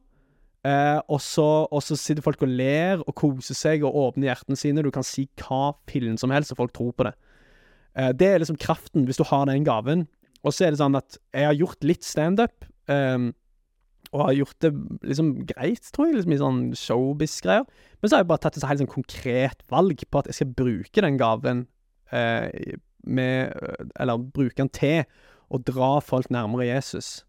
Uh, 0.68 1.00
og, 1.08 1.22
så, 1.24 1.46
og 1.72 1.84
så 1.84 1.96
sitter 1.96 2.24
folk 2.24 2.42
og 2.44 2.52
ler 2.52 3.04
og 3.06 3.16
koser 3.16 3.56
seg 3.56 3.84
og 3.88 3.96
åpner 3.96 4.32
hjertene 4.32 4.60
sine. 4.60 4.84
Du 4.84 4.92
kan 4.92 5.06
si 5.08 5.28
hva 5.40 5.74
fillen 5.88 6.18
som 6.20 6.34
helst, 6.36 6.52
og 6.52 6.64
folk 6.64 6.74
tror 6.76 6.96
på 6.96 7.08
det. 7.08 7.14
Uh, 7.96 8.12
det 8.16 8.28
er 8.28 8.42
liksom 8.42 8.60
kraften, 8.60 9.06
hvis 9.08 9.20
du 9.20 9.26
har 9.28 9.46
den 9.48 9.68
gaven. 9.68 10.08
Og 10.44 10.56
så 10.56 10.66
er 10.66 10.74
det 10.74 10.82
sånn 10.82 10.98
at 11.00 11.20
jeg 11.36 11.48
har 11.48 11.58
gjort 11.60 11.88
litt 11.88 12.08
standup, 12.08 12.68
um, 12.92 13.32
og 14.10 14.26
har 14.26 14.36
gjort 14.40 14.66
det 14.66 14.72
liksom 15.06 15.32
greit, 15.50 15.90
tror 15.94 16.10
jeg, 16.10 16.18
liksom 16.18 16.34
i 16.34 16.42
sånn 16.42 16.62
showbiz-greier. 16.78 17.66
Men 18.00 18.10
så 18.10 18.18
har 18.18 18.24
jeg 18.24 18.30
bare 18.32 18.44
tatt 18.46 18.58
et 18.58 18.64
så 18.64 18.70
helt 18.72 18.82
sånn 18.82 18.92
konkret 18.92 19.62
valg 19.70 20.02
på 20.10 20.22
at 20.22 20.30
jeg 20.30 20.40
skal 20.40 20.54
bruke 20.58 21.04
den 21.06 21.20
gaven 21.22 21.66
eh, 22.16 22.78
med 23.06 23.54
Eller 24.02 24.20
bruke 24.20 24.58
den 24.58 24.72
til 24.76 25.04
å 25.50 25.60
dra 25.66 25.98
folk 26.04 26.30
nærmere 26.34 26.68
Jesus. 26.68 27.24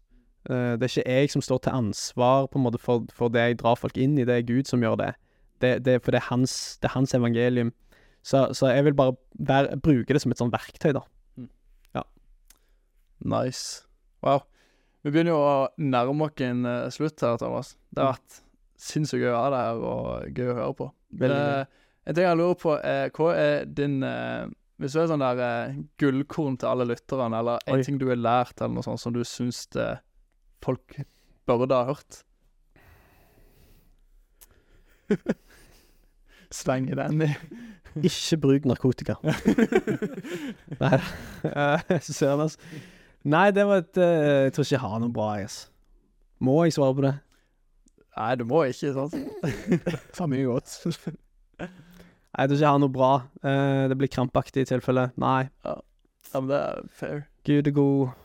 Eh, 0.49 0.73
det 0.77 0.87
er 0.87 0.91
ikke 0.91 1.15
jeg 1.19 1.33
som 1.35 1.45
står 1.45 1.61
til 1.65 1.77
ansvar 1.77 2.49
på 2.49 2.59
en 2.59 2.65
måte 2.65 2.81
for, 2.81 3.05
for 3.13 3.33
det 3.33 3.45
jeg 3.45 3.61
drar 3.61 3.77
folk 3.77 3.97
inn 3.97 4.17
i, 4.17 4.25
det 4.25 4.39
er 4.39 4.47
Gud 4.47 4.69
som 4.69 4.81
gjør 4.81 4.97
det. 5.03 5.13
det, 5.61 5.73
det 5.85 5.99
for 6.01 6.13
det 6.13 6.23
er, 6.23 6.29
hans, 6.31 6.77
det 6.81 6.89
er 6.89 6.97
hans 6.97 7.13
evangelium. 7.13 7.73
Så, 8.25 8.47
så 8.53 8.73
jeg 8.73 8.85
vil 8.85 8.97
bare 8.97 9.15
være, 9.33 9.77
bruke 9.81 10.13
det 10.13 10.21
som 10.21 10.33
et 10.33 10.41
sånt 10.41 10.53
verktøy, 10.53 10.91
da. 10.97 11.05
Ja. 11.95 12.03
Nice. 13.21 13.85
Wow. 14.25 14.45
Vi 15.01 15.09
begynner 15.09 15.33
jo 15.33 15.41
å 15.41 15.67
nærme 15.81 16.27
oss 16.27 16.41
en 16.45 16.65
eh, 16.69 16.87
slutt 16.93 17.21
her, 17.25 17.37
Thomas. 17.41 17.73
Det 17.89 18.03
har 18.03 18.15
vært 18.15 18.41
sinnssykt 18.81 19.23
gøy 19.23 19.31
å 19.31 19.37
være 19.37 19.53
der, 19.55 19.63
her, 19.65 19.75
og 19.91 20.37
gøy 20.37 20.49
å 20.51 20.57
høre 20.59 20.75
på. 20.77 20.89
Veldig 21.21 21.39
gøy. 21.41 21.63
En 22.01 22.17
ting 22.17 22.25
jeg 22.25 22.37
lurer 22.39 22.57
på, 22.61 22.75
er 22.85 23.13
hva 23.13 23.29
er 23.37 23.65
din 23.69 23.99
eh, 24.05 24.45
Hvis 24.81 24.95
du 24.95 24.99
er 25.03 25.09
sånn 25.11 25.21
der 25.21 25.41
eh, 25.45 25.75
gullkorn 26.01 26.57
til 26.61 26.69
alle 26.71 26.87
lytterne, 26.89 27.41
eller 27.41 27.65
en 27.65 27.81
Oi. 27.81 27.85
ting 27.85 27.97
du 28.01 28.07
har 28.09 28.17
lært, 28.21 28.55
eller 28.59 28.77
noe 28.77 28.85
sånt 28.85 29.01
som 29.01 29.13
du 29.13 29.21
syns 29.25 29.65
folk 30.61 31.01
burde 31.49 31.77
ha 31.77 31.89
hørt? 31.89 32.21
Slenge 36.61 36.97
den 36.99 37.25
i. 37.25 37.33
Ikke 38.05 38.37
bruk 38.45 38.65
narkotika. 38.69 39.17
Nei 40.81 40.95
da. 40.95 41.03
Søren, 41.99 42.45
altså. 42.45 42.59
Nei, 43.23 43.51
det 43.53 43.65
var 43.69 43.83
et 43.83 43.97
eh, 44.01 44.47
Jeg 44.47 44.53
tror 44.55 44.65
ikke 44.65 44.75
jeg 44.77 44.81
har 44.85 44.99
noe 45.03 45.13
bra, 45.13 45.27
altså. 45.43 45.67
Må 46.41 46.55
jeg 46.65 46.73
svare 46.73 46.95
på 46.97 47.03
det? 47.05 47.11
Nei, 48.17 48.31
du 48.35 48.43
må 48.49 48.63
ikke, 48.67 48.89
sant? 48.95 49.13
For 50.17 50.27
mye 50.31 50.47
godt. 50.49 50.71
Nei, 51.61 51.67
jeg 51.67 52.49
tror 52.49 52.55
ikke 52.55 52.63
jeg 52.65 52.71
har 52.71 52.81
noe 52.81 52.93
bra. 52.95 53.11
Eh, 53.45 53.83
det 53.91 53.97
blir 54.01 54.09
krampaktig 54.11 54.65
i 54.65 54.69
tilfelle. 54.71 55.09
Nei. 55.21 55.45
Ja, 55.67 55.75
men 56.39 56.49
det 56.49 56.59
er 56.63 56.81
fair. 56.97 57.21
Gud 57.47 57.69
er 57.69 57.75
god. 57.77 58.17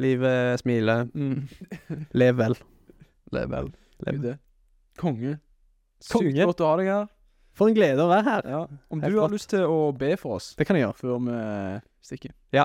Livet 0.00 0.62
smiler. 0.62 1.04
Mm. 1.12 1.44
Lev 2.22 2.38
vel. 2.40 2.56
Lev 3.36 3.52
vel. 3.52 3.70
Lev. 4.06 4.20
Gud, 4.24 4.30
Konge. 5.00 5.36
Konge. 6.08 6.32
Sykt 6.32 6.40
godt 6.48 6.64
å 6.64 6.70
ha 6.70 6.76
deg 6.80 6.88
her. 6.94 7.08
For 7.60 7.68
en 7.68 7.76
glede 7.76 8.00
å 8.00 8.08
være 8.08 8.24
her. 8.24 8.48
Ja. 8.48 8.60
Om 8.88 9.02
Helt 9.04 9.12
du 9.12 9.18
har 9.20 9.28
rått. 9.28 9.36
lyst 9.36 9.50
til 9.52 9.66
å 9.68 9.90
be 9.92 10.14
for 10.16 10.38
oss 10.38 10.52
Det 10.56 10.64
kan 10.68 10.78
jeg 10.78 10.86
gjøre. 10.86 10.96
før 11.02 11.18
vi 11.26 11.38
stikker. 12.08 12.32
Ja. 12.56 12.64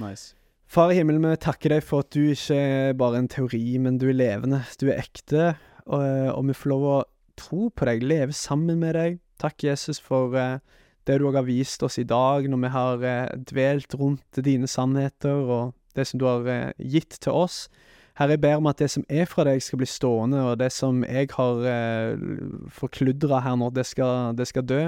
Nice. 0.00 0.32
Far 0.68 0.90
i 0.92 0.98
himmelen, 0.98 1.24
vi 1.24 1.36
takker 1.40 1.72
deg 1.72 1.80
for 1.80 2.04
at 2.04 2.10
du 2.12 2.26
ikke 2.28 2.56
er 2.60 2.96
bare 3.00 3.22
en 3.22 3.28
teori, 3.32 3.78
men 3.80 3.96
du 3.96 4.10
er 4.10 4.18
levende. 4.18 4.58
Du 4.76 4.90
er 4.90 4.98
ekte, 5.00 5.54
og, 5.86 6.02
og 6.34 6.42
vi 6.50 6.56
får 6.60 6.70
lov 6.74 6.84
å 6.84 6.96
tro 7.40 7.70
på 7.72 7.88
deg, 7.88 8.04
leve 8.04 8.36
sammen 8.36 8.76
med 8.82 8.92
deg. 8.98 9.16
Takk, 9.40 9.64
Jesus, 9.64 9.96
for 10.04 10.36
eh, 10.36 10.58
det 11.08 11.16
du 11.16 11.24
òg 11.30 11.38
har 11.40 11.46
vist 11.48 11.80
oss 11.86 11.96
i 11.96 12.04
dag, 12.04 12.50
når 12.52 12.60
vi 12.66 12.72
har 12.74 13.06
eh, 13.08 13.32
dvelt 13.48 13.96
rundt 13.96 14.42
dine 14.44 14.68
sannheter 14.68 15.40
og 15.40 15.72
det 15.96 16.04
som 16.10 16.20
du 16.20 16.26
har 16.28 16.44
eh, 16.52 16.84
gitt 16.84 17.16
til 17.16 17.32
oss. 17.46 17.62
Herre, 18.20 18.36
jeg 18.36 18.44
ber 18.44 18.60
om 18.60 18.68
at 18.68 18.84
det 18.84 18.90
som 18.92 19.08
er 19.08 19.24
fra 19.30 19.48
deg, 19.48 19.64
skal 19.64 19.80
bli 19.80 19.88
stående, 19.88 20.42
og 20.50 20.58
det 20.60 20.68
som 20.74 21.00
jeg 21.06 21.30
har 21.32 21.64
forkludra 22.76 23.40
her 23.44 23.56
nå, 23.56 23.70
det 23.72 23.86
skal, 23.88 24.34
det 24.36 24.50
skal 24.50 24.66
dø. 24.68 24.82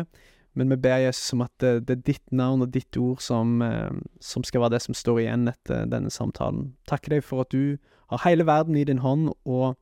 Men 0.58 0.72
vi 0.72 0.78
ber 0.82 1.04
Jesus 1.04 1.32
om 1.36 1.44
at 1.44 1.52
det, 1.62 1.86
det 1.86 1.96
er 1.98 2.06
ditt 2.08 2.32
navn 2.34 2.64
og 2.64 2.72
ditt 2.74 2.96
ord 2.98 3.22
som, 3.22 3.60
eh, 3.62 3.92
som 4.20 4.44
skal 4.46 4.64
være 4.64 4.76
det 4.76 4.82
som 4.86 4.96
står 4.98 5.22
igjen 5.22 5.50
etter 5.52 5.86
denne 5.90 6.10
samtalen. 6.10 6.72
Takker 6.90 7.14
deg 7.14 7.26
for 7.26 7.44
at 7.44 7.54
du 7.54 7.78
har 8.10 8.24
hele 8.24 8.46
verden 8.48 8.76
i 8.76 8.84
din 8.84 9.04
hånd, 9.04 9.30
og 9.46 9.78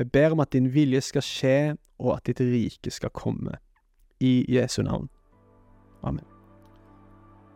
vi 0.00 0.06
ber 0.08 0.32
om 0.32 0.40
at 0.40 0.54
din 0.56 0.70
vilje 0.72 1.02
skal 1.10 1.24
skje, 1.24 1.58
og 2.00 2.16
at 2.16 2.28
ditt 2.28 2.40
rike 2.40 2.92
skal 2.92 3.12
komme. 3.16 3.58
I 4.20 4.46
Jesu 4.48 4.80
navn. 4.82 5.10
Amen. 6.02 6.24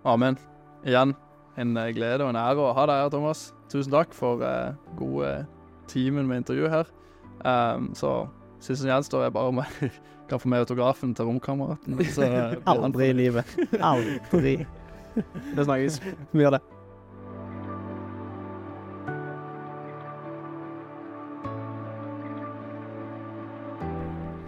Amen. 0.05 0.37
Igjen 0.85 1.15
en 1.61 1.77
eh, 1.77 1.93
glede 1.97 2.25
og 2.25 2.33
en 2.33 2.41
ære 2.41 2.61
å 2.61 2.75
ha 2.77 2.87
deg 2.89 3.03
her, 3.05 3.13
Thomas. 3.13 3.51
Tusen 3.73 3.93
takk 3.95 4.13
for 4.17 4.45
eh, 4.45 4.77
gode 4.99 5.33
timen 5.91 6.29
med 6.29 6.43
intervju 6.43 6.69
her. 6.73 6.91
Um, 7.41 7.91
så 7.97 8.29
siste 8.61 8.85
som 8.85 9.03
står 9.05 9.23
jeg 9.27 9.33
bare 9.37 9.53
med, 9.53 9.79
jeg 9.81 9.91
kan 10.31 10.41
få 10.41 10.49
med 10.49 10.59
autografen 10.65 11.15
til 11.15 11.25
romkameraten. 11.25 12.01
eh, 12.01 12.57
Aldri 12.71 13.11
i 13.11 13.17
livet. 13.17 13.57
Aldri. 13.81 14.67
Det 15.57 15.65
snakkes. 15.65 16.01
Vi 16.33 16.45
gjør 16.45 16.51
det. 16.59 16.61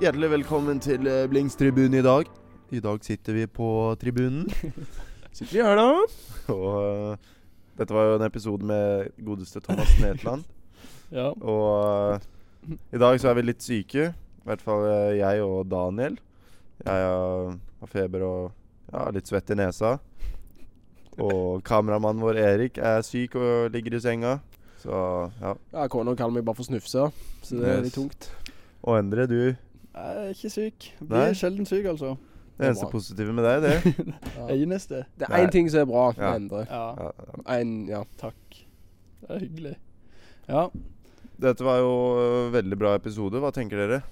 Hjertelig 0.03 0.31
velkommen 0.31 0.81
til 0.83 1.07
Blings 1.31 1.57
tribun 1.57 1.95
i 1.95 2.03
dag. 2.03 2.27
I 2.75 2.81
dag 2.81 3.05
sitter 3.05 3.37
vi 3.37 3.47
på 3.47 3.97
tribunen. 4.01 4.49
Sitter 5.33 5.53
vi 5.53 5.63
her, 5.63 5.79
da? 5.79 6.53
Og 6.53 7.13
uh, 7.13 7.17
dette 7.79 7.95
var 7.95 8.09
jo 8.09 8.17
en 8.19 8.27
episode 8.27 8.67
med 8.67 9.13
godeste 9.25 9.61
Thomas 9.61 9.93
Netland. 10.03 10.45
Ja. 11.13 11.31
Og 11.41 12.15
eh, 12.15 12.21
i 12.93 12.99
dag 13.01 13.19
så 13.21 13.31
er 13.31 13.39
vi 13.39 13.45
litt 13.47 13.63
syke. 13.65 14.11
I 14.13 14.47
hvert 14.49 14.63
fall 14.65 14.87
eh, 14.91 15.19
jeg 15.21 15.43
og 15.45 15.67
Daniel. 15.71 16.17
Jeg 16.83 17.07
har, 17.07 17.59
feber 17.91 18.25
og 18.27 18.41
ja, 18.93 19.05
litt 19.15 19.31
svett 19.31 19.51
i 19.55 19.59
nesa. 19.59 19.97
Og 21.23 21.61
kameramannen 21.67 22.23
vår 22.25 22.39
Erik 22.41 22.79
er 22.83 23.03
syk 23.07 23.37
og 23.39 23.71
ligger 23.75 23.99
i 23.99 24.03
senga. 24.03 24.39
Så 24.83 24.91
ja. 25.43 25.53
Ja, 25.75 25.87
Kona 25.93 26.15
kaller 26.19 26.39
meg 26.39 26.47
bare 26.47 26.59
for 26.59 26.67
snufse, 26.67 27.05
så 27.47 27.59
det 27.61 27.69
er 27.71 27.85
litt 27.85 27.95
tungt. 27.95 28.31
Og 28.83 28.97
Endre, 28.99 29.29
du. 29.31 29.39
Jeg 29.93 30.23
er 30.25 30.31
ikke 30.33 30.51
syk. 30.51 30.89
Nei? 31.05 31.09
Blir 31.13 31.37
sjelden 31.39 31.69
syk, 31.69 31.85
altså. 31.93 32.17
Det 32.59 32.67
eneste 32.69 32.87
bra. 32.89 32.93
positive 32.97 33.35
med 33.37 33.47
deg, 33.47 33.63
det. 33.67 34.09
Ja. 34.39 34.47
Eneste. 34.57 35.05
Det 35.19 35.29
er 35.29 35.33
Nei. 35.37 35.43
én 35.45 35.53
ting 35.55 35.69
som 35.71 35.85
er 35.85 35.87
bra 35.93 36.07
med 36.17 36.25
Ja. 36.25 36.33
Endre. 36.41 36.65
Ja, 36.71 36.83
Ja, 36.99 37.11
ja. 37.29 37.59
En, 37.61 37.73
ja. 37.91 38.03
takk. 38.19 38.59
Det 39.23 39.31
er 39.37 39.39
hyggelig. 39.45 39.75
Ja. 40.49 40.65
Dette 41.39 41.65
var 41.65 41.79
jo 41.81 41.93
en 42.47 42.53
veldig 42.55 42.79
bra 42.79 42.95
episode. 42.99 43.41
Hva 43.43 43.51
tenker 43.55 43.77
dere? 43.81 44.03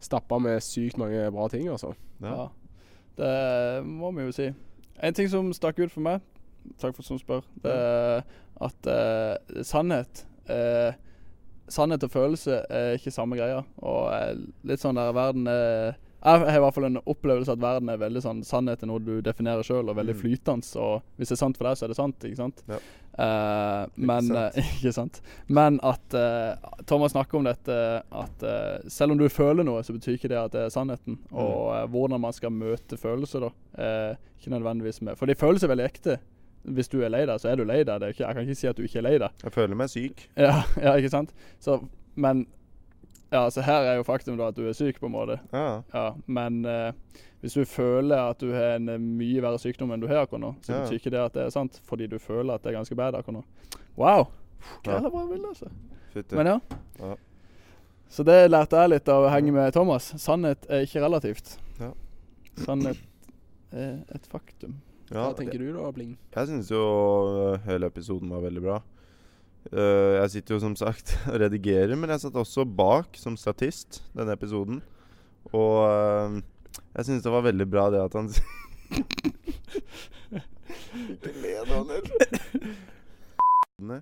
Stappa 0.00 0.38
med 0.42 0.62
sykt 0.64 0.98
mange 1.00 1.30
bra 1.32 1.48
ting, 1.48 1.68
altså. 1.68 1.94
ja. 2.22 2.48
Det 3.16 3.84
må 3.86 4.10
vi 4.16 4.24
jo 4.26 4.32
si. 4.34 4.48
En 5.02 5.14
ting 5.14 5.28
som 5.30 5.52
stakk 5.54 5.78
ut 5.78 5.92
for 5.92 6.02
meg, 6.02 6.20
takk 6.82 6.96
for 6.96 7.06
som 7.06 7.18
spør, 7.20 7.44
det 7.62 7.70
er 7.70 8.24
at 8.64 8.88
uh, 8.90 9.62
sannhet 9.66 10.24
uh, 10.50 10.92
Sannhet 11.70 12.02
og 12.04 12.10
følelse 12.12 12.58
er 12.68 12.98
ikke 12.98 13.10
samme 13.14 13.38
greia. 13.38 13.62
Og 13.80 14.10
litt 14.68 14.82
sånn 14.82 14.98
der 14.98 15.14
verden 15.16 15.46
er 15.48 15.94
Jeg 16.24 16.40
har 16.44 16.58
i 16.58 16.60
hvert 16.60 16.74
fall 16.76 16.84
en 16.90 16.98
opplevelse 17.08 17.52
at 17.54 17.60
verden 17.62 17.88
er 17.88 17.96
veldig 18.02 18.20
sånn 18.20 18.42
Sannhet 18.44 18.82
er 18.84 18.90
noe 18.90 19.00
du 19.00 19.14
definerer 19.24 19.64
sjøl, 19.64 19.88
og 19.88 19.96
veldig 19.96 20.14
Mm. 20.14 20.20
flytende. 20.20 20.76
Og 20.76 21.02
hvis 21.16 21.28
det 21.32 21.38
er 21.38 21.40
sant 21.40 21.56
for 21.56 21.64
deg, 21.70 21.76
så 21.78 21.84
er 21.86 21.88
det 21.88 21.96
sant, 21.96 22.18
ikke 22.28 22.36
sant? 22.42 22.62
Ja. 22.68 22.78
Eh, 23.18 23.86
men 23.94 24.36
eh, 24.36 24.58
Ikke 24.76 24.92
sant. 24.94 25.20
Men 25.46 25.78
at 25.86 26.16
uh, 26.18 26.82
Thomas 26.88 27.14
snakker 27.14 27.38
om 27.38 27.46
dette 27.46 27.76
at 28.02 28.44
uh, 28.44 28.90
selv 28.90 29.14
om 29.14 29.20
du 29.20 29.28
føler 29.32 29.66
noe, 29.66 29.84
så 29.86 29.94
betyr 29.94 30.18
ikke 30.18 30.30
det 30.32 30.40
at 30.40 30.54
det 30.54 30.66
er 30.66 30.74
sannheten. 30.74 31.18
Mm. 31.30 31.40
Og 31.44 31.90
hvordan 31.94 32.22
man 32.24 32.36
skal 32.36 32.54
møte 32.54 32.98
følelser, 33.00 33.48
da. 33.48 33.52
Ikke 34.38 34.52
nødvendigvis 34.52 35.00
med 35.02 35.18
For 35.18 35.30
de 35.30 35.36
er 35.36 35.70
veldig 35.70 35.86
ekte. 35.86 36.18
Hvis 36.64 36.88
du 36.88 37.02
er 37.04 37.12
lei 37.12 37.24
deg, 37.28 37.36
så 37.40 37.50
er 37.50 37.60
du 37.60 37.66
lei 37.68 37.82
deg. 37.84 38.02
Ikke, 38.08 38.24
jeg 38.24 38.36
kan 38.36 38.46
ikke 38.46 38.60
si 38.60 38.68
at 38.70 38.78
du 38.78 38.84
ikke 38.86 39.02
er 39.02 39.08
lei 39.08 39.16
deg. 39.20 39.40
Jeg 39.44 39.52
føler 39.52 39.78
meg 39.78 39.92
syk. 39.92 40.28
Ja, 40.36 40.62
ja 40.84 40.96
ikke 40.96 41.12
sant? 41.12 41.34
Så, 41.62 41.80
men 42.16 42.46
Ja, 43.34 43.44
så 43.50 43.64
her 43.66 43.82
er 43.90 43.96
jo 43.98 44.04
faktum 44.06 44.36
da 44.38 44.48
at 44.52 44.56
du 44.58 44.62
er 44.70 44.76
syk, 44.78 45.00
på 45.02 45.08
en 45.10 45.14
måte. 45.16 45.40
Ja. 45.52 45.82
Ja, 45.92 46.04
men 46.30 46.60
eh, 46.70 46.92
hvis 47.42 47.56
du 47.58 47.64
føler 47.66 48.30
at 48.30 48.38
du 48.40 48.52
har 48.54 48.76
en 48.78 48.88
eh, 48.92 49.00
mye 49.02 49.42
verre 49.42 49.58
sykdom 49.58 49.90
enn 49.92 50.00
du 50.04 50.06
har 50.08 50.22
akkurat 50.24 50.44
nå, 50.44 50.52
så 50.62 50.72
Ja. 50.76 50.84
betyr 50.84 51.00
ikke 51.00 51.10
det 51.16 51.22
at 51.24 51.34
det 51.34 51.42
er 51.48 51.50
sant, 51.56 51.80
fordi 51.88 52.06
du 52.12 52.18
føler 52.22 52.54
at 52.54 52.62
det 52.62 52.70
er 52.72 52.78
ganske 52.78 52.94
bad 52.96 53.18
akkurat 53.18 53.40
nå. 53.40 53.80
Wow! 53.98 54.28
Ja. 54.86 54.94
Jævla 55.00 55.10
bra 55.10 55.24
bilde, 55.32 55.50
altså. 55.50 55.68
Fytti. 56.14 56.38
Men 56.38 56.46
ja. 56.52 56.58
Ja. 57.02 57.16
Så 58.14 58.22
det 58.24 58.38
lærte 58.52 58.78
jeg 58.84 58.92
litt 58.94 59.08
av 59.10 59.26
å 59.26 59.30
henge 59.34 59.50
med 59.52 59.72
Thomas. 59.74 60.12
Sannhet 60.22 60.68
er 60.70 60.86
ikke 60.86 61.02
relativt. 61.02 61.56
Ja. 61.82 61.90
Sannhet 62.62 63.00
er 63.74 64.04
et 64.14 64.26
faktum. 64.30 64.76
Ja, 65.10 65.26
Hva 65.26 65.34
tenker 65.36 65.58
du 65.58 65.72
da, 65.74 65.90
Bling? 65.92 66.14
Jeg 66.36 66.48
syns 66.48 66.70
jo 66.70 66.78
øh, 67.34 67.58
hele 67.66 67.90
episoden 67.90 68.30
var 68.32 68.40
veldig 68.46 68.62
bra. 68.62 68.78
Øh, 69.72 70.14
jeg 70.14 70.30
sitter 70.30 70.54
jo 70.54 70.60
som 70.60 70.76
sagt 70.76 71.20
og 71.32 71.40
redigerer, 71.40 71.96
men 71.96 72.10
jeg 72.10 72.20
satt 72.20 72.36
også 72.36 72.64
bak 72.64 73.06
som 73.16 73.36
statist 73.36 74.04
denne 74.16 74.32
episoden. 74.32 74.82
Og 75.52 75.84
uh, 75.84 76.42
jeg 76.96 77.04
syns 77.04 77.22
det 77.22 77.32
var 77.32 77.40
veldig 77.44 77.70
bra 77.70 77.90
det 77.92 78.00
at 78.00 78.12
han 78.16 78.30
Ikke 81.10 81.32
le, 81.42 81.48
Daniel. 81.68 82.02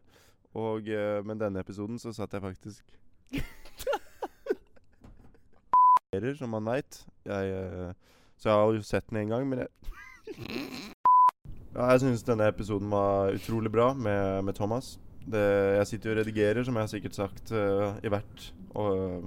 Og 0.55 0.77
uh, 0.77 1.27
med 1.27 1.37
denne 1.41 1.61
episoden 1.61 1.99
så 1.99 2.13
satt 2.13 2.33
jeg 2.33 2.43
faktisk 2.43 2.85
Som 6.39 6.49
man 6.49 6.67
veit. 6.67 7.07
Jeg 7.25 7.95
Så 8.37 8.49
jeg 8.49 8.59
har 8.59 8.73
jo 8.73 8.83
sett 8.83 9.11
den 9.11 9.17
en 9.17 9.29
gang, 9.29 9.49
men 9.49 9.59
jeg 9.59 9.67
ja, 11.75 11.91
jeg 11.91 12.01
syns 12.01 12.23
denne 12.23 12.49
episoden 12.53 12.91
var 12.91 13.33
utrolig 13.33 13.73
bra 13.73 13.95
med, 13.95 14.43
med 14.43 14.55
Thomas. 14.55 15.01
Det, 15.23 15.43
jeg 15.79 15.89
sitter 15.91 16.11
jo 16.11 16.15
og 16.15 16.19
redigerer, 16.21 16.65
som 16.67 16.77
jeg 16.77 16.87
har 16.87 16.91
sikkert 16.91 17.17
sagt 17.17 17.53
uh, 17.55 17.95
i 18.03 18.11
hvert 18.11 18.47
uh, 18.75 19.23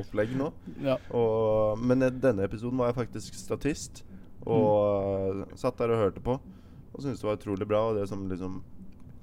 opplegg 0.00 0.34
nå. 0.38 0.50
Ja. 0.88 0.96
Og, 1.14 1.78
men 1.78 2.02
denne 2.20 2.46
episoden 2.46 2.80
var 2.80 2.90
jeg 2.90 3.00
faktisk 3.00 3.38
statist, 3.38 4.02
og 4.46 5.42
eh, 5.42 5.54
satt 5.58 5.78
der 5.80 5.90
og 5.90 6.02
hørte 6.04 6.22
på. 6.22 6.36
Og 6.92 7.02
syntes 7.02 7.18
det 7.18 7.26
var 7.26 7.38
utrolig 7.38 7.66
bra. 7.66 7.80
Og 7.90 7.96
det 7.98 8.04
som 8.06 8.28
liksom 8.30 8.60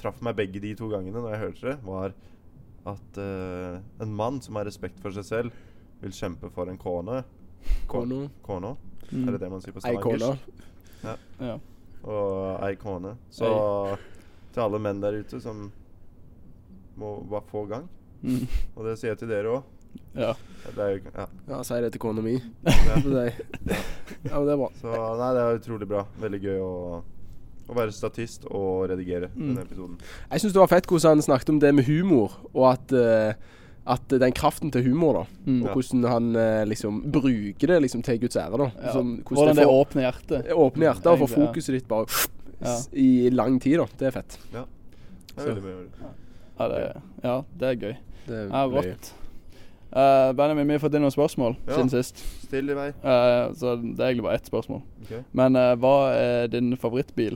traff 0.01 0.19
meg 0.25 0.35
begge 0.35 0.59
de 0.59 0.73
to 0.75 0.89
gangene 0.91 1.21
når 1.21 1.31
jeg 1.31 1.43
hørte 1.45 1.69
det, 1.69 1.75
var 1.87 2.15
at 2.91 3.19
uh, 3.23 3.77
en 4.03 4.11
mann 4.11 4.41
som 4.43 4.59
har 4.59 4.67
respekt 4.67 4.99
for 4.99 5.15
seg 5.15 5.27
selv, 5.27 5.61
vil 6.03 6.15
kjempe 6.15 6.49
for 6.51 6.67
en 6.67 6.79
kone. 6.79 7.21
Kono. 7.87 8.25
kono. 8.43 8.73
Mm. 9.13 9.27
Er 9.29 9.35
det 9.35 9.43
det 9.45 9.51
man 9.53 9.63
sier 9.63 9.75
på 9.75 9.83
Ei 9.87 9.95
stavangersk? 9.95 10.51
Ja. 11.39 11.55
og 12.03 12.67
ei 12.67 12.75
kone. 12.79 13.15
Så 13.31 13.47
til 14.53 14.65
alle 14.65 14.79
menn 14.83 14.99
der 15.03 15.21
ute 15.23 15.39
som 15.43 15.69
må 16.97 17.15
bare 17.29 17.43
få 17.51 17.65
gang, 17.69 17.87
Mm. 18.23 18.47
og 18.77 18.85
det 18.85 18.97
sier 18.99 19.09
jeg 19.11 19.17
til 19.19 19.27
dere 19.27 19.45
òg. 19.51 19.63
ja. 20.15 20.33
Det 20.75 21.01
Ja. 21.15 21.25
Ja, 21.49 21.61
si 21.63 21.73
det 21.81 21.91
til 21.91 21.99
kona 21.99 22.21
mi. 22.21 22.37
Ja. 22.65 22.95
Ja, 24.23 24.39
men 24.39 24.45
det 24.47 24.53
er 24.53 24.57
bra. 24.57 24.69
Så 24.79 24.93
nei, 25.19 25.33
det 25.35 25.41
er 25.41 25.57
utrolig 25.59 25.87
bra. 25.89 26.05
Veldig 26.21 26.39
gøy 26.41 26.59
å, 26.63 27.03
å 27.67 27.75
være 27.75 27.91
statist 27.91 28.45
og 28.49 28.89
redigere 28.89 29.27
Mm. 29.35 29.55
denne 29.55 29.65
episoden. 29.65 29.97
Jeg 30.31 30.39
syns 30.41 30.53
det 30.53 30.59
var 30.61 30.67
fett 30.71 30.87
hvordan 30.87 31.17
han 31.17 31.21
snakket 31.21 31.49
om 31.49 31.59
det 31.59 31.73
med 31.75 31.85
humor, 31.85 32.31
og 32.53 32.71
at, 32.73 32.93
uh, 32.93 33.33
at 33.85 34.07
den 34.07 34.31
kraften 34.31 34.71
til 34.71 34.83
humor, 34.83 35.13
da. 35.13 35.25
Mm. 35.45 35.61
Og 35.63 35.67
Ja. 35.67 35.73
hvordan 35.73 36.03
han 36.09 36.35
uh, 36.35 36.63
liksom 36.65 37.01
bruker 37.11 37.67
det 37.67 37.81
liksom 37.81 38.01
til 38.03 38.19
Guds 38.19 38.35
ære, 38.37 38.57
da. 38.57 38.71
Ja. 38.81 38.91
Som, 38.93 39.17
Hvordan 39.25 39.55
det 39.55 39.65
får- 39.67 39.85
åpner 39.85 40.01
hjertet. 40.11 40.51
åpner 40.53 40.93
hjertet 40.93 41.05
og 41.11 41.19
får 41.19 41.35
fokuset 41.35 41.73
ditt 41.73 41.87
bare 41.87 42.05
Ja. 42.61 42.79
i 42.93 43.29
lang 43.29 43.59
tid, 43.59 43.77
da. 43.77 43.85
Det 43.97 44.07
er 44.07 44.11
fett. 44.21 44.37
Ja. 44.53 44.63
Det 45.35 45.43
er 45.47 45.55
veldig 45.55 45.63
bra. 45.99 46.09
Ja, 46.63 46.69
det, 46.71 47.03
ja, 47.23 47.35
det 47.59 47.69
er 47.69 47.79
gøy. 47.83 47.93
Det 48.27 48.39
er 48.47 48.73
rått. 48.73 49.13
Uh, 49.93 50.31
Benjamin, 50.33 50.65
vi 50.71 50.73
har 50.73 50.81
fått 50.81 50.95
inn 50.97 51.03
noen 51.05 51.13
spørsmål 51.13 51.53
Ja. 51.67 51.75
siden 51.75 51.89
sist. 51.91 52.21
Still 52.47 52.71
i 52.73 52.77
vei. 52.77 52.87
Uh, 53.03 53.51
så 53.53 53.75
det 53.77 53.99
er 53.99 54.07
egentlig 54.13 54.23
bare 54.25 54.39
ett 54.39 54.47
spørsmål. 54.49 54.79
Okay. 55.03 55.19
Men 55.37 55.59
uh, 55.59 55.73
hva 55.77 55.95
er 56.17 56.47
din 56.49 56.71
favorittbil? 56.81 57.35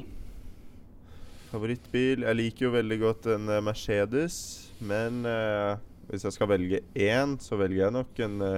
Favorittbil? 1.51 2.23
Jeg 2.25 2.35
liker 2.39 2.65
jo 2.67 2.71
veldig 2.73 2.97
godt 2.99 3.27
en 3.31 3.45
eh, 3.53 3.61
Mercedes, 3.63 4.37
men 4.83 5.21
eh, 5.25 5.77
hvis 6.09 6.25
jeg 6.27 6.35
skal 6.35 6.49
velge 6.51 6.81
én, 6.99 7.37
så 7.39 7.55
velger 7.55 7.85
jeg 7.85 7.93
nok 7.95 8.19
en 8.25 8.41
eh, 8.49 8.57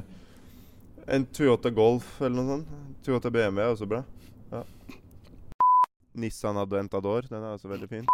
En 1.10 1.26
Toyota 1.34 1.70
Golf 1.74 2.20
eller 2.22 2.36
noe 2.38 2.50
sånt. 2.50 2.72
Toyota 3.06 3.30
BMW 3.34 3.62
er 3.62 3.72
også 3.76 3.88
bra. 3.90 4.02
Ja. 4.52 4.64
Nissan 6.22 6.58
Adventador, 6.58 7.26
den 7.30 7.42
er 7.46 7.54
også 7.56 7.70
veldig 7.72 7.90
fin. 7.90 8.10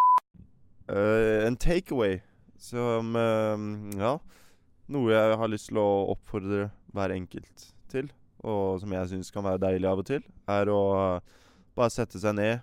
Eh, 0.92 1.48
en 1.48 1.56
takeaway 1.60 2.20
som 2.62 3.16
eh, 3.20 4.02
Ja. 4.02 4.18
Noe 4.86 5.10
jeg 5.10 5.38
har 5.42 5.50
lyst 5.50 5.72
til 5.72 5.80
å 5.82 6.12
oppfordre 6.14 6.68
hver 6.94 7.10
enkelt 7.16 7.64
til, 7.90 8.12
og 8.46 8.78
som 8.84 8.92
jeg 8.94 9.10
syns 9.10 9.32
kan 9.34 9.46
være 9.48 9.64
deilig 9.64 9.90
av 9.90 10.02
og 10.04 10.06
til, 10.06 10.22
er 10.46 10.70
å 10.70 10.82
bare 11.74 11.90
sette 11.90 12.22
seg 12.22 12.36
ned, 12.38 12.60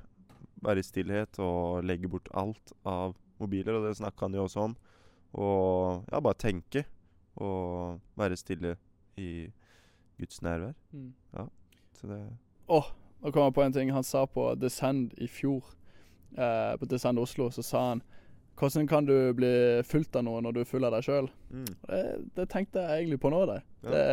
være 0.62 0.84
i 0.84 0.86
stillhet 0.86 1.40
og 1.42 1.82
legge 1.82 2.06
bort 2.06 2.30
alt 2.38 2.70
av 2.86 3.16
mobiler, 3.42 3.74
og 3.74 3.88
det 3.88 3.96
snakka 3.98 4.28
han 4.28 4.38
jo 4.38 4.44
også 4.46 4.68
om. 4.68 4.76
Og 5.34 6.06
ja, 6.12 6.20
bare 6.22 6.38
tenke 6.38 6.84
og 7.42 7.98
være 8.20 8.38
stille 8.38 8.76
i 9.18 9.48
Guds 10.20 10.42
nærvær. 10.46 10.76
Ja, 11.34 11.48
så 11.98 12.06
det 12.06 12.22
Åh, 12.70 12.86
nå 13.20 13.30
kom 13.34 13.48
jeg 13.48 13.54
på 13.56 13.64
en 13.64 13.74
ting 13.74 13.90
han 13.92 14.06
sa 14.06 14.24
på 14.30 14.52
Descend 14.54 15.16
i 15.18 15.26
fjor. 15.26 15.64
Eh, 16.38 16.76
på 16.78 16.86
Descend 16.88 17.18
Oslo 17.18 17.50
så 17.50 17.64
sa 17.66 17.88
han 17.90 18.02
hvordan 18.58 18.86
kan 18.88 19.06
du 19.08 19.32
bli 19.34 19.50
fulgt 19.88 20.16
av 20.16 20.24
noe 20.24 20.40
når 20.44 20.52
du 20.52 20.60
er 20.60 20.68
full 20.68 20.84
av 20.84 20.92
deg 20.94 21.04
sjøl? 21.06 21.28
mm. 21.50 21.70
Det, 21.88 22.02
det 22.36 22.48
tenkte 22.52 22.80
jeg 22.84 23.02
egentlig 23.04 23.20
på 23.20 23.30
nå. 23.32 23.44
Det. 23.50 23.60
Ja. 23.82 23.90
Det 23.90 24.04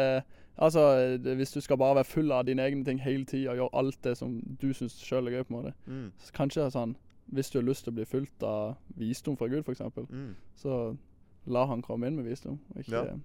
altså, 0.57 0.83
det, 1.23 1.35
hvis 1.39 1.51
du 1.53 1.61
skal 1.61 1.77
bare 1.77 1.95
være 1.99 2.09
full 2.09 2.31
av 2.35 2.45
dine 2.47 2.63
egne 2.65 2.83
ting 2.85 2.99
hele 3.03 3.25
tida 3.25 3.51
og 3.53 3.57
gjøre 3.61 3.75
alt 3.83 3.99
det 4.03 4.15
som 4.17 4.39
du 4.61 4.71
syns 4.73 4.97
sjøl 5.03 5.27
er 5.29 5.37
gøy, 5.39 5.43
på 5.47 5.53
en 5.53 5.59
måte. 5.59 5.73
Mm. 5.87 6.07
Så 6.23 6.33
kanskje 6.35 6.69
sånn 6.73 6.95
Hvis 7.29 7.51
du 7.53 7.59
har 7.59 7.65
lyst 7.67 7.83
til 7.85 7.93
å 7.93 7.95
bli 7.99 8.05
fulgt 8.09 8.41
av 8.43 8.75
visdom 8.97 9.35
fra 9.37 9.47
Gud, 9.47 9.61
f.eks., 9.61 9.81
Mm. 10.09 10.31
så 10.57 10.95
la 11.45 11.65
han 11.69 11.81
komme 11.85 12.07
inn 12.07 12.15
med 12.17 12.25
visdom. 12.25 12.57
og 12.73 12.79
Ikke, 12.81 13.03
Ja. 13.05 13.19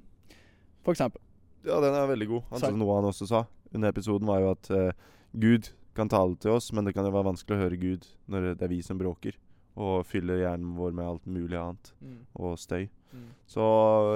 For 0.84 0.92
eksempel. 0.92 1.20
Ja, 1.64 1.80
den 1.80 1.94
er 1.94 2.06
veldig 2.06 2.28
god. 2.28 2.42
Han 2.50 2.60
sa 2.60 2.70
noe 2.70 2.94
han 2.98 3.04
også 3.08 3.26
sa 3.26 3.46
under 3.72 3.88
episoden, 3.88 4.26
var 4.28 4.40
jo 4.40 4.50
at 4.50 4.70
uh, 4.70 4.92
Gud 5.32 5.70
kan 5.96 6.08
tale 6.08 6.36
til 6.36 6.50
oss, 6.52 6.70
men 6.72 6.84
det 6.84 6.92
kan 6.94 7.06
jo 7.06 7.10
være 7.14 7.30
vanskelig 7.32 7.56
å 7.56 7.62
høre 7.62 7.78
Gud 7.80 8.04
når 8.28 8.50
det 8.58 8.62
er 8.66 8.68
vi 8.68 8.82
som 8.82 8.98
bråker. 9.00 9.32
Og 9.74 10.06
fyller 10.06 10.38
hjernen 10.44 10.76
vår 10.78 10.92
med 10.94 11.06
alt 11.08 11.26
mulig 11.26 11.58
annet. 11.58 11.92
Og 12.38 12.58
støy. 12.58 12.86
Mm. 13.14 13.28
Så 13.46 13.64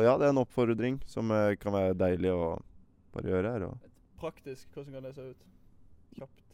ja, 0.05 0.17
det 0.19 0.27
er 0.27 0.35
en 0.35 0.43
oppfordring 0.43 0.99
som 1.07 1.31
eh, 1.35 1.55
kan 1.59 1.75
være 1.75 1.99
deilig 1.99 2.33
å 2.35 2.57
bare 3.15 3.31
gjøre 3.33 3.53
her. 3.55 3.67
Og 3.69 3.91
praktisk, 4.19 4.69
hvordan 4.75 4.99
kan 4.99 5.07
det 5.07 5.15
se 5.15 5.29
ut? 5.31 5.45
Kjapt. 6.19 6.45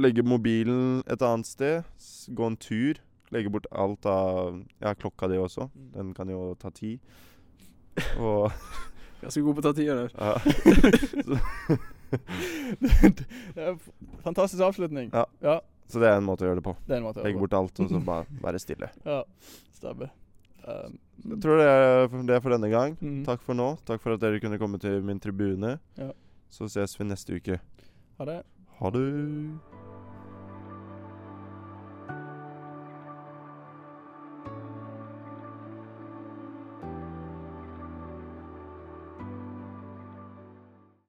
Legge 0.00 0.22
mobilen 0.24 1.00
et 1.10 1.22
annet 1.24 1.48
sted. 1.48 1.82
Gå 2.36 2.46
en 2.46 2.58
tur. 2.60 3.00
Legge 3.30 3.52
bort 3.52 3.66
alt 3.70 4.06
av 4.06 4.62
Ja, 4.80 4.94
klokka 4.94 5.28
di 5.30 5.38
også. 5.38 5.68
Mm. 5.74 5.90
Den 5.94 6.14
kan 6.14 6.28
jo 6.28 6.54
ta 6.60 6.70
tid. 6.70 6.98
Og 8.18 8.50
Ganske 9.20 9.42
god 9.44 9.54
på 9.54 9.60
å 9.60 9.66
ta 9.68 9.72
tida 9.76 9.94
der. 9.98 10.10
ja. 10.16 10.34
det 13.54 13.62
er 13.62 13.74
en 13.74 13.80
fantastisk 14.24 14.62
avslutning. 14.64 15.10
Ja. 15.12 15.24
ja. 15.44 15.58
Så 15.90 16.00
det 16.02 16.08
er 16.10 16.18
en 16.20 16.26
måte 16.26 16.46
å 16.46 16.50
gjøre 16.50 16.60
det 16.60 16.66
på. 16.66 16.74
Det 16.86 16.94
er 16.96 17.00
en 17.02 17.06
måte 17.08 17.20
å 17.20 17.24
gjøre 17.24 17.34
det 17.36 17.42
bort 17.44 17.56
alt, 17.58 17.80
og 17.82 17.90
så 17.92 18.00
bare 18.10 18.40
være 18.44 18.62
stille. 18.62 18.90
Ja, 19.06 19.20
stemmer. 19.76 20.12
Um, 20.60 20.98
Jeg 21.24 21.40
tror 21.42 21.58
det 21.60 21.66
er, 21.66 22.08
det 22.28 22.36
er 22.36 22.42
for 22.44 22.54
denne 22.54 22.70
gang. 22.72 22.96
Mm. 23.00 23.22
Takk 23.26 23.42
for 23.46 23.58
nå. 23.58 23.72
Takk 23.88 24.02
for 24.04 24.14
at 24.16 24.22
dere 24.22 24.40
kunne 24.42 24.60
komme 24.60 24.80
til 24.82 25.00
min 25.04 25.20
tribune. 25.22 25.78
Ja. 25.98 26.10
Så 26.50 26.68
ses 26.70 26.96
vi 26.98 27.06
neste 27.08 27.36
uke. 27.40 27.60
Ha 28.18 28.28
det. 28.28 28.40
Ha 28.80 28.90
det. 28.94 29.04